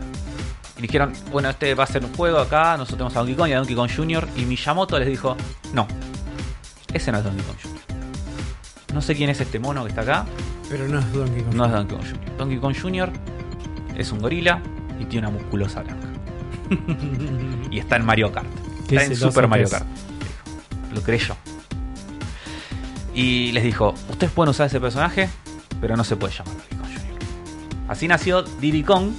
Y 0.77 0.81
dijeron, 0.81 1.13
bueno, 1.31 1.49
este 1.49 1.73
va 1.73 1.85
a 1.85 1.87
ser 1.87 2.03
un 2.03 2.13
juego 2.13 2.39
acá, 2.39 2.75
nosotros 2.75 2.97
tenemos 2.97 3.15
a 3.15 3.19
Donkey 3.19 3.35
Kong 3.35 3.49
y 3.49 3.53
a 3.53 3.57
Donkey 3.57 3.75
Kong 3.75 3.89
Jr. 3.95 4.27
Y 4.35 4.41
Miyamoto 4.43 4.99
les 4.99 5.07
dijo, 5.07 5.37
no, 5.73 5.87
ese 6.93 7.13
no 7.13 7.19
es 7.19 7.23
Donkey 7.23 7.43
Kong 7.43 7.57
Jr. 7.63 7.81
No 8.93 9.01
sé 9.01 9.15
quién 9.15 9.29
es 9.29 9.39
este 9.39 9.57
mono 9.57 9.83
que 9.83 9.89
está 9.89 10.01
acá, 10.01 10.25
Pero 10.69 10.85
no 10.89 10.99
es 10.99 11.13
Donkey 11.13 11.43
Kong 11.43 11.55
no 11.55 11.65
es 11.65 11.71
Donkey 11.71 11.97
Kong 11.97 12.05
Jr. 12.05 12.37
Donkey 12.37 12.57
Kong 12.59 12.75
Jr. 12.81 13.09
es 13.95 14.11
un 14.11 14.19
gorila 14.19 14.61
y 15.01 15.05
tiene 15.05 15.27
una 15.27 15.37
musculosa 15.37 15.81
blanca. 15.81 16.07
Y 17.69 17.79
está 17.79 17.95
en 17.95 18.05
Mario 18.05 18.31
Kart. 18.31 18.47
¿Qué 18.87 18.95
Está 18.95 19.11
en 19.11 19.15
Super 19.15 19.47
Mario. 19.47 19.69
Kart. 19.69 19.85
Lo 20.93 21.01
creyó. 21.01 21.35
Y 23.13 23.51
les 23.51 23.63
dijo, 23.63 23.93
ustedes 24.09 24.31
pueden 24.31 24.51
usar 24.51 24.67
ese 24.67 24.79
personaje, 24.79 25.29
pero 25.81 25.97
no 25.97 26.03
se 26.03 26.15
puede 26.15 26.33
llamar 26.33 26.53
Donkey 26.53 26.77
Kong 26.77 26.89
Jr. 26.89 27.89
Así 27.89 28.07
nació 28.07 28.43
Diddy 28.43 28.83
Kong. 28.83 29.11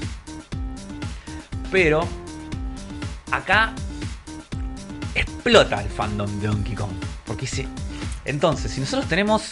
Pero 1.70 2.06
acá 3.30 3.72
explota 5.14 5.82
el 5.82 5.88
fandom 5.88 6.30
de 6.40 6.46
Donkey 6.46 6.74
Kong. 6.74 6.92
Porque 7.26 7.42
dice, 7.42 7.66
entonces, 8.24 8.70
si 8.70 8.80
nosotros 8.80 9.08
tenemos 9.08 9.50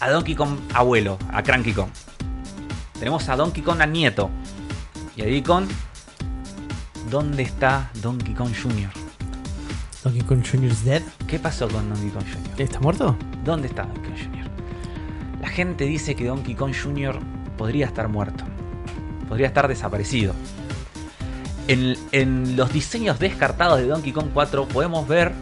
a 0.00 0.10
Donkey 0.10 0.34
Kong 0.34 0.58
abuelo, 0.72 1.18
a 1.32 1.42
Cranky 1.42 1.72
Kong, 1.72 1.90
tenemos 2.98 3.28
a 3.28 3.36
Donkey 3.36 3.62
Kong 3.62 3.80
a 3.80 3.86
nieto 3.86 4.30
y 5.16 5.22
a 5.22 5.24
Diddy 5.24 5.42
Kong, 5.42 5.66
¿dónde 7.10 7.42
está 7.42 7.90
Donkey 8.02 8.34
Kong 8.34 8.52
Jr.? 8.54 8.90
Donkey 10.04 10.22
Kong 10.22 10.42
Jr. 10.42 10.64
is 10.64 10.84
dead. 10.84 11.02
¿Qué 11.26 11.38
pasó 11.38 11.68
con 11.68 11.88
Donkey 11.88 12.10
Kong 12.10 12.24
Jr.? 12.24 12.60
¿Está 12.60 12.80
muerto? 12.80 13.16
¿Dónde 13.44 13.68
está 13.68 13.82
Donkey 13.84 14.02
Kong 14.02 14.18
Jr.? 14.18 14.50
La 15.40 15.48
gente 15.48 15.84
dice 15.84 16.14
que 16.14 16.24
Donkey 16.24 16.54
Kong 16.54 16.74
Jr. 16.74 17.18
podría 17.56 17.86
estar 17.86 18.08
muerto. 18.08 18.44
podría 19.28 19.48
estar 19.48 19.68
desaparecido. 19.68 20.34
En, 21.68 21.96
en 22.12 22.56
los 22.56 22.72
diseños 22.72 23.18
descartados 23.18 23.78
de 23.78 23.86
Donkey 23.86 24.12
Kong 24.12 24.30
4 24.32 24.66
podemos 24.68 25.06
ver 25.06 25.32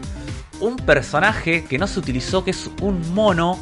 un 0.61 0.77
personaje 0.77 1.65
que 1.65 1.79
no 1.79 1.87
se 1.87 1.99
utilizó, 1.99 2.45
que 2.45 2.51
es 2.51 2.71
un 2.83 3.15
mono 3.15 3.59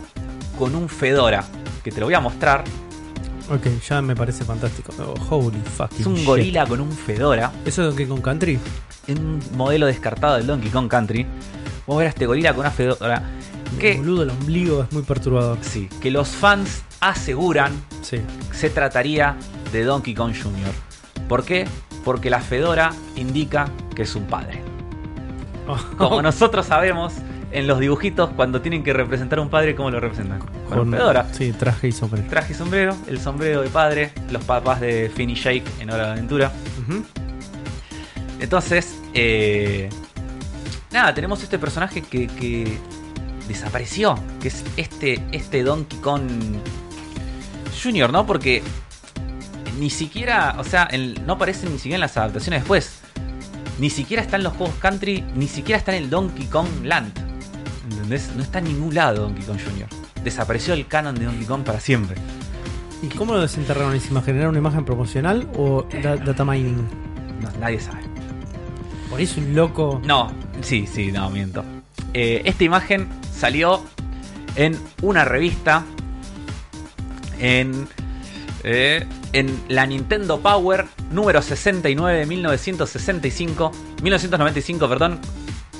con 0.59 0.74
un 0.74 0.88
fedora, 0.88 1.44
que 1.84 1.92
te 1.92 2.00
lo 2.00 2.07
voy 2.07 2.14
a 2.14 2.20
mostrar. 2.20 2.64
Ok, 3.51 3.66
ya 3.88 4.03
me 4.03 4.16
parece 4.16 4.44
fantástico. 4.44 4.92
Oh, 4.99 5.36
holy 5.36 5.61
fucking 5.76 6.01
Es 6.01 6.07
un 6.07 6.14
shit. 6.16 6.26
gorila 6.26 6.66
con 6.66 6.80
un 6.80 6.90
fedora, 6.90 7.53
¿Eso 7.64 7.82
es 7.82 7.88
Donkey 7.88 8.07
Kong 8.07 8.20
Country? 8.20 8.59
en 9.07 9.18
un 9.24 9.40
modelo 9.55 9.86
descartado 9.86 10.36
del 10.36 10.47
Donkey 10.49 10.68
Kong 10.70 10.88
Country. 10.88 11.24
Vamos 11.86 11.97
a 11.97 11.99
ver 11.99 12.07
a 12.07 12.11
este 12.11 12.26
gorila 12.26 12.51
con 12.53 12.61
una 12.61 12.70
fedora. 12.72 13.22
Que, 13.78 13.97
Boludo, 13.99 14.22
el 14.24 14.30
ombligo 14.30 14.82
es 14.82 14.92
muy 14.92 15.03
perturbador. 15.03 15.59
sí, 15.61 15.88
que 16.01 16.11
los 16.11 16.28
fans 16.28 16.82
aseguran 17.01 17.72
Sí. 18.03 18.18
se 18.53 18.70
trataría 18.70 19.36
de 19.72 19.84
Donkey 19.84 20.14
Kong 20.14 20.32
Jr. 20.34 20.72
¿Por 21.28 21.44
qué? 21.44 21.66
Porque 22.05 22.30
la 22.30 22.40
fedora 22.40 22.92
indica 23.16 23.68
que 23.94 24.03
es 24.03 24.14
un 24.16 24.24
padre. 24.26 24.61
Como 25.99 26.22
nosotros 26.22 26.66
sabemos 26.66 27.12
en 27.53 27.66
los 27.66 27.78
dibujitos 27.78 28.30
cuando 28.30 28.61
tienen 28.61 28.82
que 28.82 28.92
representar 28.92 29.38
a 29.38 29.42
un 29.42 29.49
padre, 29.49 29.74
¿cómo 29.74 29.90
lo 29.90 30.01
representan? 30.01 30.40
Con, 30.68 30.78
Con 30.78 30.90
fedora. 30.90 31.26
Sí, 31.32 31.53
traje 31.53 31.88
y 31.88 31.92
sombrero. 31.92 32.28
Traje 32.28 32.53
y 32.53 32.57
sombrero, 32.57 32.97
el 33.07 33.20
sombrero 33.20 33.62
de 33.62 33.68
padre, 33.68 34.12
los 34.30 34.44
papás 34.44 34.80
de 34.80 35.11
Finn 35.14 35.30
y 35.30 35.34
Jake 35.34 35.64
en 35.80 35.90
Hora 35.90 36.07
de 36.07 36.12
Aventura. 36.12 36.53
Entonces, 38.40 39.01
eh, 39.14 39.88
nada, 40.92 41.14
tenemos 41.14 41.42
este 41.42 41.59
personaje 41.59 42.03
que, 42.03 42.26
que 42.26 42.78
desapareció, 43.49 44.18
que 44.40 44.49
es 44.49 44.64
este, 44.76 45.20
este 45.32 45.62
Donkey 45.62 45.99
Kong 46.01 46.22
Junior, 47.82 48.12
¿no? 48.12 48.26
Porque 48.26 48.62
ni 49.78 49.90
siquiera, 49.90 50.57
o 50.59 50.64
sea, 50.64 50.88
no 51.24 51.34
aparece 51.34 51.68
ni 51.68 51.76
siquiera 51.76 51.97
en 51.97 52.01
las 52.01 52.16
adaptaciones 52.16 52.61
después. 52.61 53.01
Ni 53.78 53.90
siquiera 53.90 54.22
está 54.22 54.36
en 54.36 54.42
los 54.42 54.55
juegos 54.55 54.74
country, 54.76 55.22
ni 55.34 55.49
siquiera 55.49 55.78
está 55.78 55.94
en 55.94 56.05
el 56.05 56.11
Donkey 56.11 56.47
Kong 56.47 56.68
Land. 56.82 57.26
¿Entendés? 57.91 58.30
No 58.37 58.43
está 58.43 58.59
en 58.59 58.64
ningún 58.66 58.95
lado 58.95 59.22
Donkey 59.22 59.45
Kong 59.45 59.59
Jr. 59.62 59.87
Desapareció 60.24 60.74
el 60.74 60.87
canon 60.87 61.14
de 61.14 61.24
Donkey 61.26 61.45
Kong 61.47 61.62
para 61.62 61.80
siempre. 61.80 62.16
¿Y 63.03 63.09
cómo 63.09 63.34
lo 63.34 63.41
desenterraron 63.41 63.93
encima? 63.95 64.22
¿Generaron 64.22 64.51
una 64.51 64.59
imagen 64.59 64.84
promocional 64.84 65.49
o 65.57 65.87
da- 66.03 66.16
data 66.16 66.45
mining? 66.45 66.76
No, 67.41 67.49
nadie 67.61 67.78
sabe. 67.78 68.01
Por 69.11 69.20
eso 69.20 69.41
un 69.41 69.55
loco. 69.55 70.01
No, 70.05 70.32
sí, 70.62 70.87
sí, 70.93 71.12
no, 71.12 71.30
miento. 71.30 71.64
Eh, 72.12 72.43
esta 72.45 72.64
imagen 72.64 73.09
salió 73.32 73.82
en 74.57 74.76
una 75.03 75.24
revista 75.24 75.84
en, 77.39 77.87
eh, 78.64 79.07
en 79.32 79.61
la 79.68 79.87
Nintendo 79.87 80.41
Power 80.41 80.87
número 81.12 81.43
69 81.43 82.18
de 82.20 82.26
1965, 82.26 83.70
1995, 84.03 84.89
perdón, 84.89 85.18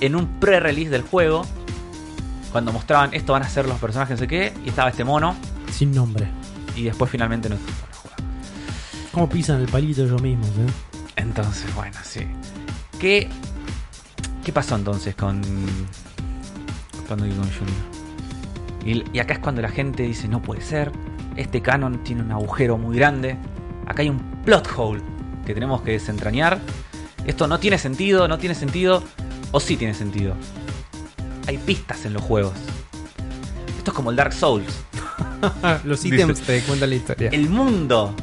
en 0.01 0.15
un 0.15 0.39
pre-release 0.39 0.91
del 0.91 1.03
juego, 1.03 1.45
cuando 2.53 2.73
mostraban 2.73 3.13
esto 3.15 3.33
van 3.33 3.43
a 3.43 3.49
ser 3.49 3.67
los 3.67 3.79
personajes 3.79 4.17
no 4.17 4.21
sé 4.21 4.29
qué, 4.29 4.53
y 4.65 4.69
estaba 4.69 4.91
este 4.91 5.05
mono, 5.05 5.35
Sin 5.73 5.93
nombre. 5.93 6.29
y 6.75 6.85
después 6.85 7.11
finalmente 7.11 7.49
no 7.49 7.57
en 7.57 7.61
el 7.61 7.67
juego. 7.67 7.87
¿Cómo 9.13 9.29
pisan 9.29 9.61
el 9.61 9.69
palito 9.69 10.03
ellos 10.05 10.21
mismos, 10.23 10.49
eh? 10.49 10.67
Entonces, 11.17 11.75
bueno, 11.75 11.97
sí. 12.03 12.27
¿Qué, 12.99 13.29
qué 14.45 14.53
pasó 14.53 14.77
entonces 14.77 15.15
con, 15.15 15.41
con 17.09 17.19
Donkey 17.19 17.37
Kong 17.37 17.49
Jr.? 17.59 18.87
Y, 19.13 19.17
y 19.17 19.19
acá 19.21 19.35
es 19.35 19.41
cuando 19.41 19.63
la 19.63 19.69
gente 19.71 20.03
dice, 20.03 20.29
no 20.29 20.43
puede 20.43 20.61
ser, 20.61 20.93
este 21.37 21.61
canon 21.63 22.05
tiene 22.05 22.23
un 22.23 22.33
agujero 22.33 22.79
muy 22.79 22.97
grande, 22.97 23.37
acá 23.87 24.03
hay 24.03 24.11
un 24.11 24.21
plot 24.45 24.69
hole 24.77 25.03
que 25.47 25.55
tenemos 25.55 25.83
que 25.83 25.93
desentrañar. 25.93 26.59
Esto 27.27 27.49
no 27.49 27.59
tiene 27.59 27.79
sentido, 27.79 28.29
no 28.29 28.39
tiene 28.39 28.55
sentido, 28.55 29.03
o 29.51 29.59
sí 29.61 29.77
tiene 29.77 29.95
sentido. 29.95 30.35
Hay 31.47 31.59
pistas 31.59 32.05
en 32.05 32.13
los 32.13 32.23
juegos. 32.23 32.55
Esto 33.79 33.91
es 33.91 33.95
como 33.95 34.11
el 34.11 34.17
Dark 34.17 34.33
Souls. 34.33 34.67
Los 35.85 36.05
ítems 36.05 36.41
te 36.41 36.61
cuentan 36.63 36.91
la 36.91 36.97
historia. 36.97 37.31
El 37.31 37.49
mundo 37.49 38.15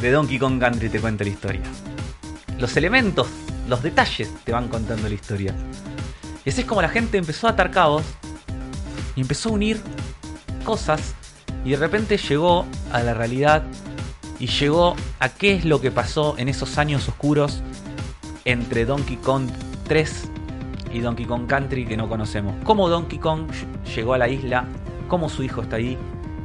de 0.00 0.10
Donkey 0.10 0.38
Kong 0.38 0.60
Country 0.60 0.88
te 0.88 1.00
cuenta 1.00 1.24
la 1.24 1.30
historia. 1.30 1.62
Los 2.58 2.76
elementos, 2.76 3.28
los 3.68 3.82
detalles 3.82 4.30
te 4.44 4.52
van 4.52 4.68
contando 4.68 5.08
la 5.08 5.14
historia. 5.14 5.54
Y 6.44 6.50
así 6.50 6.60
es 6.60 6.66
como 6.66 6.82
la 6.82 6.88
gente 6.88 7.18
empezó 7.18 7.46
a 7.46 7.50
atar 7.50 7.70
cabos 7.70 8.02
y 9.14 9.22
empezó 9.22 9.48
a 9.48 9.52
unir 9.52 9.80
cosas 10.64 11.14
y 11.64 11.70
de 11.70 11.76
repente 11.76 12.18
llegó 12.18 12.66
a 12.92 13.02
la 13.02 13.14
realidad 13.14 13.62
y 14.38 14.48
llegó 14.48 14.96
a 15.18 15.28
qué 15.30 15.54
es 15.54 15.64
lo 15.64 15.80
que 15.80 15.90
pasó 15.90 16.34
en 16.38 16.48
esos 16.48 16.78
años 16.78 17.08
oscuros 17.08 17.62
entre 18.44 18.84
Donkey 18.84 19.16
Kong 19.16 19.48
3 19.88 20.28
y 20.96 21.00
Donkey 21.00 21.26
Kong 21.26 21.46
Country 21.46 21.86
que 21.86 21.96
no 21.96 22.08
conocemos. 22.08 22.54
Cómo 22.64 22.88
Donkey 22.88 23.18
Kong 23.18 23.48
ll- 23.48 23.94
llegó 23.94 24.14
a 24.14 24.18
la 24.18 24.28
isla, 24.28 24.64
cómo 25.08 25.28
su 25.28 25.42
hijo 25.42 25.62
está 25.62 25.76
ahí, 25.76 25.96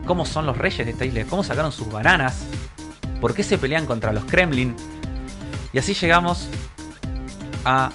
cómo 0.05 0.25
son 0.25 0.45
los 0.45 0.57
reyes 0.57 0.85
de 0.85 0.91
esta 0.91 1.05
isla, 1.05 1.23
cómo 1.29 1.43
sacaron 1.43 1.71
sus 1.71 1.91
bananas, 1.91 2.43
por 3.19 3.33
qué 3.33 3.43
se 3.43 3.57
pelean 3.57 3.85
contra 3.85 4.11
los 4.13 4.25
Kremlin. 4.25 4.75
Y 5.73 5.79
así 5.79 5.93
llegamos 5.93 6.47
a 7.65 7.91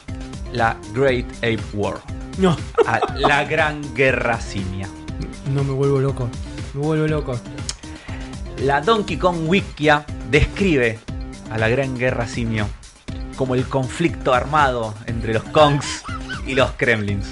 la 0.53 0.77
Great 0.95 1.27
Ape 1.39 1.61
War, 1.75 1.97
No, 2.39 2.57
a 2.87 3.01
la 3.17 3.45
gran 3.45 3.81
guerra 3.95 4.41
simia. 4.41 4.89
no 5.53 5.63
me 5.65 5.73
vuelvo 5.73 6.01
loco. 6.01 6.29
Me 6.75 6.81
vuelvo 6.81 7.07
loco. 7.07 7.39
La 8.63 8.81
Donkey 8.81 9.17
Kong 9.19 9.49
Wikia 9.49 10.05
describe 10.31 10.99
a 11.51 11.59
la 11.59 11.69
gran 11.69 11.97
guerra 11.99 12.27
simio 12.27 12.67
como 13.37 13.55
el 13.55 13.67
conflicto 13.69 14.33
armado 14.33 14.95
entre 15.07 15.35
los 15.35 15.43
Kongs 15.45 16.03
y 16.47 16.55
los 16.55 16.73
Kremlins. 16.73 17.27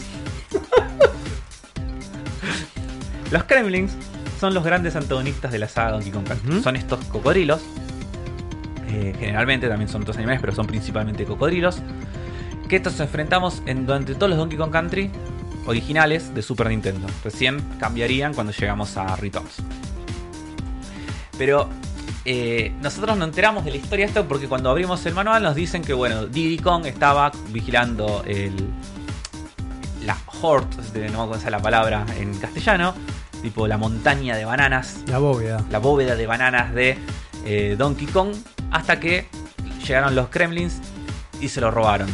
Los 3.31 3.45
Kremlins 3.45 3.93
son 4.39 4.55
los 4.55 4.65
grandes 4.65 4.97
antagonistas 4.97 5.51
de 5.51 5.59
la 5.59 5.69
saga 5.69 5.93
Donkey 5.93 6.13
Kong 6.13 6.27
Country. 6.27 6.63
Son 6.63 6.77
estos 6.77 7.05
cocodrilos. 7.07 7.61
eh, 8.89 9.15
generalmente 9.19 9.69
también 9.69 9.89
son 9.89 10.03
otros 10.03 10.17
animales, 10.17 10.41
pero 10.41 10.55
son 10.55 10.67
principalmente 10.67 11.25
cocodrilos. 11.25 11.79
Que 12.69 12.77
estos 12.77 12.93
nos 12.95 13.01
enfrentamos 13.03 13.63
en, 13.67 13.87
durante 13.87 14.15
todos 14.15 14.31
los 14.31 14.39
Donkey 14.39 14.59
Kong 14.59 14.71
Country 14.71 15.11
originales 15.67 16.35
de 16.35 16.43
Super 16.43 16.69
Nintendo. 16.69 17.07
Recién 17.23 17.61
cambiarían 17.79 18.35
cuando 18.35 18.53
llegamos 18.53 18.97
a 18.97 19.17
Returns. 19.17 19.57
Pero 21.37 21.69
eh, 22.25 22.73
nosotros 22.81 23.17
no 23.19 23.25
enteramos 23.25 23.65
de 23.65 23.73
la 23.73 23.77
historia 23.79 24.07
esta 24.07 24.23
porque 24.23 24.47
cuando 24.47 24.71
abrimos 24.71 25.05
el 25.07 25.15
manual 25.15 25.43
nos 25.43 25.55
dicen 25.55 25.83
que 25.83 25.93
bueno, 25.93 26.27
Diddy 26.27 26.59
Kong 26.59 26.87
estaba 26.87 27.33
vigilando 27.49 28.23
el 28.27 28.55
la 30.07 30.17
de- 30.93 31.09
no 31.09 31.19
me 31.19 31.25
acuerdo 31.25 31.51
la 31.51 31.59
palabra 31.61 32.05
en 32.19 32.35
castellano, 32.39 32.95
tipo 33.43 33.67
la 33.67 33.77
montaña 33.79 34.37
de 34.37 34.45
bananas, 34.45 35.03
La 35.07 35.19
bóveda. 35.19 35.65
la 35.71 35.79
bóveda 35.79 36.17
de 36.17 36.27
bananas 36.27 36.75
de 36.75 36.99
eh, 37.45 37.75
Donkey 37.79 38.07
Kong, 38.07 38.33
hasta 38.71 38.99
que 39.01 39.27
llegaron 39.87 40.15
los 40.15 40.29
Kremlins 40.29 40.81
y 41.41 41.49
se 41.49 41.61
lo 41.61 41.71
robaron. 41.71 42.09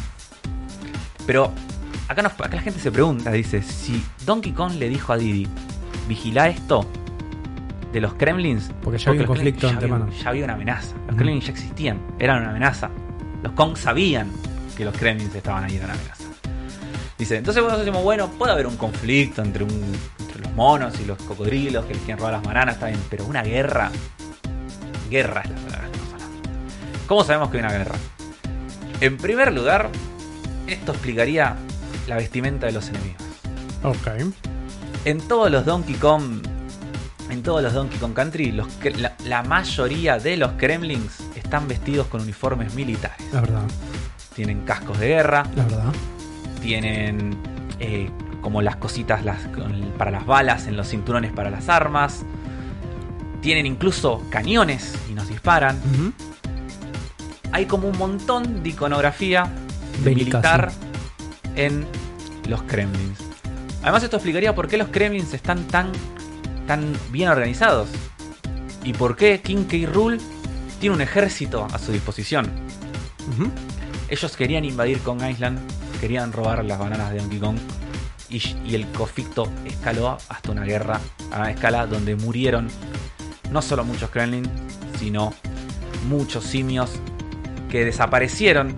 Pero 1.26 1.52
acá, 2.08 2.22
nos- 2.22 2.32
acá 2.32 2.56
la 2.56 2.62
gente 2.62 2.80
se 2.80 2.90
pregunta, 2.90 3.30
dice, 3.30 3.62
si 3.62 4.04
Donkey 4.26 4.52
Kong 4.52 4.72
le 4.74 4.88
dijo 4.88 5.12
a 5.12 5.16
Diddy, 5.16 5.46
vigila 6.08 6.48
esto 6.48 6.84
de 7.92 8.00
los 8.00 8.14
Kremlins, 8.14 8.70
Porque 8.82 8.98
ya 8.98 9.10
había 9.10 9.22
un 9.22 9.26
conflicto 9.28 9.68
ya 9.70 9.76
había-. 9.76 10.08
Ya 10.22 10.28
había 10.30 10.44
una 10.44 10.54
amenaza. 10.54 10.94
Los. 11.06 11.16
Kremlins 11.16 11.46
ya 11.46 11.52
existían, 11.52 12.00
eran 12.18 12.40
una 12.42 12.50
amenaza. 12.50 12.90
Los 13.42 13.52
Kong 13.52 13.76
sabían 13.76 14.28
que 14.76 14.84
los 14.84 14.96
Kremlins 14.96 15.34
estaban 15.34 15.64
ahí, 15.64 15.76
eran 15.76 15.90
una 15.90 15.98
amenaza. 15.98 16.19
Dice, 17.20 17.36
entonces 17.36 17.62
nosotros 17.62 17.84
decimos, 17.84 18.02
bueno, 18.02 18.28
puede 18.30 18.50
haber 18.52 18.66
un 18.66 18.76
conflicto 18.78 19.42
entre, 19.42 19.62
un- 19.62 19.94
entre 20.20 20.40
los 20.42 20.52
monos 20.54 20.98
y 21.00 21.04
los 21.04 21.18
cocodrilos 21.22 21.84
que 21.84 21.92
les 21.92 22.02
quieren 22.02 22.18
robar 22.18 22.32
las 22.32 22.42
bananas, 22.42 22.74
está 22.76 22.86
bien, 22.86 22.98
pero 23.10 23.26
una 23.26 23.42
guerra. 23.42 23.90
Guerra 25.10 25.42
es 25.44 25.50
la 25.50 25.56
palabra. 25.56 25.88
¿Cómo 27.06 27.22
sabemos 27.24 27.50
que 27.50 27.58
hay 27.58 27.64
una 27.64 27.72
guerra? 27.72 27.94
En 29.02 29.16
primer 29.18 29.52
lugar, 29.52 29.90
esto 30.66 30.92
explicaría 30.92 31.56
la 32.08 32.16
vestimenta 32.16 32.66
de 32.66 32.72
los 32.72 32.88
enemigos. 32.88 33.22
Ok. 33.82 34.08
En 35.04 35.20
todos 35.20 35.50
los 35.50 35.64
Donkey 35.66 35.94
Kong. 35.96 36.42
En 37.28 37.42
todos 37.42 37.62
los 37.62 37.72
Donkey 37.74 37.98
Kong 37.98 38.12
Country, 38.14 38.50
los, 38.52 38.66
la, 38.98 39.14
la 39.26 39.42
mayoría 39.42 40.18
de 40.18 40.36
los 40.36 40.52
Kremlins 40.52 41.18
están 41.36 41.68
vestidos 41.68 42.06
con 42.08 42.22
uniformes 42.22 42.74
militares. 42.74 43.20
La 43.32 43.40
verdad. 43.42 43.62
Tienen 44.34 44.62
cascos 44.64 44.98
de 44.98 45.08
guerra, 45.08 45.44
La 45.54 45.64
verdad. 45.64 45.92
Tienen 46.60 47.36
eh, 47.78 48.10
como 48.40 48.62
las 48.62 48.76
cositas 48.76 49.24
las- 49.24 49.40
para 49.98 50.10
las 50.10 50.26
balas 50.26 50.66
en 50.66 50.76
los 50.76 50.88
cinturones 50.88 51.32
para 51.32 51.50
las 51.50 51.68
armas. 51.68 52.24
Tienen 53.40 53.66
incluso 53.66 54.22
cañones 54.30 54.94
y 55.10 55.14
nos 55.14 55.28
disparan. 55.28 55.78
Hay 57.52 57.66
como 57.66 57.88
un 57.88 57.98
montón 57.98 58.62
de 58.62 58.68
iconografía 58.68 59.48
de 60.04 60.14
militar 60.14 60.70
en 61.56 61.86
los 62.48 62.62
Kremlins. 62.62 63.18
Además 63.82 64.02
esto 64.02 64.16
explicaría 64.16 64.54
por 64.54 64.68
qué 64.68 64.76
los 64.76 64.88
Kremlins 64.88 65.32
están 65.34 65.64
tan, 65.64 65.90
tan 66.66 66.92
bien 67.10 67.28
organizados. 67.30 67.88
Y 68.84 68.92
por 68.92 69.16
qué 69.16 69.40
King 69.40 69.64
K. 69.64 69.90
Rool 69.90 70.18
tiene 70.80 70.94
un 70.96 71.02
ejército 71.02 71.66
a 71.72 71.78
su 71.78 71.92
disposición. 71.92 72.46
Ellos 74.08 74.36
querían 74.36 74.64
invadir 74.64 74.98
Kong 75.00 75.22
Island, 75.28 75.58
querían 76.00 76.32
robar 76.32 76.64
las 76.64 76.78
bananas 76.78 77.12
de 77.12 77.18
Donkey 77.18 77.38
Kong. 77.38 77.58
Y, 78.28 78.40
y 78.64 78.76
el 78.76 78.86
conflicto 78.92 79.48
escaló 79.64 80.16
hasta 80.28 80.52
una 80.52 80.64
guerra 80.64 81.00
a 81.32 81.38
gran 81.38 81.50
escala 81.50 81.86
donde 81.86 82.14
murieron 82.14 82.68
no 83.50 83.60
solo 83.60 83.84
muchos 83.84 84.10
Kremlin, 84.10 84.44
sino 84.98 85.32
muchos 86.08 86.44
simios 86.44 86.92
que 87.68 87.84
desaparecieron 87.84 88.76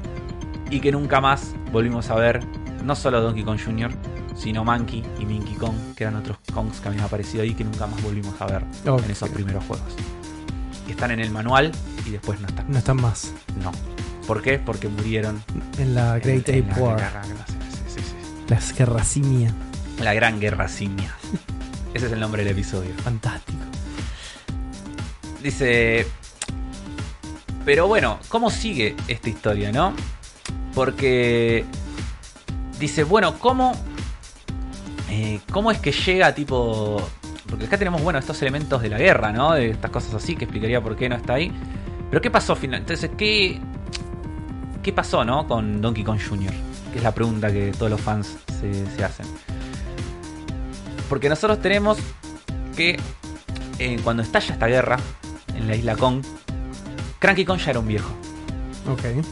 y 0.71 0.81
que 0.81 0.93
nunca 0.93 1.21
más 1.21 1.55
volvimos 1.71 2.11
a 2.11 2.15
ver. 2.15 2.41
No 2.83 2.97
solo 2.97 3.21
Donkey 3.21 3.45
Kong 3.45 3.61
Jr., 3.63 3.93
sino 4.35 4.65
Monkey 4.65 5.05
y 5.21 5.27
Minky 5.27 5.55
Kong, 5.55 5.95
que 5.97 6.05
eran 6.05 6.17
otros 6.17 6.39
Kongs 6.53 6.81
que 6.81 6.89
habían 6.89 7.05
aparecido 7.05 7.43
ahí 7.43 7.55
que 7.55 7.65
nunca 7.65 7.87
más 7.87 8.03
volvimos 8.03 8.41
a 8.41 8.47
ver 8.47 8.65
en 8.85 9.11
esos 9.11 9.29
primeros 9.29 9.65
juegos. 9.65 9.95
Que 10.87 10.93
están 10.93 11.11
en 11.11 11.21
el 11.21 11.31
manual 11.31 11.71
y 12.07 12.11
después 12.11 12.41
no 12.41 12.49
están. 12.49 12.71
No 12.71 12.79
están 12.79 12.97
más. 12.97 13.33
No. 13.63 13.71
¿Por 14.27 14.43
qué? 14.43 14.59
Porque 14.59 14.89
murieron 14.89 15.43
En 15.79 15.95
la 15.95 16.19
Great 16.19 16.49
en- 16.49 16.55
en 16.65 16.71
Ape 16.71 16.81
la 16.81 16.87
War. 16.87 16.97
guerra- 16.99 17.23
sí, 17.25 17.79
sí, 17.89 18.01
sí. 18.01 18.45
Las 18.49 18.77
guerras 18.77 19.07
simia. 19.09 19.53
La 20.01 20.15
Gran 20.15 20.41
Guerra 20.41 20.69
Simia. 20.69 21.15
Ese 21.95 22.07
es 22.07 22.13
el 22.13 22.21
nombre 22.21 22.43
del 22.45 22.53
episodio. 22.53 22.91
Fantástico. 23.05 23.59
Dice. 25.43 26.07
Pero 27.65 27.87
bueno, 27.87 28.19
¿cómo 28.29 28.51
sigue 28.51 28.97
esta 29.09 29.29
historia, 29.29 29.71
no? 29.73 29.93
Porque. 30.75 31.65
Dice, 32.79 33.05
bueno, 33.05 33.39
¿cómo. 33.39 33.73
eh, 35.11 35.41
¿Cómo 35.53 35.71
es 35.71 35.79
que 35.79 35.93
llega 35.93 36.35
tipo. 36.35 37.07
Porque 37.49 37.67
acá 37.67 37.77
tenemos, 37.77 38.03
bueno, 38.03 38.19
estos 38.19 38.41
elementos 38.41 38.81
de 38.81 38.89
la 38.89 38.99
guerra, 38.99 39.31
¿no? 39.33 39.53
De 39.53 39.71
estas 39.71 39.91
cosas 39.91 40.15
así, 40.15 40.35
que 40.37 40.45
explicaría 40.45 40.81
por 40.81 40.97
qué 40.97 41.09
no 41.09 41.17
está 41.17 41.35
ahí. 41.35 41.53
Pero 42.09 42.21
¿qué 42.23 42.31
pasó 42.31 42.57
final? 42.57 42.81
Entonces, 42.81 43.11
¿qué. 43.17 43.61
¿Qué 44.83 44.93
pasó, 44.93 45.25
no? 45.25 45.47
Con 45.47 45.81
Donkey 45.81 46.03
Kong 46.03 46.19
Jr. 46.21 46.53
Que 46.93 46.99
es 46.99 47.05
la 47.05 47.15
pregunta 47.15 47.53
que 47.53 47.71
todos 47.71 47.91
los 47.91 48.01
fans 48.01 48.37
se, 48.61 48.87
se 48.87 49.05
hacen. 49.05 49.27
Porque 51.09 51.29
nosotros 51.29 51.61
tenemos 51.61 51.99
que 52.77 52.99
eh, 53.79 54.01
cuando 54.03 54.23
estalla 54.23 54.55
esta 54.55 54.67
guerra 54.67 54.97
en 55.55 55.69
la 55.69 55.77
isla 55.77 55.97
Kong, 55.97 56.23
Cranky 57.19 57.45
Kong 57.45 57.59
ya 57.59 57.71
era 57.71 57.81
un 57.81 57.87
viejo. 57.87 58.11
Ok. 58.91 59.25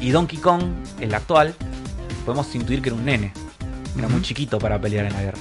Y 0.00 0.10
Donkey 0.10 0.38
Kong, 0.38 0.62
el 1.00 1.14
actual, 1.14 1.54
podemos 2.24 2.54
intuir 2.54 2.80
que 2.80 2.90
era 2.90 2.96
un 2.96 3.04
nene. 3.04 3.32
Era 3.98 4.08
muy 4.08 4.22
chiquito 4.22 4.58
para 4.58 4.80
pelear 4.80 5.06
en 5.06 5.12
la 5.12 5.22
guerra. 5.22 5.38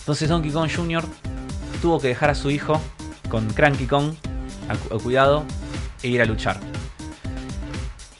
Entonces 0.00 0.28
Donkey 0.28 0.50
Kong 0.50 0.70
Jr. 0.74 1.04
tuvo 1.80 2.00
que 2.00 2.08
dejar 2.08 2.30
a 2.30 2.34
su 2.34 2.50
hijo 2.50 2.80
con 3.28 3.46
Cranky 3.48 3.86
Kong 3.86 4.14
a, 4.68 4.94
a 4.94 4.98
cuidado 4.98 5.44
e 6.02 6.08
ir 6.08 6.22
a 6.22 6.24
luchar. 6.24 6.58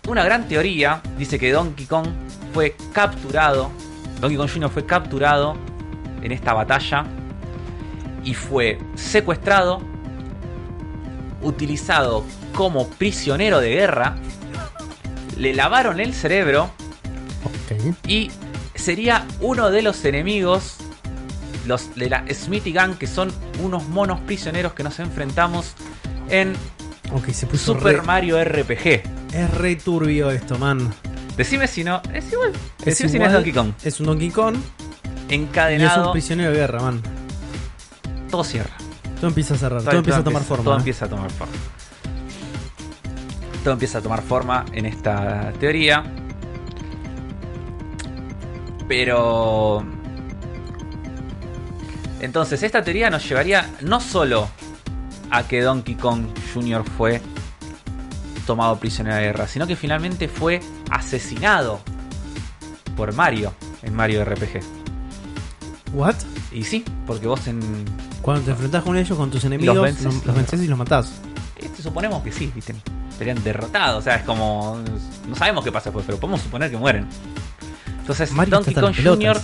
Una 0.08 0.24
gran 0.24 0.48
teoría 0.48 1.02
dice 1.18 1.38
que 1.38 1.52
Donkey 1.52 1.84
Kong 1.84 2.08
fue 2.54 2.74
capturado. 2.94 3.70
Donkey 4.22 4.38
Kong 4.38 4.48
Jr. 4.50 4.70
fue 4.70 4.86
capturado 4.86 5.54
en 6.22 6.32
esta 6.32 6.54
batalla 6.54 7.04
y 8.24 8.32
fue 8.32 8.78
secuestrado, 8.94 9.82
utilizado 11.42 12.24
como 12.54 12.88
prisionero 12.88 13.60
de 13.60 13.68
guerra, 13.68 14.16
le 15.36 15.52
lavaron 15.52 16.00
el 16.00 16.14
cerebro 16.14 16.70
y 18.06 18.30
sería 18.74 19.26
uno 19.40 19.70
de 19.70 19.82
los 19.82 20.04
enemigos 20.06 20.78
los 21.66 21.94
de 21.96 22.08
la 22.08 22.24
Smithy 22.32 22.72
Gang, 22.72 22.96
que 22.96 23.06
son 23.06 23.30
unos 23.62 23.86
monos 23.88 24.20
prisioneros 24.20 24.72
que 24.72 24.82
nos 24.82 24.98
enfrentamos 25.00 25.74
en 26.30 26.54
Ok, 27.12 27.28
se 27.30 27.46
puso 27.46 27.74
Super 27.74 27.96
re, 27.96 28.02
Mario 28.02 28.42
RPG. 28.42 29.17
Es 29.32 29.50
re 29.50 29.76
turbio 29.76 30.30
esto, 30.30 30.58
man. 30.58 30.92
Decime 31.36 31.66
si 31.66 31.84
no, 31.84 32.02
es 32.12 32.32
igual. 32.32 32.52
Es 32.80 32.84
Decime 32.84 33.08
si 33.10 33.18
no 33.18 33.24
es 33.24 33.30
igual. 33.30 33.32
Donkey 33.32 33.52
Kong. 33.52 33.72
Es 33.84 34.00
un 34.00 34.06
Donkey 34.06 34.30
Kong 34.30 34.56
y 34.56 34.58
es 34.58 35.38
un 35.38 35.44
Encadenado, 35.44 36.12
prisionero 36.12 36.50
de 36.50 36.56
guerra, 36.56 36.80
man. 36.80 37.02
todo 38.30 38.42
cierra. 38.42 38.74
Todo 39.16 39.28
empieza 39.28 39.54
a 39.54 39.58
cerrar, 39.58 39.82
todo, 39.82 39.96
empieza 39.96 40.20
a 40.20 40.24
tomar 40.24 40.42
forma. 40.42 40.64
Todo 40.64 40.74
¿eh? 40.74 40.78
empieza 40.78 41.04
a 41.04 41.08
tomar 41.08 41.30
forma. 41.30 41.52
Todo 43.62 43.72
empieza 43.74 43.98
a 43.98 44.00
tomar 44.00 44.22
forma 44.22 44.64
en 44.72 44.86
esta 44.86 45.52
teoría. 45.58 46.04
Pero... 48.88 49.84
Entonces, 52.20 52.62
esta 52.62 52.82
teoría 52.82 53.10
nos 53.10 53.28
llevaría 53.28 53.68
no 53.82 54.00
solo 54.00 54.48
a 55.30 55.46
que 55.46 55.60
Donkey 55.60 55.94
Kong 55.94 56.26
Jr. 56.54 56.84
fue 56.96 57.20
tomado 58.48 58.80
prisionero 58.80 59.16
de 59.16 59.22
guerra, 59.24 59.46
sino 59.46 59.66
que 59.66 59.76
finalmente 59.76 60.26
fue 60.26 60.60
asesinado 60.90 61.80
por 62.96 63.12
Mario 63.12 63.52
en 63.82 63.94
Mario 63.94 64.24
RPG. 64.24 64.62
¿What? 65.92 66.14
Y 66.50 66.64
sí, 66.64 66.82
porque 67.06 67.26
vos 67.26 67.46
en 67.46 67.60
Cuando 68.22 68.42
te 68.42 68.52
enfrentás 68.52 68.82
con 68.82 68.96
ellos, 68.96 69.18
con 69.18 69.30
tus 69.30 69.44
enemigos, 69.44 69.76
los 69.76 69.84
vences. 69.84 70.04
los, 70.24 70.34
vences 70.34 70.62
y 70.62 70.66
los 70.66 70.78
matás. 70.78 71.12
Este, 71.56 71.82
suponemos 71.82 72.22
que 72.22 72.32
sí, 72.32 72.50
¿viste? 72.54 72.74
Serían 73.18 73.42
derrotados. 73.44 73.98
O 73.98 74.02
sea, 74.02 74.16
es 74.16 74.22
como. 74.22 74.80
No 75.28 75.36
sabemos 75.36 75.62
qué 75.62 75.70
pasa 75.70 75.90
después, 75.90 76.06
pero 76.06 76.18
podemos 76.18 76.40
suponer 76.40 76.70
que 76.70 76.78
mueren. 76.78 77.06
Entonces, 78.00 78.32
Mario 78.32 78.56
Donkey 78.56 78.74
Kong 78.74 78.94
Jr. 78.96 79.38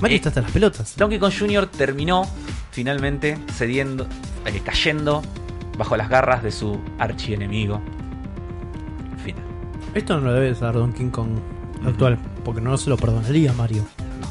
Mario 0.00 0.14
eh, 0.14 0.16
está 0.16 0.28
hasta 0.28 0.42
las 0.42 0.50
pelotas. 0.50 0.96
Donkey 0.98 1.18
Kong 1.18 1.32
Jr. 1.36 1.66
terminó 1.66 2.28
finalmente 2.72 3.38
cediendo, 3.56 4.06
eh, 4.44 4.60
cayendo 4.62 5.22
bajo 5.78 5.96
las 5.96 6.10
garras 6.10 6.42
de 6.42 6.52
su 6.52 6.78
archienemigo. 6.98 7.80
Esto 9.94 10.20
no 10.20 10.26
lo 10.26 10.32
debe 10.34 10.54
saber 10.54 10.76
Donkey 10.76 11.08
Kong 11.08 11.30
actual, 11.86 12.18
porque 12.44 12.60
no 12.60 12.76
se 12.76 12.90
lo 12.90 12.96
perdonaría 12.96 13.50
a 13.50 13.54
Mario, 13.54 13.84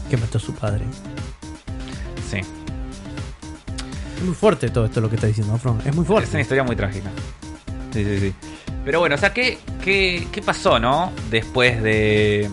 que 0.09 0.17
mató 0.17 0.37
a 0.37 0.41
su 0.41 0.53
padre. 0.53 0.85
Sí. 2.29 2.37
Es 2.37 4.23
muy 4.23 4.35
fuerte 4.35 4.69
todo 4.69 4.85
esto 4.85 5.01
lo 5.01 5.09
que 5.09 5.15
está 5.15 5.27
diciendo 5.27 5.53
Afron. 5.53 5.77
Es 5.79 5.85
muy 5.85 5.91
Es 5.91 5.97
una 5.97 6.05
fuerte. 6.05 6.41
historia 6.41 6.63
muy 6.63 6.75
trágica. 6.75 7.09
Sí, 7.91 8.03
sí, 8.03 8.19
sí. 8.19 8.33
Pero 8.85 8.99
bueno, 8.99 9.15
o 9.15 9.17
sea, 9.17 9.33
¿qué, 9.33 9.57
qué, 9.83 10.27
qué 10.31 10.41
pasó, 10.41 10.79
no? 10.79 11.11
Después 11.29 11.81
de. 11.83 12.49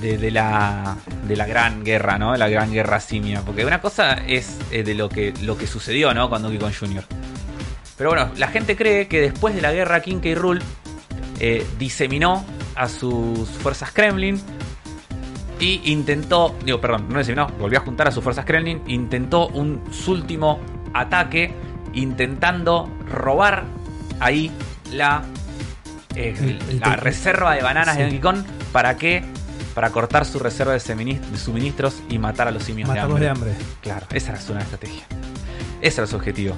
De, 0.00 0.18
de 0.18 0.30
la, 0.32 0.96
de 1.28 1.36
la 1.36 1.46
gran 1.46 1.84
guerra, 1.84 2.18
¿no? 2.18 2.36
La 2.36 2.48
gran 2.48 2.72
guerra 2.72 2.98
simia. 2.98 3.42
Porque 3.42 3.64
una 3.64 3.80
cosa 3.80 4.14
es 4.14 4.58
eh, 4.72 4.82
de 4.82 4.94
lo 4.94 5.08
que, 5.08 5.32
lo 5.42 5.56
que 5.56 5.68
sucedió, 5.68 6.12
¿no? 6.12 6.28
Con 6.28 6.42
Donkey 6.42 6.58
Kong 6.58 6.72
Jr. 6.78 7.04
Pero 7.96 8.10
bueno, 8.10 8.30
la 8.36 8.48
gente 8.48 8.74
cree 8.76 9.06
que 9.06 9.20
después 9.20 9.54
de 9.54 9.60
la 9.62 9.72
guerra 9.72 10.00
King 10.02 10.18
K. 10.20 10.30
Rool 10.34 10.60
eh, 11.40 11.66
diseminó 11.78 12.44
a 12.74 12.88
sus 12.88 13.48
fuerzas 13.48 13.90
Kremlin 13.92 14.40
y 15.60 15.80
intentó, 15.92 16.54
digo, 16.64 16.80
perdón, 16.80 17.06
no 17.08 17.18
diseminó, 17.18 17.46
volvió 17.58 17.78
a 17.78 17.82
juntar 17.82 18.08
a 18.08 18.10
sus 18.10 18.22
fuerzas 18.22 18.44
Kremlin, 18.44 18.82
intentó 18.86 19.48
un 19.48 19.80
su 19.92 20.12
último 20.12 20.58
ataque 20.94 21.54
intentando 21.94 22.88
robar 23.10 23.64
ahí 24.20 24.50
la, 24.92 25.22
eh, 26.16 26.34
El- 26.38 26.58
el 26.70 26.80
la 26.80 26.90
te- 26.90 26.96
reserva 26.96 27.54
de 27.54 27.62
bananas 27.62 27.96
de. 27.96 28.02
Donkey 28.04 28.20
Kong. 28.20 28.38
¿Para 28.72 28.96
qué? 28.96 29.22
Para 29.74 29.90
cortar 29.90 30.24
su 30.26 30.38
reserva 30.38 30.72
de 30.74 30.80
suministros 30.80 32.02
y 32.10 32.18
matar 32.18 32.48
a 32.48 32.50
los 32.50 32.62
simios 32.64 32.88
Matarlos 32.88 33.14
de 33.20 33.24
de 33.24 33.30
hambre. 33.30 33.50
hambre. 33.52 33.64
Claro, 33.80 34.06
esa 34.12 34.32
era 34.32 34.40
su 34.40 34.48
nueva 34.52 34.64
estrategia. 34.64 35.04
Ese 35.80 36.00
era 36.00 36.06
su 36.06 36.16
objetivo. 36.16 36.54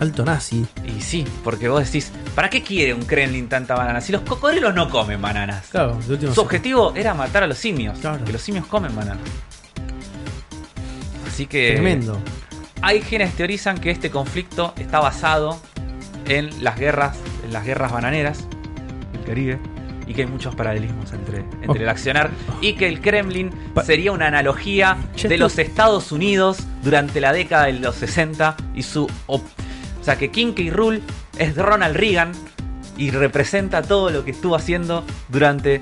Alto 0.00 0.24
nazi. 0.24 0.64
Y 0.86 1.00
sí, 1.00 1.24
porque 1.42 1.68
vos 1.68 1.84
decís, 1.84 2.12
¿para 2.34 2.48
qué 2.48 2.62
quiere 2.62 2.94
un 2.94 3.02
Kremlin 3.02 3.48
tanta 3.48 3.74
banana? 3.74 4.00
Si 4.00 4.12
los 4.12 4.22
cocodrilos 4.22 4.74
no 4.74 4.88
comen 4.88 5.20
bananas. 5.20 5.66
Claro, 5.70 5.98
de 6.06 6.12
último 6.14 6.32
Su 6.34 6.40
objetivo 6.42 6.92
era 6.94 7.14
matar 7.14 7.42
a 7.42 7.46
los 7.46 7.58
simios. 7.58 7.98
Claro. 7.98 8.24
Que 8.24 8.32
los 8.32 8.40
simios 8.42 8.66
comen 8.66 8.94
bananas. 8.94 9.18
Así 11.26 11.46
que. 11.46 11.72
Tremendo. 11.72 12.18
Hay 12.80 13.00
quienes 13.00 13.34
teorizan 13.34 13.78
que 13.78 13.90
este 13.90 14.10
conflicto 14.10 14.72
está 14.76 15.00
basado 15.00 15.60
en 16.26 16.62
las 16.62 16.78
guerras, 16.78 17.16
en 17.44 17.52
las 17.52 17.64
guerras 17.64 17.90
bananeras 17.92 18.46
del 19.12 19.24
Caribe. 19.24 19.58
Y 20.06 20.14
que 20.14 20.22
hay 20.22 20.26
muchos 20.28 20.54
paralelismos 20.54 21.12
entre, 21.12 21.40
entre 21.60 21.82
el 21.82 21.88
accionar. 21.88 22.30
Y 22.62 22.74
que 22.74 22.88
el 22.88 23.00
Kremlin 23.02 23.50
Pa- 23.74 23.84
sería 23.84 24.10
una 24.12 24.28
analogía 24.28 24.96
de 25.22 25.36
los 25.36 25.58
Estados 25.58 26.12
Unidos 26.12 26.60
durante 26.82 27.20
la 27.20 27.32
década 27.34 27.64
de 27.66 27.74
los 27.74 27.96
60 27.96 28.56
y 28.74 28.84
su. 28.84 29.06
Sea 30.12 30.18
que 30.18 30.30
King 30.30 30.52
K. 30.52 30.62
Rool 30.74 31.02
es 31.38 31.56
Ronald 31.56 31.96
Reagan 31.96 32.32
y 32.96 33.10
representa 33.10 33.82
todo 33.82 34.10
lo 34.10 34.24
que 34.24 34.30
estuvo 34.32 34.56
haciendo 34.56 35.04
durante 35.28 35.80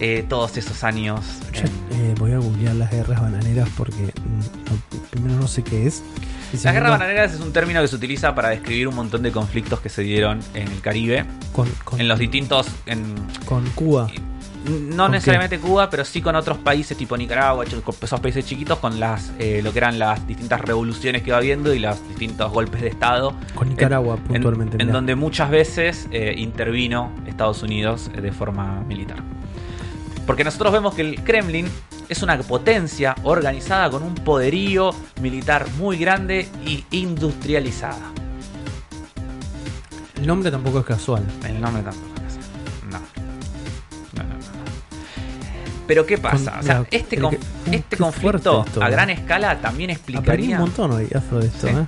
eh, 0.00 0.24
todos 0.28 0.56
esos 0.56 0.84
años. 0.84 1.20
Eh, 1.92 2.14
voy 2.18 2.32
a 2.32 2.38
googlear 2.38 2.74
las 2.74 2.90
guerras 2.90 3.20
bananeras 3.20 3.68
porque 3.76 4.02
mm, 4.04 4.38
no- 4.70 5.06
primero 5.10 5.34
no 5.40 5.48
sé 5.48 5.62
qué 5.62 5.86
es. 5.86 6.02
Las 6.52 6.62
segundo, 6.62 6.72
guerras 6.80 6.98
bananeras 7.00 7.34
es 7.34 7.40
un 7.40 7.52
término 7.52 7.80
que 7.82 7.88
se 7.88 7.96
utiliza 7.96 8.34
para 8.34 8.50
describir 8.50 8.86
un 8.88 8.94
montón 8.94 9.22
de 9.22 9.32
conflictos 9.32 9.80
que 9.80 9.88
se 9.88 10.02
dieron 10.02 10.38
en 10.54 10.68
el 10.68 10.80
Caribe, 10.80 11.24
con, 11.52 11.68
con, 11.84 12.00
en 12.00 12.08
los 12.08 12.18
distintos, 12.18 12.68
en, 12.86 13.02
con 13.46 13.64
Cuba. 13.70 14.06
No 14.68 15.04
¿Con 15.04 15.12
necesariamente 15.12 15.58
Cuba, 15.60 15.88
pero 15.90 16.04
sí 16.04 16.20
con 16.20 16.34
otros 16.34 16.58
países 16.58 16.96
tipo 16.96 17.16
Nicaragua, 17.16 17.64
con 17.84 17.94
esos 18.02 18.20
países 18.20 18.44
chiquitos, 18.44 18.78
con 18.78 18.98
las 18.98 19.32
eh, 19.38 19.60
lo 19.62 19.72
que 19.72 19.78
eran 19.78 19.98
las 19.98 20.26
distintas 20.26 20.60
revoluciones 20.60 21.22
que 21.22 21.30
va 21.30 21.36
habiendo 21.38 21.72
y 21.72 21.78
los 21.78 22.06
distintos 22.08 22.52
golpes 22.52 22.80
de 22.80 22.88
Estado. 22.88 23.32
Con 23.54 23.68
Nicaragua, 23.68 24.16
En- 24.16 24.22
puntualmente. 24.22 24.82
En, 24.82 24.90
donde 24.90 25.14
muchas 25.14 25.50
veces 25.50 26.08
eh, 26.10 26.34
intervino 26.36 27.12
Estados 27.26 27.62
Unidos 27.62 28.10
de 28.12 28.32
forma 28.32 28.80
militar. 28.88 29.18
Porque 30.26 30.42
nosotros 30.42 30.72
vemos 30.72 30.94
que 30.94 31.02
el 31.02 31.22
Kremlin 31.22 31.68
es 32.08 32.22
una 32.24 32.36
potencia 32.38 33.14
organizada 33.22 33.88
con 33.90 34.02
un 34.02 34.14
poderío 34.16 34.90
militar 35.20 35.66
muy 35.78 35.96
grande 35.96 36.48
y 36.64 36.84
industrializada. 36.90 38.10
El 40.16 40.26
nombre 40.26 40.50
tampoco 40.50 40.80
es 40.80 40.86
casual. 40.86 41.22
El 41.46 41.60
nombre 41.60 41.82
tampoco 41.82 42.15
Pero 45.86 46.04
¿qué 46.06 46.18
pasa? 46.18 46.50
Con- 46.52 46.60
o 46.60 46.62
sea, 46.62 46.78
la- 46.80 46.86
este, 46.90 47.16
que- 47.16 47.38
este 47.72 47.96
conflicto 47.96 48.64
esto, 48.66 48.82
a 48.82 48.88
gran 48.90 49.10
escala 49.10 49.60
también 49.60 49.90
Aprendí 49.90 50.12
explicaría. 50.12 50.56
un 50.56 50.62
montón 50.62 50.90
hoy, 50.92 51.08
Afro, 51.14 51.38
de 51.40 51.46
esto, 51.46 51.68
Sí. 51.68 51.74
¿eh? 51.74 51.86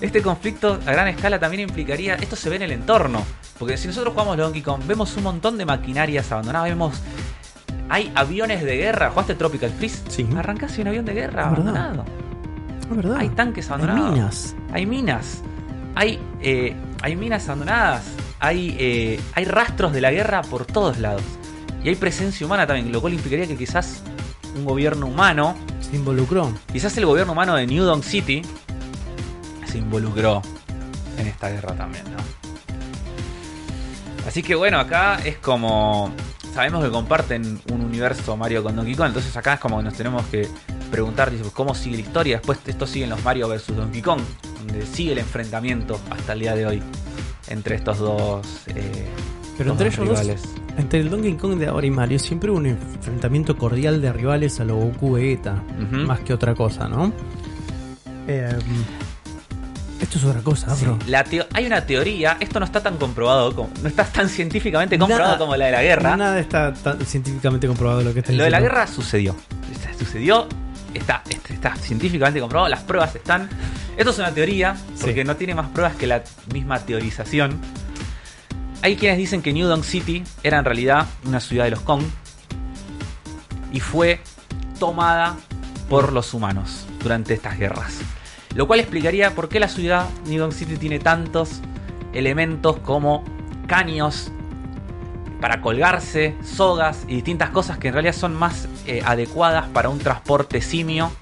Este 0.00 0.22
conflicto 0.22 0.78
a 0.86 0.92
gran 0.92 1.08
escala 1.08 1.38
también 1.40 1.62
implicaría. 1.68 2.14
Esto 2.14 2.36
se 2.36 2.48
ve 2.50 2.56
en 2.56 2.62
el 2.62 2.72
entorno. 2.72 3.22
Porque 3.58 3.76
si 3.76 3.88
nosotros 3.88 4.12
jugamos 4.12 4.36
Donkey 4.36 4.62
Kong, 4.62 4.82
vemos 4.86 5.16
un 5.16 5.24
montón 5.24 5.58
de 5.58 5.64
maquinarias 5.66 6.30
abandonadas. 6.30 6.68
Vemos. 6.68 7.00
Hay 7.88 8.12
aviones 8.14 8.62
de 8.62 8.76
guerra. 8.76 9.10
¿Jugaste 9.10 9.34
Tropical 9.34 9.70
Freeze? 9.70 10.02
Sí. 10.08 10.26
Arrancás 10.36 10.78
y 10.78 10.82
un 10.82 10.88
avión 10.88 11.04
de 11.04 11.14
guerra 11.14 11.42
Es 11.42 11.46
abandonado. 11.48 12.04
Es 12.90 12.96
verdad. 12.96 13.16
Hay 13.18 13.28
tanques 13.30 13.68
Hay 13.70 13.74
abandonados. 13.74 14.12
minas. 14.14 14.54
Hay 14.72 14.86
minas. 14.86 15.42
Hay, 15.96 16.20
eh, 16.42 16.76
hay 17.02 17.16
minas 17.16 17.44
abandonadas. 17.48 18.04
Hay, 18.38 18.76
eh, 18.78 19.20
hay 19.34 19.44
rastros 19.46 19.92
de 19.92 20.00
la 20.00 20.12
guerra 20.12 20.42
por 20.42 20.64
todos 20.64 20.98
lados. 20.98 21.22
Y 21.84 21.88
hay 21.90 21.94
presencia 21.96 22.46
humana 22.46 22.66
también, 22.66 22.90
lo 22.92 23.00
cual 23.00 23.14
implicaría 23.14 23.46
que 23.46 23.56
quizás 23.56 24.02
un 24.56 24.64
gobierno 24.64 25.06
humano, 25.06 25.56
Se 25.80 25.96
involucró. 25.96 26.52
quizás 26.72 26.96
el 26.98 27.06
gobierno 27.06 27.32
humano 27.32 27.54
de 27.56 27.66
New 27.66 27.84
Donk 27.84 28.02
City, 28.02 28.42
se 29.66 29.78
involucró 29.78 30.42
en 31.18 31.26
esta 31.26 31.48
guerra 31.50 31.74
también, 31.74 32.04
¿no? 32.04 32.18
Así 34.26 34.42
que 34.42 34.54
bueno, 34.54 34.78
acá 34.78 35.20
es 35.24 35.38
como. 35.38 36.12
Sabemos 36.54 36.84
que 36.84 36.90
comparten 36.90 37.60
un 37.72 37.80
universo 37.82 38.36
Mario 38.36 38.62
con 38.64 38.74
Donkey 38.74 38.94
Kong, 38.94 39.08
entonces 39.08 39.36
acá 39.36 39.54
es 39.54 39.60
como 39.60 39.78
que 39.78 39.84
nos 39.84 39.94
tenemos 39.94 40.26
que 40.26 40.48
preguntar 40.90 41.30
dice, 41.30 41.44
cómo 41.52 41.74
sigue 41.74 41.96
la 41.96 42.02
historia. 42.02 42.36
Después 42.38 42.58
esto 42.66 42.86
sigue 42.86 43.04
en 43.04 43.10
los 43.10 43.22
Mario 43.22 43.48
vs 43.48 43.76
Donkey 43.76 44.02
Kong, 44.02 44.20
donde 44.58 44.84
sigue 44.86 45.12
el 45.12 45.18
enfrentamiento 45.18 46.00
hasta 46.10 46.32
el 46.32 46.40
día 46.40 46.54
de 46.56 46.66
hoy 46.66 46.82
entre 47.48 47.76
estos 47.76 47.98
dos. 47.98 48.46
eh, 48.66 49.06
Pero 49.56 49.72
dos 49.74 49.80
entre 49.80 50.02
ellos 50.04 50.26
dos. 50.26 50.40
Entre 50.78 51.00
el 51.00 51.10
Donkey 51.10 51.34
Kong 51.34 51.58
de 51.58 51.66
ahora 51.66 51.86
y 51.86 51.90
Mario, 51.90 52.18
siempre 52.18 52.50
hubo 52.50 52.58
un 52.58 52.66
enfrentamiento 52.66 53.56
cordial 53.56 54.00
de 54.00 54.12
rivales 54.12 54.58
a 54.60 54.64
lo 54.64 54.76
Goku 54.76 55.12
Vegeta. 55.12 55.62
Ujú. 55.82 55.96
Más 56.06 56.20
que 56.20 56.32
otra 56.32 56.54
cosa, 56.54 56.88
¿no? 56.88 57.12
Eh, 58.26 58.48
esto 60.00 60.18
es 60.18 60.24
otra 60.24 60.40
cosa, 60.42 60.74
Sí, 60.76 60.84
Afro. 60.84 60.98
la 61.08 61.24
hay 61.52 61.66
una 61.66 61.84
teoría, 61.84 62.36
esto 62.40 62.60
no 62.60 62.66
está 62.66 62.80
tan 62.82 62.96
comprobado, 62.98 63.54
como, 63.54 63.70
no 63.82 63.88
está 63.88 64.04
tan 64.04 64.28
científicamente 64.28 64.96
comprobado 64.98 65.26
Nada- 65.32 65.38
como 65.38 65.56
la 65.56 65.66
de 65.66 65.72
la 65.72 65.82
guerra. 65.82 66.16
Nada 66.16 66.38
está 66.38 66.72
tan 66.72 67.00
científicamente 67.04 67.66
comprobado 67.66 68.02
lo 68.02 68.12
que 68.14 68.20
está 68.20 68.32
Lo 68.32 68.44
de 68.44 68.50
la 68.50 68.58
diciendo. 68.58 68.74
guerra 68.76 68.86
sucedió. 68.86 69.34
Sucedió, 69.98 70.46
está, 70.94 71.22
este, 71.28 71.54
está 71.54 71.74
científicamente 71.74 72.38
comprobado, 72.40 72.68
las 72.68 72.82
pruebas 72.84 73.14
están. 73.16 73.48
Esto 73.96 74.10
es 74.12 74.18
una 74.18 74.30
teoría, 74.30 74.76
porque 75.00 75.22
Sí. 75.22 75.26
no 75.26 75.34
tiene 75.34 75.54
más 75.56 75.68
pruebas 75.70 75.96
que 75.96 76.06
la 76.06 76.22
misma 76.52 76.78
teorización. 76.78 77.58
Hay 78.82 78.96
quienes 78.96 79.18
dicen 79.18 79.42
que 79.42 79.52
New 79.52 79.66
Donk 79.66 79.82
City 79.82 80.22
era 80.42 80.58
en 80.58 80.64
realidad 80.64 81.06
una 81.26 81.40
ciudad 81.40 81.64
de 81.64 81.72
los 81.72 81.80
Kong 81.80 82.02
y 83.72 83.80
fue 83.80 84.20
tomada 84.78 85.36
por 85.88 86.12
los 86.12 86.32
humanos 86.32 86.86
durante 87.02 87.34
estas 87.34 87.58
guerras. 87.58 88.00
Lo 88.54 88.66
cual 88.66 88.80
explicaría 88.80 89.34
por 89.34 89.48
qué 89.48 89.60
la 89.60 89.68
ciudad 89.68 90.06
New 90.26 90.40
Donk 90.40 90.52
City 90.52 90.76
tiene 90.76 91.00
tantos 91.00 91.60
elementos 92.12 92.78
como 92.78 93.24
caños 93.66 94.30
para 95.40 95.60
colgarse, 95.60 96.36
sogas 96.42 97.04
y 97.08 97.16
distintas 97.16 97.50
cosas 97.50 97.78
que 97.78 97.88
en 97.88 97.94
realidad 97.94 98.14
son 98.14 98.34
más 98.34 98.68
eh, 98.86 99.02
adecuadas 99.04 99.66
para 99.66 99.88
un 99.88 99.98
transporte 99.98 100.60
simio 100.60 101.12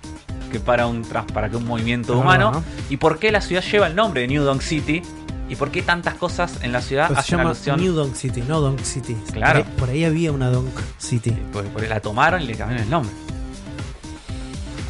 que 0.52 0.60
para 0.60 0.86
un, 0.86 1.02
para 1.02 1.50
que 1.50 1.56
un 1.56 1.66
movimiento 1.66 2.18
humano. 2.18 2.62
Y 2.88 2.98
por 2.98 3.18
qué 3.18 3.32
la 3.32 3.40
ciudad 3.40 3.62
lleva 3.62 3.86
el 3.86 3.96
nombre 3.96 4.22
de 4.22 4.28
New 4.28 4.44
Donk 4.44 4.60
City 4.60 5.02
y 5.48 5.56
por 5.56 5.70
qué 5.70 5.82
tantas 5.82 6.14
cosas 6.14 6.58
en 6.62 6.72
la 6.72 6.80
ciudad 6.82 7.06
Pues 7.08 7.18
se 7.18 7.20
hacen 7.20 7.38
llama 7.38 7.50
alusión. 7.50 7.80
New 7.80 7.92
Donk 7.94 8.14
City, 8.14 8.42
no 8.48 8.60
Donk 8.60 8.80
City. 8.82 9.16
Claro. 9.32 9.62
Por 9.64 9.68
ahí, 9.70 9.76
por 9.78 9.88
ahí 9.90 10.04
había 10.04 10.32
una 10.32 10.50
Donk 10.50 10.74
City. 10.98 11.30
Porque, 11.52 11.68
porque 11.70 11.88
la 11.88 12.00
tomaron 12.00 12.42
y 12.42 12.46
le 12.46 12.54
cambiaron 12.56 12.84
el 12.84 12.90
nombre. 12.90 13.12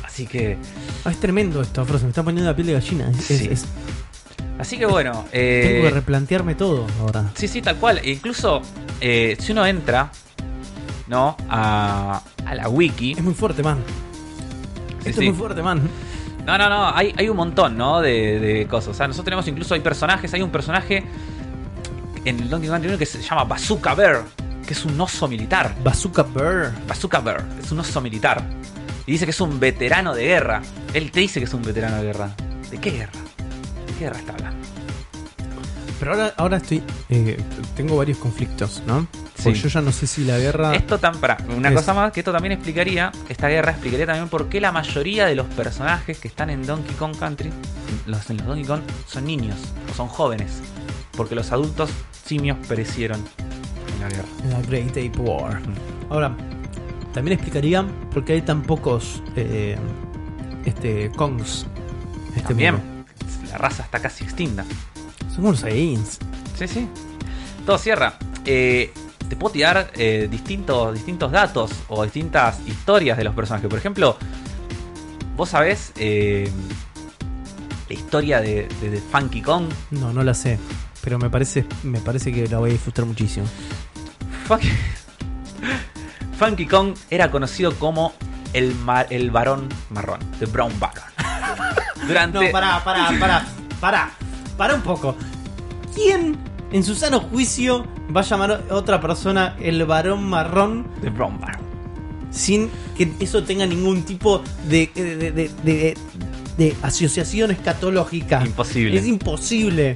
Así 0.04 0.26
que. 0.26 0.56
Ah, 1.04 1.10
es 1.10 1.20
tremendo 1.20 1.60
esto, 1.60 1.82
Afro. 1.82 1.98
Se 1.98 2.04
me 2.04 2.10
está 2.10 2.22
poniendo 2.22 2.50
la 2.50 2.56
piel 2.56 2.68
de 2.68 2.72
gallina. 2.74 3.10
Es- 3.10 3.24
Sí. 3.26 3.48
es- 3.50 3.66
Así 4.58 4.78
que 4.78 4.86
bueno. 4.86 5.12
tengo 5.12 5.30
que 5.30 5.86
Eh, 5.88 5.90
replantearme 5.92 6.54
todo 6.54 6.86
ahora. 7.00 7.30
sí, 7.34 7.46
sí, 7.46 7.60
tal 7.60 7.76
cual. 7.76 7.98
E 8.02 8.10
incluso 8.12 8.62
eh, 9.00 9.36
si 9.38 9.52
uno 9.52 9.66
entra. 9.66 10.10
¿No? 11.08 11.36
A, 11.48 12.20
a 12.44 12.54
la 12.56 12.68
wiki. 12.68 13.12
Es 13.12 13.22
muy 13.22 13.34
fuerte, 13.34 13.62
man. 13.62 13.78
Sí, 15.04 15.10
Esto 15.10 15.20
sí. 15.20 15.26
es 15.28 15.32
muy 15.34 15.38
fuerte, 15.38 15.62
man. 15.62 15.80
No, 16.46 16.56
no, 16.56 16.68
no, 16.68 16.94
hay, 16.94 17.12
hay 17.18 17.28
un 17.28 17.36
montón, 17.36 17.76
¿no? 17.76 18.00
De, 18.00 18.38
de 18.38 18.66
cosas. 18.68 18.90
O 18.90 18.94
sea, 18.94 19.08
nosotros 19.08 19.24
tenemos 19.24 19.48
incluso, 19.48 19.74
hay 19.74 19.80
personajes, 19.80 20.32
hay 20.32 20.42
un 20.42 20.50
personaje 20.50 21.04
en 22.24 22.40
el 22.40 22.48
Donkey 22.48 22.68
Kong 22.68 22.82
1 22.84 22.98
que 22.98 23.06
se 23.06 23.20
llama 23.20 23.44
Bazooka 23.44 23.94
Bear, 23.94 24.22
que 24.66 24.72
es 24.72 24.84
un 24.84 25.00
oso 25.00 25.26
militar. 25.28 25.74
Bazooka 25.82 26.22
Bear. 26.22 26.72
Bazooka 26.86 27.20
Bear, 27.20 27.44
es 27.60 27.72
un 27.72 27.80
oso 27.80 28.00
militar. 28.00 28.42
Y 29.06 29.12
dice 29.12 29.24
que 29.24 29.30
es 29.30 29.40
un 29.40 29.58
veterano 29.60 30.14
de 30.14 30.24
guerra. 30.24 30.62
Él 30.92 31.10
te 31.10 31.20
dice 31.20 31.40
que 31.40 31.46
es 31.46 31.54
un 31.54 31.62
veterano 31.62 31.96
de 31.98 32.02
guerra. 32.04 32.30
¿De 32.70 32.78
qué 32.78 32.90
guerra? 32.90 33.12
¿De 33.86 33.92
qué 33.92 34.04
guerra 34.04 34.18
está 34.18 34.32
hablando? 34.32 34.65
Pero 35.98 36.12
ahora, 36.12 36.34
ahora 36.36 36.56
estoy. 36.58 36.82
eh, 37.08 37.38
tengo 37.74 37.96
varios 37.96 38.18
conflictos, 38.18 38.82
¿no? 38.86 39.06
Sí. 39.34 39.42
Porque 39.44 39.58
yo 39.58 39.68
ya 39.68 39.80
no 39.80 39.92
sé 39.92 40.06
si 40.06 40.24
la 40.24 40.38
guerra. 40.38 40.74
Esto 40.74 40.98
tan 40.98 41.16
para 41.18 41.38
una 41.56 41.68
Es- 41.70 41.74
cosa 41.74 41.94
más 41.94 42.12
que 42.12 42.20
esto 42.20 42.32
también 42.32 42.52
explicaría, 42.52 43.12
esta 43.28 43.48
guerra 43.48 43.72
explicaría 43.72 44.06
también 44.06 44.28
por 44.28 44.48
qué 44.48 44.60
la 44.60 44.72
mayoría 44.72 45.26
de 45.26 45.34
los 45.34 45.46
personajes 45.46 46.18
que 46.18 46.28
están 46.28 46.50
en 46.50 46.64
Donkey 46.66 46.94
Kong 46.96 47.16
Country, 47.18 47.50
los 48.06 48.28
en 48.30 48.36
los 48.38 48.46
Donkey 48.46 48.64
Kong, 48.64 48.80
son 49.06 49.24
niños 49.24 49.56
o 49.90 49.94
son 49.94 50.08
jóvenes, 50.08 50.60
porque 51.16 51.34
los 51.34 51.52
adultos 51.52 51.90
simios 52.26 52.56
perecieron 52.66 53.22
en 53.94 54.00
la 54.02 54.08
guerra. 54.08 54.28
La 54.50 54.60
Great 54.62 54.90
Ape 54.90 55.18
War. 55.20 55.60
Ahora, 56.10 56.36
también 57.14 57.34
explicaría 57.38 57.86
por 58.12 58.24
qué 58.24 58.34
hay 58.34 58.42
tan 58.42 58.62
pocos. 58.62 59.22
eh, 59.36 59.76
este. 60.64 61.10
Kongs. 61.16 61.66
Este 62.34 62.48
También 62.48 62.74
mundo. 62.74 63.04
la 63.50 63.58
raza 63.58 63.82
está 63.82 63.98
casi 64.00 64.24
extinta. 64.24 64.64
Son 65.36 65.44
unos 65.46 65.60
Saiyans. 65.60 66.18
Sí, 66.58 66.66
sí. 66.66 66.88
Todo 67.64 67.78
cierra. 67.78 68.14
Eh, 68.44 68.92
te 69.28 69.36
puedo 69.36 69.52
tirar 69.52 69.90
eh, 69.94 70.28
distintos, 70.30 70.94
distintos 70.94 71.30
datos 71.30 71.70
o 71.88 72.02
distintas 72.04 72.58
historias 72.66 73.18
de 73.18 73.24
los 73.24 73.34
personajes. 73.34 73.68
Por 73.68 73.78
ejemplo, 73.78 74.16
vos 75.36 75.48
sabés 75.50 75.92
eh, 75.96 76.50
la 77.88 77.94
historia 77.94 78.40
de, 78.40 78.68
de- 78.80 78.90
de 78.90 79.00
Funky 79.00 79.42
Kong. 79.42 79.66
No, 79.90 80.12
no 80.12 80.22
la 80.24 80.32
sé. 80.34 80.58
Pero 81.02 81.18
me 81.18 81.28
parece, 81.30 81.66
me 81.82 82.00
parece 82.00 82.32
que 82.32 82.48
la 82.48 82.58
voy 82.58 82.70
a 82.70 82.72
disfrutar 82.72 83.04
muchísimo. 83.04 83.46
Funky, 84.48 84.68
Funky 86.38 86.66
Kong 86.66 86.94
era 87.10 87.30
conocido 87.30 87.74
como 87.78 88.12
el, 88.52 88.74
mar- 88.74 89.06
el 89.10 89.30
varón 89.30 89.68
marrón, 89.90 90.20
The 90.38 90.46
Brown 90.46 90.72
Baron. 90.80 91.02
Durante, 92.06 92.46
No, 92.46 92.52
pará, 92.52 92.82
pará, 92.84 93.08
pará, 93.18 93.46
pará. 93.80 94.10
Pará 94.56 94.74
un 94.74 94.82
poco. 94.82 95.14
¿Quién 95.94 96.36
en 96.72 96.82
su 96.84 96.94
sano 96.94 97.20
juicio 97.20 97.86
va 98.14 98.20
a 98.20 98.24
llamar 98.24 98.64
a 98.70 98.74
otra 98.74 99.00
persona 99.00 99.56
el 99.60 99.84
varón 99.84 100.24
marrón 100.24 100.86
The 101.00 101.10
Brown 101.10 101.38
Baron. 101.40 101.60
sin 102.30 102.70
que 102.96 103.12
eso 103.20 103.44
tenga 103.44 103.66
ningún 103.66 104.02
tipo 104.02 104.42
de, 104.68 104.90
de, 104.94 105.16
de, 105.16 105.30
de- 105.32 105.50
de- 105.62 105.96
de 106.56 106.74
asociación 106.82 107.50
escatológica? 107.50 108.42
Imposible. 108.44 108.98
Es 108.98 109.06
imposible. 109.06 109.94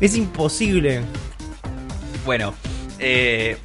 Es 0.00 0.16
imposible. 0.16 1.02
Bueno, 2.24 2.54
eh, 2.98 3.58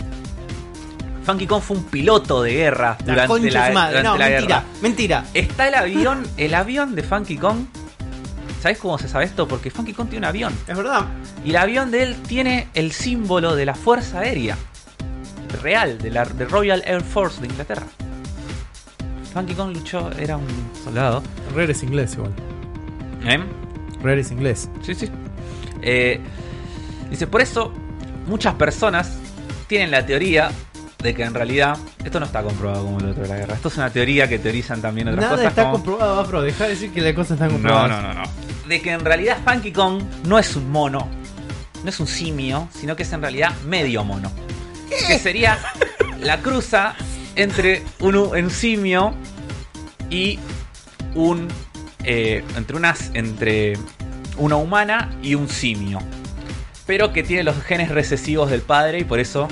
Funky 1.23 1.47
Kong 1.47 1.61
fue 1.61 1.77
un 1.77 1.83
piloto 1.85 2.43
de 2.43 2.53
guerra 2.53 2.97
La 3.05 3.13
durante 3.13 3.27
concha 3.27 3.65
de 3.67 3.73
la, 3.73 3.87
durante 3.87 4.03
No, 4.03 4.17
la 4.17 4.25
mentira, 4.29 4.47
guerra. 4.59 4.63
mentira. 4.81 5.25
Está 5.33 5.67
el 5.69 5.73
avión, 5.75 6.23
el 6.37 6.53
avión 6.53 6.93
de 6.95 7.03
Funky 7.03 7.37
Kong. 7.37 7.57
¿Sabes 8.65 8.79
cómo 8.79 8.97
se 8.97 9.07
sabe 9.07 9.25
esto? 9.25 9.47
Porque 9.47 9.69
Funky 9.69 9.93
Kong 9.93 10.09
tiene 10.09 10.25
un 10.25 10.29
avión. 10.29 10.51
Es 10.67 10.75
verdad. 10.75 11.05
Y 11.43 11.51
el 11.51 11.57
avión 11.57 11.91
de 11.91 12.01
él 12.01 12.15
tiene 12.27 12.67
el 12.73 12.93
símbolo 12.93 13.55
de 13.55 13.63
la 13.63 13.75
Fuerza 13.75 14.21
Aérea. 14.21 14.57
Real, 15.61 15.99
de 15.99 16.09
la 16.09 16.25
de 16.25 16.45
Royal 16.45 16.81
Air 16.83 17.03
Force 17.03 17.39
de 17.41 17.45
Inglaterra. 17.45 17.85
Funky 19.31 19.53
Kong 19.53 19.71
luchó, 19.75 20.09
era 20.13 20.37
un 20.37 20.47
soldado. 20.83 21.21
Rare 21.53 21.73
es 21.73 21.83
inglés 21.83 22.15
igual. 22.15 22.33
¿Eh? 23.23 23.39
Rare 24.01 24.21
es 24.21 24.31
inglés. 24.31 24.67
Sí, 24.81 24.95
sí. 24.95 25.11
Eh, 25.83 26.19
dice, 27.11 27.27
por 27.27 27.41
eso 27.41 27.71
muchas 28.25 28.55
personas 28.55 29.15
tienen 29.67 29.91
la 29.91 30.07
teoría 30.07 30.49
de 31.05 31.13
que 31.13 31.23
en 31.23 31.33
realidad 31.33 31.77
esto 32.03 32.19
no 32.19 32.25
está 32.25 32.41
comprobado 32.43 32.83
como 32.83 32.99
el 32.99 33.09
otro 33.09 33.23
de 33.23 33.29
la 33.29 33.37
guerra. 33.37 33.53
Esto 33.55 33.67
es 33.69 33.77
una 33.77 33.89
teoría 33.91 34.27
que 34.27 34.39
teorizan 34.39 34.81
también 34.81 35.07
otras 35.07 35.23
Nada 35.23 35.35
cosas. 35.37 35.49
está 35.49 35.61
como- 35.63 35.73
comprobado, 35.75 36.19
Afro. 36.19 36.41
Deja 36.41 36.63
de 36.65 36.71
decir 36.71 36.91
que 36.91 37.01
las 37.01 37.13
cosas 37.13 37.31
están 37.33 37.47
no, 37.49 37.53
comprobadas. 37.53 38.01
no, 38.03 38.13
no, 38.13 38.21
no. 38.23 38.29
De 38.67 38.81
que 38.81 38.91
en 38.91 38.99
realidad 39.05 39.37
Funky 39.45 39.71
Kong 39.71 40.01
no 40.25 40.39
es 40.39 40.55
un 40.55 40.69
mono, 40.71 41.07
no 41.83 41.89
es 41.89 41.99
un 41.99 42.07
simio, 42.07 42.67
sino 42.73 42.95
que 42.95 43.03
es 43.03 43.13
en 43.13 43.21
realidad 43.21 43.51
medio 43.67 44.03
mono. 44.03 44.31
Que 45.07 45.19
sería 45.19 45.57
la 46.19 46.39
cruza 46.39 46.95
entre 47.35 47.83
un, 47.99 48.15
un 48.15 48.49
simio 48.49 49.13
y 50.09 50.39
un. 51.13 51.47
eh, 52.03 52.43
entre 52.57 52.75
unas. 52.77 53.11
entre 53.13 53.77
una 54.37 54.55
humana 54.55 55.11
y 55.21 55.35
un 55.35 55.47
simio. 55.49 55.99
Pero 56.87 57.13
que 57.13 57.23
tiene 57.23 57.43
los 57.43 57.55
genes 57.63 57.89
recesivos 57.89 58.49
del 58.51 58.61
padre 58.61 58.99
y 58.99 59.03
por 59.03 59.19
eso 59.19 59.47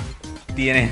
tiene. 0.56 0.90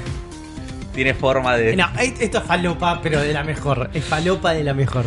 Tiene 0.95 1.15
forma 1.15 1.57
de. 1.57 1.77
No, 1.77 1.87
es- 2.01 2.21
esto 2.21 2.39
es 2.39 2.45
falopa, 2.45 3.01
pero 3.03 3.21
de 3.21 3.33
la 3.33 3.45
mejor. 3.45 3.91
Es 3.95 4.05
falopa 4.05 4.53
de 4.53 4.65
la 4.65 4.75
mejor. 4.75 5.05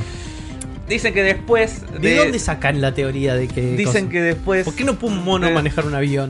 Dicen 0.88 1.14
que 1.14 1.24
después. 1.24 1.82
¿De, 2.00 2.18
dónde 2.18 2.38
sacan 2.40 2.80
la 2.82 2.94
teoría 2.94 3.36
de 3.36 3.48
que.? 3.48 3.76
Dicen 3.76 4.06
cosa? 4.06 4.10
que 4.12 4.22
después. 4.22 4.66
¿Por 4.66 4.76
qué 4.76 4.84
no 4.84 4.96
puede 5.00 5.16
un 5.16 5.24
mono 5.24 5.48
de- 5.48 5.54
manejar 5.54 5.86
un 5.86 5.96
avión? 5.96 6.30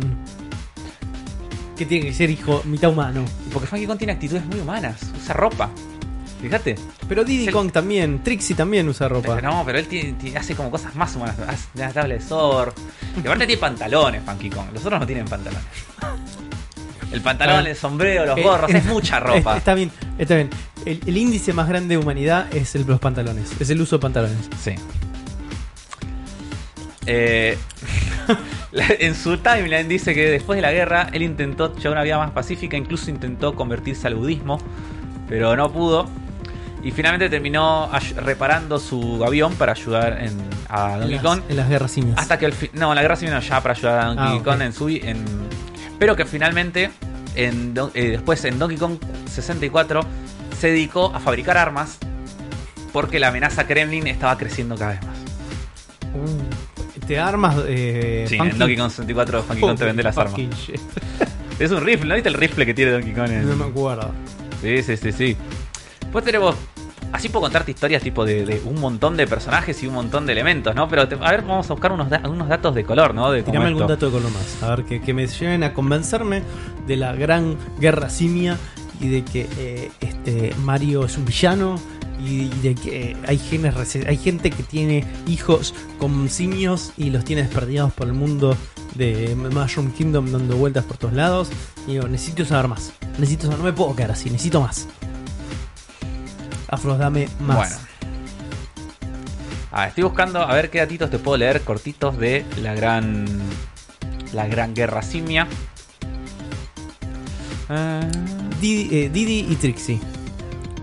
Que 1.75 1.85
tiene 1.85 2.05
que 2.07 2.13
ser 2.13 2.29
hijo 2.29 2.61
mitad 2.63 2.89
humano. 2.89 3.25
Porque 3.51 3.67
Funky 3.67 3.85
Kong 3.85 3.97
tiene 3.97 4.13
actitudes 4.13 4.45
muy 4.45 4.59
humanas. 4.59 5.01
Usa 5.21 5.33
ropa. 5.33 5.69
Fíjate. 6.41 6.75
Pero 7.09 7.23
Diddy 7.25 7.47
El- 7.47 7.53
Kong 7.53 7.71
también, 7.71 8.23
Trixie 8.23 8.55
también 8.55 8.87
usa 8.87 9.09
ropa. 9.09 9.35
Pero 9.35 9.49
no, 9.51 9.63
pero 9.65 9.79
él 9.79 9.87
tiene- 9.87 10.13
tiene- 10.13 10.37
hace 10.37 10.55
como 10.55 10.71
cosas 10.71 10.95
más 10.95 11.13
humanas. 11.15 11.35
Hace 11.39 11.67
una 11.75 11.89
tabla 11.91 12.13
de 12.15 12.21
surf. 12.21 12.73
Y 13.17 13.19
aparte 13.19 13.45
tiene 13.47 13.59
pantalones, 13.59 14.21
Funky 14.23 14.49
Kong. 14.49 14.67
Los 14.73 14.85
otros 14.85 15.01
no 15.01 15.05
tienen 15.05 15.25
pantalones. 15.25 15.65
El 17.15 17.21
pantalón, 17.21 17.65
Ah. 17.65 17.69
el 17.69 17.75
sombrero, 17.75 18.25
los 18.25 18.37
Eh, 18.37 18.41
gorros, 18.43 18.69
eh, 18.69 18.77
es 18.77 18.85
mucha 18.85 19.19
ropa. 19.21 19.57
Está 19.57 19.73
bien, 19.73 19.89
está 20.17 20.35
bien. 20.35 20.49
El, 20.85 20.99
el 21.05 21.17
índice 21.17 21.53
más 21.53 21.67
grande 21.67 21.95
de 21.95 21.97
humanidad 22.03 22.53
es 22.53 22.75
el, 22.75 22.85
los 22.85 22.99
pantalones. 22.99 23.51
Es 23.59 23.69
el 23.69 23.79
uso 23.81 23.97
de 23.97 24.01
pantalones. 24.01 24.37
Sí. 24.63 24.75
Eh, 27.07 27.57
en 28.99 29.15
su 29.15 29.37
timeline 29.37 29.87
dice 29.87 30.13
que 30.13 30.29
después 30.29 30.57
de 30.57 30.61
la 30.61 30.71
guerra 30.71 31.07
él 31.13 31.21
intentó 31.21 31.75
llevar 31.75 31.93
una 31.93 32.03
vida 32.03 32.17
más 32.17 32.31
pacífica, 32.31 32.75
incluso 32.77 33.09
intentó 33.11 33.55
convertirse 33.55 34.07
al 34.07 34.15
budismo, 34.15 34.59
pero 35.29 35.55
no 35.55 35.71
pudo. 35.71 36.07
Y 36.83 36.91
finalmente 36.91 37.29
terminó 37.29 37.89
reparando 38.17 38.77
su 38.77 39.23
avión 39.25 39.55
para 39.55 39.71
ayudar 39.71 40.21
en- 40.21 40.37
a 40.69 40.93
En 40.95 40.99
Donkey 41.01 41.19
Kong. 41.19 41.41
en 41.49 41.57
las 41.57 41.67
guerras 41.69 41.91
simias. 41.91 42.17
Hasta 42.19 42.37
que 42.37 42.45
el 42.45 42.53
no, 42.73 42.93
la 42.93 43.01
guerra 43.01 43.15
civil 43.15 43.33
no, 43.33 43.39
ya 43.39 43.61
para 43.61 43.73
ayudar 43.73 43.99
a 43.99 44.05
Donkey 44.05 44.37
Ah. 44.39 44.43
Kong 44.43 44.61
en 44.61 44.73
su 44.73 44.89
en 44.89 45.25
pero 45.99 46.15
que 46.15 46.25
finalmente 46.25 46.91
en 47.35 47.73
eh, 47.93 48.09
después 48.11 48.43
en 48.45 48.57
Donkey 48.59 48.77
Kong 48.77 48.97
64 49.29 50.01
se 50.59 50.67
dedicó 50.67 51.13
a 51.13 51.19
fabricar 51.19 51.57
armas 51.57 51.97
porque 52.93 53.19
la 53.19 53.27
amenaza 53.27 53.67
Kremlin 53.67 54.07
estaba 54.07 54.37
creciendo 54.37 54.75
cada 54.77 54.91
vez 54.91 55.01
más. 55.05 55.17
Uh, 56.13 57.05
te 57.05 57.19
armas. 57.19 57.55
Eh, 57.67 58.25
Sí, 58.27 58.37
funky- 58.37 58.51
en 58.51 58.57
Donkey 58.59 58.77
Kong 58.77 58.89
64 58.89 59.41
Donkey 59.43 59.59
Kong 59.61 59.77
te 59.77 59.85
vende 59.85 60.03
las 60.03 60.17
armas. 60.17 60.35
Shit. 60.37 60.79
Es 61.59 61.71
un 61.71 61.81
rifle, 61.85 62.07
¿no 62.09 62.15
viste 62.15 62.27
el 62.29 62.35
rifle 62.35 62.65
que 62.65 62.73
tiene 62.73 62.91
Donkey 62.91 63.13
Kong? 63.13 63.29
en- 63.31 63.47
No 63.49 63.55
me 63.55 63.65
acuerdo. 63.65 64.11
Sí, 64.61 64.81
sí, 64.83 64.97
sí, 64.97 65.11
sí. 65.11 65.37
Después 66.01 66.23
tenemos. 66.25 66.55
Así 67.11 67.29
puedo 67.29 67.43
contarte 67.43 67.71
historias 67.71 68.03
tipo 68.03 68.25
de, 68.25 68.45
de 68.45 68.61
un 68.65 68.79
montón 68.79 69.15
de 69.15 69.25
personajes 69.25 69.81
y 69.83 69.87
un 69.87 69.93
montón 69.93 70.25
de 70.25 70.33
elementos, 70.33 70.75
¿no? 70.75 70.87
Pero 70.89 71.07
te- 71.07 71.15
a 71.15 71.31
ver, 71.31 71.43
vamos 71.43 71.69
a 71.69 71.73
buscar 71.73 71.91
unos, 71.93 72.09
da- 72.09 72.21
unos 72.29 72.49
datos 72.49 72.75
de 72.75 72.83
color, 72.83 73.13
¿no? 73.15 73.31
De 73.31 73.41
Tirame 73.41 73.67
algún 73.67 73.83
dato 73.93 74.05
de 74.07 74.11
color 74.11 74.31
más. 74.31 74.63
A 74.63 74.75
ver, 74.75 74.85
que, 74.85 74.99
que 75.01 75.13
me 75.13 75.25
lleven 75.27 75.63
a 75.63 75.73
convencerme 75.73 76.43
de 76.87 76.97
la 76.97 77.13
gran 77.15 77.55
guerra 77.79 78.09
simia 78.09 78.57
y 78.99 79.07
de 79.07 79.23
que 79.23 79.47
eh, 79.57 79.91
este 80.01 80.53
Mario 80.63 81.05
es 81.05 81.17
un 81.17 81.25
villano 81.25 81.79
y, 82.25 82.47
de 82.61 82.75
que 82.75 83.11
eh, 83.11 83.17
hay, 83.27 83.37
genes 83.37 83.75
hay 84.07 84.17
gente 84.17 84.49
que 84.49 84.63
tiene 84.63 85.05
hijos 85.27 85.73
con 85.99 86.29
simios 86.29 86.91
y 86.97 87.11
los 87.11 87.23
tiene 87.23 87.43
desperdigados 87.43 87.93
por 87.93 88.07
el 88.07 88.13
mundo 88.13 88.57
de 88.95 89.35
Mushroom 89.35 89.91
Kingdom 89.93 90.31
dando 90.31 90.55
vueltas 90.57 90.83
por 90.85 90.97
todos 90.97 91.13
lados. 91.13 91.49
Y 91.87 91.91
digo, 91.93 92.07
necesito 92.09 92.43
saber 92.45 92.67
más. 92.67 92.91
Necesito 93.19 93.43
saber, 93.43 93.59
no 93.59 93.65
me 93.65 93.73
puedo 93.73 93.95
quedar 93.95 94.11
así, 94.11 94.29
necesito 94.29 94.59
más. 94.61 94.87
Afros, 96.67 96.97
dame 96.97 97.27
más. 97.39 97.57
Bueno. 97.57 97.75
Ah, 99.71 99.87
estoy 99.87 100.03
buscando 100.05 100.39
a 100.41 100.53
ver 100.53 100.69
qué 100.69 100.79
datitos 100.79 101.09
te 101.09 101.19
puedo 101.19 101.37
leer 101.37 101.61
cortitos 101.61 102.17
de 102.17 102.45
la 102.61 102.73
gran. 102.73 103.25
La 104.33 104.47
gran 104.47 104.73
guerra 104.73 105.01
simia. 105.01 105.47
Didi, 108.61 108.95
eh, 108.97 109.09
Didi 109.09 109.47
y 109.49 109.55
Trixie. 109.55 109.99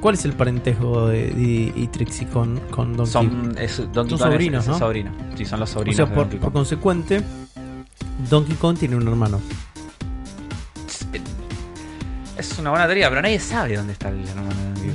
¿Cuál 0.01 0.15
es 0.17 0.25
el 0.25 0.33
parentesco 0.33 1.07
de 1.09 1.29
Didi 1.31 1.73
y 1.77 1.87
Trixie 1.87 2.27
con, 2.27 2.59
con 2.71 2.97
Donkey 2.97 3.13
son 3.13 3.55
es, 3.59 3.77
Donkey 3.93 4.19
Son 4.19 4.29
es- 4.29 4.33
sobrinos, 4.35 4.63
es 4.65 4.67
el 4.69 4.73
¿no? 4.73 4.79
sobrino. 4.79 5.13
Sí, 5.37 5.45
son 5.47 5.61
los 5.61 5.71
O 5.71 5.75
sobrinos 5.75 5.97
sea, 6.09 6.15
por, 6.15 6.29
por 6.39 6.53
consecuente, 6.53 7.23
Donkey 8.29 8.57
Kong 8.57 8.77
tiene 8.79 8.97
un 8.97 9.07
hermano. 9.07 9.41
Es 12.37 12.59
una 12.59 12.71
buena 12.71 12.87
teoría, 12.87 13.09
pero 13.09 13.23
nadie 13.23 13.39
sabe 13.39 13.77
dónde 13.77 13.93
está 13.93 14.09
el 14.09 14.27
hermano. 14.29 14.51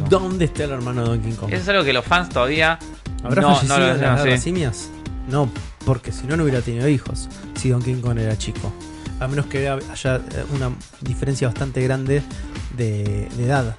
¿Dónde 0.09 0.45
está 0.45 0.63
el 0.63 0.71
hermano 0.71 1.03
de 1.03 1.09
Donkey 1.09 1.34
Kong? 1.34 1.49
Eso 1.51 1.63
es 1.63 1.69
algo 1.69 1.84
que 1.84 1.93
los 1.93 2.05
fans 2.05 2.29
todavía 2.29 2.79
¿Habrá 3.23 3.41
no, 3.41 3.55
fallecido 3.55 3.77
no 3.77 3.88
lo 3.88 4.01
las 4.01 4.23
guerras 4.23 4.41
simias? 4.41 4.89
No, 5.29 5.49
porque 5.85 6.11
si 6.11 6.27
no, 6.27 6.38
no 6.38 6.43
hubiera 6.43 6.61
tenido 6.61 6.88
hijos. 6.88 7.27
Si 7.55 7.69
Donkey 7.69 7.95
Kong 7.95 8.17
era 8.17 8.38
chico. 8.38 8.71
A 9.19 9.27
menos 9.27 9.47
que 9.47 9.67
haya 9.67 10.21
una 10.53 10.71
diferencia 11.01 11.47
bastante 11.47 11.81
grande 11.81 12.21
de, 12.75 13.27
de 13.35 13.45
edad. 13.45 13.75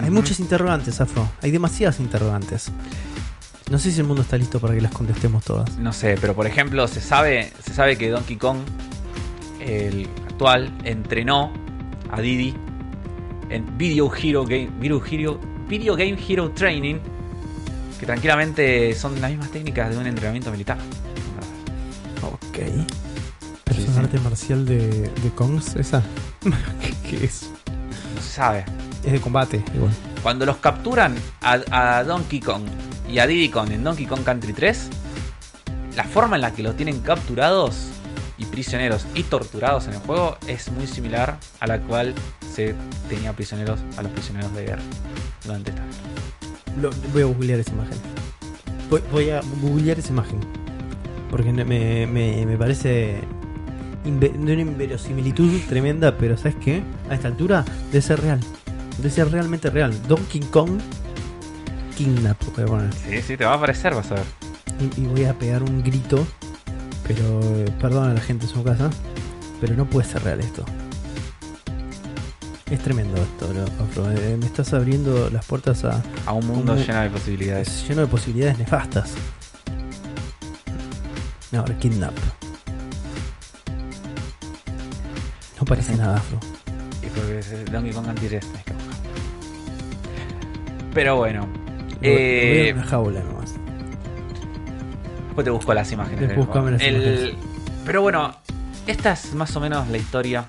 Hay 0.00 0.10
muchas 0.10 0.40
interrogantes, 0.40 1.00
Afro. 1.00 1.28
Hay 1.42 1.50
demasiadas 1.50 2.00
interrogantes. 2.00 2.70
No 3.70 3.78
sé 3.78 3.90
si 3.90 4.00
el 4.00 4.06
mundo 4.06 4.22
está 4.22 4.36
listo 4.36 4.60
para 4.60 4.74
que 4.74 4.80
las 4.80 4.92
contestemos 4.92 5.44
todas. 5.44 5.76
No 5.78 5.92
sé, 5.92 6.16
pero 6.20 6.34
por 6.34 6.46
ejemplo, 6.46 6.88
se 6.88 7.00
sabe, 7.00 7.52
se 7.64 7.74
sabe 7.74 7.96
que 7.98 8.08
Donkey 8.08 8.36
Kong, 8.36 8.58
el 9.60 10.08
actual, 10.26 10.72
entrenó 10.84 11.52
a 12.10 12.20
Didi 12.20 12.54
en 13.50 13.76
Video 13.78 14.10
Hero 14.14 14.44
Game, 14.44 14.68
Video 14.78 15.02
Hero, 15.04 15.38
Video 15.68 15.96
Game 15.96 16.16
Hero 16.28 16.50
Training, 16.50 16.96
que 17.98 18.06
tranquilamente 18.06 18.94
son 18.94 19.20
las 19.20 19.30
mismas 19.30 19.50
técnicas 19.50 19.90
de 19.90 19.96
un 19.98 20.06
entrenamiento 20.06 20.50
militar. 20.50 20.78
Ok. 22.22 22.58
¿Pero 23.64 23.76
Sí, 23.76 23.82
es 23.82 23.88
un 23.88 23.94
sí. 23.94 24.00
arte 24.00 24.18
marcial 24.20 24.64
de, 24.66 24.78
de 25.08 25.30
Kongs 25.34 25.76
esa? 25.76 26.02
¿Qué, 26.80 26.94
qué 27.18 27.24
es? 27.24 27.50
No 28.14 28.22
se 28.22 28.28
sabe. 28.30 28.64
Es 29.04 29.12
de 29.12 29.20
combate, 29.20 29.62
igual. 29.74 29.92
Cuando 30.22 30.44
los 30.46 30.56
capturan 30.56 31.14
a, 31.42 31.58
a 31.98 32.04
Donkey 32.04 32.40
Kong 32.40 32.62
y 33.08 33.18
a 33.20 33.26
Diddy 33.26 33.48
Kong 33.50 33.70
en 33.70 33.84
Donkey 33.84 34.06
Kong 34.06 34.22
Country 34.24 34.52
3, 34.52 34.88
la 35.96 36.04
forma 36.04 36.36
en 36.36 36.42
la 36.42 36.52
que 36.52 36.62
los 36.62 36.76
tienen 36.76 37.00
capturados 37.00 37.88
y 38.38 38.44
prisioneros 38.46 39.06
y 39.14 39.24
torturados 39.24 39.86
en 39.88 39.94
el 39.94 39.98
juego 40.00 40.36
es 40.46 40.70
muy 40.72 40.86
similar 40.86 41.38
a 41.60 41.66
la 41.66 41.80
cual 41.80 42.14
se 42.54 42.74
tenía 43.08 43.32
prisioneros 43.32 43.80
a 43.96 44.02
los 44.02 44.12
prisioneros 44.12 44.54
de 44.54 44.64
guerra 44.64 44.82
durante 45.44 45.70
esta 45.70 45.82
guerra. 45.82 46.96
Voy 47.12 47.22
a 47.22 47.26
googlear 47.26 47.58
esa 47.60 47.72
imagen. 47.72 47.98
Voy, 48.90 49.02
voy 49.10 49.30
a 49.30 49.40
googlear 49.60 49.98
esa 49.98 50.10
imagen. 50.10 50.38
Porque 51.30 51.52
me, 51.52 51.64
me, 52.06 52.06
me- 52.46 52.56
parece 52.56 53.18
de 54.04 54.28
una 54.28 54.52
inverosimilitud 54.52 55.60
tremenda, 55.68 56.16
pero 56.16 56.36
¿sabes 56.38 56.54
qué? 56.56 56.82
A 57.10 57.14
esta 57.14 57.28
altura 57.28 57.64
debe 57.92 58.00
ser 58.00 58.20
real. 58.22 58.40
Debe 58.96 59.10
ser 59.10 59.30
realmente 59.30 59.68
real. 59.70 59.92
Donkey 60.08 60.40
Kong 60.42 60.78
Kidnap, 61.96 62.42
voy 62.54 62.64
a 62.64 62.66
poner. 62.66 62.94
Sí, 62.94 63.20
sí, 63.22 63.36
te 63.36 63.44
va 63.44 63.52
a 63.52 63.56
aparecer, 63.56 63.94
vas 63.94 64.10
a 64.12 64.14
ver. 64.14 64.24
Y, 64.96 65.00
y 65.02 65.06
voy 65.06 65.24
a 65.24 65.34
pegar 65.34 65.62
un 65.62 65.82
grito. 65.82 66.26
Pero 67.08 67.40
perdón 67.80 68.10
a 68.10 68.14
la 68.14 68.20
gente 68.20 68.44
en 68.46 68.50
su 68.52 68.62
casa. 68.62 68.90
Pero 69.60 69.74
no 69.74 69.86
puede 69.86 70.06
ser 70.06 70.22
real 70.22 70.38
esto. 70.40 70.64
Es 72.70 72.78
tremendo 72.80 73.16
esto, 73.20 73.50
Afro. 73.82 74.12
Eh, 74.12 74.36
me 74.38 74.44
estás 74.46 74.72
abriendo 74.74 75.30
las 75.30 75.44
puertas 75.46 75.84
a, 75.84 76.02
A 76.26 76.32
un 76.34 76.46
mundo 76.46 76.72
Un 76.74 76.78
mu- 76.78 76.84
lleno 76.84 77.00
de 77.00 77.10
posibilidades. 77.10 77.68
es 77.68 77.88
lleno 77.88 78.02
de 78.02 78.06
posibilidades 78.08 78.58
nefastas. 78.58 79.10
No, 81.50 81.60
ahora 81.60 81.74
kidnap. 81.78 82.12
No 85.58 85.64
parece 85.64 85.96
nada 85.96 86.18
afro. 86.18 86.38
Y 87.02 87.06
porque 87.06 87.38
es 87.38 87.72
Donkey 87.72 87.92
Kong 87.92 88.04
Country 88.04 88.28
3 88.28 88.46
tenés 88.46 88.64
que 88.64 88.72
buscar. 88.74 88.94
Pero 90.94 91.16
bueno. 91.16 91.40
Lo- 91.46 91.94
lo 91.94 91.98
eh, 92.02 92.70
una 92.74 92.84
jaula 92.84 93.20
nomás. 93.20 93.54
Después 95.38 95.44
te 95.44 95.50
busco 95.50 95.74
las 95.74 95.92
imágenes. 95.92 96.20
Después 96.20 96.36
del 96.36 96.46
buscame 96.46 96.70
juego. 96.70 96.78
las 96.78 96.82
El- 96.82 96.96
imágenes. 97.28 97.44
Pero 97.86 98.02
bueno, 98.02 98.34
esta 98.88 99.12
es 99.12 99.34
más 99.34 99.54
o 99.56 99.60
menos 99.60 99.86
la 99.88 99.96
historia 99.96 100.44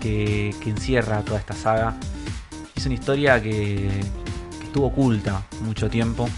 que, 0.00 0.54
que 0.62 0.70
encierra 0.70 1.22
toda 1.22 1.38
esta 1.40 1.54
saga. 1.54 1.94
Es 2.76 2.86
una 2.86 2.94
historia 2.94 3.42
que, 3.42 3.90
que 4.60 4.66
estuvo 4.66 4.86
oculta 4.86 5.42
mucho 5.62 5.90
tiempo. 5.90 6.28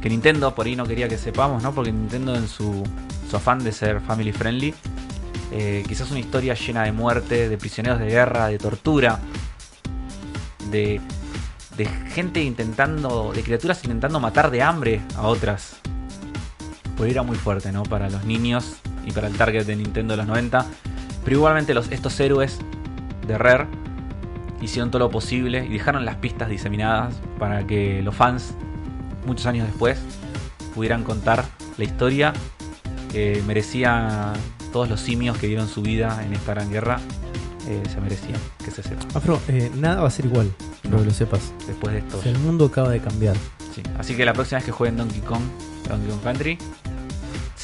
Que 0.00 0.08
Nintendo 0.10 0.52
por 0.54 0.66
ahí 0.66 0.74
no 0.76 0.84
quería 0.86 1.08
que 1.08 1.16
sepamos, 1.16 1.62
¿no? 1.62 1.72
Porque 1.72 1.92
Nintendo 1.92 2.34
en 2.34 2.48
su, 2.48 2.82
su 3.30 3.36
afán 3.36 3.62
de 3.62 3.70
ser 3.72 4.00
family 4.00 4.32
friendly 4.32 4.74
eh, 5.52 5.84
quizás 5.86 6.10
una 6.10 6.18
historia 6.20 6.54
llena 6.54 6.82
de 6.82 6.90
muerte, 6.92 7.48
de 7.48 7.56
prisioneros 7.56 8.00
de 8.00 8.06
guerra, 8.06 8.48
de 8.48 8.58
tortura, 8.58 9.20
de, 10.70 11.00
de 11.76 11.86
gente 11.86 12.42
intentando, 12.42 13.32
de 13.32 13.42
criaturas 13.42 13.82
intentando 13.84 14.18
matar 14.18 14.50
de 14.50 14.60
hambre 14.62 15.00
a 15.16 15.28
otras. 15.28 15.76
Pues 16.96 17.10
era 17.10 17.22
muy 17.22 17.36
fuerte, 17.36 17.72
¿no? 17.72 17.82
Para 17.82 18.08
los 18.08 18.24
niños 18.24 18.76
y 19.06 19.10
para 19.12 19.26
el 19.26 19.34
target 19.36 19.64
de 19.66 19.76
Nintendo 19.76 20.12
de 20.12 20.18
los 20.18 20.26
90. 20.26 20.64
Pero 21.24 21.36
igualmente 21.36 21.74
los, 21.74 21.90
estos 21.90 22.18
héroes 22.20 22.58
de 23.26 23.36
Rare 23.38 23.66
hicieron 24.60 24.90
todo 24.90 25.00
lo 25.00 25.10
posible 25.10 25.64
y 25.66 25.72
dejaron 25.72 26.04
las 26.04 26.16
pistas 26.16 26.48
diseminadas 26.48 27.14
para 27.38 27.66
que 27.66 28.00
los 28.02 28.14
fans, 28.14 28.54
muchos 29.26 29.46
años 29.46 29.66
después, 29.66 29.98
pudieran 30.74 31.02
contar 31.04 31.44
la 31.76 31.84
historia 31.84 32.32
que 33.10 33.42
merecían 33.46 34.32
todos 34.72 34.88
los 34.88 35.00
simios 35.00 35.36
que 35.38 35.46
dieron 35.46 35.68
su 35.68 35.82
vida 35.82 36.22
en 36.24 36.32
esta 36.34 36.54
gran 36.54 36.70
guerra. 36.70 37.00
eh, 37.66 37.82
se 37.90 37.98
merecían 37.98 38.38
que 38.62 38.70
se 38.70 38.82
sepa. 38.82 39.06
Afro, 39.18 39.40
eh, 39.48 39.70
nada 39.74 40.02
va 40.02 40.08
a 40.08 40.10
ser 40.10 40.26
igual, 40.26 40.50
No. 40.90 40.98
que 40.98 41.04
lo 41.06 41.10
sepas. 41.12 41.54
Después 41.66 41.94
de 41.94 42.00
esto. 42.00 42.18
O 42.18 42.22
sea, 42.22 42.30
el 42.30 42.38
mundo 42.40 42.66
acaba 42.66 42.90
de 42.90 43.00
cambiar. 43.00 43.36
Sí. 43.74 43.82
Así 43.98 44.14
que 44.14 44.26
la 44.26 44.34
próxima 44.34 44.58
vez 44.58 44.66
que 44.66 44.70
jueguen 44.72 44.98
Donkey 44.98 45.20
Kong, 45.22 45.40
Donkey 45.88 46.10
Kong 46.10 46.20
Country, 46.22 46.58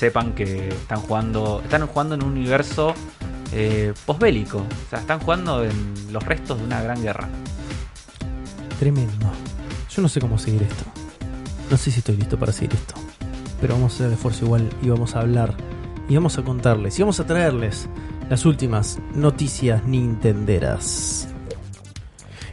sepan 0.01 0.32
que 0.32 0.68
están 0.68 1.02
jugando, 1.02 1.60
están 1.62 1.86
jugando 1.86 2.14
en 2.14 2.24
un 2.24 2.31
universo 2.31 2.94
eh, 3.52 3.93
posbélico. 4.06 4.60
O 4.60 4.89
sea, 4.89 5.01
están 5.01 5.20
jugando 5.20 5.62
en 5.62 6.10
los 6.10 6.24
restos 6.24 6.59
de 6.59 6.64
una 6.64 6.81
gran 6.81 7.02
guerra. 7.02 7.28
Tremendo. 8.78 9.31
Yo 9.90 10.01
no 10.01 10.09
sé 10.09 10.18
cómo 10.18 10.39
seguir 10.39 10.62
esto. 10.62 10.85
No 11.70 11.77
sé 11.77 11.90
si 11.90 11.98
estoy 11.98 12.16
listo 12.16 12.39
para 12.39 12.51
seguir 12.51 12.72
esto. 12.77 12.94
Pero 13.60 13.74
vamos 13.74 13.93
a 13.93 13.94
hacer 13.97 14.06
el 14.06 14.14
esfuerzo 14.14 14.47
igual 14.47 14.70
y 14.81 14.89
vamos 14.89 15.14
a 15.14 15.20
hablar. 15.20 15.55
Y 16.09 16.14
vamos 16.14 16.39
a 16.39 16.43
contarles. 16.44 16.98
Y 16.98 17.02
vamos 17.02 17.20
a 17.20 17.27
traerles 17.27 17.86
las 18.31 18.47
últimas 18.47 18.98
noticias 19.14 19.85
nintenderas. 19.85 21.30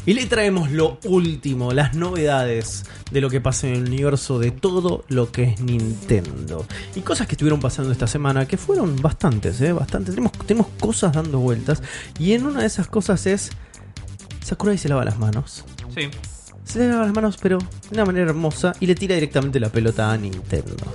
Y 0.07 0.13
le 0.13 0.25
traemos 0.25 0.71
lo 0.71 0.99
último, 1.03 1.73
las 1.73 1.93
novedades 1.93 2.85
de 3.11 3.19
lo 3.19 3.29
que 3.29 3.41
pasa 3.41 3.67
en 3.67 3.73
el 3.73 3.87
universo 3.87 4.39
de 4.39 4.51
todo 4.51 5.03
lo 5.09 5.33
que 5.33 5.43
es 5.43 5.59
Nintendo. 5.59 6.65
Y 6.95 7.01
cosas 7.01 7.27
que 7.27 7.33
estuvieron 7.33 7.59
pasando 7.59 7.91
esta 7.91 8.07
semana, 8.07 8.47
que 8.47 8.55
fueron 8.55 8.95
bastantes, 9.01 9.59
¿eh? 9.59 9.73
Bastantes. 9.73 10.15
Tenemos, 10.15 10.31
tenemos 10.45 10.67
cosas 10.79 11.11
dando 11.11 11.39
vueltas. 11.39 11.83
Y 12.19 12.31
en 12.31 12.45
una 12.45 12.61
de 12.61 12.67
esas 12.67 12.87
cosas 12.87 13.27
es... 13.27 13.51
Sakurai 14.45 14.77
se 14.77 14.87
lava 14.87 15.03
las 15.03 15.19
manos. 15.19 15.65
Sí. 15.93 16.07
Se 16.63 16.79
le 16.79 16.87
lava 16.87 17.03
las 17.03 17.13
manos, 17.13 17.37
pero 17.41 17.57
de 17.57 17.95
una 17.95 18.05
manera 18.05 18.29
hermosa, 18.29 18.71
y 18.79 18.85
le 18.85 18.95
tira 18.95 19.13
directamente 19.15 19.59
la 19.59 19.67
pelota 19.67 20.09
a 20.09 20.17
Nintendo. 20.17 20.85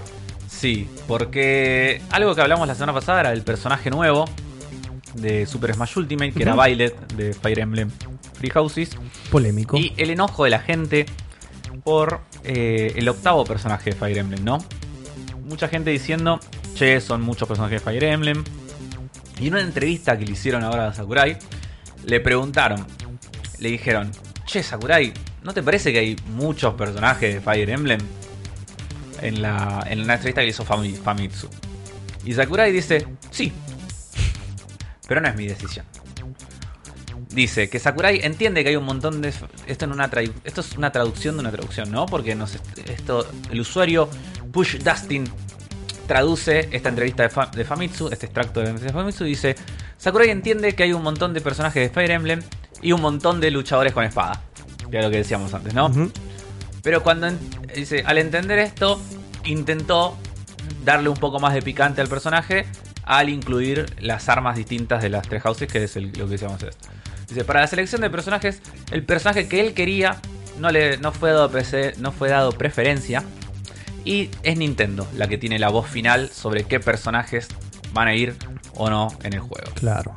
Sí, 0.48 0.88
porque 1.06 2.00
algo 2.08 2.34
que 2.34 2.40
hablamos 2.40 2.66
la 2.66 2.74
semana 2.74 2.94
pasada 2.94 3.20
era 3.20 3.32
el 3.34 3.42
personaje 3.42 3.90
nuevo 3.90 4.24
de 5.14 5.46
Super 5.46 5.74
Smash 5.74 5.96
Ultimate, 5.98 6.32
que 6.32 6.42
era. 6.42 6.54
Violet 6.54 6.94
de 7.14 7.32
Fire 7.34 7.60
Emblem 7.60 7.90
Free 8.34 8.50
Houses. 8.50 8.90
Polémico. 9.30 9.76
Y 9.76 9.92
el 9.96 10.10
enojo 10.10 10.44
de 10.44 10.50
la 10.50 10.58
gente 10.60 11.06
por 11.84 12.20
eh, 12.44 12.92
el 12.96 13.08
octavo 13.08 13.44
personaje 13.44 13.90
de 13.90 13.96
Fire 13.96 14.18
Emblem, 14.18 14.44
¿no? 14.44 14.58
Mucha 15.44 15.68
gente 15.68 15.90
diciendo, 15.90 16.40
che, 16.74 17.00
son 17.00 17.20
muchos 17.22 17.48
personajes 17.48 17.82
de 17.84 17.90
Fire 17.90 18.04
Emblem. 18.04 18.44
Y 19.40 19.48
en 19.48 19.54
una 19.54 19.62
entrevista 19.62 20.16
que 20.16 20.24
le 20.24 20.32
hicieron 20.32 20.62
ahora 20.62 20.88
a 20.88 20.94
Sakurai, 20.94 21.36
le 22.06 22.20
preguntaron, 22.20 22.86
le 23.58 23.70
dijeron, 23.70 24.10
che, 24.46 24.62
Sakurai, 24.62 25.12
¿no 25.42 25.52
te 25.52 25.62
parece 25.62 25.92
que 25.92 25.98
hay 25.98 26.16
muchos 26.34 26.74
personajes 26.74 27.34
de 27.34 27.40
Fire 27.40 27.68
Emblem? 27.70 28.00
En, 29.20 29.42
la, 29.42 29.84
en 29.88 30.00
una 30.00 30.14
entrevista 30.14 30.40
que 30.40 30.46
le 30.46 30.50
hizo 30.50 30.64
Fami- 30.64 30.96
Famitsu. 30.96 31.48
Y 32.24 32.32
Sakurai 32.34 32.72
dice, 32.72 33.06
sí, 33.30 33.52
pero 35.12 35.20
no 35.20 35.28
es 35.28 35.36
mi 35.36 35.46
decisión. 35.46 35.84
Dice 37.28 37.68
que 37.68 37.78
Sakurai 37.78 38.20
entiende 38.22 38.62
que 38.62 38.70
hay 38.70 38.76
un 38.76 38.84
montón 38.86 39.20
de. 39.20 39.30
Esto, 39.66 39.84
en 39.84 39.92
una 39.92 40.10
tradu- 40.10 40.32
esto 40.42 40.62
es 40.62 40.74
una 40.78 40.90
traducción 40.90 41.34
de 41.34 41.40
una 41.40 41.50
traducción, 41.50 41.90
¿no? 41.90 42.06
Porque 42.06 42.34
nos, 42.34 42.56
esto, 42.86 43.28
el 43.50 43.60
usuario 43.60 44.08
Push 44.52 44.78
Dustin 44.78 45.24
traduce 46.06 46.70
esta 46.72 46.88
entrevista 46.88 47.24
de, 47.24 47.28
Fa- 47.28 47.46
de 47.54 47.62
Famitsu, 47.66 48.08
este 48.10 48.24
extracto 48.24 48.60
de 48.60 48.64
la 48.64 48.70
entrevista 48.70 48.96
de 48.96 49.02
Famitsu, 49.02 49.24
dice: 49.24 49.54
Sakurai 49.98 50.30
entiende 50.30 50.74
que 50.74 50.84
hay 50.84 50.94
un 50.94 51.02
montón 51.02 51.34
de 51.34 51.42
personajes 51.42 51.82
de 51.90 51.94
Fire 51.94 52.10
Emblem 52.12 52.40
y 52.80 52.92
un 52.92 53.02
montón 53.02 53.38
de 53.38 53.50
luchadores 53.50 53.92
con 53.92 54.04
espada. 54.04 54.40
Que 54.90 54.96
era 54.96 55.06
lo 55.08 55.10
que 55.10 55.18
decíamos 55.18 55.52
antes, 55.52 55.74
¿no? 55.74 55.90
Pero 56.82 57.02
cuando 57.02 57.26
en- 57.26 57.38
dice, 57.74 58.02
al 58.06 58.16
entender 58.16 58.58
esto, 58.60 58.98
intentó 59.44 60.16
darle 60.86 61.10
un 61.10 61.18
poco 61.18 61.38
más 61.38 61.52
de 61.52 61.60
picante 61.60 62.00
al 62.00 62.08
personaje 62.08 62.64
al 63.04 63.28
incluir 63.28 63.86
las 64.00 64.28
armas 64.28 64.56
distintas 64.56 65.02
de 65.02 65.08
las 65.08 65.26
tres 65.28 65.42
houses, 65.42 65.70
que 65.70 65.84
es 65.84 65.96
el- 65.96 66.12
lo 66.12 66.26
que 66.26 66.32
decíamos 66.32 66.62
esto. 66.62 66.88
Dice, 67.28 67.44
para 67.44 67.60
la 67.60 67.66
selección 67.66 68.00
de 68.00 68.10
personajes, 68.10 68.60
el 68.90 69.04
personaje 69.04 69.48
que 69.48 69.60
él 69.60 69.74
quería 69.74 70.16
no, 70.58 70.70
le, 70.70 70.98
no, 70.98 71.12
fue 71.12 71.30
dado 71.30 71.50
prece- 71.50 71.96
no 71.96 72.12
fue 72.12 72.28
dado 72.28 72.52
preferencia. 72.52 73.22
Y 74.04 74.30
es 74.42 74.56
Nintendo 74.58 75.06
la 75.16 75.28
que 75.28 75.38
tiene 75.38 75.58
la 75.58 75.68
voz 75.68 75.86
final 75.88 76.28
sobre 76.30 76.64
qué 76.64 76.80
personajes 76.80 77.48
van 77.92 78.08
a 78.08 78.14
ir 78.14 78.36
o 78.74 78.90
no 78.90 79.08
en 79.22 79.32
el 79.34 79.40
juego. 79.40 79.70
Claro. 79.74 80.16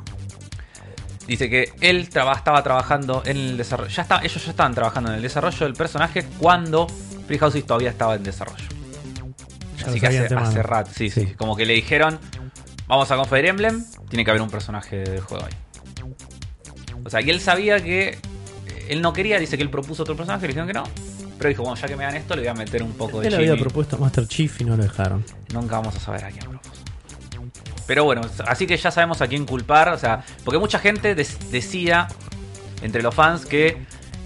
Dice 1.26 1.48
que 1.50 1.72
él 1.80 2.08
traba- 2.08 2.34
estaba 2.34 2.62
trabajando 2.62 3.22
en 3.24 3.36
el 3.36 3.56
desarrollo. 3.56 3.88
Ya 3.90 4.02
está, 4.02 4.18
ellos 4.22 4.44
ya 4.44 4.50
estaban 4.50 4.74
trabajando 4.74 5.10
en 5.10 5.16
el 5.16 5.22
desarrollo 5.22 5.58
del 5.66 5.74
personaje 5.74 6.24
cuando 6.38 6.86
Free 7.26 7.38
Houses 7.38 7.66
todavía 7.66 7.90
estaba 7.90 8.14
en 8.14 8.22
desarrollo. 8.22 8.64
Ya 9.78 9.86
Así 9.86 10.00
que 10.00 10.06
hace, 10.06 10.34
hace 10.34 10.62
rato, 10.62 10.90
sí, 10.94 11.10
sí, 11.10 11.20
Sí. 11.26 11.34
Como 11.34 11.56
que 11.56 11.66
le 11.66 11.74
dijeron, 11.74 12.18
vamos 12.88 13.10
a 13.10 13.16
con 13.16 13.26
Fire 13.26 13.46
Emblem, 13.46 13.84
tiene 14.08 14.24
que 14.24 14.30
haber 14.30 14.42
un 14.42 14.50
personaje 14.50 14.96
del 14.98 15.20
juego 15.20 15.44
ahí. 15.44 15.52
O 17.04 17.10
sea, 17.10 17.22
que 17.22 17.30
él 17.30 17.40
sabía 17.40 17.82
que 17.82 18.08
eh, 18.08 18.18
él 18.88 19.00
no 19.02 19.12
quería, 19.12 19.38
dice 19.38 19.56
que 19.56 19.62
él 19.62 19.70
propuso 19.70 20.02
otro 20.02 20.16
personaje, 20.16 20.42
le 20.42 20.48
dijeron 20.48 20.66
que 20.66 20.74
no. 20.74 20.84
Pero 21.38 21.48
dijo, 21.50 21.62
bueno, 21.62 21.76
ya 21.80 21.86
que 21.86 21.96
me 21.96 22.04
dan 22.04 22.16
esto, 22.16 22.34
le 22.34 22.42
voy 22.42 22.48
a 22.48 22.54
meter 22.54 22.82
un 22.82 22.92
poco 22.92 23.20
de 23.20 23.28
Él 23.28 23.34
había 23.34 23.56
propuesto 23.56 23.96
a 23.96 23.98
Master 23.98 24.26
Chief 24.26 24.60
y 24.60 24.64
no 24.64 24.76
lo 24.76 24.82
dejaron. 24.82 25.22
Nunca 25.52 25.76
vamos 25.76 25.94
a 25.94 26.00
saber 26.00 26.24
a 26.24 26.30
quién 26.30 26.48
propuso. 26.48 26.82
Pero 27.86 28.04
bueno, 28.04 28.22
así 28.46 28.66
que 28.66 28.76
ya 28.76 28.90
sabemos 28.90 29.20
a 29.20 29.28
quién 29.28 29.44
culpar. 29.46 29.90
O 29.90 29.98
sea, 29.98 30.24
porque 30.44 30.58
mucha 30.58 30.78
gente 30.78 31.14
decía 31.14 32.08
entre 32.82 33.02
los 33.02 33.14
fans 33.14 33.44
que 33.46 33.76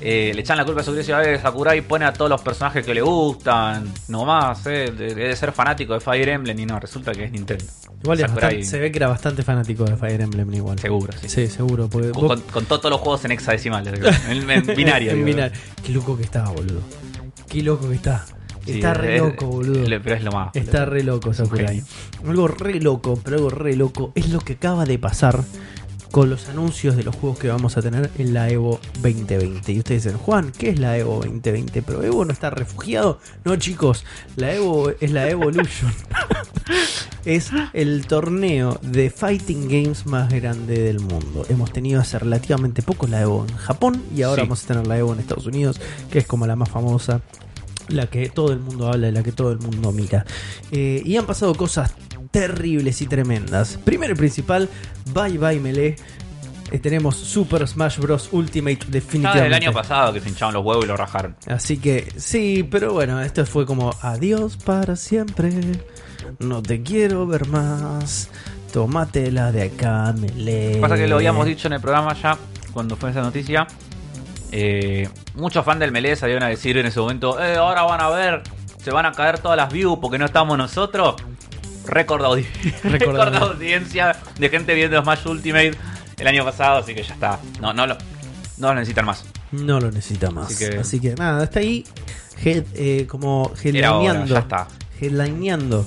eh, 0.01 0.33
le 0.35 0.41
echan 0.41 0.57
la 0.57 0.65
culpa 0.65 0.81
a 0.81 1.19
"Ay, 1.19 1.39
Sakurai 1.39 1.83
pone 1.83 2.05
a 2.07 2.13
todos 2.13 2.31
los 2.31 2.41
personajes 2.41 2.87
que 2.87 2.95
le 2.95 3.03
gustan, 3.03 3.93
nomás, 4.09 4.65
eh, 4.67 4.91
de- 4.97 5.15
debe 5.15 5.37
ser 5.37 5.53
fanático 5.53 5.93
de 5.93 6.01
Fire 6.01 6.29
Emblem 6.31 6.59
y 6.59 6.65
no, 6.65 6.81
resulta 6.81 7.13
que 7.13 7.25
es 7.25 7.33
Nintendo. 7.33 7.67
Igual 8.03 8.19
bastante- 8.19 8.65
se 8.65 8.79
ve 8.79 8.91
que 8.91 8.99
era 8.99 9.09
bastante 9.09 9.43
fanático 9.43 9.85
de 9.85 9.97
Fire 9.97 10.21
Emblem 10.21 10.53
igual. 10.55 10.79
Seguro, 10.79 11.13
sí. 11.21 11.29
Sí, 11.29 11.47
seguro. 11.49 11.89
Porque 11.89 12.11
Con, 12.11 12.29
vos- 12.29 12.41
con- 12.53 12.65
todos 12.65 12.91
los 12.91 13.01
juegos 13.01 13.25
en 13.27 13.33
hexadecimales, 13.33 13.93
en, 14.29 14.51
en 14.51 14.67
binario. 14.77 15.11
En 15.11 15.17
digo. 15.17 15.27
binario. 15.27 15.59
Qué 15.85 15.93
loco 15.93 16.17
que 16.17 16.23
está, 16.25 16.45
boludo. 16.49 16.81
Qué 17.49 17.63
loco 17.63 17.89
que 17.89 17.97
está. 17.97 18.25
Sí, 18.65 18.73
está 18.73 18.95
re 18.95 19.17
es- 19.17 19.23
loco, 19.23 19.47
boludo. 19.47 19.85
Pero 20.03 20.15
es 20.15 20.23
lo 20.25 20.33
más. 20.33 20.51
Está 20.55 20.85
re 20.85 21.03
loco 21.03 21.33
Sakurai. 21.35 21.83
Algo 22.27 22.49
re 22.49 22.81
loco, 22.81 23.19
pero 23.23 23.37
algo 23.37 23.51
re 23.51 23.75
loco 23.77 24.13
es 24.15 24.29
lo 24.31 24.41
que 24.41 24.55
acaba 24.55 24.85
de 24.85 24.99
pasar 24.99 25.43
con 26.11 26.29
los 26.29 26.49
anuncios 26.49 26.97
de 26.97 27.05
los 27.05 27.15
juegos 27.15 27.39
que 27.39 27.49
vamos 27.49 27.77
a 27.77 27.83
tener 27.83 28.11
en 28.19 28.35
la 28.35 28.49
Evo 28.51 28.81
2020. 29.03 29.73
Y 29.73 29.79
ustedes 29.79 30.05
dicen, 30.05 30.19
Juan, 30.19 30.53
¿qué 30.57 30.71
es 30.71 30.79
la 30.81 30.97
Evo 30.99 31.17
2020? 31.23 31.83
¿Pero 31.83 32.03
Evo 32.03 32.25
no 32.25 32.33
está 32.33 32.51
refugiado? 32.51 33.21
No, 33.45 33.55
chicos, 33.57 34.05
la 34.37 34.53
Evo 34.55 34.91
es 35.01 35.11
la 35.13 35.29
Evolution. 35.29 35.93
es 37.25 37.51
el 37.73 38.07
torneo 38.07 38.79
de 38.83 39.11
fighting 39.11 39.69
games 39.69 40.07
más 40.07 40.33
grande 40.33 40.81
del 40.81 41.01
mundo. 41.01 41.45
Hemos 41.49 41.73
tenido 41.73 42.01
hace 42.01 42.19
relativamente 42.19 42.83
poco 42.83 43.07
la 43.07 43.21
Evo 43.23 43.47
en 43.49 43.57
Japón 43.57 44.03
y 44.15 44.23
ahora 44.23 44.43
Sí. 44.43 44.49
vamos 44.49 44.65
a 44.65 44.67
tener 44.67 44.87
la 44.87 44.99
Evo 44.99 45.13
en 45.13 45.21
Estados 45.21 45.47
Unidos, 45.47 45.81
que 46.11 46.19
es 46.19 46.27
como 46.27 46.47
la 46.47 46.57
más 46.57 46.69
famosa 46.71 47.21
la 47.89 48.07
que 48.07 48.29
todo 48.29 48.53
el 48.53 48.61
mundo 48.61 48.87
habla, 48.87 49.11
la 49.11 49.23
que 49.25 49.33
todo 49.33 49.51
el 49.51 49.59
mundo 49.59 49.91
mira. 49.91 50.25
Eh, 50.71 51.03
y 51.05 51.17
han 51.17 51.27
pasado 51.27 51.55
cosas 51.57 51.93
terribles 52.31 53.03
y 53.03 53.07
tremendas. 53.07 53.79
Primero 53.85 54.13
y 54.13 54.17
principal, 54.17 54.69
Bye 55.13 55.39
Bye 55.39 55.61
Melee. 55.61 55.97
Eh, 56.71 56.79
tenemos 56.79 57.17
Super 57.17 57.67
Smash 57.67 57.99
Bros. 57.99 58.29
Ultimate 58.33 58.79
definitivamente. 58.89 59.43
del 59.43 59.55
año 59.55 59.73
pasado 59.73 60.13
que 60.13 60.21
se 60.21 60.29
hinchaban 60.29 60.55
los 60.55 60.65
huevos 60.65 60.85
y 60.85 60.89
lo 60.89 60.97
rajaron. 60.97 61.35
Así 61.47 61.79
que 61.79 62.13
sí, 62.17 62.67
pero 62.71 62.93
bueno, 62.93 63.21
esto 63.21 63.45
fue 63.45 63.67
como 63.67 63.91
adiós 64.03 64.57
para 64.57 64.97
siempre. 64.97 65.51
No 66.39 66.63
te 66.63 66.83
quiero 66.83 67.27
ver 67.27 67.49
más. 67.49 68.31
Tómatela 68.73 69.51
de 69.51 69.65
acá, 69.65 70.15
Melee. 70.17 70.81
Pasa 70.81 70.97
que 70.97 71.09
lo 71.09 71.17
habíamos 71.17 71.45
dicho 71.45 71.67
en 71.67 71.73
el 71.73 71.81
programa 71.81 72.15
ya, 72.15 72.39
cuando 72.73 72.95
fue 72.95 73.11
esa 73.11 73.21
noticia. 73.21 73.67
Eh, 74.53 75.09
muchos 75.35 75.65
fans 75.65 75.81
del 75.81 75.91
Melee 75.91 76.15
salieron 76.15 76.45
a 76.45 76.49
decir 76.49 76.77
en 76.79 76.87
ese 76.87 77.01
momento, 77.01 77.41
eh, 77.43 77.57
ahora 77.57 77.83
van 77.83 78.01
a 78.01 78.09
ver, 78.11 78.43
se 78.83 78.91
van 78.91 79.07
a 79.07 79.13
caer 79.13 79.39
todas 79.39 79.57
las 79.57 79.73
views 79.73 79.99
porque 80.01 80.19
no 80.19 80.25
estamos 80.27 80.57
nosotros. 80.57 81.17
Récord 81.91 82.23
de, 82.23 82.27
audi- 82.29 82.47
audiencia 83.41 84.17
de 84.39 84.49
gente 84.49 84.75
viendo 84.75 85.01
Smash 85.03 85.27
Ultimate 85.27 85.73
el 86.19 86.27
año 86.27 86.45
pasado, 86.45 86.79
así 86.79 86.95
que 86.95 87.03
ya 87.03 87.15
está. 87.15 87.39
No, 87.61 87.73
no 87.73 87.87
lo, 87.87 87.97
no 88.59 88.69
lo 88.69 88.75
necesitan 88.75 89.05
más. 89.07 89.25
No 89.53 89.81
lo 89.81 89.91
necesita 89.91 90.31
más. 90.31 90.47
Así 90.53 90.65
Así 90.79 91.01
que, 91.01 91.15
nada, 91.15 91.45
está 91.45 91.61
ahí 91.61 91.85
head- 92.45 92.65
eh, 92.75 93.07
como 93.09 93.53
headlineando. 93.63 94.27
ya 94.35 94.41
está. 94.41 94.69
headlineando 95.01 95.85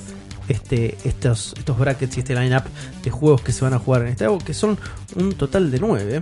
este, 0.48 0.96
estos, 1.04 1.54
estos 1.56 1.78
brackets 1.78 2.16
y 2.16 2.20
este 2.20 2.34
lineup 2.34 2.64
de 3.02 3.10
juegos 3.10 3.40
que 3.42 3.52
se 3.52 3.64
van 3.64 3.72
a 3.74 3.78
jugar 3.78 4.02
en 4.02 4.08
este 4.08 4.26
que 4.44 4.52
son 4.54 4.78
un 5.16 5.32
total 5.34 5.70
de 5.70 5.78
9. 5.78 6.20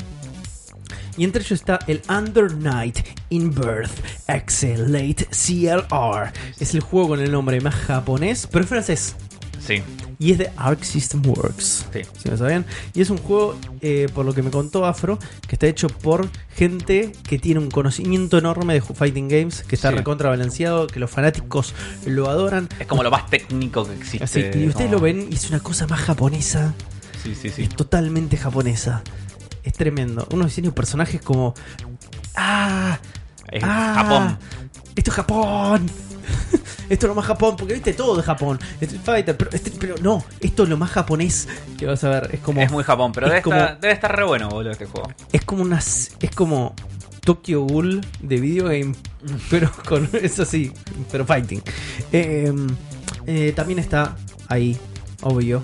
Y 1.17 1.25
entre 1.25 1.41
ellos 1.43 1.53
está 1.53 1.79
el 1.89 2.01
Under 2.09 2.55
Night 2.57 2.99
in 3.31 3.53
Birth 3.55 3.91
Late 4.79 5.27
CLR. 5.31 6.33
Es 6.59 6.75
el 6.75 6.81
juego 6.81 7.09
con 7.09 7.21
el 7.21 7.31
nombre 7.31 7.61
más 7.61 7.75
japonés, 7.75 8.47
pero 8.51 8.65
es 8.65 8.69
francés. 8.71 9.17
Sí. 9.66 9.82
Y 10.18 10.32
es 10.32 10.39
de 10.39 10.51
Arc 10.56 10.82
System 10.82 11.22
Works. 11.26 11.86
Sí. 11.93 12.01
Si 12.20 12.28
no 12.28 12.36
sabían. 12.36 12.64
Y 12.94 13.01
es 13.02 13.10
un 13.10 13.18
juego, 13.18 13.56
eh, 13.80 14.09
por 14.12 14.24
lo 14.26 14.34
que 14.34 14.43
me 14.43 14.51
contó 14.51 14.84
Afro, 14.86 15.18
que 15.47 15.55
está 15.56 15.66
hecho 15.66 15.89
por 15.89 16.28
gente 16.55 17.12
que 17.28 17.39
tiene 17.39 17.60
un 17.60 17.70
conocimiento 17.70 18.39
enorme 18.39 18.74
de 18.74 18.80
fighting 18.80 19.28
games, 19.28 19.62
que 19.62 19.74
está 19.76 19.90
Sí. 19.90 19.97
recontrabalanceado, 19.97 20.86
que 20.89 20.98
los 21.01 21.10
fanáticos 21.10 21.74
lo 22.06 22.28
adoran. 22.28 22.68
Es 22.80 22.86
como 22.86 23.02
lo 23.02 23.10
más 23.10 23.30
técnico 23.30 23.86
que 23.86 23.94
existe. 23.94 24.24
Así, 24.24 24.44
y 24.55 24.68
ustedes 24.68 24.90
lo 24.90 24.98
ven 25.01 25.28
y 25.30 25.34
es 25.34 25.48
una 25.51 25.60
cosa 25.60 25.86
más 25.86 26.01
japonesa. 26.01 26.74
Sí, 27.22 27.34
sí, 27.40 27.51
sí. 27.51 27.62
Es 27.62 27.68
totalmente 27.68 28.36
japonesa. 28.36 29.02
Es 29.62 29.74
tremendo. 29.74 30.26
Unos 30.32 30.47
diseños 30.48 30.72
de 30.72 30.76
personajes 30.76 31.20
como. 31.22 31.55
¡Ah! 32.34 32.98
Es 33.51 33.62
¡Ah! 33.64 33.93
Japón. 33.97 34.39
Esto 34.97 35.10
es 35.10 35.16
Japón. 35.16 35.90
Esto 36.89 37.07
es 37.07 37.09
lo 37.09 37.15
más 37.15 37.27
Japón, 37.27 37.57
porque 37.57 37.75
viste 37.75 37.93
todo 37.93 38.17
de 38.17 38.23
Japón. 38.23 38.59
Street 38.81 39.03
Fighter, 39.05 39.37
pero, 39.37 39.51
este- 39.53 39.71
pero 39.79 39.95
no, 40.03 40.25
esto 40.41 40.63
es 40.65 40.69
lo 40.69 40.77
más 40.77 40.91
japonés 40.91 41.49
que 41.79 41.87
vas 41.87 42.03
a 42.05 42.09
ver. 42.11 42.31
Es 42.33 42.41
como, 42.41 42.61
Es 42.61 42.71
muy 42.71 42.85
Japón, 42.85 43.13
pero 43.13 43.27
es 43.27 43.33
debe, 43.33 43.43
como- 43.43 43.57
estar, 43.57 43.81
debe 43.81 43.95
estar 43.95 44.17
re 44.17 44.25
bueno, 44.25 44.49
boludo, 44.49 44.73
este 44.73 44.87
juego. 44.87 45.11
es 45.33 45.45
como 45.45 45.63
unas, 45.63 46.13
es 46.21 46.31
como 46.35 46.75
Tokyo 47.25 47.63
Ghoul 47.63 48.01
de 48.21 48.37
videogame, 48.41 48.95
pero 49.51 49.71
con 49.89 50.09
eso 50.23 50.45
sí, 50.45 50.73
pero 51.11 51.25
fighting. 51.25 51.63
Eh, 52.13 52.53
eh, 53.27 53.53
también 53.55 53.79
está 53.79 54.17
ahí, 54.49 54.77
obvio, 55.23 55.63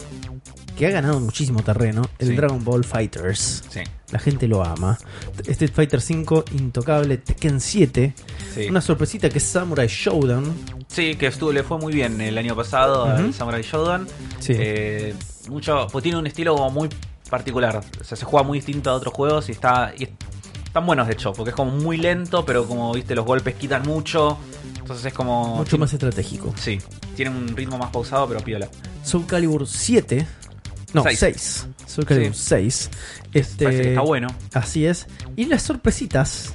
que 0.77 0.87
ha 0.87 0.91
ganado 0.91 1.19
muchísimo 1.19 1.63
terreno, 1.63 2.03
el 2.21 2.29
Sí. 2.29 2.37
Dragon 2.37 2.65
Ball 2.65 2.85
Fighters. 2.85 3.65
Sí, 3.69 3.81
La 4.11 4.19
gente 4.19 4.49
lo 4.49 4.65
ama. 4.65 4.99
Street 5.47 5.73
Fighter 5.73 6.01
5, 6.01 6.45
Intocable, 6.53 7.19
Tekken 7.19 7.61
7. 7.61 8.15
sí. 8.55 8.67
Una 8.69 8.81
sorpresita 8.81 9.29
que 9.29 9.39
es 9.39 9.45
Samurai 9.45 9.87
Showdown. 9.87 10.55
Sí, 10.89 11.17
que 11.17 11.27
estuvo, 11.27 11.53
le 11.53 11.63
fue 11.63 11.79
muy 11.79 11.93
bien 11.93 12.21
el 12.21 12.39
año 12.39 12.57
pasado 12.57 13.05
al 13.05 13.35
Samurai 13.35 13.63
Shodown. 13.63 14.09
Sí. 14.41 14.55
Eh, 14.57 15.15
mucho, 15.49 15.87
pues 15.93 16.03
tiene 16.03 16.19
un 16.19 16.27
estilo 16.27 16.57
como 16.57 16.71
muy 16.71 16.89
particular. 17.29 17.83
O 18.01 18.05
sea, 18.05 18.17
se 18.17 18.25
juega 18.25 18.47
muy 18.47 18.59
distinto 18.59 18.91
a 18.91 18.95
otros 18.95 19.13
juegos 19.13 19.49
y 19.49 19.53
está. 19.53 19.93
Y 19.97 20.09
están 20.65 20.87
buenos 20.87 21.07
de 21.07 21.13
hecho, 21.13 21.33
porque 21.33 21.51
es 21.51 21.57
como 21.57 21.73
muy 21.73 21.99
lento, 21.99 22.45
pero 22.45 22.67
como 22.67 22.93
viste, 22.93 23.15
los 23.15 23.25
golpes 23.25 23.55
quitan 23.55 23.83
mucho. 23.83 24.39
Entonces 24.79 25.05
es 25.07 25.13
como. 25.13 25.57
mucho 25.57 25.77
más 25.79 25.93
estratégico. 25.93 26.55
Sí, 26.57 26.79
tiene 27.15 27.31
un 27.31 27.55
ritmo 27.55 27.77
más 27.77 27.91
pausado, 27.91 28.27
pero 28.29 28.41
piola. 28.41 28.69
Soul 29.05 29.27
Calibur 29.27 29.67
7. 29.67 30.27
No, 30.95 31.03
Seis. 31.03 31.19
6. 31.19 31.67
Soul 31.87 32.07
Calibur 32.07 32.35
Sí. 32.35 32.43
6. 32.47 32.91
Este, 33.35 33.65
Parece 33.65 33.83
que 33.83 33.89
está 33.91 34.01
bueno. 34.03 34.29
Así 34.55 34.87
es. 34.87 35.07
Y 35.37 35.45
las 35.47 35.63
sorpresitas. 35.63 36.53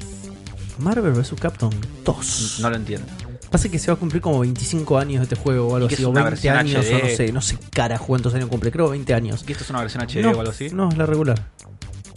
Marvel 0.80 1.14
vs. 1.14 1.34
Capcom 1.40 1.70
2. 2.04 2.58
No 2.62 2.70
lo 2.70 2.76
entiendo. 2.76 3.06
Pasa 3.52 3.70
que 3.70 3.78
se 3.78 3.88
va 3.92 3.94
a 3.94 3.98
cumplir 4.00 4.22
como 4.22 4.40
25 4.40 4.98
años 4.98 5.20
de 5.20 5.24
este 5.24 5.36
juego 5.36 5.68
o 5.68 5.76
algo 5.76 5.88
así. 5.88 6.04
O 6.04 6.10
una 6.10 6.22
20 6.24 6.30
versión 6.32 6.58
años, 6.58 6.86
o 6.86 6.90
HD. 6.90 7.04
no 7.04 7.16
sé. 7.18 7.32
No 7.34 7.42
sé 7.42 7.58
carajo 7.72 8.06
cuántos 8.08 8.34
años 8.34 8.50
cumple. 8.50 8.72
Creo 8.72 8.90
20 8.90 9.14
años. 9.14 9.46
¿Y 9.48 9.52
esto 9.52 9.64
es 9.64 9.70
una 9.70 9.82
versión 9.82 10.04
HD 10.04 10.22
no, 10.24 10.32
o 10.32 10.40
algo 10.40 10.52
así? 10.52 10.70
no, 10.72 10.90
es 10.90 10.98
la 10.98 11.06
regular. 11.06 11.50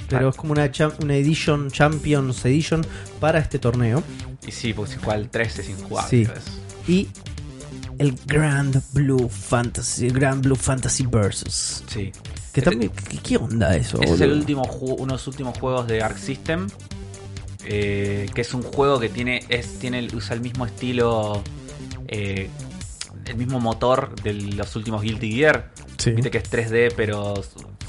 Pero 0.08 0.28
Ah. 0.28 0.30
es 0.30 0.36
como 0.36 0.52
una, 0.52 0.70
una 1.02 1.16
Edition 1.16 1.70
Champions 1.70 2.42
Edition 2.46 2.86
para 3.20 3.38
este 3.40 3.58
torneo. 3.58 4.02
Y 4.46 4.52
sí, 4.52 4.72
porque 4.72 4.94
si 4.94 4.98
juega 5.00 5.16
el 5.18 5.28
13 5.28 5.62
sin 5.64 5.76
jugar. 5.82 6.08
Sí. 6.08 6.24
¿sabes? 6.24 6.44
Y 6.88 7.08
el 7.98 8.18
Grand 8.26 8.82
Blue 8.92 9.28
Fantasy. 9.28 10.08
Grand 10.08 10.42
Blue 10.42 10.56
Fantasy 10.56 11.06
Versus. 11.06 11.82
Sí. 11.88 12.12
Que 12.52 12.62
también, 12.62 12.90
¿qué, 13.10 13.18
qué 13.18 13.36
onda 13.36 13.76
eso? 13.76 14.00
Ese 14.00 14.14
es 14.14 14.20
el 14.22 14.32
último 14.32 14.62
uno 14.80 15.06
de 15.06 15.12
los 15.12 15.26
últimos 15.26 15.58
juegos 15.58 15.86
de 15.86 16.02
Arc 16.02 16.16
System. 16.18 16.68
eh, 17.68 18.28
que 18.34 18.40
es 18.42 18.54
un 18.54 18.62
juego 18.62 18.98
que 19.00 19.08
tiene, 19.08 19.44
es, 19.48 19.78
tiene 19.78 20.06
usa 20.14 20.34
el 20.34 20.40
mismo 20.40 20.64
estilo, 20.66 21.42
eh, 22.08 22.48
el 23.26 23.36
mismo 23.36 23.58
motor 23.60 24.14
de 24.22 24.32
los 24.34 24.74
últimos 24.76 25.02
Guilty 25.02 25.32
Gear. 25.32 25.72
Sí. 25.98 26.12
Viste 26.12 26.30
que 26.30 26.38
es 26.38 26.50
3D, 26.50 26.92
pero 26.96 27.34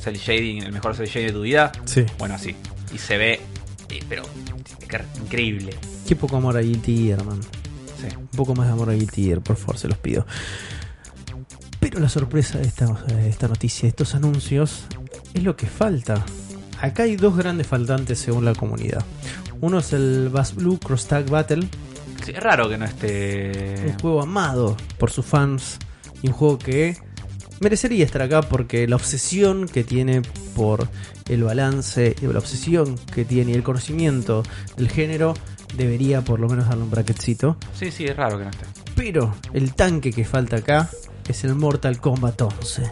cel 0.02 0.16
shading, 0.18 0.64
el 0.64 0.72
mejor 0.72 0.96
cel 0.96 1.08
shading 1.08 1.28
de 1.28 1.34
tu 1.34 1.42
vida. 1.42 1.72
Sí. 1.86 2.06
Bueno, 2.18 2.36
así. 2.36 2.56
Y 2.94 2.98
se 2.98 3.18
ve, 3.18 3.40
eh, 3.90 4.00
pero 4.10 4.24
increíble. 5.24 5.76
Qué 6.08 6.16
poco 6.16 6.38
amor 6.38 6.58
a 6.58 6.62
Guilty 6.62 7.06
Gear, 7.08 7.24
man. 7.24 7.40
Sí. 8.00 8.08
Un 8.18 8.28
poco 8.28 8.54
más 8.56 8.68
de 8.68 8.74
amor 8.74 8.90
a 8.90 8.94
Guilty 8.94 9.24
Gear, 9.26 9.42
por 9.42 9.56
favor, 9.56 9.78
se 9.78 9.88
los 9.88 9.98
pido. 9.98 10.26
Pero 11.80 12.00
la 12.00 12.10
sorpresa 12.10 12.58
de 12.60 12.66
esta, 12.68 12.86
de 12.88 13.30
esta 13.30 13.48
noticia, 13.48 13.84
de 13.84 13.90
estos 13.90 14.16
anuncios, 14.16 14.86
es 15.34 15.44
lo 15.44 15.56
que 15.56 15.68
falta. 15.68 16.24
Acá 16.82 17.04
hay 17.04 17.16
dos 17.16 17.36
grandes 17.38 17.68
faltantes 17.68 18.20
según 18.20 18.46
la 18.46 18.54
comunidad. 18.56 19.04
Uno 19.62 19.80
es 19.80 19.94
el 19.94 20.30
Bass 20.30 20.54
Blue 20.56 20.80
Cross 20.80 21.08
Tag 21.08 21.30
Battle, 21.30 21.68
Sí, 22.26 22.32
es 22.36 22.44
raro 22.44 22.68
que 22.68 22.78
no 22.78 22.86
esté. 22.86 23.86
un 23.88 24.00
juego 24.00 24.22
amado 24.22 24.76
por 24.98 25.12
sus 25.12 25.26
fans 25.26 25.78
y 26.22 26.28
un 26.28 26.34
juego 26.34 26.58
que 26.58 26.98
merecería 27.62 28.04
estar 28.04 28.22
acá 28.24 28.42
porque 28.42 28.88
la 28.88 28.96
obsesión 28.98 29.68
que 29.68 29.84
tiene 29.84 30.24
por 30.56 30.90
el 31.30 31.44
balance 31.44 32.16
y 32.22 32.26
la 32.26 32.40
obsesión 32.40 32.98
que 33.14 33.24
tiene 33.24 33.52
y 33.52 33.54
el 33.56 33.64
conocimiento 33.64 34.44
del 34.76 34.90
género 34.90 35.36
debería 35.76 36.22
por 36.22 36.40
lo 36.40 36.48
menos 36.48 36.68
darle 36.68 36.84
un 36.84 36.92
bracketcito. 36.92 37.58
Sí, 37.74 37.92
sí, 37.92 38.06
es 38.06 38.16
raro 38.16 38.38
que 38.38 38.46
no 38.46 38.50
esté. 38.50 38.66
Pero 38.96 39.36
el 39.54 39.74
tanque 39.74 40.12
que 40.12 40.26
falta 40.26 40.58
acá 40.58 40.90
es 41.28 41.44
el 41.44 41.56
Mortal 41.56 42.00
Kombat 42.00 42.42
11. 42.42 42.92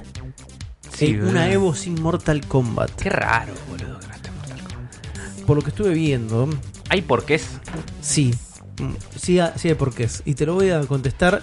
Sí, 0.96 1.16
una. 1.16 1.52
Evo 1.52 1.74
sin 1.76 2.02
Mortal 2.02 2.46
Kombat. 2.48 2.92
Qué 3.02 3.10
raro, 3.10 3.54
boludo, 3.70 4.00
que 4.00 4.08
no 4.08 4.14
esté 4.14 4.32
Mortal 4.32 4.60
Kombat. 4.64 5.46
Por 5.46 5.58
lo 5.58 5.62
que 5.64 5.70
estuve 5.70 5.94
viendo, 5.94 6.48
¿Hay 6.90 7.02
porqués? 7.02 7.60
sí. 8.02 8.34
Mm, 8.80 8.94
Sí, 9.18 9.40
ha- 9.40 9.58
sí 9.58 9.70
hay 9.70 9.76
porqués. 9.76 10.22
Y 10.26 10.34
te 10.36 10.46
lo 10.46 10.54
voy 10.56 10.70
a 10.70 10.82
contestar 10.82 11.42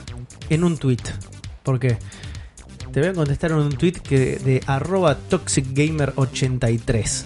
en 0.51 0.65
un 0.65 0.77
tweet. 0.77 0.99
¿Por 1.63 1.81
qué? 1.81 1.97
Te 2.93 3.01
voy 3.01 3.09
a 3.09 3.15
contestar 3.15 3.53
en 3.53 3.57
un 3.59 3.73
tweet 3.73 3.93
que 3.93 4.37
de 4.37 4.61
arroba 4.67 5.17
toxicgamer83. 5.31 7.25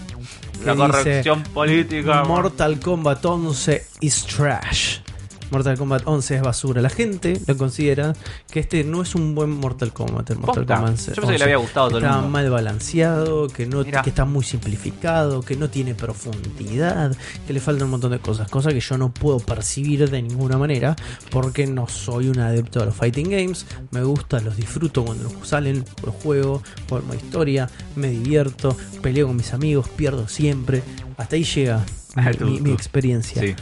La 0.64 0.74
que 0.74 0.82
dice, 0.82 0.86
corrección 0.86 1.42
política. 1.42 2.24
Mortal 2.24 2.80
Kombat 2.80 3.24
11 3.24 3.86
is 4.00 4.24
trash. 4.24 5.05
Mortal 5.50 5.78
Kombat 5.78 6.02
11 6.06 6.36
es 6.36 6.42
basura. 6.42 6.80
La 6.82 6.90
gente 6.90 7.40
lo 7.46 7.56
considera 7.56 8.12
que 8.50 8.60
este 8.60 8.82
no 8.84 9.02
es 9.02 9.14
un 9.14 9.34
buen 9.34 9.50
Mortal 9.50 9.92
Kombat. 9.92 10.30
El 10.30 10.38
Mortal. 10.38 10.66
Kombat 10.66 10.96
Yo 10.98 11.14
pensé 11.14 11.32
que 11.32 11.38
le 11.38 11.44
había 11.44 11.56
gustado 11.56 11.88
todo 11.88 11.98
el 11.98 12.04
Está 12.04 12.16
mundo. 12.16 12.30
mal 12.30 12.50
balanceado, 12.50 13.48
que, 13.48 13.66
no, 13.66 13.82
Mirá. 13.84 14.02
que 14.02 14.10
está 14.10 14.24
muy 14.24 14.44
simplificado, 14.44 15.40
que 15.42 15.56
no 15.56 15.70
tiene 15.70 15.94
profundidad, 15.94 17.16
que 17.46 17.52
le 17.52 17.60
faltan 17.60 17.84
un 17.84 17.90
montón 17.92 18.10
de 18.12 18.18
cosas. 18.18 18.48
Cosas 18.50 18.72
que 18.74 18.80
yo 18.80 18.98
no 18.98 19.12
puedo 19.12 19.38
percibir 19.38 20.08
de 20.10 20.22
ninguna 20.22 20.58
manera 20.58 20.96
porque 21.30 21.66
no 21.66 21.88
soy 21.88 22.28
un 22.28 22.38
adepto 22.40 22.82
a 22.82 22.86
los 22.86 22.94
fighting 22.94 23.30
games. 23.30 23.66
Me 23.90 24.02
gusta, 24.02 24.40
los 24.40 24.56
disfruto 24.56 25.04
cuando 25.04 25.24
los 25.24 25.48
salen, 25.48 25.84
los 26.04 26.14
juego, 26.16 26.62
modo 26.90 27.14
historia, 27.14 27.68
me 27.94 28.10
divierto, 28.10 28.76
peleo 29.02 29.26
con 29.28 29.36
mis 29.36 29.52
amigos, 29.52 29.88
pierdo 29.88 30.28
siempre. 30.28 30.82
Hasta 31.16 31.36
ahí 31.36 31.44
llega 31.44 31.84
mi, 32.40 32.60
mi- 32.60 32.72
experiencia. 32.72 33.40
Sí. 33.42 33.54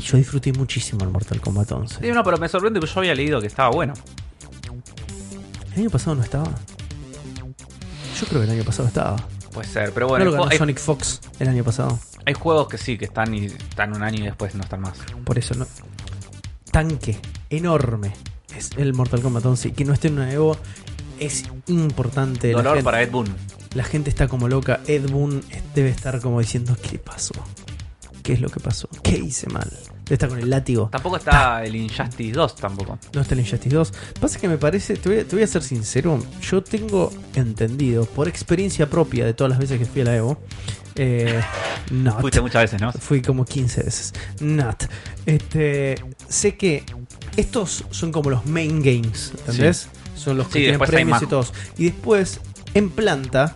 Y 0.00 0.02
yo 0.02 0.16
disfruté 0.16 0.50
muchísimo 0.54 1.04
el 1.04 1.10
Mortal 1.10 1.40
Kombat 1.42 1.72
11. 1.72 1.98
Sí, 2.00 2.10
no, 2.10 2.24
pero 2.24 2.38
me 2.38 2.48
sorprende 2.48 2.80
porque 2.80 2.94
yo 2.94 3.00
había 3.00 3.14
leído 3.14 3.38
que 3.38 3.48
estaba 3.48 3.68
bueno. 3.70 3.92
¿El 5.74 5.80
año 5.82 5.90
pasado 5.90 6.16
no 6.16 6.22
estaba? 6.22 6.46
Yo 8.18 8.26
creo 8.26 8.40
que 8.40 8.46
el 8.46 8.50
año 8.50 8.64
pasado 8.64 8.88
estaba. 8.88 9.16
Puede 9.52 9.68
ser, 9.68 9.92
pero 9.92 10.08
bueno, 10.08 10.24
no 10.24 10.30
lo 10.30 10.36
ganó 10.36 10.46
ju- 10.48 10.52
hay- 10.52 10.58
Sonic 10.58 10.78
Fox 10.78 11.20
el 11.38 11.48
año 11.48 11.64
pasado. 11.64 11.98
hay 12.24 12.34
juegos 12.34 12.68
que 12.68 12.78
sí, 12.78 12.96
que 12.96 13.04
están 13.04 13.34
y 13.34 13.46
están 13.46 13.94
un 13.94 14.02
año 14.02 14.20
y 14.20 14.26
después 14.26 14.54
no 14.54 14.62
están 14.62 14.80
más. 14.80 14.94
Por 15.24 15.38
eso, 15.38 15.54
no. 15.54 15.66
Tanque 16.70 17.18
enorme 17.50 18.12
es 18.56 18.70
el 18.78 18.94
Mortal 18.94 19.20
Kombat 19.20 19.44
11. 19.44 19.68
Y 19.68 19.72
que 19.72 19.84
no 19.84 19.92
esté 19.92 20.08
en 20.08 20.14
una 20.14 20.32
Evo 20.32 20.56
es 21.18 21.44
importante. 21.66 22.52
Dolor 22.52 22.74
gente, 22.76 22.84
para 22.84 23.02
Ed 23.02 23.10
Boon. 23.10 23.26
la 23.74 23.84
gente 23.84 24.08
está 24.08 24.28
como 24.28 24.48
loca. 24.48 24.80
Ed 24.86 25.10
Boon 25.10 25.42
debe 25.74 25.90
estar 25.90 26.20
como 26.20 26.38
diciendo: 26.40 26.76
¿Qué 26.88 26.98
pasó? 26.98 27.34
¿Qué 28.22 28.34
es 28.34 28.40
lo 28.40 28.48
que 28.48 28.60
pasó? 28.60 28.88
¿Qué 29.02 29.16
hice 29.16 29.48
mal? 29.48 29.70
Estar 30.08 30.28
con 30.28 30.40
el 30.40 30.50
látigo. 30.50 30.88
Tampoco 30.90 31.16
está 31.18 31.64
el 31.64 31.76
Injustice 31.76 32.32
2 32.32 32.56
tampoco. 32.56 32.98
No 33.14 33.20
está 33.20 33.34
el 33.34 33.40
Injustice 33.40 33.74
2. 33.74 33.92
Pasa 34.20 34.40
que 34.40 34.48
me 34.48 34.58
parece, 34.58 34.96
te 34.96 35.08
voy, 35.08 35.18
a, 35.18 35.24
te 35.24 35.36
voy 35.36 35.44
a 35.44 35.46
ser 35.46 35.62
sincero, 35.62 36.18
yo 36.42 36.62
tengo 36.62 37.12
entendido, 37.34 38.06
por 38.06 38.26
experiencia 38.26 38.90
propia 38.90 39.24
de 39.24 39.34
todas 39.34 39.50
las 39.50 39.58
veces 39.60 39.78
que 39.78 39.84
fui 39.86 40.02
a 40.02 40.06
la 40.06 40.16
Evo, 40.16 40.36
eh, 40.96 41.40
not. 41.92 42.20
Fuiste 42.20 42.40
muchas 42.40 42.62
veces, 42.62 42.80
¿no? 42.80 42.92
Fui 42.92 43.22
como 43.22 43.44
15 43.44 43.82
veces. 43.84 44.12
Not. 44.40 44.84
Este, 45.26 45.94
sé 46.28 46.56
que 46.56 46.84
estos 47.36 47.84
son 47.90 48.10
como 48.10 48.30
los 48.30 48.46
main 48.46 48.82
games, 48.82 49.32
¿entendés? 49.38 49.88
Son 50.16 50.36
los 50.36 50.48
que 50.48 50.54
Sí, 50.54 50.58
tienen 50.64 50.80
premios 50.80 51.22
y 51.22 51.26
todos. 51.26 51.54
Y 51.78 51.84
después, 51.84 52.40
en 52.74 52.90
planta, 52.90 53.54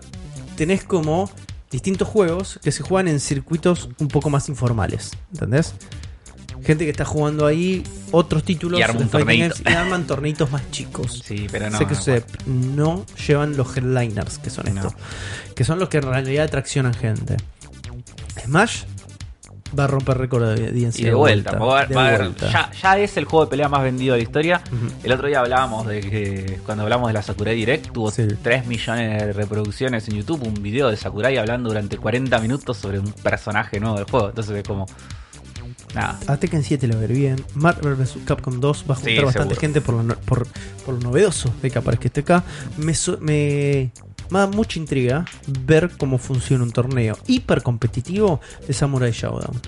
tenés 0.56 0.84
como 0.84 1.30
distintos 1.74 2.06
juegos 2.08 2.60
que 2.62 2.70
se 2.72 2.82
juegan 2.84 3.08
en 3.08 3.18
circuitos 3.20 3.88
un 3.98 4.06
poco 4.08 4.30
más 4.30 4.48
informales, 4.48 5.10
¿entendés? 5.32 5.74
Gente 6.62 6.84
que 6.84 6.90
está 6.92 7.04
jugando 7.04 7.46
ahí 7.46 7.82
otros 8.12 8.44
títulos 8.44 8.78
Y 8.78 8.82
arma 8.84 8.98
de 9.00 9.04
un 9.04 9.10
fighting 9.10 9.26
torneito. 9.26 9.54
games 9.56 9.72
y 9.74 9.76
arman 9.76 10.06
torneitos 10.06 10.50
más 10.52 10.70
chicos. 10.70 11.20
Sí, 11.26 11.46
pero 11.50 11.68
no. 11.68 11.76
sé 11.78 11.84
que 11.84 11.90
no, 11.92 11.96
sucede, 11.98 12.24
no 12.46 13.06
llevan 13.26 13.56
los 13.56 13.76
headliners, 13.76 14.38
que 14.38 14.50
son 14.50 14.72
No. 14.72 14.80
estos. 14.82 14.94
Que 15.56 15.64
son 15.64 15.78
los 15.80 15.88
que 15.88 15.96
en 15.98 16.04
realidad 16.04 16.44
atraccionan 16.44 16.94
gente. 16.94 17.36
Smash 18.44 18.84
va 19.78 19.84
a 19.84 19.86
romper 19.86 20.16
récord 20.18 20.44
de 20.54 20.68
audiencia. 20.68 21.02
Y 21.02 21.04
de 21.06 21.14
vuelta, 21.14 21.52
de 21.52 21.58
va 21.58 21.86
ya, 22.50 22.70
ya 22.72 22.98
es 22.98 23.16
el 23.16 23.24
juego 23.24 23.44
de 23.46 23.50
pelea 23.50 23.68
más 23.68 23.82
vendido 23.82 24.14
de 24.14 24.18
la 24.20 24.22
historia. 24.22 24.62
El 25.02 25.12
otro 25.12 25.28
día 25.28 25.40
hablábamos 25.40 25.86
de 25.86 26.00
que 26.00 26.60
cuando 26.64 26.84
hablamos 26.84 27.08
de 27.08 27.14
la 27.14 27.22
Sakurai 27.22 27.54
Direct 27.56 27.90
tuvo 27.92 28.10
Sí. 28.10 28.26
3 28.42 28.66
millones 28.66 29.22
de 29.26 29.32
reproducciones 29.32 30.06
en 30.08 30.14
YouTube, 30.16 30.42
un 30.46 30.54
video 30.62 30.88
de 30.90 30.96
Sakurai 30.96 31.36
hablando 31.36 31.68
durante 31.70 31.96
40 31.96 32.38
minutos 32.38 32.76
sobre 32.76 32.98
un 32.98 33.10
personaje 33.12 33.80
nuevo 33.80 33.96
del 33.96 34.04
juego. 34.04 34.28
Entonces 34.28 34.56
es 34.56 34.62
como... 34.66 34.86
Nada. 35.94 36.18
A 36.26 36.36
Tekken 36.36 36.62
7 36.64 36.88
lo 36.88 36.98
ver 36.98 37.12
bien. 37.12 37.36
Marvel 37.54 37.94
vs. 37.94 38.16
Capcom 38.24 38.58
2 38.60 38.84
va 38.90 38.94
a 38.94 38.96
juntar 38.96 39.12
Sí, 39.14 39.20
bastante 39.24 39.54
seguro. 39.54 39.60
gente 39.60 39.80
por 39.80 39.94
lo, 40.02 40.14
por, 40.16 40.46
por 40.84 40.94
lo 40.94 41.00
novedoso 41.00 41.52
de 41.62 41.70
que 41.70 41.78
aparezca 41.78 42.06
este 42.08 42.20
acá. 42.20 42.42
Me, 42.78 42.94
so- 42.94 43.18
me, 43.20 43.92
me 44.30 44.40
da 44.40 44.46
mucha 44.46 44.78
intriga 44.78 45.24
ver 45.66 45.90
cómo 45.96 46.18
funciona 46.18 46.64
un 46.64 46.72
torneo 46.72 47.16
hiper 47.26 47.62
competitivo 47.62 48.40
de 48.66 48.72
Samurai 48.72 49.12
Showdown. 49.12 49.60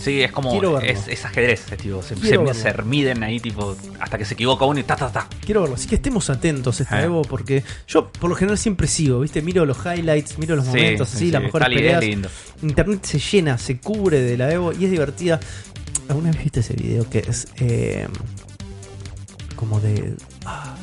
Sí, 0.00 0.20
es 0.22 0.32
como... 0.32 0.80
Es, 0.80 1.06
es 1.08 1.24
ajedrez, 1.24 1.70
es 1.70 1.78
tipo, 1.78 2.02
se, 2.02 2.16
se, 2.16 2.82
miden 2.82 3.22
ahí 3.22 3.38
tipo 3.38 3.76
hasta 4.00 4.18
que 4.18 4.24
se 4.24 4.34
equivoca 4.34 4.64
uno 4.64 4.80
y 4.80 4.82
ta 4.82 4.96
ta 4.96 5.10
ta. 5.10 5.28
Quiero 5.44 5.60
verlo, 5.62 5.76
así 5.76 5.88
que 5.88 5.94
estemos 5.96 6.28
atentos 6.30 6.80
a 6.80 6.82
esta 6.82 6.92
Ah. 6.92 7.04
Evo 7.04 7.22
porque 7.22 7.64
yo 7.88 8.12
por 8.12 8.28
lo 8.28 8.36
general 8.36 8.58
siempre 8.58 8.86
sigo, 8.86 9.20
¿viste? 9.20 9.40
Miro 9.40 9.64
los 9.64 9.78
highlights, 9.78 10.38
miro 10.38 10.56
los 10.56 10.66
momentos, 10.66 11.08
sí, 11.08 11.16
así, 11.16 11.26
sí, 11.26 11.32
las 11.32 11.42
mejores 11.42 11.68
peleas. 11.68 12.04
lindo. 12.04 12.28
Internet 12.62 13.04
se 13.04 13.18
llena, 13.18 13.56
se 13.56 13.78
cubre 13.78 14.20
de 14.20 14.36
la 14.36 14.52
Evo 14.52 14.72
y 14.72 14.84
es 14.84 14.90
divertida. 14.90 15.40
¿Alguna 16.08 16.30
vez 16.30 16.42
viste 16.42 16.60
ese 16.60 16.74
video 16.74 17.08
que 17.08 17.20
es 17.20 17.48
eh, 17.56 18.06
como 19.56 19.80
de... 19.80 20.14
ah, 20.44 20.76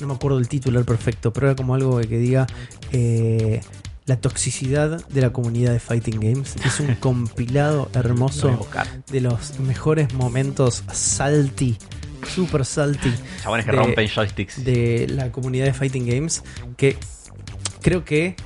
no 0.00 0.06
me 0.08 0.14
acuerdo 0.14 0.38
el 0.38 0.48
titular 0.48 0.84
perfecto, 0.84 1.32
pero 1.32 1.48
era 1.48 1.56
como 1.56 1.74
algo 1.74 1.98
que 2.00 2.18
diga 2.18 2.46
eh, 2.92 3.60
la 4.06 4.16
toxicidad 4.20 5.04
de 5.08 5.20
la 5.20 5.30
comunidad 5.32 5.72
de 5.72 5.80
Fighting 5.80 6.20
Games. 6.20 6.54
Es 6.64 6.80
un 6.80 6.94
compilado 6.96 7.90
hermoso 7.94 8.66
de 9.10 9.20
los 9.20 9.58
mejores 9.60 10.12
momentos 10.14 10.84
salty, 10.92 11.76
super 12.34 12.64
salty 12.64 13.12
Chabones 13.42 13.64
que 13.66 13.72
de- 13.72 13.76
rompen 13.78 14.08
joysticks. 14.08 14.64
de 14.64 15.06
la 15.08 15.32
comunidad 15.32 15.64
de 15.66 15.74
Fighting 15.74 16.06
Games 16.06 16.42
que 16.76 16.96
creo 17.82 18.04
que 18.04 18.36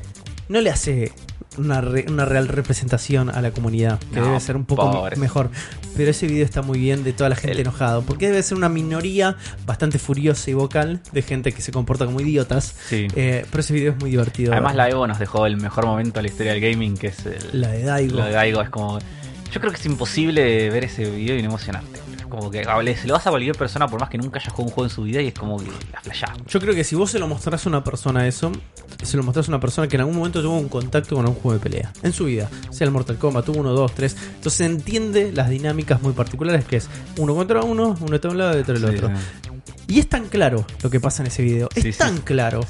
no 0.48 0.60
le 0.60 0.70
hace 0.70 1.12
una, 1.60 1.80
re- 1.80 2.06
una 2.08 2.24
real 2.24 2.48
representación 2.48 3.30
a 3.30 3.40
la 3.42 3.50
comunidad, 3.50 3.98
que 4.12 4.20
No, 4.20 4.26
debe 4.26 4.40
ser 4.40 4.56
un 4.56 4.64
poco 4.64 4.90
pobres. 4.90 5.18
mejor. 5.18 5.50
Pero 5.96 6.10
ese 6.10 6.26
video 6.26 6.44
está 6.44 6.62
muy 6.62 6.78
bien 6.78 7.04
de 7.04 7.12
toda 7.12 7.28
la 7.30 7.36
gente 7.36 7.52
El- 7.52 7.60
enojado, 7.60 8.02
porque 8.02 8.28
debe 8.28 8.42
ser 8.42 8.56
una 8.56 8.68
minoría 8.68 9.36
bastante 9.66 9.98
furiosa 9.98 10.50
y 10.50 10.54
vocal 10.54 11.00
de 11.12 11.22
gente 11.22 11.52
que 11.52 11.62
se 11.62 11.72
comporta 11.72 12.06
como 12.06 12.20
idiotas. 12.20 12.74
Sí. 12.88 13.06
Eh, 13.16 13.44
pero 13.50 13.60
ese 13.60 13.72
video 13.74 13.92
es 13.92 13.98
muy 13.98 14.10
divertido. 14.10 14.52
Además 14.52 14.74
la 14.76 14.88
Evo 14.88 15.06
nos 15.06 15.18
dejó 15.18 15.46
el 15.46 15.56
mejor 15.56 15.86
momento 15.86 16.18
de 16.18 16.22
la 16.22 16.28
historia 16.28 16.52
del 16.52 16.60
gaming, 16.60 16.96
que 16.96 17.08
es 17.08 17.26
el, 17.26 17.60
la 17.60 17.68
de 17.68 17.82
Daigo. 17.84 18.16
Lo 18.18 18.24
de 18.24 18.32
Daigo 18.32 18.62
es 18.62 18.70
como. 18.70 18.98
Yo 19.52 19.60
creo 19.60 19.72
que 19.72 19.78
es 19.80 19.86
imposible 19.86 20.70
ver 20.70 20.84
ese 20.84 21.10
video 21.10 21.36
y 21.36 21.42
no 21.42 21.48
emocionarte. 21.48 22.00
Como 22.30 22.50
que 22.50 22.64
se 22.96 23.06
lo 23.06 23.14
vas 23.14 23.26
a 23.26 23.30
cualquier 23.30 23.56
persona 23.56 23.86
por 23.88 24.00
más 24.00 24.08
que 24.08 24.16
nunca 24.16 24.38
haya 24.38 24.48
jugado 24.50 24.68
un 24.68 24.70
juego 24.74 24.84
en 24.86 24.90
su 24.94 25.02
vida 25.02 25.20
y 25.20 25.26
es 25.28 25.34
como 25.34 25.58
que 25.58 25.66
la 25.92 26.00
flashás. 26.00 26.30
Yo 26.48 26.60
creo 26.60 26.74
que 26.74 26.84
si 26.84 26.94
vos 26.96 27.10
se 27.10 27.18
lo 27.18 27.26
mostrás 27.28 27.66
a 27.66 27.68
una 27.68 27.84
persona 27.84 28.26
eso, 28.26 28.50
se 29.02 29.16
lo 29.16 29.22
mostrás 29.22 29.48
a 29.48 29.50
una 29.50 29.60
persona 29.60 29.88
que 29.88 29.96
en 29.96 30.00
algún 30.02 30.16
momento 30.16 30.40
tuvo 30.40 30.56
un 30.56 30.68
contacto 30.68 31.16
con 31.16 31.26
un 31.28 31.34
juego 31.34 31.54
de 31.54 31.58
pelea 31.60 31.92
en 32.02 32.12
su 32.12 32.24
vida, 32.26 32.48
sea 32.70 32.86
el 32.86 32.92
Mortal 32.92 33.18
Kombat, 33.18 33.44
tuvo 33.44 33.60
uno, 33.60 33.72
dos, 33.72 33.92
tres, 33.94 34.16
entonces 34.36 34.54
se 34.54 34.64
entiende 34.64 35.32
las 35.32 35.50
dinámicas 35.50 36.00
muy 36.02 36.12
particulares 36.12 36.64
que 36.64 36.76
es 36.76 36.88
uno 37.18 37.34
contra 37.34 37.62
uno, 37.62 37.96
uno 38.00 38.14
está 38.14 38.28
de 38.28 38.32
un 38.32 38.38
lado 38.38 38.56
y 38.56 38.60
otro 38.62 38.78
del 38.78 38.90
Sí, 38.90 38.96
otro. 39.04 39.10
Y 39.88 39.98
es 39.98 40.08
tan 40.08 40.28
claro 40.28 40.64
lo 40.82 40.88
que 40.90 41.00
pasa 41.00 41.22
en 41.22 41.26
ese 41.26 41.42
video, 41.42 41.68
es 41.74 41.82
Sí, 41.82 41.92
tan 41.92 42.18
claro, 42.18 42.60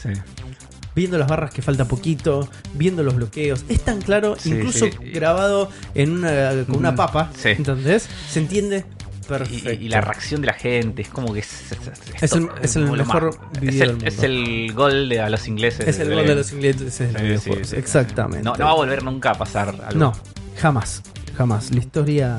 viendo 0.97 1.19
las 1.19 1.28
barras 1.28 1.53
que 1.53 1.62
falta 1.62 1.85
poquito, 1.87 2.49
viendo 2.74 3.03
los 3.03 3.15
bloqueos, 3.15 3.65
es 3.69 3.81
tan 3.82 4.01
claro, 4.01 4.37
Sí, 4.39 4.51
incluso 4.51 4.87
sí. 4.87 4.93
grabado 5.12 5.70
en 5.95 6.11
una, 6.12 6.65
con 6.66 6.77
una 6.77 6.93
Mm, 6.93 6.97
papa, 6.97 7.31
sí. 7.37 7.51
¿entendés? 7.51 8.09
Se 8.28 8.41
entiende 8.41 8.85
perfecto. 9.39 9.73
y 9.85 9.89
la 9.89 10.01
reacción 10.01 10.40
de 10.43 10.47
la 10.48 10.52
gente 10.55 11.02
es 11.02 11.09
como 11.09 11.32
que 11.32 11.40
es, 11.40 11.73
es- 11.73 11.78
es- 12.23 12.23
Es 12.62 12.77
el- 12.77 12.90
mejor 12.90 13.39
video 13.61 13.85
es 13.85 13.89
el, 13.90 13.98
del 13.98 14.09
es 14.09 14.23
el 14.23 14.73
gol 14.74 15.09
de 15.09 15.20
a 15.20 15.31
los 15.31 15.47
ingleses. 15.48 15.86
es 15.89 15.98
el 15.98 16.09
de- 16.09 16.15
gol 16.16 16.27
de 16.27 16.35
los 16.35 16.52
ingleses 16.52 16.94
Sí, 16.94 17.05
sí, 17.39 17.51
sí. 17.65 17.77
exactamente. 17.77 18.44
No, 18.44 18.55
no 18.57 18.65
va 18.66 18.70
a 18.73 18.74
volver 18.74 19.02
nunca 19.02 19.31
a 19.31 19.35
pasar 19.35 19.69
algo. 19.86 19.98
No, 19.98 20.12
jamás, 20.59 21.02
jamás. 21.36 21.70
La 21.73 21.78
historia 21.78 22.39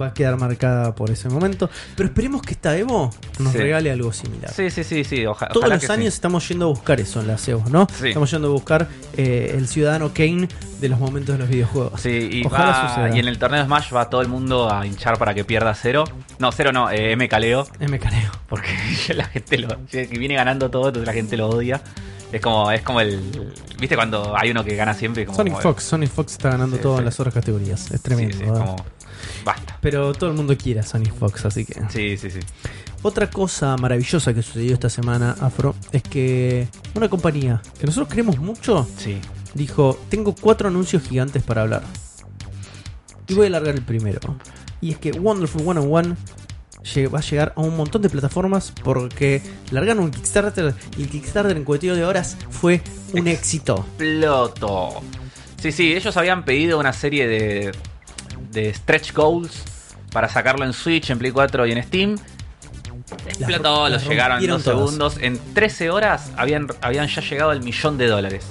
va 0.00 0.08
a 0.08 0.14
quedar 0.14 0.36
marcada 0.38 0.94
por 0.94 1.10
ese 1.10 1.28
momento. 1.28 1.68
Pero 1.96 2.08
esperemos 2.08 2.42
que 2.42 2.52
esta 2.52 2.76
Evo 2.76 3.10
nos 3.38 3.52
Sí. 3.52 3.58
regale 3.58 3.90
algo 3.90 4.12
similar. 4.12 4.52
Sí, 4.52 4.70
sí, 4.70 4.84
sí, 4.84 5.04
sí. 5.04 5.26
oja- 5.26 5.48
Todos 5.48 5.68
los 5.68 5.82
sí. 5.82 5.90
años 5.92 6.14
estamos 6.14 6.46
yendo 6.48 6.66
a 6.66 6.68
buscar 6.68 7.00
eso 7.00 7.20
en 7.20 7.26
las 7.26 7.46
Evo, 7.48 7.64
¿no? 7.70 7.86
Sí. 7.98 8.08
Estamos 8.08 8.30
yendo 8.30 8.48
a 8.48 8.50
buscar 8.52 8.88
eh, 9.16 9.54
el 9.56 9.68
ciudadano 9.68 10.12
Kane 10.14 10.48
de 10.80 10.88
los 10.88 10.98
momentos 11.00 11.34
de 11.34 11.38
los 11.40 11.48
videojuegos. 11.48 12.00
Sí, 12.00 12.28
y, 12.32 12.46
Ojalá 12.46 12.70
va- 12.70 12.88
suceda. 12.88 13.16
y 13.16 13.18
en 13.18 13.28
el 13.28 13.38
torneo 13.38 13.60
de 13.60 13.66
Smash 13.66 13.92
va 13.94 14.08
todo 14.10 14.20
el 14.22 14.28
mundo 14.28 14.72
a 14.72 14.86
hinchar 14.86 15.18
para 15.18 15.34
que 15.34 15.44
pierda 15.44 15.74
cero. 15.74 16.04
No, 16.38 16.52
cero 16.52 16.72
no, 16.72 16.90
eh, 16.90 17.12
M 17.12 17.28
Caleo. 17.28 17.66
Me 17.80 17.98
careo. 17.98 18.30
Porque 18.48 18.68
la 19.14 19.24
gente 19.24 19.58
lo. 19.58 19.68
Que 19.86 20.06
viene 20.06 20.34
ganando 20.34 20.70
todo, 20.70 20.88
entonces 20.88 21.06
la 21.06 21.12
gente 21.12 21.36
lo 21.36 21.48
odia. 21.48 21.80
Es 22.30 22.40
como, 22.42 22.70
es 22.70 22.82
como 22.82 23.00
el. 23.00 23.54
¿Viste 23.80 23.96
cuando 23.96 24.36
hay 24.36 24.50
uno 24.50 24.62
que 24.62 24.76
gana 24.76 24.92
siempre? 24.92 25.24
Como, 25.24 25.36
Sonic 25.36 25.60
Fox, 25.60 25.82
Sonic 25.84 26.10
Fox 26.10 26.32
está 26.32 26.50
ganando 26.50 26.76
todo 26.76 26.98
en 26.98 27.06
las 27.06 27.18
otras 27.18 27.32
categorías. 27.34 27.90
Es 27.90 28.02
tremendo. 28.02 28.36
sí, 28.36 28.44
¿verdad? 28.44 28.60
como. 28.60 28.76
Basta. 29.44 29.78
Pero 29.80 30.12
todo 30.12 30.30
el 30.30 30.36
mundo 30.36 30.56
quiere 30.56 30.80
a 30.80 30.82
Sonic 30.82 31.14
Fox, 31.14 31.44
así 31.44 31.64
que. 31.64 31.74
Sí, 31.90 32.16
sí, 32.16 32.30
sí. 32.30 32.40
Otra 33.02 33.30
cosa 33.30 33.76
maravillosa 33.76 34.34
que 34.34 34.42
sucedió 34.42 34.74
esta 34.74 34.90
semana, 34.90 35.36
Afro, 35.40 35.74
es 35.92 36.02
que 36.02 36.68
una 36.94 37.08
compañía 37.08 37.62
que 37.78 37.86
nosotros 37.86 38.08
queremos 38.08 38.38
mucho 38.38 38.88
Sí. 38.98 39.18
dijo, 39.54 39.98
tengo 40.08 40.34
cuatro 40.34 40.68
anuncios 40.68 41.02
gigantes 41.02 41.42
para 41.42 41.62
hablar. 41.62 41.82
Y 43.28 43.34
voy 43.34 43.46
a 43.46 43.50
largar 43.50 43.74
el 43.74 43.82
primero. 43.82 44.36
Y 44.80 44.92
es 44.92 44.98
que 44.98 45.12
Wonderful 45.12 45.62
101 45.62 46.16
lle- 46.82 47.12
va 47.14 47.18
a 47.18 47.22
llegar 47.22 47.52
a 47.56 47.60
un 47.60 47.76
montón 47.76 48.00
de 48.02 48.08
plataformas 48.08 48.72
porque 48.82 49.42
largaron 49.70 50.04
un 50.04 50.10
Kickstarter 50.10 50.74
y 50.96 51.02
el 51.02 51.08
Kickstarter 51.10 51.56
en 51.56 51.64
cuestión 51.64 51.96
de 51.96 52.04
horas 52.04 52.36
fue 52.50 52.80
un 53.12 53.28
éxito. 53.28 53.84
Exploto. 53.98 55.02
Sí, 55.60 55.72
sí, 55.72 55.92
ellos 55.92 56.16
habían 56.16 56.44
pedido 56.44 56.78
una 56.78 56.92
serie 56.92 57.26
de, 57.26 57.72
de 58.62 58.74
stretch 58.74 59.12
goals 59.12 59.62
para 60.12 60.28
sacarlo 60.28 60.64
en 60.64 60.72
Switch, 60.72 61.10
en 61.10 61.18
Play 61.18 61.32
4 61.32 61.66
y 61.66 61.72
en 61.72 61.82
Steam. 61.82 62.16
Explotó, 63.26 63.84
Las 63.88 63.92
los 63.92 64.04
ro- 64.04 64.10
llegaron 64.10 64.42
en 64.42 64.48
dos 64.50 64.64
todas. 64.64 64.78
segundos. 64.78 65.16
En 65.20 65.38
13 65.54 65.90
horas 65.90 66.30
habían, 66.36 66.66
habían 66.80 67.06
ya 67.08 67.22
llegado 67.22 67.50
al 67.50 67.62
millón 67.62 67.96
de 67.98 68.06
dólares. 68.06 68.46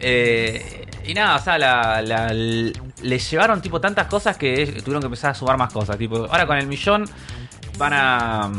Eh, 0.00 0.86
y 1.06 1.14
nada, 1.14 1.36
o 1.36 1.38
sea, 1.42 1.58
la, 1.58 2.00
les 3.02 3.30
llevaron 3.30 3.60
tipo 3.60 3.80
tantas 3.80 4.06
cosas 4.06 4.36
que 4.36 4.66
tuvieron 4.82 5.00
que 5.00 5.06
empezar 5.06 5.30
a 5.32 5.34
sumar 5.34 5.56
más 5.58 5.72
cosas. 5.72 5.96
Tipo, 5.98 6.24
ahora 6.26 6.46
con 6.46 6.56
el 6.56 6.66
millón 6.66 7.04
van 7.78 7.92
a 7.94 8.50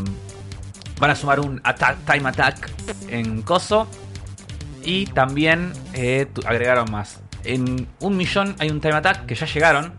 van 1.00 1.12
a 1.12 1.16
sumar 1.16 1.40
un 1.42 1.60
attack, 1.64 1.98
time 2.06 2.30
attack 2.30 2.70
en 3.10 3.42
coso 3.42 3.86
y 4.84 5.08
también 5.08 5.74
eh, 5.94 6.28
agregaron 6.46 6.90
más. 6.92 7.20
En 7.44 7.88
un 8.00 8.16
millón 8.18 8.56
hay 8.60 8.70
un 8.70 8.80
time 8.80 8.96
attack 8.96 9.26
que 9.26 9.36
ya 9.36 9.46
llegaron 9.46 9.94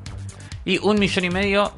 y 0.66 0.76
un 0.78 0.98
millón 0.98 1.24
y 1.24 1.30
medio 1.30 1.72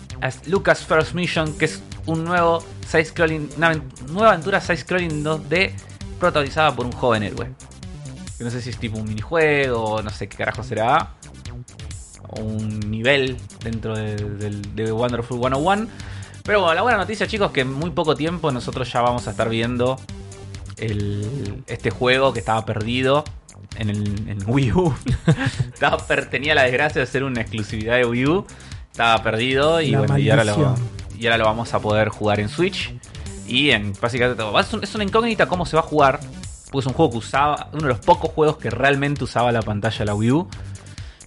Lucas 0.46 0.84
First 0.84 1.12
Mission 1.14 1.56
que 1.56 1.66
es 1.66 1.80
un 2.06 2.24
nuevo 2.24 2.64
side 2.88 3.04
scrolling 3.04 3.48
una 3.56 3.80
nueva 4.10 4.30
aventura 4.30 4.60
side 4.60 4.78
scrolling 4.78 5.22
2D 5.22 5.72
protagonizada 6.18 6.74
por 6.74 6.86
un 6.86 6.92
joven 6.92 7.22
héroe. 7.22 7.52
Que 8.36 8.44
no 8.44 8.50
sé 8.50 8.60
si 8.62 8.70
es 8.70 8.78
tipo 8.78 8.98
un 8.98 9.06
minijuego, 9.06 10.02
no 10.02 10.10
sé 10.10 10.28
qué 10.28 10.36
carajo 10.36 10.62
será. 10.64 11.14
O 12.30 12.40
un 12.40 12.80
nivel 12.90 13.36
dentro 13.62 13.96
de, 13.96 14.16
del- 14.16 14.74
de 14.74 14.90
Wonderful 14.92 15.38
101. 15.38 15.86
Pero 16.44 16.60
bueno, 16.60 16.74
la 16.74 16.82
buena 16.82 16.98
noticia, 16.98 17.26
chicos, 17.26 17.50
que 17.52 17.60
en 17.62 17.72
muy 17.72 17.90
poco 17.90 18.14
tiempo 18.16 18.50
nosotros 18.50 18.90
ya 18.92 19.00
vamos 19.00 19.26
a 19.28 19.30
estar 19.32 19.48
viendo 19.48 19.98
el- 20.76 21.62
este 21.66 21.90
juego 21.90 22.32
que 22.32 22.38
estaba 22.40 22.64
perdido 22.64 23.24
en, 23.76 23.90
el, 23.90 24.28
en 24.28 24.38
Wii 24.46 24.72
U. 24.72 24.94
Estaba 25.74 25.98
tenía 26.30 26.54
la 26.54 26.62
desgracia 26.64 27.00
de 27.00 27.06
ser 27.06 27.22
una 27.24 27.40
exclusividad 27.42 27.96
de 27.96 28.04
Wii 28.06 28.26
U. 28.26 28.46
Estaba 28.98 29.22
perdido 29.22 29.80
y 29.80 29.94
bueno, 29.94 30.18
y 30.18 30.28
ahora, 30.30 30.42
lo, 30.44 30.54
y 31.16 31.26
ahora 31.26 31.38
lo 31.38 31.44
vamos 31.44 31.72
a 31.72 31.78
poder 31.78 32.08
jugar 32.08 32.40
en 32.40 32.48
Switch. 32.48 32.92
Y 33.46 33.70
en 33.70 33.92
básicamente 34.00 34.42
todo. 34.42 34.58
Es, 34.58 34.72
un- 34.72 34.82
es 34.82 34.92
una 34.96 35.04
incógnita 35.04 35.46
cómo 35.46 35.64
se 35.66 35.76
va 35.76 35.82
a 35.82 35.84
jugar. 35.84 36.18
Porque 36.70 36.80
es 36.80 36.86
un 36.86 36.94
juego 36.94 37.12
que 37.12 37.18
usaba, 37.18 37.68
uno 37.72 37.82
de 37.82 37.88
los 37.90 38.00
pocos 38.00 38.32
juegos 38.32 38.56
que 38.58 38.70
realmente 38.70 39.22
usaba 39.22 39.52
la 39.52 39.62
pantalla 39.62 40.00
de 40.00 40.04
la 40.04 40.14
Wii 40.16 40.32
U. 40.32 40.48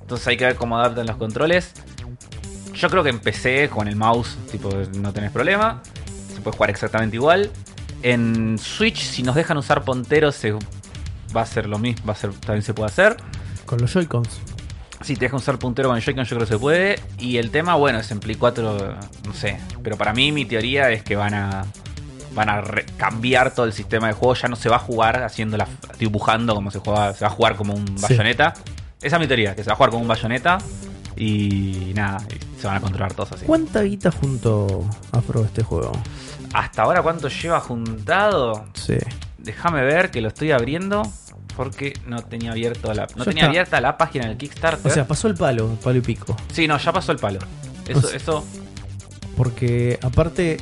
Entonces 0.02 0.28
hay 0.28 0.36
que 0.36 0.44
ver 0.46 0.56
cómo 0.56 0.78
adaptan 0.78 1.08
los 1.08 1.16
controles. 1.16 1.72
Yo 2.74 2.90
creo 2.90 3.04
que 3.04 3.10
empecé 3.10 3.70
con 3.70 3.88
el 3.88 3.96
mouse, 3.96 4.38
tipo, 4.52 4.70
no 4.98 5.14
tenés 5.14 5.32
problema. 5.32 5.82
Se 6.36 6.42
puede 6.42 6.58
jugar 6.58 6.70
exactamente 6.72 7.16
igual. 7.16 7.50
En 8.04 8.58
Switch, 8.60 9.02
si 9.02 9.24
nos 9.24 9.34
dejan 9.36 9.56
usar 9.58 9.84
punteros, 9.84 10.36
se, 10.36 10.52
va 11.36 11.42
a 11.42 11.46
ser 11.46 11.68
lo 11.68 11.80
mismo. 11.80 12.06
Va 12.08 12.14
a 12.14 12.18
ser, 12.18 12.32
también 12.34 12.64
se 12.64 12.74
puede 12.74 12.88
hacer. 12.90 13.16
Con 13.66 13.80
los 13.80 13.94
Joy-Cons. 13.94 14.42
Sí, 15.04 15.16
tienes 15.16 15.32
que 15.32 15.36
usar 15.38 15.58
puntero 15.60 15.90
con 15.90 16.00
Joy-Con, 16.00 16.24
yo 16.26 16.30
creo 16.36 16.48
que 16.48 16.54
se 16.54 16.60
puede. 16.60 17.00
Y 17.20 17.38
el 17.38 17.52
tema, 17.52 17.76
bueno, 17.76 18.00
es 18.00 18.10
en 18.12 18.20
Play 18.20 18.36
4, 18.36 18.98
no 19.26 19.34
sé. 19.34 19.60
Pero 19.84 19.98
para 19.98 20.14
mí, 20.14 20.32
mi 20.32 20.46
teoría 20.46 20.90
es 20.92 21.04
que 21.04 21.16
van 21.16 21.34
a. 21.34 21.66
Van 22.34 22.48
a 22.50 22.64
cambiar 22.96 23.54
todo 23.54 23.66
el 23.66 23.74
sistema 23.74 24.08
de 24.08 24.14
juego. 24.14 24.36
Ya 24.36 24.48
no 24.48 24.56
se 24.56 24.70
va 24.70 24.78
a 24.78 24.80
jugar 24.80 25.24
haciendo 25.24 25.58
la, 25.58 25.68
dibujando 26.00 26.56
como 26.56 26.72
se 26.72 26.80
juega. 26.80 27.14
Se 27.14 27.26
va 27.26 27.32
a 27.32 27.34
jugar 27.34 27.58
como 27.58 27.74
un 27.74 27.86
Sí. 27.98 28.06
bayoneta. 28.10 28.54
Esa 29.02 29.16
es 29.18 29.20
mi 29.20 29.28
teoría, 29.28 29.54
que 29.54 29.64
se 29.64 29.70
va 29.70 29.74
a 29.74 29.76
jugar 29.76 29.90
como 29.90 30.02
un 30.04 30.08
bayoneta. 30.08 30.58
Y 31.18 31.92
nada, 31.94 32.20
se 32.60 32.68
van 32.68 32.78
a 32.78 32.80
controlar 32.82 33.14
todos 33.14 33.34
así. 33.34 33.46
¿Cuánta 33.46 33.82
guita 33.82 34.12
junto 34.12 34.86
Afro 35.12 35.44
este 35.44 35.62
juego? 35.62 35.92
Hasta 36.54 36.84
ahora, 36.84 37.02
¿cuánto 37.02 37.28
lleva 37.28 37.60
juntado? 37.60 38.66
Sí. 38.76 38.96
Déjame 39.38 39.84
ver 39.84 40.10
que 40.10 40.22
lo 40.22 40.30
estoy 40.30 40.52
abriendo. 40.52 41.04
Porque 41.64 41.94
no 42.08 42.24
tenía 42.24 42.52
abierto 42.52 42.92
la, 42.94 43.04
no 43.16 43.20
Ya 43.20 43.26
tenía 43.26 43.42
está. 43.42 43.50
abierta 43.50 43.82
la 43.82 43.98
página 43.98 44.28
del 44.28 44.38
Kickstarter. 44.38 44.92
O 44.92 44.94
sea, 44.94 45.08
pasó 45.08 45.28
el 45.28 45.36
palo, 45.36 45.72
el 45.74 45.78
palo 45.78 45.98
y 46.00 46.02
pico. 46.02 46.36
sí, 46.52 46.68
no, 46.68 46.78
ya 46.78 46.92
pasó 46.92 47.12
el 47.12 47.20
palo. 47.20 47.40
Eso, 47.88 48.00
O 48.00 48.02
sea- 48.02 48.18
eso 48.18 48.46
Porque 49.38 50.00
aparte, 50.02 50.58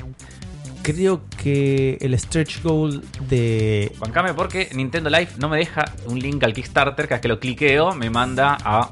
creo 0.84 1.21
que 1.41 1.97
el 2.01 2.17
stretch 2.19 2.61
goal 2.63 3.01
de. 3.30 3.93
Bancame 3.99 4.34
porque 4.34 4.69
Nintendo 4.73 5.09
Live 5.09 5.30
no 5.38 5.47
me 5.49 5.57
deja 5.57 5.85
un 6.07 6.19
link 6.19 6.43
al 6.43 6.53
Kickstarter, 6.53 7.07
cada 7.07 7.15
vez 7.17 7.21
que 7.21 7.27
lo 7.30 7.39
cliqueo 7.39 7.93
me 7.95 8.09
manda 8.09 8.57
a 8.63 8.91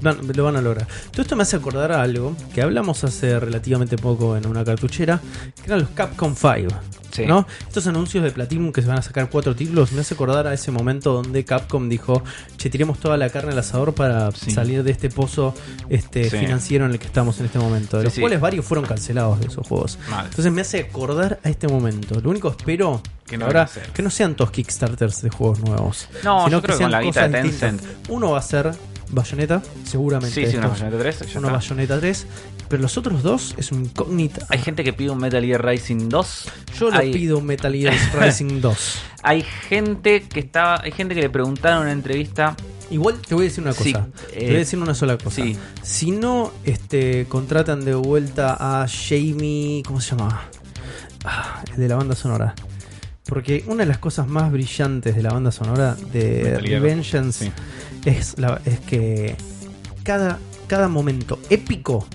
Lo 0.00 0.44
van 0.44 0.56
a 0.56 0.60
lograr. 0.62 0.86
Todo 1.10 1.22
esto 1.22 1.34
me 1.36 1.42
hace 1.42 1.56
acordar 1.56 1.92
a 1.92 2.02
algo 2.02 2.36
que 2.54 2.62
hablamos 2.62 3.02
hace 3.04 3.38
relativamente 3.40 3.96
poco 3.96 4.36
en 4.36 4.46
una 4.46 4.64
cartuchera, 4.64 5.20
que 5.56 5.66
eran 5.66 5.80
los 5.80 5.88
Capcom 5.90 6.34
5. 6.34 6.68
Sí. 7.10 7.24
¿no? 7.26 7.46
Estos 7.66 7.86
anuncios 7.86 8.22
de 8.22 8.30
Platinum 8.30 8.70
que 8.70 8.82
se 8.82 8.86
van 8.86 8.98
a 8.98 9.02
sacar 9.02 9.30
cuatro 9.30 9.56
títulos 9.56 9.92
me 9.92 10.02
hace 10.02 10.12
acordar 10.12 10.46
a 10.46 10.52
ese 10.52 10.70
momento 10.70 11.14
donde 11.14 11.42
Capcom 11.42 11.88
dijo, 11.88 12.22
che, 12.58 12.68
tiremos 12.68 12.98
toda 13.00 13.16
la 13.16 13.30
carne 13.30 13.52
al 13.52 13.58
asador 13.58 13.94
para 13.94 14.30
Sí. 14.32 14.50
salir 14.50 14.84
de 14.84 14.90
este 14.90 15.08
pozo 15.08 15.54
este, 15.88 16.28
Sí. 16.28 16.36
financiero 16.36 16.84
en 16.84 16.92
el 16.92 16.98
que 16.98 17.06
estamos 17.06 17.40
en 17.40 17.46
este 17.46 17.58
momento. 17.58 17.96
De 17.98 18.04
los 18.04 18.14
cuales 18.18 18.40
varios 18.40 18.64
fueron 18.66 18.84
cancelados 18.84 19.40
de 19.40 19.46
esos 19.46 19.66
juegos. 19.66 19.98
Mal. 20.10 20.26
Entonces 20.26 20.52
me 20.52 20.60
hace 20.60 20.80
acordar 20.80 21.40
a 21.42 21.48
este 21.48 21.66
momento. 21.66 22.20
Lo 22.20 22.28
único 22.28 22.50
espero 22.50 23.00
Que 23.26 23.38
no 23.38 23.46
ahora 23.46 23.68
que 23.94 24.02
no 24.02 24.10
sean 24.10 24.34
todos 24.36 24.50
Kickstarters 24.50 25.22
de 25.22 25.30
juegos 25.30 25.60
nuevos. 25.60 26.08
No, 26.22 26.44
sino 26.44 26.48
yo 26.50 26.62
creo 26.62 26.76
que 26.76 26.84
con 26.84 26.92
la 26.92 27.00
guita 27.02 27.26
de 27.26 27.42
distintas. 27.42 27.80
Tencent. 27.80 28.10
Uno 28.10 28.32
va 28.32 28.38
a 28.38 28.42
ser 28.42 28.72
Bayonetta, 29.10 29.62
seguramente. 29.84 30.44
Sí, 30.44 30.50
sí, 30.50 30.56
una. 30.56 30.68
Bayonetta 30.68 30.98
3. 30.98 31.18
ya 31.18 31.38
Uno 31.38 31.48
está. 31.48 31.58
Bayonetta 31.58 32.00
3. 32.00 32.26
Pero 32.68 32.82
los 32.82 32.98
otros 32.98 33.22
dos 33.22 33.54
es 33.56 33.72
un 33.72 33.84
incógnita. 33.84 34.46
Hay 34.50 34.58
gente 34.58 34.84
que 34.84 34.92
pide 34.92 35.10
un 35.10 35.18
Metal 35.18 35.42
Gear 35.42 35.64
Rising 35.64 36.08
2. 36.08 36.48
Yo 36.78 36.90
lo 36.90 36.98
hay, 36.98 37.12
pido 37.12 37.38
un 37.38 37.46
Metal 37.46 37.72
Gear 37.72 37.94
Rising 38.20 38.60
2. 38.60 38.98
Hay 39.22 39.42
gente 39.42 40.22
que 40.22 40.40
estaba. 40.40 40.80
Hay 40.82 40.92
gente 40.92 41.14
que 41.14 41.22
le 41.22 41.30
preguntaron 41.30 41.78
en 41.78 41.84
una 41.84 41.92
entrevista. 41.92 42.56
Igual 42.90 43.20
te 43.20 43.34
voy 43.34 43.44
a 43.44 43.48
decir 43.48 43.62
una 43.64 43.72
cosa. 43.72 43.84
Sí, 43.84 43.92
te 44.32 44.44
eh, 44.44 44.46
voy 44.46 44.56
a 44.56 44.58
decir 44.58 44.78
una 44.78 44.94
sola 44.94 45.18
cosa. 45.18 45.42
sí. 45.42 45.56
Si 45.82 46.10
no 46.10 46.52
este, 46.64 47.26
contratan 47.28 47.84
de 47.84 47.94
vuelta 47.94 48.56
a 48.58 48.86
Jamie. 48.86 49.82
¿Cómo 49.86 50.00
se 50.00 50.10
llama? 50.10 50.48
Ah, 51.24 51.62
el 51.70 51.76
de 51.76 51.88
la 51.88 51.96
banda 51.96 52.14
sonora. 52.14 52.54
Porque 53.24 53.62
una 53.66 53.80
de 53.80 53.86
las 53.86 53.98
cosas 53.98 54.26
más 54.26 54.50
brillantes 54.50 55.14
de 55.14 55.22
la 55.22 55.30
banda 55.30 55.52
sonora 55.52 55.96
de 56.12 56.40
Metal 56.44 56.66
Gear, 56.66 56.82
Revengeance 56.82 57.44
sí. 57.46 57.52
Es, 58.08 58.38
la, 58.38 58.60
es 58.64 58.80
que 58.80 59.36
cada, 60.02 60.38
cada 60.66 60.88
momento 60.88 61.38
épico 61.50 62.06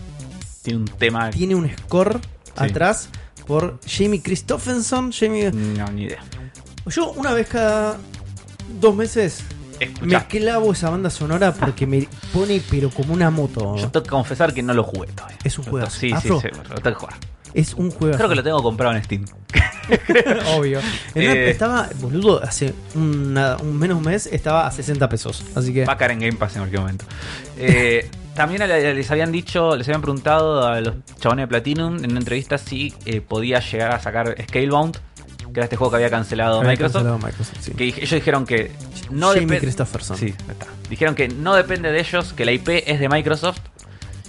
Tiene 0.62 0.80
un 0.80 0.86
tema. 0.86 1.30
tiene 1.30 1.56
un 1.56 1.70
score 1.70 2.20
atrás 2.56 3.10
por 3.48 3.80
Jamie 3.88 4.22
Christopherson. 4.22 5.12
Jamie... 5.12 5.52
No, 5.52 5.88
ni 5.92 6.04
idea. 6.04 6.24
Yo 6.88 7.12
una 7.14 7.32
vez 7.34 7.48
cada 7.48 7.98
dos 8.80 8.96
meses 8.96 9.44
me 9.80 9.86
Escuchá, 9.86 10.28
clavo 10.28 10.72
esa 10.72 10.90
banda 10.90 11.10
sonora 11.10 11.54
porque 11.54 11.86
me 11.88 12.08
pone 12.32 12.62
pero 12.70 12.90
como 12.90 13.14
una 13.14 13.30
moto. 13.30 13.76
yo 13.76 13.90
tengo 13.92 14.04
que 14.04 14.10
confesar 14.10 14.54
que 14.54 14.62
no 14.64 14.74
lo 14.74 14.84
jugué 14.84 15.08
todavía. 15.08 15.38
Es 15.44 15.58
un 15.58 15.66
to- 15.66 15.90
Sí, 15.90 16.12
sí, 16.22 16.28
sí, 16.28 16.28
lo 16.30 16.40
tengo 16.42 16.82
que 16.82 16.94
jugar. 16.94 17.16
Es 17.54 17.74
un 17.74 17.92
juego. 17.92 18.16
Creo 18.18 18.30
que 18.30 18.36
lo 18.36 18.44
tengo 18.44 18.62
comprado 18.64 18.96
en 18.96 19.04
Steam. 19.04 19.26
Obvio. 20.56 20.80
En 21.16 21.22
Eh. 21.24 21.50
Estaba, 21.50 21.90
boludo, 22.00 22.42
hace 22.44 22.74
una- 22.96 23.58
un 23.58 23.78
menos 23.78 23.98
un 23.98 24.04
mes 24.04 24.28
estaba 24.28 24.66
a 24.68 24.72
60 24.72 25.08
pesos. 25.10 25.44
Así 25.56 25.74
que. 25.74 25.86
Va 25.86 25.94
a 25.94 25.98
caer 25.98 26.12
en 26.12 26.20
Game 26.20 26.34
Pass 26.34 26.54
en 26.56 26.62
cualquier 26.62 26.82
momento. 26.82 27.06
Eh, 27.58 28.10
también 28.36 28.68
le- 28.68 28.94
les 28.96 29.12
habían 29.12 29.32
dicho, 29.32 29.76
les 29.76 29.88
habían 29.88 30.02
preguntado 30.02 30.66
a 30.68 30.82
los 30.82 30.96
chabones 31.20 31.44
de 31.44 31.48
Platinum 31.48 31.98
en 32.04 32.12
una 32.12 32.20
entrevista 32.20 32.58
si 32.58 32.94
eh, 33.06 33.22
podía 33.22 33.60
llegar 33.60 33.92
a 33.92 34.00
sacar 34.00 34.36
Scalebound, 34.50 34.98
que 35.38 35.60
era 35.60 35.66
este 35.66 35.76
juego 35.76 35.92
que 35.92 35.98
había 35.98 36.10
cancelado 36.10 36.58
había 36.60 36.72
Microsoft. 36.72 37.04
cancelado 37.04 37.18
Microsoft, 37.20 37.58
sí. 37.62 37.72
Que 37.74 37.84
ellos 37.86 38.10
dijeron 38.10 38.46
que 38.46 38.72
no 39.12 39.28
Jamie 39.28 39.42
depende. 39.42 39.60
Christopherson. 39.60 40.18
Sí, 40.18 40.28
está. 40.50 40.66
Dijeron 40.90 41.14
que 41.14 41.28
no 41.28 41.54
depende 41.54 41.92
de 41.92 42.00
ellos, 42.00 42.34
que 42.34 42.46
la 42.46 42.52
IP 42.54 42.70
es 42.88 43.00
de 43.00 43.10
Microsoft, 43.10 43.60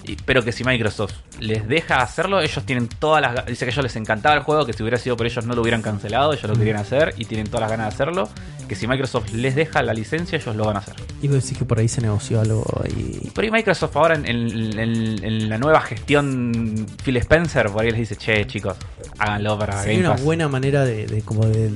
y- 0.05 0.17
pero 0.25 0.43
que 0.43 0.53
si 0.53 0.65
Microsoft 0.65 1.13
les 1.41 1.67
deja 1.67 1.97
hacerlo, 2.03 2.41
ellos 2.41 2.65
tienen 2.65 2.89
todas 2.89 3.21
las. 3.23 3.35
ga- 3.35 3.45
Dice 3.47 3.65
que 3.65 3.71
a 3.71 3.73
ellos 3.75 3.83
les 3.85 3.97
encantaba 3.97 4.35
el 4.35 4.43
juego, 4.43 4.65
que 4.67 4.73
si 4.73 4.83
hubiera 4.83 4.99
sido 4.99 5.17
por 5.17 5.27
ellos 5.27 5.45
no 5.47 5.55
lo 5.55 5.63
hubieran 5.63 5.83
cancelado, 5.83 6.33
ellos 6.33 6.45
lo 6.49 6.57
querían 6.57 6.77
hacer 6.77 7.15
y 7.17 7.25
tienen 7.25 7.47
todas 7.47 7.63
las 7.63 7.71
ganas 7.71 7.89
de 7.89 7.95
hacerlo. 7.95 8.29
Que 8.69 8.75
si 8.75 8.87
Microsoft 8.87 9.33
les 9.35 9.55
deja 9.55 9.83
la 9.83 9.93
licencia, 9.93 10.39
ellos 10.39 10.57
lo 10.57 10.65
van 10.65 10.77
a 10.77 10.79
hacer. 10.79 10.95
Y 11.21 11.29
vos 11.29 11.43
decís 11.43 11.59
que 11.59 11.67
por 11.67 11.79
ahí 11.79 11.89
se 11.89 12.01
negoció 12.01 12.41
algo 12.41 12.65
y. 12.97 13.29
Por 13.31 13.45
ahí 13.45 13.51
Microsoft 13.51 13.95
ahora 13.97 14.15
en, 14.15 14.25
en- 14.27 14.79
en- 14.79 15.25
en 15.25 15.49
la 15.51 15.59
nueva 15.59 15.81
gestión 15.83 16.87
Phil 17.05 17.17
Spencer, 17.19 17.67
por 17.71 17.83
ahí 17.83 17.91
les 17.91 17.99
dice, 18.01 18.17
che 18.17 18.47
chicos, 18.47 18.77
háganlo 19.19 19.59
para 19.59 19.83
Sería 19.83 20.03
Game 20.03 20.15
una 20.15 20.23
buena 20.23 20.49
manera 20.49 20.85
de, 20.85 21.07
de 21.07 21.21
como 21.23 21.45
de 21.47 21.73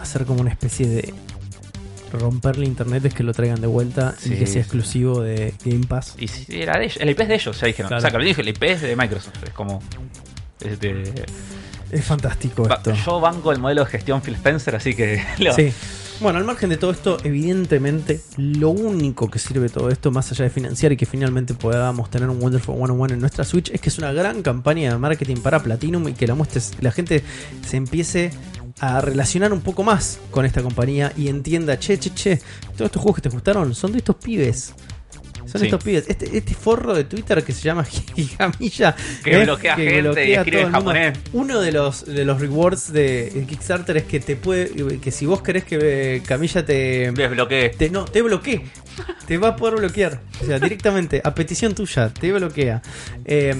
hacer 0.00 0.24
como 0.26 0.40
una 0.40 0.50
especie 0.50 0.86
de 0.86 1.14
romperle 2.18 2.66
internet 2.66 3.04
es 3.04 3.14
que 3.14 3.22
lo 3.22 3.32
traigan 3.32 3.60
de 3.60 3.66
vuelta 3.66 4.14
y 4.24 4.30
que 4.30 4.46
sea 4.46 4.62
exclusivo 4.62 5.20
de 5.20 5.54
Game 5.64 5.86
Pass. 5.86 6.14
Y 6.18 6.28
si 6.28 6.60
era 6.60 6.78
de 6.78 6.84
ellos, 6.84 6.98
el 7.00 7.10
IP 7.10 7.20
es 7.20 7.28
de 7.28 7.34
ellos, 7.34 7.60
ya 7.60 7.66
dijeron. 7.66 7.88
Claro. 7.88 7.98
O 7.98 8.00
sea, 8.02 8.10
que 8.10 8.18
lo 8.18 8.24
dije, 8.24 8.40
el 8.42 8.48
IP 8.48 8.62
es 8.64 8.80
de 8.82 8.96
Microsoft. 8.96 9.42
Es 9.44 9.50
como. 9.50 9.80
Este, 10.60 11.02
Es 11.90 12.04
fantástico 12.04 12.64
va- 12.68 12.76
esto. 12.76 12.94
yo 12.94 13.20
banco 13.20 13.52
el 13.52 13.58
modelo 13.58 13.84
de 13.84 13.90
gestión 13.90 14.22
Phil 14.22 14.34
Spencer, 14.34 14.76
así 14.76 14.94
que. 14.94 15.22
lo- 15.38 15.52
Sí. 15.54 15.72
Bueno, 16.20 16.38
al 16.38 16.44
margen 16.44 16.70
de 16.70 16.76
todo 16.76 16.92
esto, 16.92 17.18
evidentemente, 17.24 18.20
lo 18.36 18.70
único 18.70 19.28
que 19.28 19.40
sirve 19.40 19.68
todo 19.68 19.88
esto, 19.88 20.12
más 20.12 20.30
allá 20.30 20.44
de 20.44 20.50
financiar 20.50 20.92
y 20.92 20.96
que 20.96 21.04
finalmente 21.04 21.52
podamos 21.52 22.10
tener 22.10 22.28
un 22.28 22.40
Wonderful 22.40 22.76
101 22.76 23.14
en 23.14 23.18
nuestra 23.20 23.44
Switch, 23.44 23.70
es 23.70 23.80
que 23.80 23.88
es 23.88 23.98
una 23.98 24.12
gran 24.12 24.40
campaña 24.42 24.92
de 24.92 24.98
marketing 24.98 25.36
para 25.38 25.60
Platinum 25.60 26.06
y 26.08 26.12
que 26.12 26.28
la, 26.28 26.36
muestres, 26.36 26.74
la 26.80 26.92
gente 26.92 27.24
se 27.66 27.76
empiece 27.76 28.30
a 28.80 29.00
relacionar 29.00 29.52
un 29.52 29.60
poco 29.60 29.82
más 29.82 30.18
con 30.30 30.44
esta 30.44 30.62
compañía 30.62 31.12
y 31.16 31.28
entienda, 31.28 31.78
che, 31.78 31.98
che, 31.98 32.12
che, 32.14 32.36
todos 32.76 32.86
estos 32.86 33.02
juegos 33.02 33.16
que 33.16 33.22
te 33.22 33.28
gustaron 33.28 33.74
son 33.74 33.92
de 33.92 33.98
estos 33.98 34.16
pibes. 34.16 34.74
Son 35.44 35.60
Sí. 35.60 35.66
estos 35.66 35.82
pibes. 35.82 36.04
Este, 36.08 36.36
este 36.38 36.54
forro 36.54 36.94
de 36.94 37.04
Twitter 37.04 37.42
que 37.44 37.52
se 37.52 37.62
llama 37.62 37.84
Gigamilla. 38.16 38.94
Que 39.24 39.44
bloquea 39.44 39.74
gente 39.76 40.28
y 40.28 40.32
escribe 40.34 40.62
en 40.62 40.72
japonés. 40.72 41.18
Uno 41.32 41.60
de 41.60 41.72
los, 41.72 42.06
de 42.06 42.24
los 42.24 42.40
rewards 42.40 42.92
de 42.92 43.44
Kickstarter 43.48 43.96
es 43.98 44.04
que 44.04 44.20
te 44.20 44.36
puede. 44.36 44.70
que 45.00 45.10
si 45.10 45.26
vos 45.26 45.42
querés 45.42 45.64
que 45.64 45.78
eh, 45.82 46.22
Camilla 46.24 46.64
te. 46.64 47.10
Desbloqueé. 47.12 47.70
te 47.70 47.90
no, 47.90 48.04
te 48.04 48.22
bloquee. 48.22 48.62
Te 49.26 49.36
va 49.36 49.48
a 49.48 49.56
poder 49.56 49.76
bloquear. 49.80 50.20
O 50.42 50.46
sea, 50.46 50.58
directamente, 50.58 51.20
a 51.22 51.34
petición 51.34 51.74
tuya, 51.74 52.08
te 52.08 52.32
bloquea. 52.32 52.80
Eh, 53.24 53.56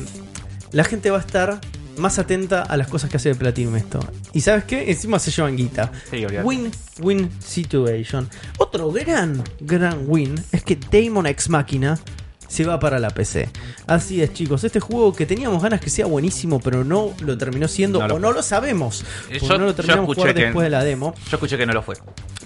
la 0.71 0.85
gente 0.85 1.11
va 1.11 1.19
a 1.19 1.21
estar 1.21 1.61
más 1.97 2.19
atenta 2.19 2.63
a 2.63 2.77
las 2.77 2.89
cosas 2.89 3.11
que 3.11 3.17
hace 3.17 3.31
de 3.31 3.35
Platinum 3.35 3.77
esto. 3.77 4.01
¿Y 4.33 4.41
sabes 4.41 4.65
qué? 4.65 4.91
Encima 4.91 5.19
se 5.19 5.31
llevan 5.31 5.57
guita. 5.57 5.93
Sí. 6.11 6.25
Win-win 6.27 7.31
situation. 7.41 8.29
Otro 8.59 8.91
gran, 8.91 9.43
gran 9.61 10.05
win 10.07 10.35
es 10.53 10.63
que 10.63 10.77
Damon 10.77 11.27
X 11.27 11.49
Máquina 11.49 11.99
se 12.53 12.65
va 12.67 12.79
para 12.79 12.99
la 12.99 13.09
PC. 13.11 13.49
Así 13.87 14.21
es, 14.23 14.33
chicos. 14.35 14.63
Este 14.65 14.79
juego 14.79 15.15
que 15.15 15.25
teníamos 15.25 15.63
ganas 15.63 15.81
que 15.81 15.89
sea 15.89 16.05
buenísimo, 16.07 16.61
pero 16.61 16.85
no 16.85 17.13
lo 17.21 17.39
terminó 17.39 17.67
siendo, 17.67 18.01
No 18.01 18.09
lo 18.09 18.15
o 18.17 18.19
no 18.19 18.33
lo 18.33 18.43
sabemos. 18.43 19.05
Eh, 19.31 19.39
yo- 19.41 19.57
no 19.59 19.65
lo 19.65 19.75
terminamos 19.75 20.15
jugar 20.15 20.35
que- 20.35 20.43
después 20.45 20.65
de 20.65 20.71
la 20.71 20.85
demo. 20.85 21.15
Yo 21.31 21.37
escuché 21.37 21.57
que 21.57 21.65
no 21.65 21.73
lo 21.73 21.83
fue. 21.83 21.97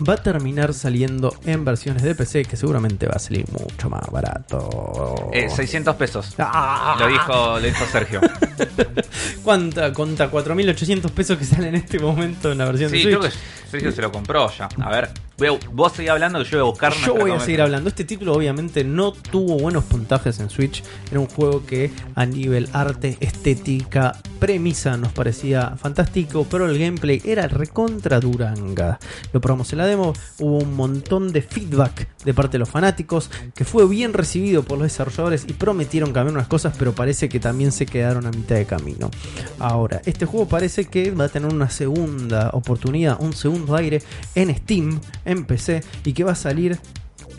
Va 0.08 0.12
a 0.14 0.16
terminar 0.18 0.74
saliendo 0.74 1.34
en 1.44 1.64
versiones 1.64 2.02
de 2.02 2.14
PC, 2.14 2.44
que 2.44 2.56
seguramente 2.56 3.06
va 3.06 3.14
a 3.16 3.18
salir 3.18 3.46
mucho 3.50 3.90
más 3.90 4.08
barato. 4.10 5.30
Eh, 5.32 5.48
600 5.50 5.96
pesos. 5.96 6.34
Ah. 6.38 6.96
Lo 7.00 7.08
dijo, 7.08 7.58
lo 7.58 7.60
dijo 7.60 7.84
Sergio. 7.90 8.20
¿Cuánta? 9.42 9.92
Contra 9.92 10.30
4.800 10.30 11.10
pesos 11.10 11.38
que 11.38 11.44
salen 11.44 11.68
en 11.68 11.74
este 11.76 11.98
momento 11.98 12.52
en 12.52 12.58
la 12.58 12.64
versión 12.66 12.90
Sí, 12.90 12.96
de 12.98 13.02
Switch. 13.02 13.18
creo 13.18 13.30
que 13.30 13.36
Sergio 13.70 13.92
se 13.92 14.02
lo 14.02 14.12
compró 14.12 14.50
ya. 14.50 14.68
A 14.80 14.90
ver, 14.90 15.10
voy 15.38 15.48
a- 15.48 15.58
vos 15.72 15.92
seguís 15.92 16.10
hablando 16.10 16.38
que 16.40 16.44
yo 16.44 16.58
voy 16.58 16.66
a 16.66 16.70
buscar 16.70 16.92
Yo 16.94 17.14
voy 17.14 17.30
a 17.30 17.40
seguir 17.40 17.62
hablando. 17.62 17.88
Este 17.88 18.04
título 18.04 18.34
obviamente 18.34 18.84
no 18.84 19.12
tuvo 19.12 19.58
buenos 19.58 19.84
puntajes 19.96 20.40
en 20.40 20.50
Switch. 20.50 20.82
Era 21.10 21.20
un 21.20 21.26
juego 21.26 21.64
que 21.64 21.90
a 22.14 22.26
nivel 22.26 22.68
arte, 22.74 23.16
estética, 23.20 24.14
premisa 24.38 24.98
nos 24.98 25.12
parecía 25.12 25.76
fantástico, 25.76 26.46
pero 26.50 26.68
el 26.68 26.78
gameplay 26.78 27.22
era 27.24 27.48
recontra 27.48 28.20
duranga. 28.20 28.98
Lo 29.32 29.40
probamos 29.40 29.72
en 29.72 29.78
la 29.78 29.86
demo, 29.86 30.12
hubo 30.38 30.58
un 30.58 30.74
montón 30.74 31.32
de 31.32 31.40
feedback 31.40 32.08
de 32.24 32.34
parte 32.34 32.52
de 32.52 32.58
los 32.58 32.68
fanáticos, 32.68 33.30
que 33.54 33.64
fue 33.64 33.88
bien 33.88 34.12
recibido 34.12 34.62
por 34.62 34.78
los 34.78 34.88
desarrolladores 34.88 35.46
y 35.48 35.54
prometieron 35.54 36.12
cambiar 36.12 36.34
unas 36.34 36.48
cosas, 36.48 36.74
pero 36.78 36.94
parece 36.94 37.28
que 37.28 37.40
también 37.40 37.72
se 37.72 37.86
quedaron 37.86 38.26
a 38.26 38.30
mitad 38.30 38.56
de 38.56 38.66
camino. 38.66 39.10
Ahora, 39.58 40.02
este 40.04 40.26
juego 40.26 40.46
parece 40.46 40.84
que 40.84 41.10
va 41.12 41.24
a 41.24 41.28
tener 41.28 41.52
una 41.52 41.70
segunda 41.70 42.50
oportunidad, 42.52 43.16
un 43.20 43.32
segundo 43.32 43.74
aire 43.76 44.02
en 44.34 44.54
Steam, 44.54 45.00
en 45.24 45.46
PC, 45.46 45.82
y 46.04 46.12
que 46.12 46.24
va 46.24 46.32
a 46.32 46.36
salir 46.36 46.78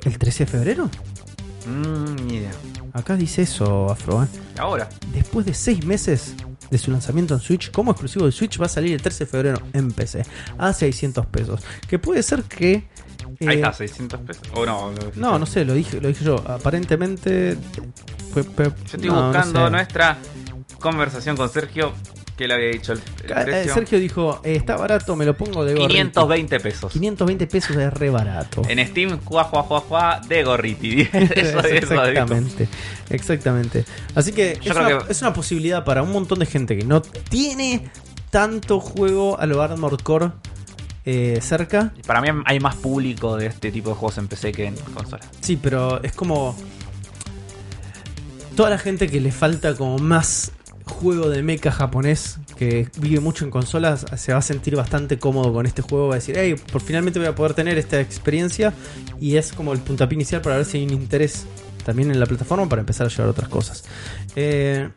el 0.03 0.17
13 0.17 0.45
de 0.45 0.51
febrero. 0.51 0.89
Mm, 1.67 2.25
ni 2.27 2.35
idea. 2.37 2.51
Acá 2.93 3.15
dice 3.15 3.41
eso, 3.43 3.91
Afro. 3.91 4.23
¿eh? 4.23 4.27
Ahora. 4.57 4.89
Después 5.13 5.45
de 5.45 5.53
6 5.53 5.85
meses 5.85 6.33
de 6.71 6.77
su 6.77 6.91
lanzamiento 6.91 7.33
en 7.33 7.39
Switch, 7.39 7.71
como 7.71 7.91
exclusivo 7.91 8.25
de 8.25 8.31
Switch, 8.31 8.59
va 8.59 8.65
a 8.65 8.69
salir 8.69 8.93
el 8.93 9.01
13 9.01 9.25
de 9.25 9.29
febrero 9.31 9.61
en 9.73 9.91
PC 9.91 10.23
a 10.57 10.73
600 10.73 11.25
pesos. 11.27 11.61
Que 11.87 11.99
puede 11.99 12.23
ser 12.23 12.43
que. 12.43 12.71
eh, 13.39 13.47
Ahí 13.47 13.55
está, 13.57 13.73
600 13.73 14.19
pesos. 14.21 14.43
O 14.55 14.65
no, 14.65 14.91
No, 15.15 15.37
no 15.39 15.45
sé, 15.45 15.63
lo 15.65 15.73
dije, 15.73 15.99
lo 16.01 16.07
dije 16.07 16.23
yo. 16.25 16.35
Aparentemente. 16.47 17.57
fue- 18.33 18.43
fue- 18.43 18.65
Yo 18.65 18.71
estoy 18.85 19.09
no, 19.09 19.15
no 19.15 19.27
buscando 19.27 19.65
sé. 19.65 19.71
nuestra 19.71 20.17
conversación 20.79 21.35
con 21.37 21.49
Sergio. 21.49 21.91
Que 22.37 22.47
le 22.47 22.53
había 22.53 22.67
dicho 22.69 22.93
el, 22.93 22.99
el 23.23 23.31
Eh, 23.31 23.43
precio. 23.45 23.73
Sergio 23.73 23.99
dijo: 23.99 24.39
eh, 24.43 24.55
Está 24.55 24.77
barato, 24.77 25.15
me 25.15 25.25
lo 25.25 25.35
pongo 25.35 25.65
de 25.65 25.73
gorrito. 25.73 25.87
520 25.87 26.59
pesos. 26.59 26.93
520 26.93 27.47
pesos 27.47 27.75
es 27.75 27.91
re 27.93 28.09
barato. 28.11 28.61
En 28.69 28.85
Steam, 28.87 29.19
juá, 29.25 29.45
juá, 29.45 29.63
juá, 29.63 29.79
juá, 29.79 30.21
de 30.27 30.43
gorriti. 30.43 31.01
eso, 31.13 31.17
eso, 31.33 31.59
eso, 31.67 32.03
exactamente, 32.03 32.67
exactamente. 33.09 33.85
Así 34.13 34.31
que, 34.33 34.59
Yo 34.61 34.71
es, 34.71 34.77
creo 34.77 34.87
una, 34.97 35.05
que- 35.05 35.11
es 35.11 35.21
una 35.21 35.33
posibilidad 35.33 35.83
para 35.83 36.03
un 36.03 36.11
montón 36.11 36.37
de 36.37 36.45
gente 36.45 36.77
que 36.77 36.85
no 36.85 37.01
tiene 37.01 37.89
tanto 38.29 38.79
juego 38.79 39.39
a 39.39 39.45
lo 39.47 39.61
Armored 39.63 40.01
Core 40.01 40.29
eh, 41.05 41.39
cerca. 41.41 41.91
Para 42.05 42.21
mí 42.21 42.27
hay 42.45 42.59
más 42.59 42.75
público 42.75 43.35
de 43.37 43.47
este 43.47 43.71
tipo 43.71 43.89
de 43.89 43.95
juegos 43.95 44.17
en 44.19 44.27
PC 44.27 44.51
que 44.51 44.65
en 44.67 44.75
consola. 44.75 45.23
Sí, 45.41 45.55
pero 45.59 46.03
es 46.03 46.11
como 46.13 46.55
toda 48.55 48.69
la 48.69 48.77
gente 48.77 49.07
que 49.07 49.21
le 49.21 49.31
falta 49.31 49.75
como 49.75 49.97
más 49.97 50.51
juego 50.87 51.29
de 51.29 51.43
mecha 51.43 51.71
japonés 51.71 52.39
que 52.57 52.89
vive 52.99 53.19
mucho 53.19 53.45
en 53.45 53.51
consolas 53.51 54.05
se 54.15 54.33
va 54.33 54.39
a 54.39 54.41
sentir 54.41 54.75
bastante 54.75 55.19
cómodo 55.19 55.53
con 55.53 55.65
este 55.65 55.81
juego 55.81 56.07
va 56.07 56.15
a 56.15 56.17
decir 56.17 56.35
hey 56.37 56.55
por 56.71 56.81
finalmente 56.81 57.19
voy 57.19 57.27
a 57.27 57.35
poder 57.35 57.53
tener 57.53 57.77
esta 57.77 57.99
experiencia 57.99 58.73
y 59.19 59.37
es 59.37 59.53
como 59.53 59.73
el 59.73 59.79
puntapié 59.79 60.15
inicial 60.15 60.41
para 60.41 60.57
ver 60.57 60.65
si 60.65 60.77
hay 60.77 60.85
un 60.85 60.93
interés 60.93 61.45
también 61.85 62.11
en 62.11 62.19
la 62.19 62.25
plataforma 62.25 62.67
para 62.67 62.81
empezar 62.81 63.07
a 63.07 63.09
llevar 63.09 63.29
otras 63.29 63.49
cosas 63.49 63.83
Eh, 64.35 64.89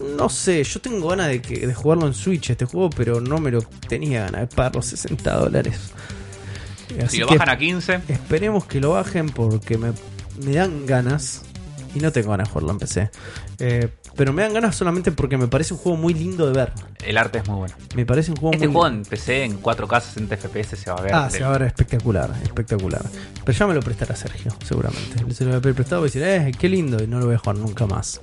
no 0.00 0.28
sé, 0.28 0.62
yo 0.62 0.80
tengo 0.80 1.08
ganas 1.08 1.28
de, 1.28 1.42
que, 1.42 1.66
de 1.66 1.74
jugarlo 1.74 2.06
en 2.06 2.14
Switch 2.14 2.50
este 2.50 2.64
juego, 2.64 2.90
pero 2.90 3.20
no 3.20 3.38
me 3.38 3.50
lo 3.50 3.62
tenía 3.62 4.22
ganas 4.24 4.42
de 4.42 4.46
pagar 4.46 4.76
los 4.76 4.86
60 4.86 5.36
dólares. 5.36 5.90
Así 7.02 7.16
Si 7.16 7.18
lo 7.18 7.26
bajan 7.26 7.48
a 7.48 7.58
15, 7.58 8.00
Esperemos 8.08 8.64
que 8.64 8.80
lo 8.80 8.90
bajen 8.90 9.28
porque 9.28 9.76
me, 9.76 9.92
me 10.44 10.52
dan 10.52 10.86
ganas. 10.86 11.42
Y 11.94 12.00
no 12.00 12.12
tengo 12.12 12.30
ganas 12.30 12.48
de 12.48 12.52
jugarlo 12.52 12.72
en 12.72 12.78
PC. 12.78 13.10
Eh, 13.58 13.88
pero 14.18 14.34
me 14.34 14.42
dan 14.42 14.52
ganas 14.52 14.76
solamente 14.76 15.12
porque 15.12 15.38
me 15.38 15.46
parece 15.48 15.72
un 15.72 15.80
juego 15.80 15.96
muy 15.96 16.12
lindo 16.12 16.44
de 16.46 16.52
ver. 16.52 16.72
el 17.06 17.16
arte 17.16 17.38
es 17.38 17.48
muy 17.48 17.56
bueno. 17.58 17.74
Me 17.96 18.04
parece 18.04 18.32
un 18.32 18.36
juego 18.36 18.52
Este 18.52 18.66
muy 18.66 18.74
juego 18.74 18.94
en 18.94 19.02
PC 19.04 19.44
en 19.44 19.62
4K 19.62 20.00
60 20.02 20.36
FPS 20.36 20.76
se 20.76 20.90
va 20.90 20.96
a 20.98 21.00
ver. 21.02 21.14
Ah, 21.14 21.24
de- 21.24 21.38
se 21.38 21.42
va 21.44 21.48
a 21.48 21.52
ver 21.52 21.62
espectacular, 21.62 22.30
espectacular. 22.42 23.02
Pero 23.44 23.56
ya 23.58 23.66
me 23.66 23.72
lo 23.74 23.80
prestará 23.80 24.14
Sergio, 24.16 24.52
seguramente. 24.66 25.32
Se 25.32 25.44
lo 25.44 25.50
voy 25.50 25.58
a 25.58 25.62
pedir 25.62 25.76
prestado 25.76 26.02
y 26.02 26.04
decir, 26.08 26.22
eh, 26.24 26.52
qué 26.58 26.68
lindo, 26.68 27.02
y 27.02 27.06
no 27.06 27.18
lo 27.20 27.26
voy 27.26 27.36
a 27.36 27.38
jugar 27.38 27.56
nunca 27.56 27.86
más. 27.86 28.20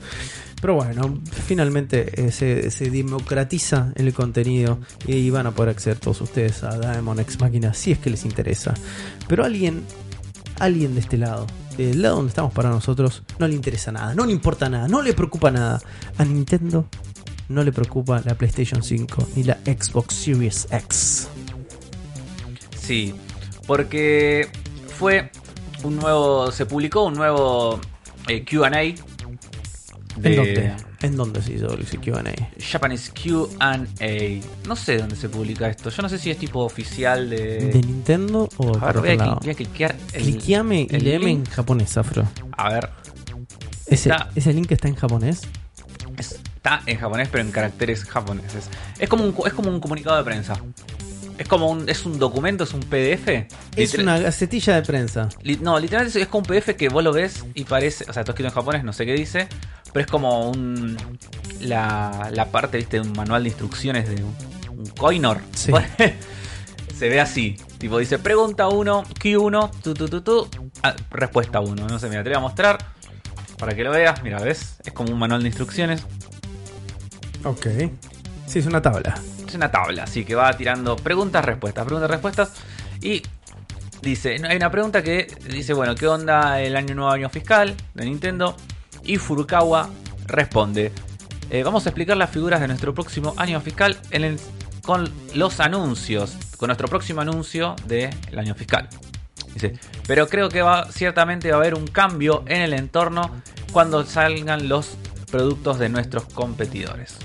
Pero 0.61 0.75
bueno, 0.75 1.19
finalmente 1.45 2.25
eh, 2.27 2.31
se, 2.31 2.69
se 2.71 2.89
democratiza 2.89 3.91
el 3.95 4.13
contenido 4.13 4.79
y 5.07 5.29
van 5.29 5.47
a 5.47 5.51
poder 5.51 5.69
acceder 5.71 5.97
todos 5.99 6.21
ustedes 6.21 6.63
a 6.63 6.77
Diamond 6.77 7.19
X 7.21 7.39
Máquina 7.39 7.73
si 7.73 7.91
es 7.93 7.99
que 7.99 8.09
les 8.09 8.25
interesa. 8.25 8.73
Pero 9.27 9.43
alguien, 9.45 9.83
alguien 10.59 10.93
de 10.95 10.99
este 11.01 11.17
lado, 11.17 11.47
del 11.77 12.01
lado 12.01 12.17
donde 12.17 12.29
estamos 12.29 12.53
para 12.53 12.69
nosotros, 12.69 13.23
no 13.39 13.47
le 13.47 13.55
interesa 13.55 13.91
nada, 13.91 14.13
no 14.15 14.25
le 14.25 14.31
importa 14.31 14.69
nada, 14.69 14.87
no 14.87 15.01
le 15.01 15.13
preocupa 15.13 15.51
nada. 15.51 15.81
A 16.17 16.25
Nintendo 16.25 16.87
no 17.49 17.63
le 17.63 17.71
preocupa 17.71 18.21
la 18.25 18.35
PlayStation 18.35 18.81
5 18.81 19.29
ni 19.35 19.43
la 19.43 19.57
Xbox 19.65 20.13
Series 20.15 20.67
X. 20.71 21.27
Sí, 22.77 23.13
porque 23.67 24.47
fue 24.87 25.31
un 25.83 25.97
nuevo. 25.97 26.51
Se 26.51 26.65
publicó 26.65 27.03
un 27.05 27.15
nuevo 27.15 27.79
eh, 28.27 28.43
QA 28.43 28.67
¿En 28.67 28.95
de? 30.17 30.75
¿En 31.05 31.15
dónde 31.15 31.41
se 31.41 31.53
hizo 31.53 31.67
el 31.73 31.85
Q&A? 31.85 32.23
Japanese 32.63 33.11
QA. 33.11 33.79
No 34.67 34.75
sé 34.75 34.97
dónde 34.97 35.15
se 35.15 35.29
publica 35.29 35.67
esto. 35.69 35.89
Yo 35.89 36.01
no 36.01 36.09
sé 36.09 36.17
si 36.17 36.31
es 36.31 36.37
tipo 36.37 36.59
oficial 36.61 37.29
de. 37.29 37.69
¿De 37.71 37.81
Nintendo 37.81 38.49
o 38.57 38.77
A 38.77 38.91
ver, 38.91 38.97
voy 39.17 39.27
a, 39.27 39.33
voy 39.35 39.55
cliquear. 39.55 39.95
el- 40.13 40.21
Cliqueame 40.23 40.87
y 40.89 40.95
el 40.95 41.03
léeme 41.03 41.31
en 41.31 41.45
japonés, 41.45 41.95
Afro. 41.97 42.27
A 42.53 42.69
ver, 42.69 42.89
¿Ese, 43.87 44.09
Está- 44.09 44.29
¿Ese 44.35 44.51
link 44.53 44.71
está 44.71 44.87
en 44.87 44.95
japonés? 44.95 45.41
está 46.17 46.81
en 46.85 46.97
japonés, 46.97 47.29
pero 47.31 47.43
en 47.43 47.51
caracteres 47.51 48.03
japoneses. 48.05 48.69
Es 48.99 49.07
como 49.09 49.23
un, 49.25 49.35
es 49.45 49.53
como 49.53 49.69
un 49.69 49.79
comunicado 49.79 50.17
de 50.17 50.23
prensa. 50.23 50.53
Es 51.37 51.47
como 51.49 51.69
un, 51.69 51.87
es 51.89 52.05
un 52.05 52.17
documento, 52.17 52.63
es 52.63 52.73
un 52.73 52.79
PDF. 52.79 53.45
Es 53.75 53.93
una 53.95 54.17
gacetilla 54.19 54.75
de 54.75 54.81
prensa. 54.83 55.27
Li- 55.43 55.57
No, 55.61 55.77
literalmente 55.79 56.19
es 56.21 56.27
como 56.27 56.39
un 56.43 56.45
PDF 56.47 56.75
que 56.75 56.87
vos 56.89 57.03
lo 57.03 57.11
ves 57.11 57.43
y 57.53 57.65
parece, 57.65 58.05
o 58.09 58.13
sea, 58.13 58.21
está 58.21 58.31
escrito 58.31 58.47
en 58.47 58.53
japonés, 58.55 58.83
no 58.85 58.93
sé 58.93 59.05
qué 59.05 59.13
dice, 59.13 59.47
pero 59.95 60.03
es 60.03 60.11
como 60.11 60.49
un 60.49 60.97
la, 61.61 62.29
la 62.33 62.51
parte, 62.51 62.75
viste, 62.75 62.99
de 62.99 63.07
un 63.07 63.13
manual 63.13 63.43
de 63.43 63.47
instrucciones 63.47 64.09
de 64.09 64.21
un, 64.21 64.35
un 64.77 64.85
coinor. 64.87 65.39
Sí. 65.53 65.71
Se 66.93 67.07
ve 67.07 67.21
así, 67.21 67.55
tipo 67.77 67.97
dice 67.97 68.19
pregunta 68.19 68.67
1, 68.67 69.05
Q1, 69.05 69.71
tu 69.81 69.93
tu 69.93 70.09
tu 70.09 70.19
tu, 70.19 70.49
ah, 70.83 70.93
respuesta 71.11 71.61
1, 71.61 71.87
no 71.87 71.97
sé, 71.97 72.09
mira, 72.09 72.23
te 72.23 72.29
voy 72.29 72.35
a 72.35 72.41
mostrar 72.41 72.77
para 73.57 73.73
que 73.73 73.85
lo 73.85 73.91
veas, 73.91 74.21
mira, 74.21 74.39
ves, 74.39 74.81
es 74.83 74.91
como 74.91 75.13
un 75.13 75.17
manual 75.17 75.41
de 75.43 75.47
instrucciones, 75.47 76.03
Ok. 77.45 77.67
Sí, 78.47 78.59
es 78.59 78.65
una 78.65 78.81
tabla. 78.81 79.15
es 79.47 79.55
una 79.55 79.71
tabla, 79.71 80.03
así 80.03 80.25
que 80.25 80.35
va 80.35 80.51
tirando 80.57 80.97
preguntas, 80.97 81.45
respuestas, 81.45 81.85
preguntas, 81.85 82.11
respuestas. 82.11 82.51
Y 83.01 83.21
dice, 84.01 84.41
hay 84.45 84.57
una 84.57 84.71
pregunta 84.71 85.01
que 85.01 85.25
dice, 85.49 85.71
bueno, 85.71 85.95
¿qué 85.95 86.05
onda 86.05 86.59
el 86.59 86.75
año 86.75 86.95
nuevo 86.95 87.11
año 87.11 87.29
fiscal 87.29 87.77
de 87.93 88.03
Nintendo? 88.03 88.57
Y 89.05 89.17
Furukawa 89.17 89.89
responde, 90.25 90.91
"Eh, 91.49 91.63
vamos 91.63 91.85
a 91.85 91.89
explicar 91.89 92.17
las 92.17 92.29
figuras 92.29 92.59
de 92.59 92.67
nuestro 92.67 92.93
próximo 92.93 93.33
año 93.37 93.61
fiscal 93.61 93.97
con 94.81 95.11
los 95.33 95.59
anuncios, 95.59 96.37
con 96.57 96.67
nuestro 96.67 96.87
próximo 96.87 97.21
anuncio 97.21 97.75
del 97.87 98.11
año 98.37 98.55
fiscal. 98.55 98.87
Dice, 99.53 99.73
pero 100.05 100.27
creo 100.27 100.49
que 100.49 100.61
va, 100.61 100.91
ciertamente 100.91 101.49
va 101.49 101.55
a 101.55 101.59
haber 101.59 101.75
un 101.75 101.87
cambio 101.87 102.43
en 102.47 102.61
el 102.61 102.73
entorno 102.73 103.31
cuando 103.71 104.05
salgan 104.05 104.67
los 104.67 104.97
productos 105.31 105.79
de 105.79 105.89
nuestros 105.89 106.25
competidores. 106.25 107.17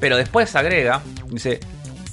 Pero 0.00 0.16
después 0.16 0.56
agrega, 0.56 1.02
dice, 1.28 1.60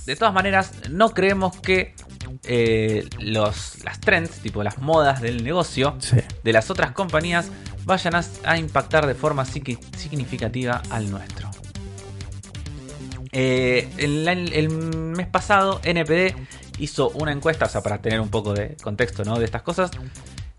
de 0.05 0.15
todas 0.15 0.33
maneras, 0.33 0.73
no 0.89 1.13
creemos 1.13 1.55
que 1.59 1.95
eh, 2.43 3.07
los, 3.19 3.83
las 3.83 3.99
trends, 3.99 4.39
tipo 4.39 4.63
las 4.63 4.77
modas 4.79 5.21
del 5.21 5.43
negocio 5.43 5.95
Sí. 5.99 6.17
de 6.43 6.53
las 6.53 6.69
otras 6.69 6.91
compañías, 6.91 7.49
vayan 7.85 8.15
a, 8.15 8.23
a 8.45 8.57
impactar 8.57 9.07
de 9.07 9.15
forma 9.15 9.45
signi- 9.45 9.79
significativa 9.97 10.81
al 10.89 11.09
nuestro. 11.11 11.49
Eh, 13.31 13.87
el, 13.97 14.27
el 14.27 14.69
mes 14.69 15.27
pasado, 15.27 15.79
NPD 15.83 16.33
hizo 16.79 17.09
una 17.11 17.31
encuesta, 17.31 17.65
o 17.65 17.69
sea, 17.69 17.81
para 17.81 18.01
tener 18.01 18.19
un 18.21 18.29
poco 18.29 18.53
de 18.53 18.75
contexto 18.81 19.23
¿no? 19.23 19.37
de 19.37 19.45
estas 19.45 19.61
cosas, 19.61 19.91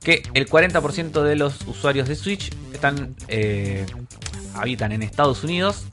que 0.01 0.23
el 0.35 0.48
40% 0.48 1.23
de 1.23 1.36
los 1.36 1.61
usuarios 1.66 2.09
de 2.09 2.15
Switch 2.15 2.52
están 2.73 3.15
eh, 3.28 3.86
habitan 4.55 4.93
en 4.93 5.02
Estados 5.02 5.44
Unidos 5.44 5.85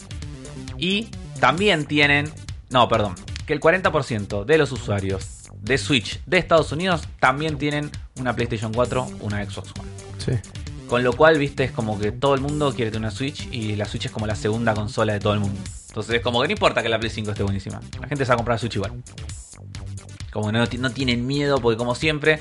Y 0.78 1.10
también 1.40 1.86
tienen, 1.86 2.32
no, 2.70 2.88
perdón, 2.88 3.16
que 3.48 3.54
el 3.54 3.60
40% 3.60 4.46
de 4.46 4.58
los 4.60 4.72
usuarios 4.72 5.26
de 5.62 5.78
Switch 5.80 6.22
de 6.28 6.38
Estados 6.38 6.72
Unidos 6.72 7.08
también 7.20 7.58
tienen 7.58 7.90
una 8.20 8.36
PlayStation 8.36 8.72
4, 8.72 9.08
una 9.22 9.44
Xbox 9.44 9.72
One. 9.80 9.90
Sí. 10.24 10.34
Con 10.88 11.04
lo 11.04 11.14
cual, 11.14 11.38
viste, 11.40 11.64
es 11.64 11.72
como 11.72 11.98
que 12.00 12.12
todo 12.12 12.36
el 12.36 12.42
mundo 12.42 12.72
quiere 12.74 12.92
tener 12.92 13.08
una 13.08 13.12
Switch 13.12 13.48
y 13.52 13.76
la 13.76 13.86
Switch 13.86 14.06
es 14.06 14.12
como 14.12 14.28
la 14.28 14.36
segunda 14.36 14.74
consola 14.74 15.14
de 15.14 15.20
todo 15.20 15.34
el 15.34 15.40
mundo. 15.40 15.60
Entonces 15.88 16.16
es 16.16 16.22
como 16.22 16.42
que 16.42 16.48
no 16.48 16.52
importa 16.54 16.84
que 16.84 16.90
la 16.90 17.00
Play 17.00 17.10
5 17.10 17.32
esté 17.32 17.44
buenísima. 17.44 17.82
La 18.00 18.08
gente 18.08 18.24
se 18.24 18.30
va 18.30 18.34
a 18.36 18.38
comprar 18.38 18.56
la 18.56 18.60
Switch 18.60 18.76
igual. 18.76 18.94
Como 20.32 20.48
que 20.48 20.52
no, 20.54 20.66
no 20.80 20.92
tienen 20.92 21.26
miedo 21.26 21.60
porque 21.60 21.78
como 21.78 21.96
siempre... 21.96 22.40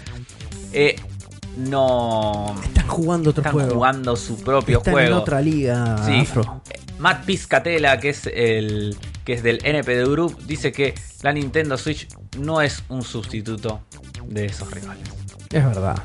Eh, 0.73 0.97
no 1.57 2.55
están 2.65 2.87
jugando 2.87 3.31
otro 3.31 3.41
están 3.41 3.53
juego. 3.55 3.75
jugando 3.75 4.15
su 4.17 4.37
propio 4.43 4.79
Están 4.79 4.93
juego. 4.93 5.09
en 5.09 5.15
otra 5.15 5.41
liga, 5.41 6.05
Sí. 6.05 6.19
Afro. 6.21 6.61
Matt 6.99 7.25
Piscatella, 7.25 7.99
que 7.99 8.11
es 8.11 8.27
el 8.27 8.95
que 9.27 9.33
es 9.33 9.43
del 9.43 9.59
NPD 9.65 10.09
Group, 10.09 10.39
dice 10.47 10.71
que 10.71 10.95
la 11.23 11.33
Nintendo 11.33 11.77
Switch 11.77 12.07
no 12.39 12.63
es 12.63 12.85
un 12.89 13.03
sustituto 13.03 13.83
de 14.29 14.47
esos 14.47 14.71
rivales. 14.71 15.09
Es 15.53 15.65
verdad. 15.65 16.01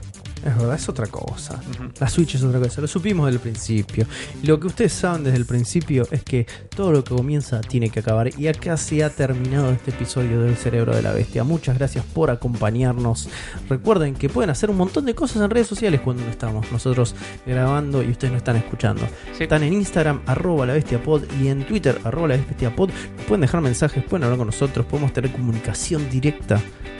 Es 0.45 0.57
verdad, 0.57 0.75
es 0.75 0.89
otra 0.89 1.05
cosa. 1.07 1.61
La 1.99 2.09
Switch 2.09 2.35
es 2.35 2.43
otra 2.43 2.59
cosa, 2.59 2.81
lo 2.81 2.87
supimos 2.87 3.27
desde 3.27 3.35
el 3.37 3.41
principio. 3.41 4.07
Lo 4.43 4.59
que 4.59 4.67
ustedes 4.67 4.91
saben 4.91 5.23
desde 5.23 5.37
el 5.37 5.45
principio 5.45 6.07
es 6.09 6.23
que 6.23 6.47
todo 6.75 6.91
lo 6.91 7.03
que 7.03 7.13
comienza 7.15 7.61
tiene 7.61 7.89
que 7.89 7.99
acabar. 7.99 8.29
Y 8.39 8.47
acá 8.47 8.75
se 8.77 9.03
ha 9.03 9.09
terminado 9.11 9.69
este 9.71 9.91
episodio 9.91 10.41
del 10.41 10.55
Cerebro 10.55 10.95
de 10.95 11.03
la 11.03 11.11
Bestia. 11.11 11.43
Muchas 11.43 11.77
gracias 11.77 12.03
por 12.05 12.31
acompañarnos. 12.31 13.29
Recuerden 13.69 14.15
que 14.15 14.29
pueden 14.29 14.49
hacer 14.49 14.71
un 14.71 14.77
montón 14.77 15.05
de 15.05 15.13
cosas 15.13 15.43
en 15.43 15.49
redes 15.49 15.67
sociales 15.67 16.01
cuando 16.01 16.23
no 16.23 16.31
estamos 16.31 16.71
nosotros 16.71 17.15
grabando 17.45 18.01
y 18.01 18.09
ustedes 18.09 18.31
no 18.31 18.37
están 18.37 18.55
escuchando. 18.55 19.03
Sí. 19.37 19.43
Están 19.43 19.63
en 19.63 19.73
Instagram, 19.73 20.21
arroba 20.25 20.65
la 20.65 20.73
bestia 20.73 21.01
pod, 21.03 21.23
y 21.39 21.49
en 21.49 21.65
Twitter, 21.65 21.99
arroba 22.03 22.29
la 22.29 22.37
bestia 22.37 22.75
pod. 22.75 22.89
Pueden 23.27 23.41
dejar 23.41 23.61
mensajes, 23.61 24.03
pueden 24.03 24.23
hablar 24.23 24.39
con 24.39 24.47
nosotros, 24.47 24.85
podemos 24.87 25.13
tener 25.13 25.31
comunicación 25.31 26.09
directa. 26.09 26.59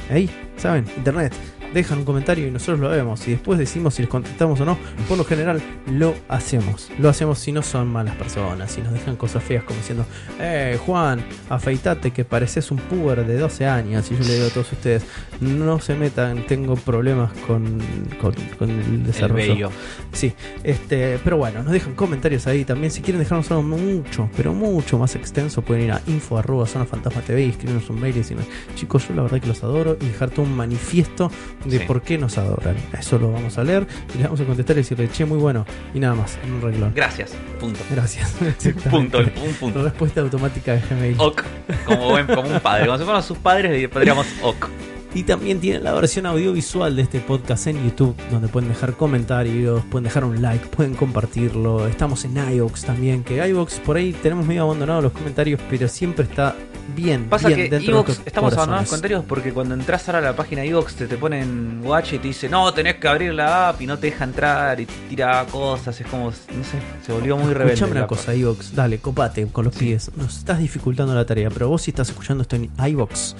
Ahí, 0.09 0.29
¿saben? 0.57 0.85
Internet. 0.97 1.33
Dejan 1.73 1.99
un 1.99 2.05
comentario 2.05 2.47
y 2.47 2.51
nosotros 2.51 2.79
lo 2.79 2.89
vemos. 2.89 3.27
Y 3.27 3.31
después 3.31 3.57
decimos 3.59 3.93
si 3.95 4.01
les 4.01 4.09
contestamos 4.09 4.59
o 4.59 4.65
no. 4.65 4.77
Por 5.07 5.17
lo 5.17 5.23
general, 5.23 5.61
lo 5.87 6.13
hacemos. 6.27 6.89
Lo 6.99 7.09
hacemos 7.09 7.39
si 7.39 7.51
no 7.51 7.61
son 7.61 7.87
malas 7.87 8.15
personas. 8.15 8.71
Si 8.71 8.81
nos 8.81 8.93
dejan 8.93 9.15
cosas 9.15 9.43
feas 9.43 9.63
como 9.63 9.77
diciendo, 9.79 10.05
eh, 10.39 10.77
Juan, 10.85 11.23
afeitate 11.49 12.11
que 12.11 12.25
pareces 12.25 12.71
un 12.71 12.77
puber 12.77 13.25
de 13.25 13.37
12 13.37 13.65
años. 13.67 14.09
Y 14.11 14.15
yo 14.17 14.23
le 14.23 14.33
digo 14.35 14.47
a 14.47 14.49
todos 14.49 14.71
ustedes, 14.71 15.03
no 15.39 15.79
se 15.79 15.95
metan, 15.95 16.45
tengo 16.47 16.75
problemas 16.75 17.31
con, 17.47 17.79
con, 18.19 18.33
con 18.57 18.69
el 18.69 18.79
El 18.81 19.03
desarrollo. 19.05 19.53
bello. 19.53 19.71
Sí, 20.13 20.33
este, 20.63 21.19
pero 21.23 21.37
bueno, 21.37 21.63
nos 21.63 21.71
dejan 21.71 21.93
comentarios 21.95 22.47
ahí 22.47 22.65
también. 22.65 22.91
Si 22.91 23.01
quieren 23.01 23.19
dejarnos 23.19 23.49
algo 23.51 23.63
mucho, 23.63 24.29
pero 24.35 24.53
mucho 24.53 24.97
más 24.97 25.15
extenso, 25.15 25.61
pueden 25.61 25.85
ir 25.85 25.91
a 25.91 26.01
info 26.07 26.37
arroba 26.37 26.65
zona 26.67 26.85
fantasma 26.85 27.21
TV 27.21 27.45
y 27.45 27.49
escribirnos 27.49 27.89
un 27.89 27.99
mail 28.01 28.15
y 28.15 28.19
decirnos, 28.19 28.45
chicos, 28.75 29.07
yo 29.07 29.15
la 29.15 29.23
verdad 29.23 29.39
que 29.39 29.47
los 29.47 29.63
adoro 29.63 29.97
y 29.99 30.05
dejar 30.07 30.29
todo 30.29 30.45
un 30.45 30.55
manifiesto 30.55 31.31
de 31.65 31.79
Sí. 31.79 31.85
por 31.85 32.01
qué 32.01 32.17
nos 32.17 32.37
adoran. 32.37 32.75
Eso 32.97 33.17
lo 33.19 33.31
vamos 33.31 33.57
a 33.57 33.63
leer 33.63 33.87
y 34.13 34.17
les 34.17 34.23
vamos 34.25 34.41
a 34.41 34.45
contestar 34.45 34.75
y 34.75 34.79
decirle, 34.79 35.09
che, 35.09 35.25
muy 35.25 35.37
bueno. 35.37 35.65
Y 35.93 35.99
nada 35.99 36.15
más, 36.15 36.37
en 36.43 36.53
un 36.53 36.61
reglón. 36.61 36.91
Gracias. 36.95 37.33
Punto. 37.59 37.79
Gracias. 37.91 38.31
Punto. 38.89 39.19
Un 39.19 39.53
punto. 39.59 39.83
Respuesta 39.83 40.21
automática 40.21 40.73
de 40.73 40.81
Gmail. 40.89 41.15
Ok. 41.17 41.43
Como, 41.85 42.09
buen, 42.09 42.27
como 42.27 42.49
un 42.49 42.59
padre. 42.59 42.85
Como 42.85 42.97
si 42.97 43.03
fuéramos 43.03 43.25
sus 43.25 43.37
padres, 43.37 43.71
le 43.71 43.89
pondríamos 43.89 44.25
ok. 44.43 44.67
Y 45.13 45.23
también 45.23 45.59
tienen 45.59 45.83
la 45.83 45.93
versión 45.93 46.25
audiovisual 46.25 46.95
de 46.95 47.01
este 47.01 47.19
podcast 47.19 47.67
en 47.67 47.83
YouTube, 47.83 48.15
donde 48.31 48.47
pueden 48.47 48.69
dejar 48.69 48.93
comentarios, 48.93 49.83
pueden 49.91 50.05
dejar 50.05 50.23
un 50.23 50.41
like, 50.41 50.65
pueden 50.67 50.95
compartirlo. 50.95 51.85
Estamos 51.87 52.23
en 52.23 52.37
iVoox 52.37 52.85
también, 52.85 53.23
que 53.23 53.45
iVoox 53.49 53.79
por 53.79 53.97
ahí 53.97 54.13
tenemos 54.13 54.45
medio 54.45 54.63
abandonados 54.63 55.03
los 55.03 55.11
comentarios, 55.11 55.59
pero 55.69 55.89
siempre 55.89 56.23
está 56.23 56.55
bien. 56.95 57.25
Pasa 57.29 57.47
bien 57.47 57.69
que 57.69 57.79
nuestros 57.91 58.21
estamos 58.25 58.53
abandonando 58.53 58.83
los 58.83 58.89
comentarios 58.89 59.25
porque 59.25 59.53
cuando 59.53 59.75
entras 59.75 60.07
ahora 60.07 60.19
a 60.19 60.21
la 60.21 60.35
página 60.35 60.61
de 60.61 60.69
Evox 60.69 60.95
te, 60.95 61.07
te 61.07 61.17
ponen 61.17 61.81
watch 61.83 62.13
y 62.13 62.19
te 62.19 62.27
dice, 62.27 62.49
no, 62.49 62.73
tenés 62.73 62.95
que 62.95 63.07
abrir 63.07 63.33
la 63.33 63.69
app 63.69 63.81
y 63.81 63.87
no 63.87 63.97
te 63.97 64.07
deja 64.07 64.23
entrar 64.23 64.79
y 64.79 64.85
tira 64.85 65.45
cosas. 65.51 65.99
Es 65.99 66.07
como, 66.07 66.25
no 66.25 66.31
sé, 66.63 66.77
se 67.05 67.11
volvió 67.11 67.37
muy 67.37 67.53
rebelde. 67.53 67.73
Escuchame 67.73 67.99
una 67.99 68.07
cosa, 68.07 68.33
iVoox, 68.35 68.73
dale, 68.73 68.99
copate 68.99 69.47
con 69.47 69.65
los 69.65 69.75
pies. 69.75 70.11
Nos 70.15 70.37
estás 70.37 70.59
dificultando 70.59 71.13
la 71.13 71.25
tarea, 71.25 71.49
pero 71.49 71.69
vos 71.69 71.81
si 71.81 71.91
estás 71.91 72.09
escuchando 72.09 72.43
esto 72.43 72.55
en 72.55 72.69
iVoox, 72.77 73.35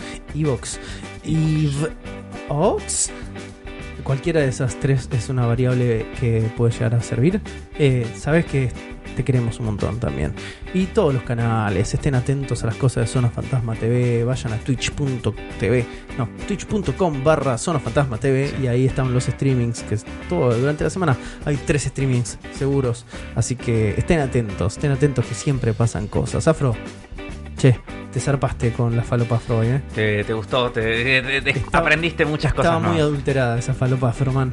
iVoox, 1.62 3.10
cualquiera 4.04 4.42
de 4.42 4.48
esas 4.48 4.80
tres 4.80 5.08
es 5.12 5.30
una 5.30 5.46
variable 5.46 6.06
que 6.20 6.42
puede 6.58 6.72
llegar 6.74 6.96
a 6.96 7.02
servir. 7.02 7.42
Eh, 7.78 8.06
Sabes 8.18 8.46
que 8.46 8.72
te 9.16 9.26
queremos 9.26 9.60
un 9.60 9.66
montón 9.66 10.00
también. 10.00 10.34
Y 10.74 10.86
todos 10.86 11.14
los 11.14 11.24
canales, 11.24 11.94
estén 11.94 12.16
atentos 12.16 12.64
a 12.64 12.68
las 12.68 12.76
cosas 12.76 13.04
de 13.06 13.08
Zona 13.08 13.30
Fantasma 13.30 13.76
TV, 13.76 14.24
vayan 14.24 14.54
a 14.54 14.58
twitch.tv, 14.58 15.86
no, 16.18 16.30
twitch.com 16.48 17.22
barra 17.24 17.58
Zona 17.58 17.80
Fantasma 17.80 18.18
TV 18.18 18.48
Sí. 18.48 18.56
y 18.64 18.68
ahí 18.68 18.86
están 18.86 19.14
los 19.14 19.26
streamings, 19.26 19.84
que 19.84 19.96
es 19.96 20.06
todo, 20.30 20.58
durante 20.58 20.86
la 20.86 20.90
semana 20.90 21.18
hay 21.44 21.58
tres 21.58 21.84
streamings 21.84 22.38
seguros, 22.58 23.06
así 23.36 23.58
que 23.58 23.96
estén 23.98 24.22
atentos, 24.22 24.74
estén 24.78 24.92
atentos 24.92 25.26
que 25.26 25.36
siempre 25.36 25.74
pasan 25.74 26.08
cosas. 26.08 26.48
Afro, 26.48 26.74
che, 27.62 27.80
te 28.12 28.20
zarpaste 28.20 28.72
con 28.72 28.96
la 28.96 29.04
falopa 29.04 29.36
Afro 29.36 29.60
hoy, 29.60 29.68
¿eh? 29.68 29.82
Te, 29.94 30.24
te 30.24 30.34
gustó, 30.34 30.72
te, 30.72 30.82
te- 31.22 31.42
te- 31.42 31.50
Estaba- 31.52 31.80
aprendiste 31.86 32.26
muchas 32.26 32.52
Estaba 32.52 32.76
cosas. 32.78 32.90
muy 32.90 32.98
¿no? 32.98 33.04
adulterada 33.04 33.60
esa 33.60 33.74
falopa 33.74 34.10
Afro, 34.10 34.32
man. 34.34 34.52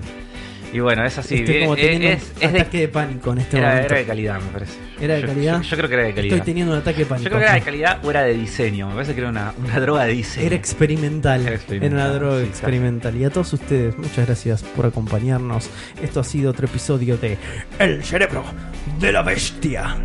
Y 0.71 0.81
bueno, 0.81 1.03
es 1.07 1.17
así. 1.17 1.37
Estoy 1.37 1.61
como 1.61 1.75
eh, 1.77 1.81
teniendo 1.81 2.09
es, 2.09 2.23
un 2.37 2.43
es 2.43 2.53
de- 2.53 2.61
ataque 2.61 2.79
de 2.81 2.89
pánico 2.89 3.33
en 3.33 3.39
este 3.39 3.57
era, 3.57 3.69
momento. 3.69 3.87
era 3.89 3.99
de 4.01 4.05
calidad, 4.05 4.41
me 4.43 4.51
parece. 4.53 4.73
¿Era 5.01 5.15
de 5.15 5.21
Yo- 5.23 5.27
calidad? 5.29 5.63
Yo, 5.63 5.69
yo 5.71 5.77
creo 5.79 5.89
que 5.89 5.95
era 5.95 6.05
de 6.05 6.15
calidad. 6.15 6.37
Estoy 6.37 6.47
teniendo 6.53 6.73
un 6.75 6.79
ataque 6.81 6.99
de 6.99 7.07
pánico. 7.07 7.25
Yo 7.25 7.31
creo 7.31 7.41
que 7.41 7.47
era 7.47 7.55
de 7.55 7.61
calidad 7.63 8.05
o 8.05 8.11
era 8.11 8.23
de 8.25 8.35
diseño. 8.35 8.89
Me 8.89 8.95
parece 8.95 9.15
que 9.15 9.21
era 9.21 9.31
una, 9.31 9.55
una 9.57 9.81
droga 9.81 10.05
de 10.05 10.13
diseño. 10.13 10.47
Era 10.47 10.57
experimental. 10.57 11.41
Era 11.41 11.49
Era 11.49 11.57
experimental, 11.57 11.99
una 11.99 12.09
droga 12.19 12.41
sí, 12.43 12.47
experimental. 12.49 13.17
Y 13.17 13.25
a 13.25 13.31
todos 13.31 13.51
ustedes, 13.55 13.97
muchas 13.97 14.27
gracias 14.27 14.63
por 14.63 14.85
acompañarnos. 14.85 15.71
Esto 16.03 16.21
ha 16.21 16.25
sido 16.25 16.51
otro 16.51 16.67
episodio 16.67 17.17
de 17.17 17.39
El 17.79 18.05
cerebro 18.05 18.45
de 19.01 19.11
la 19.13 19.23
bestia. 19.23 19.97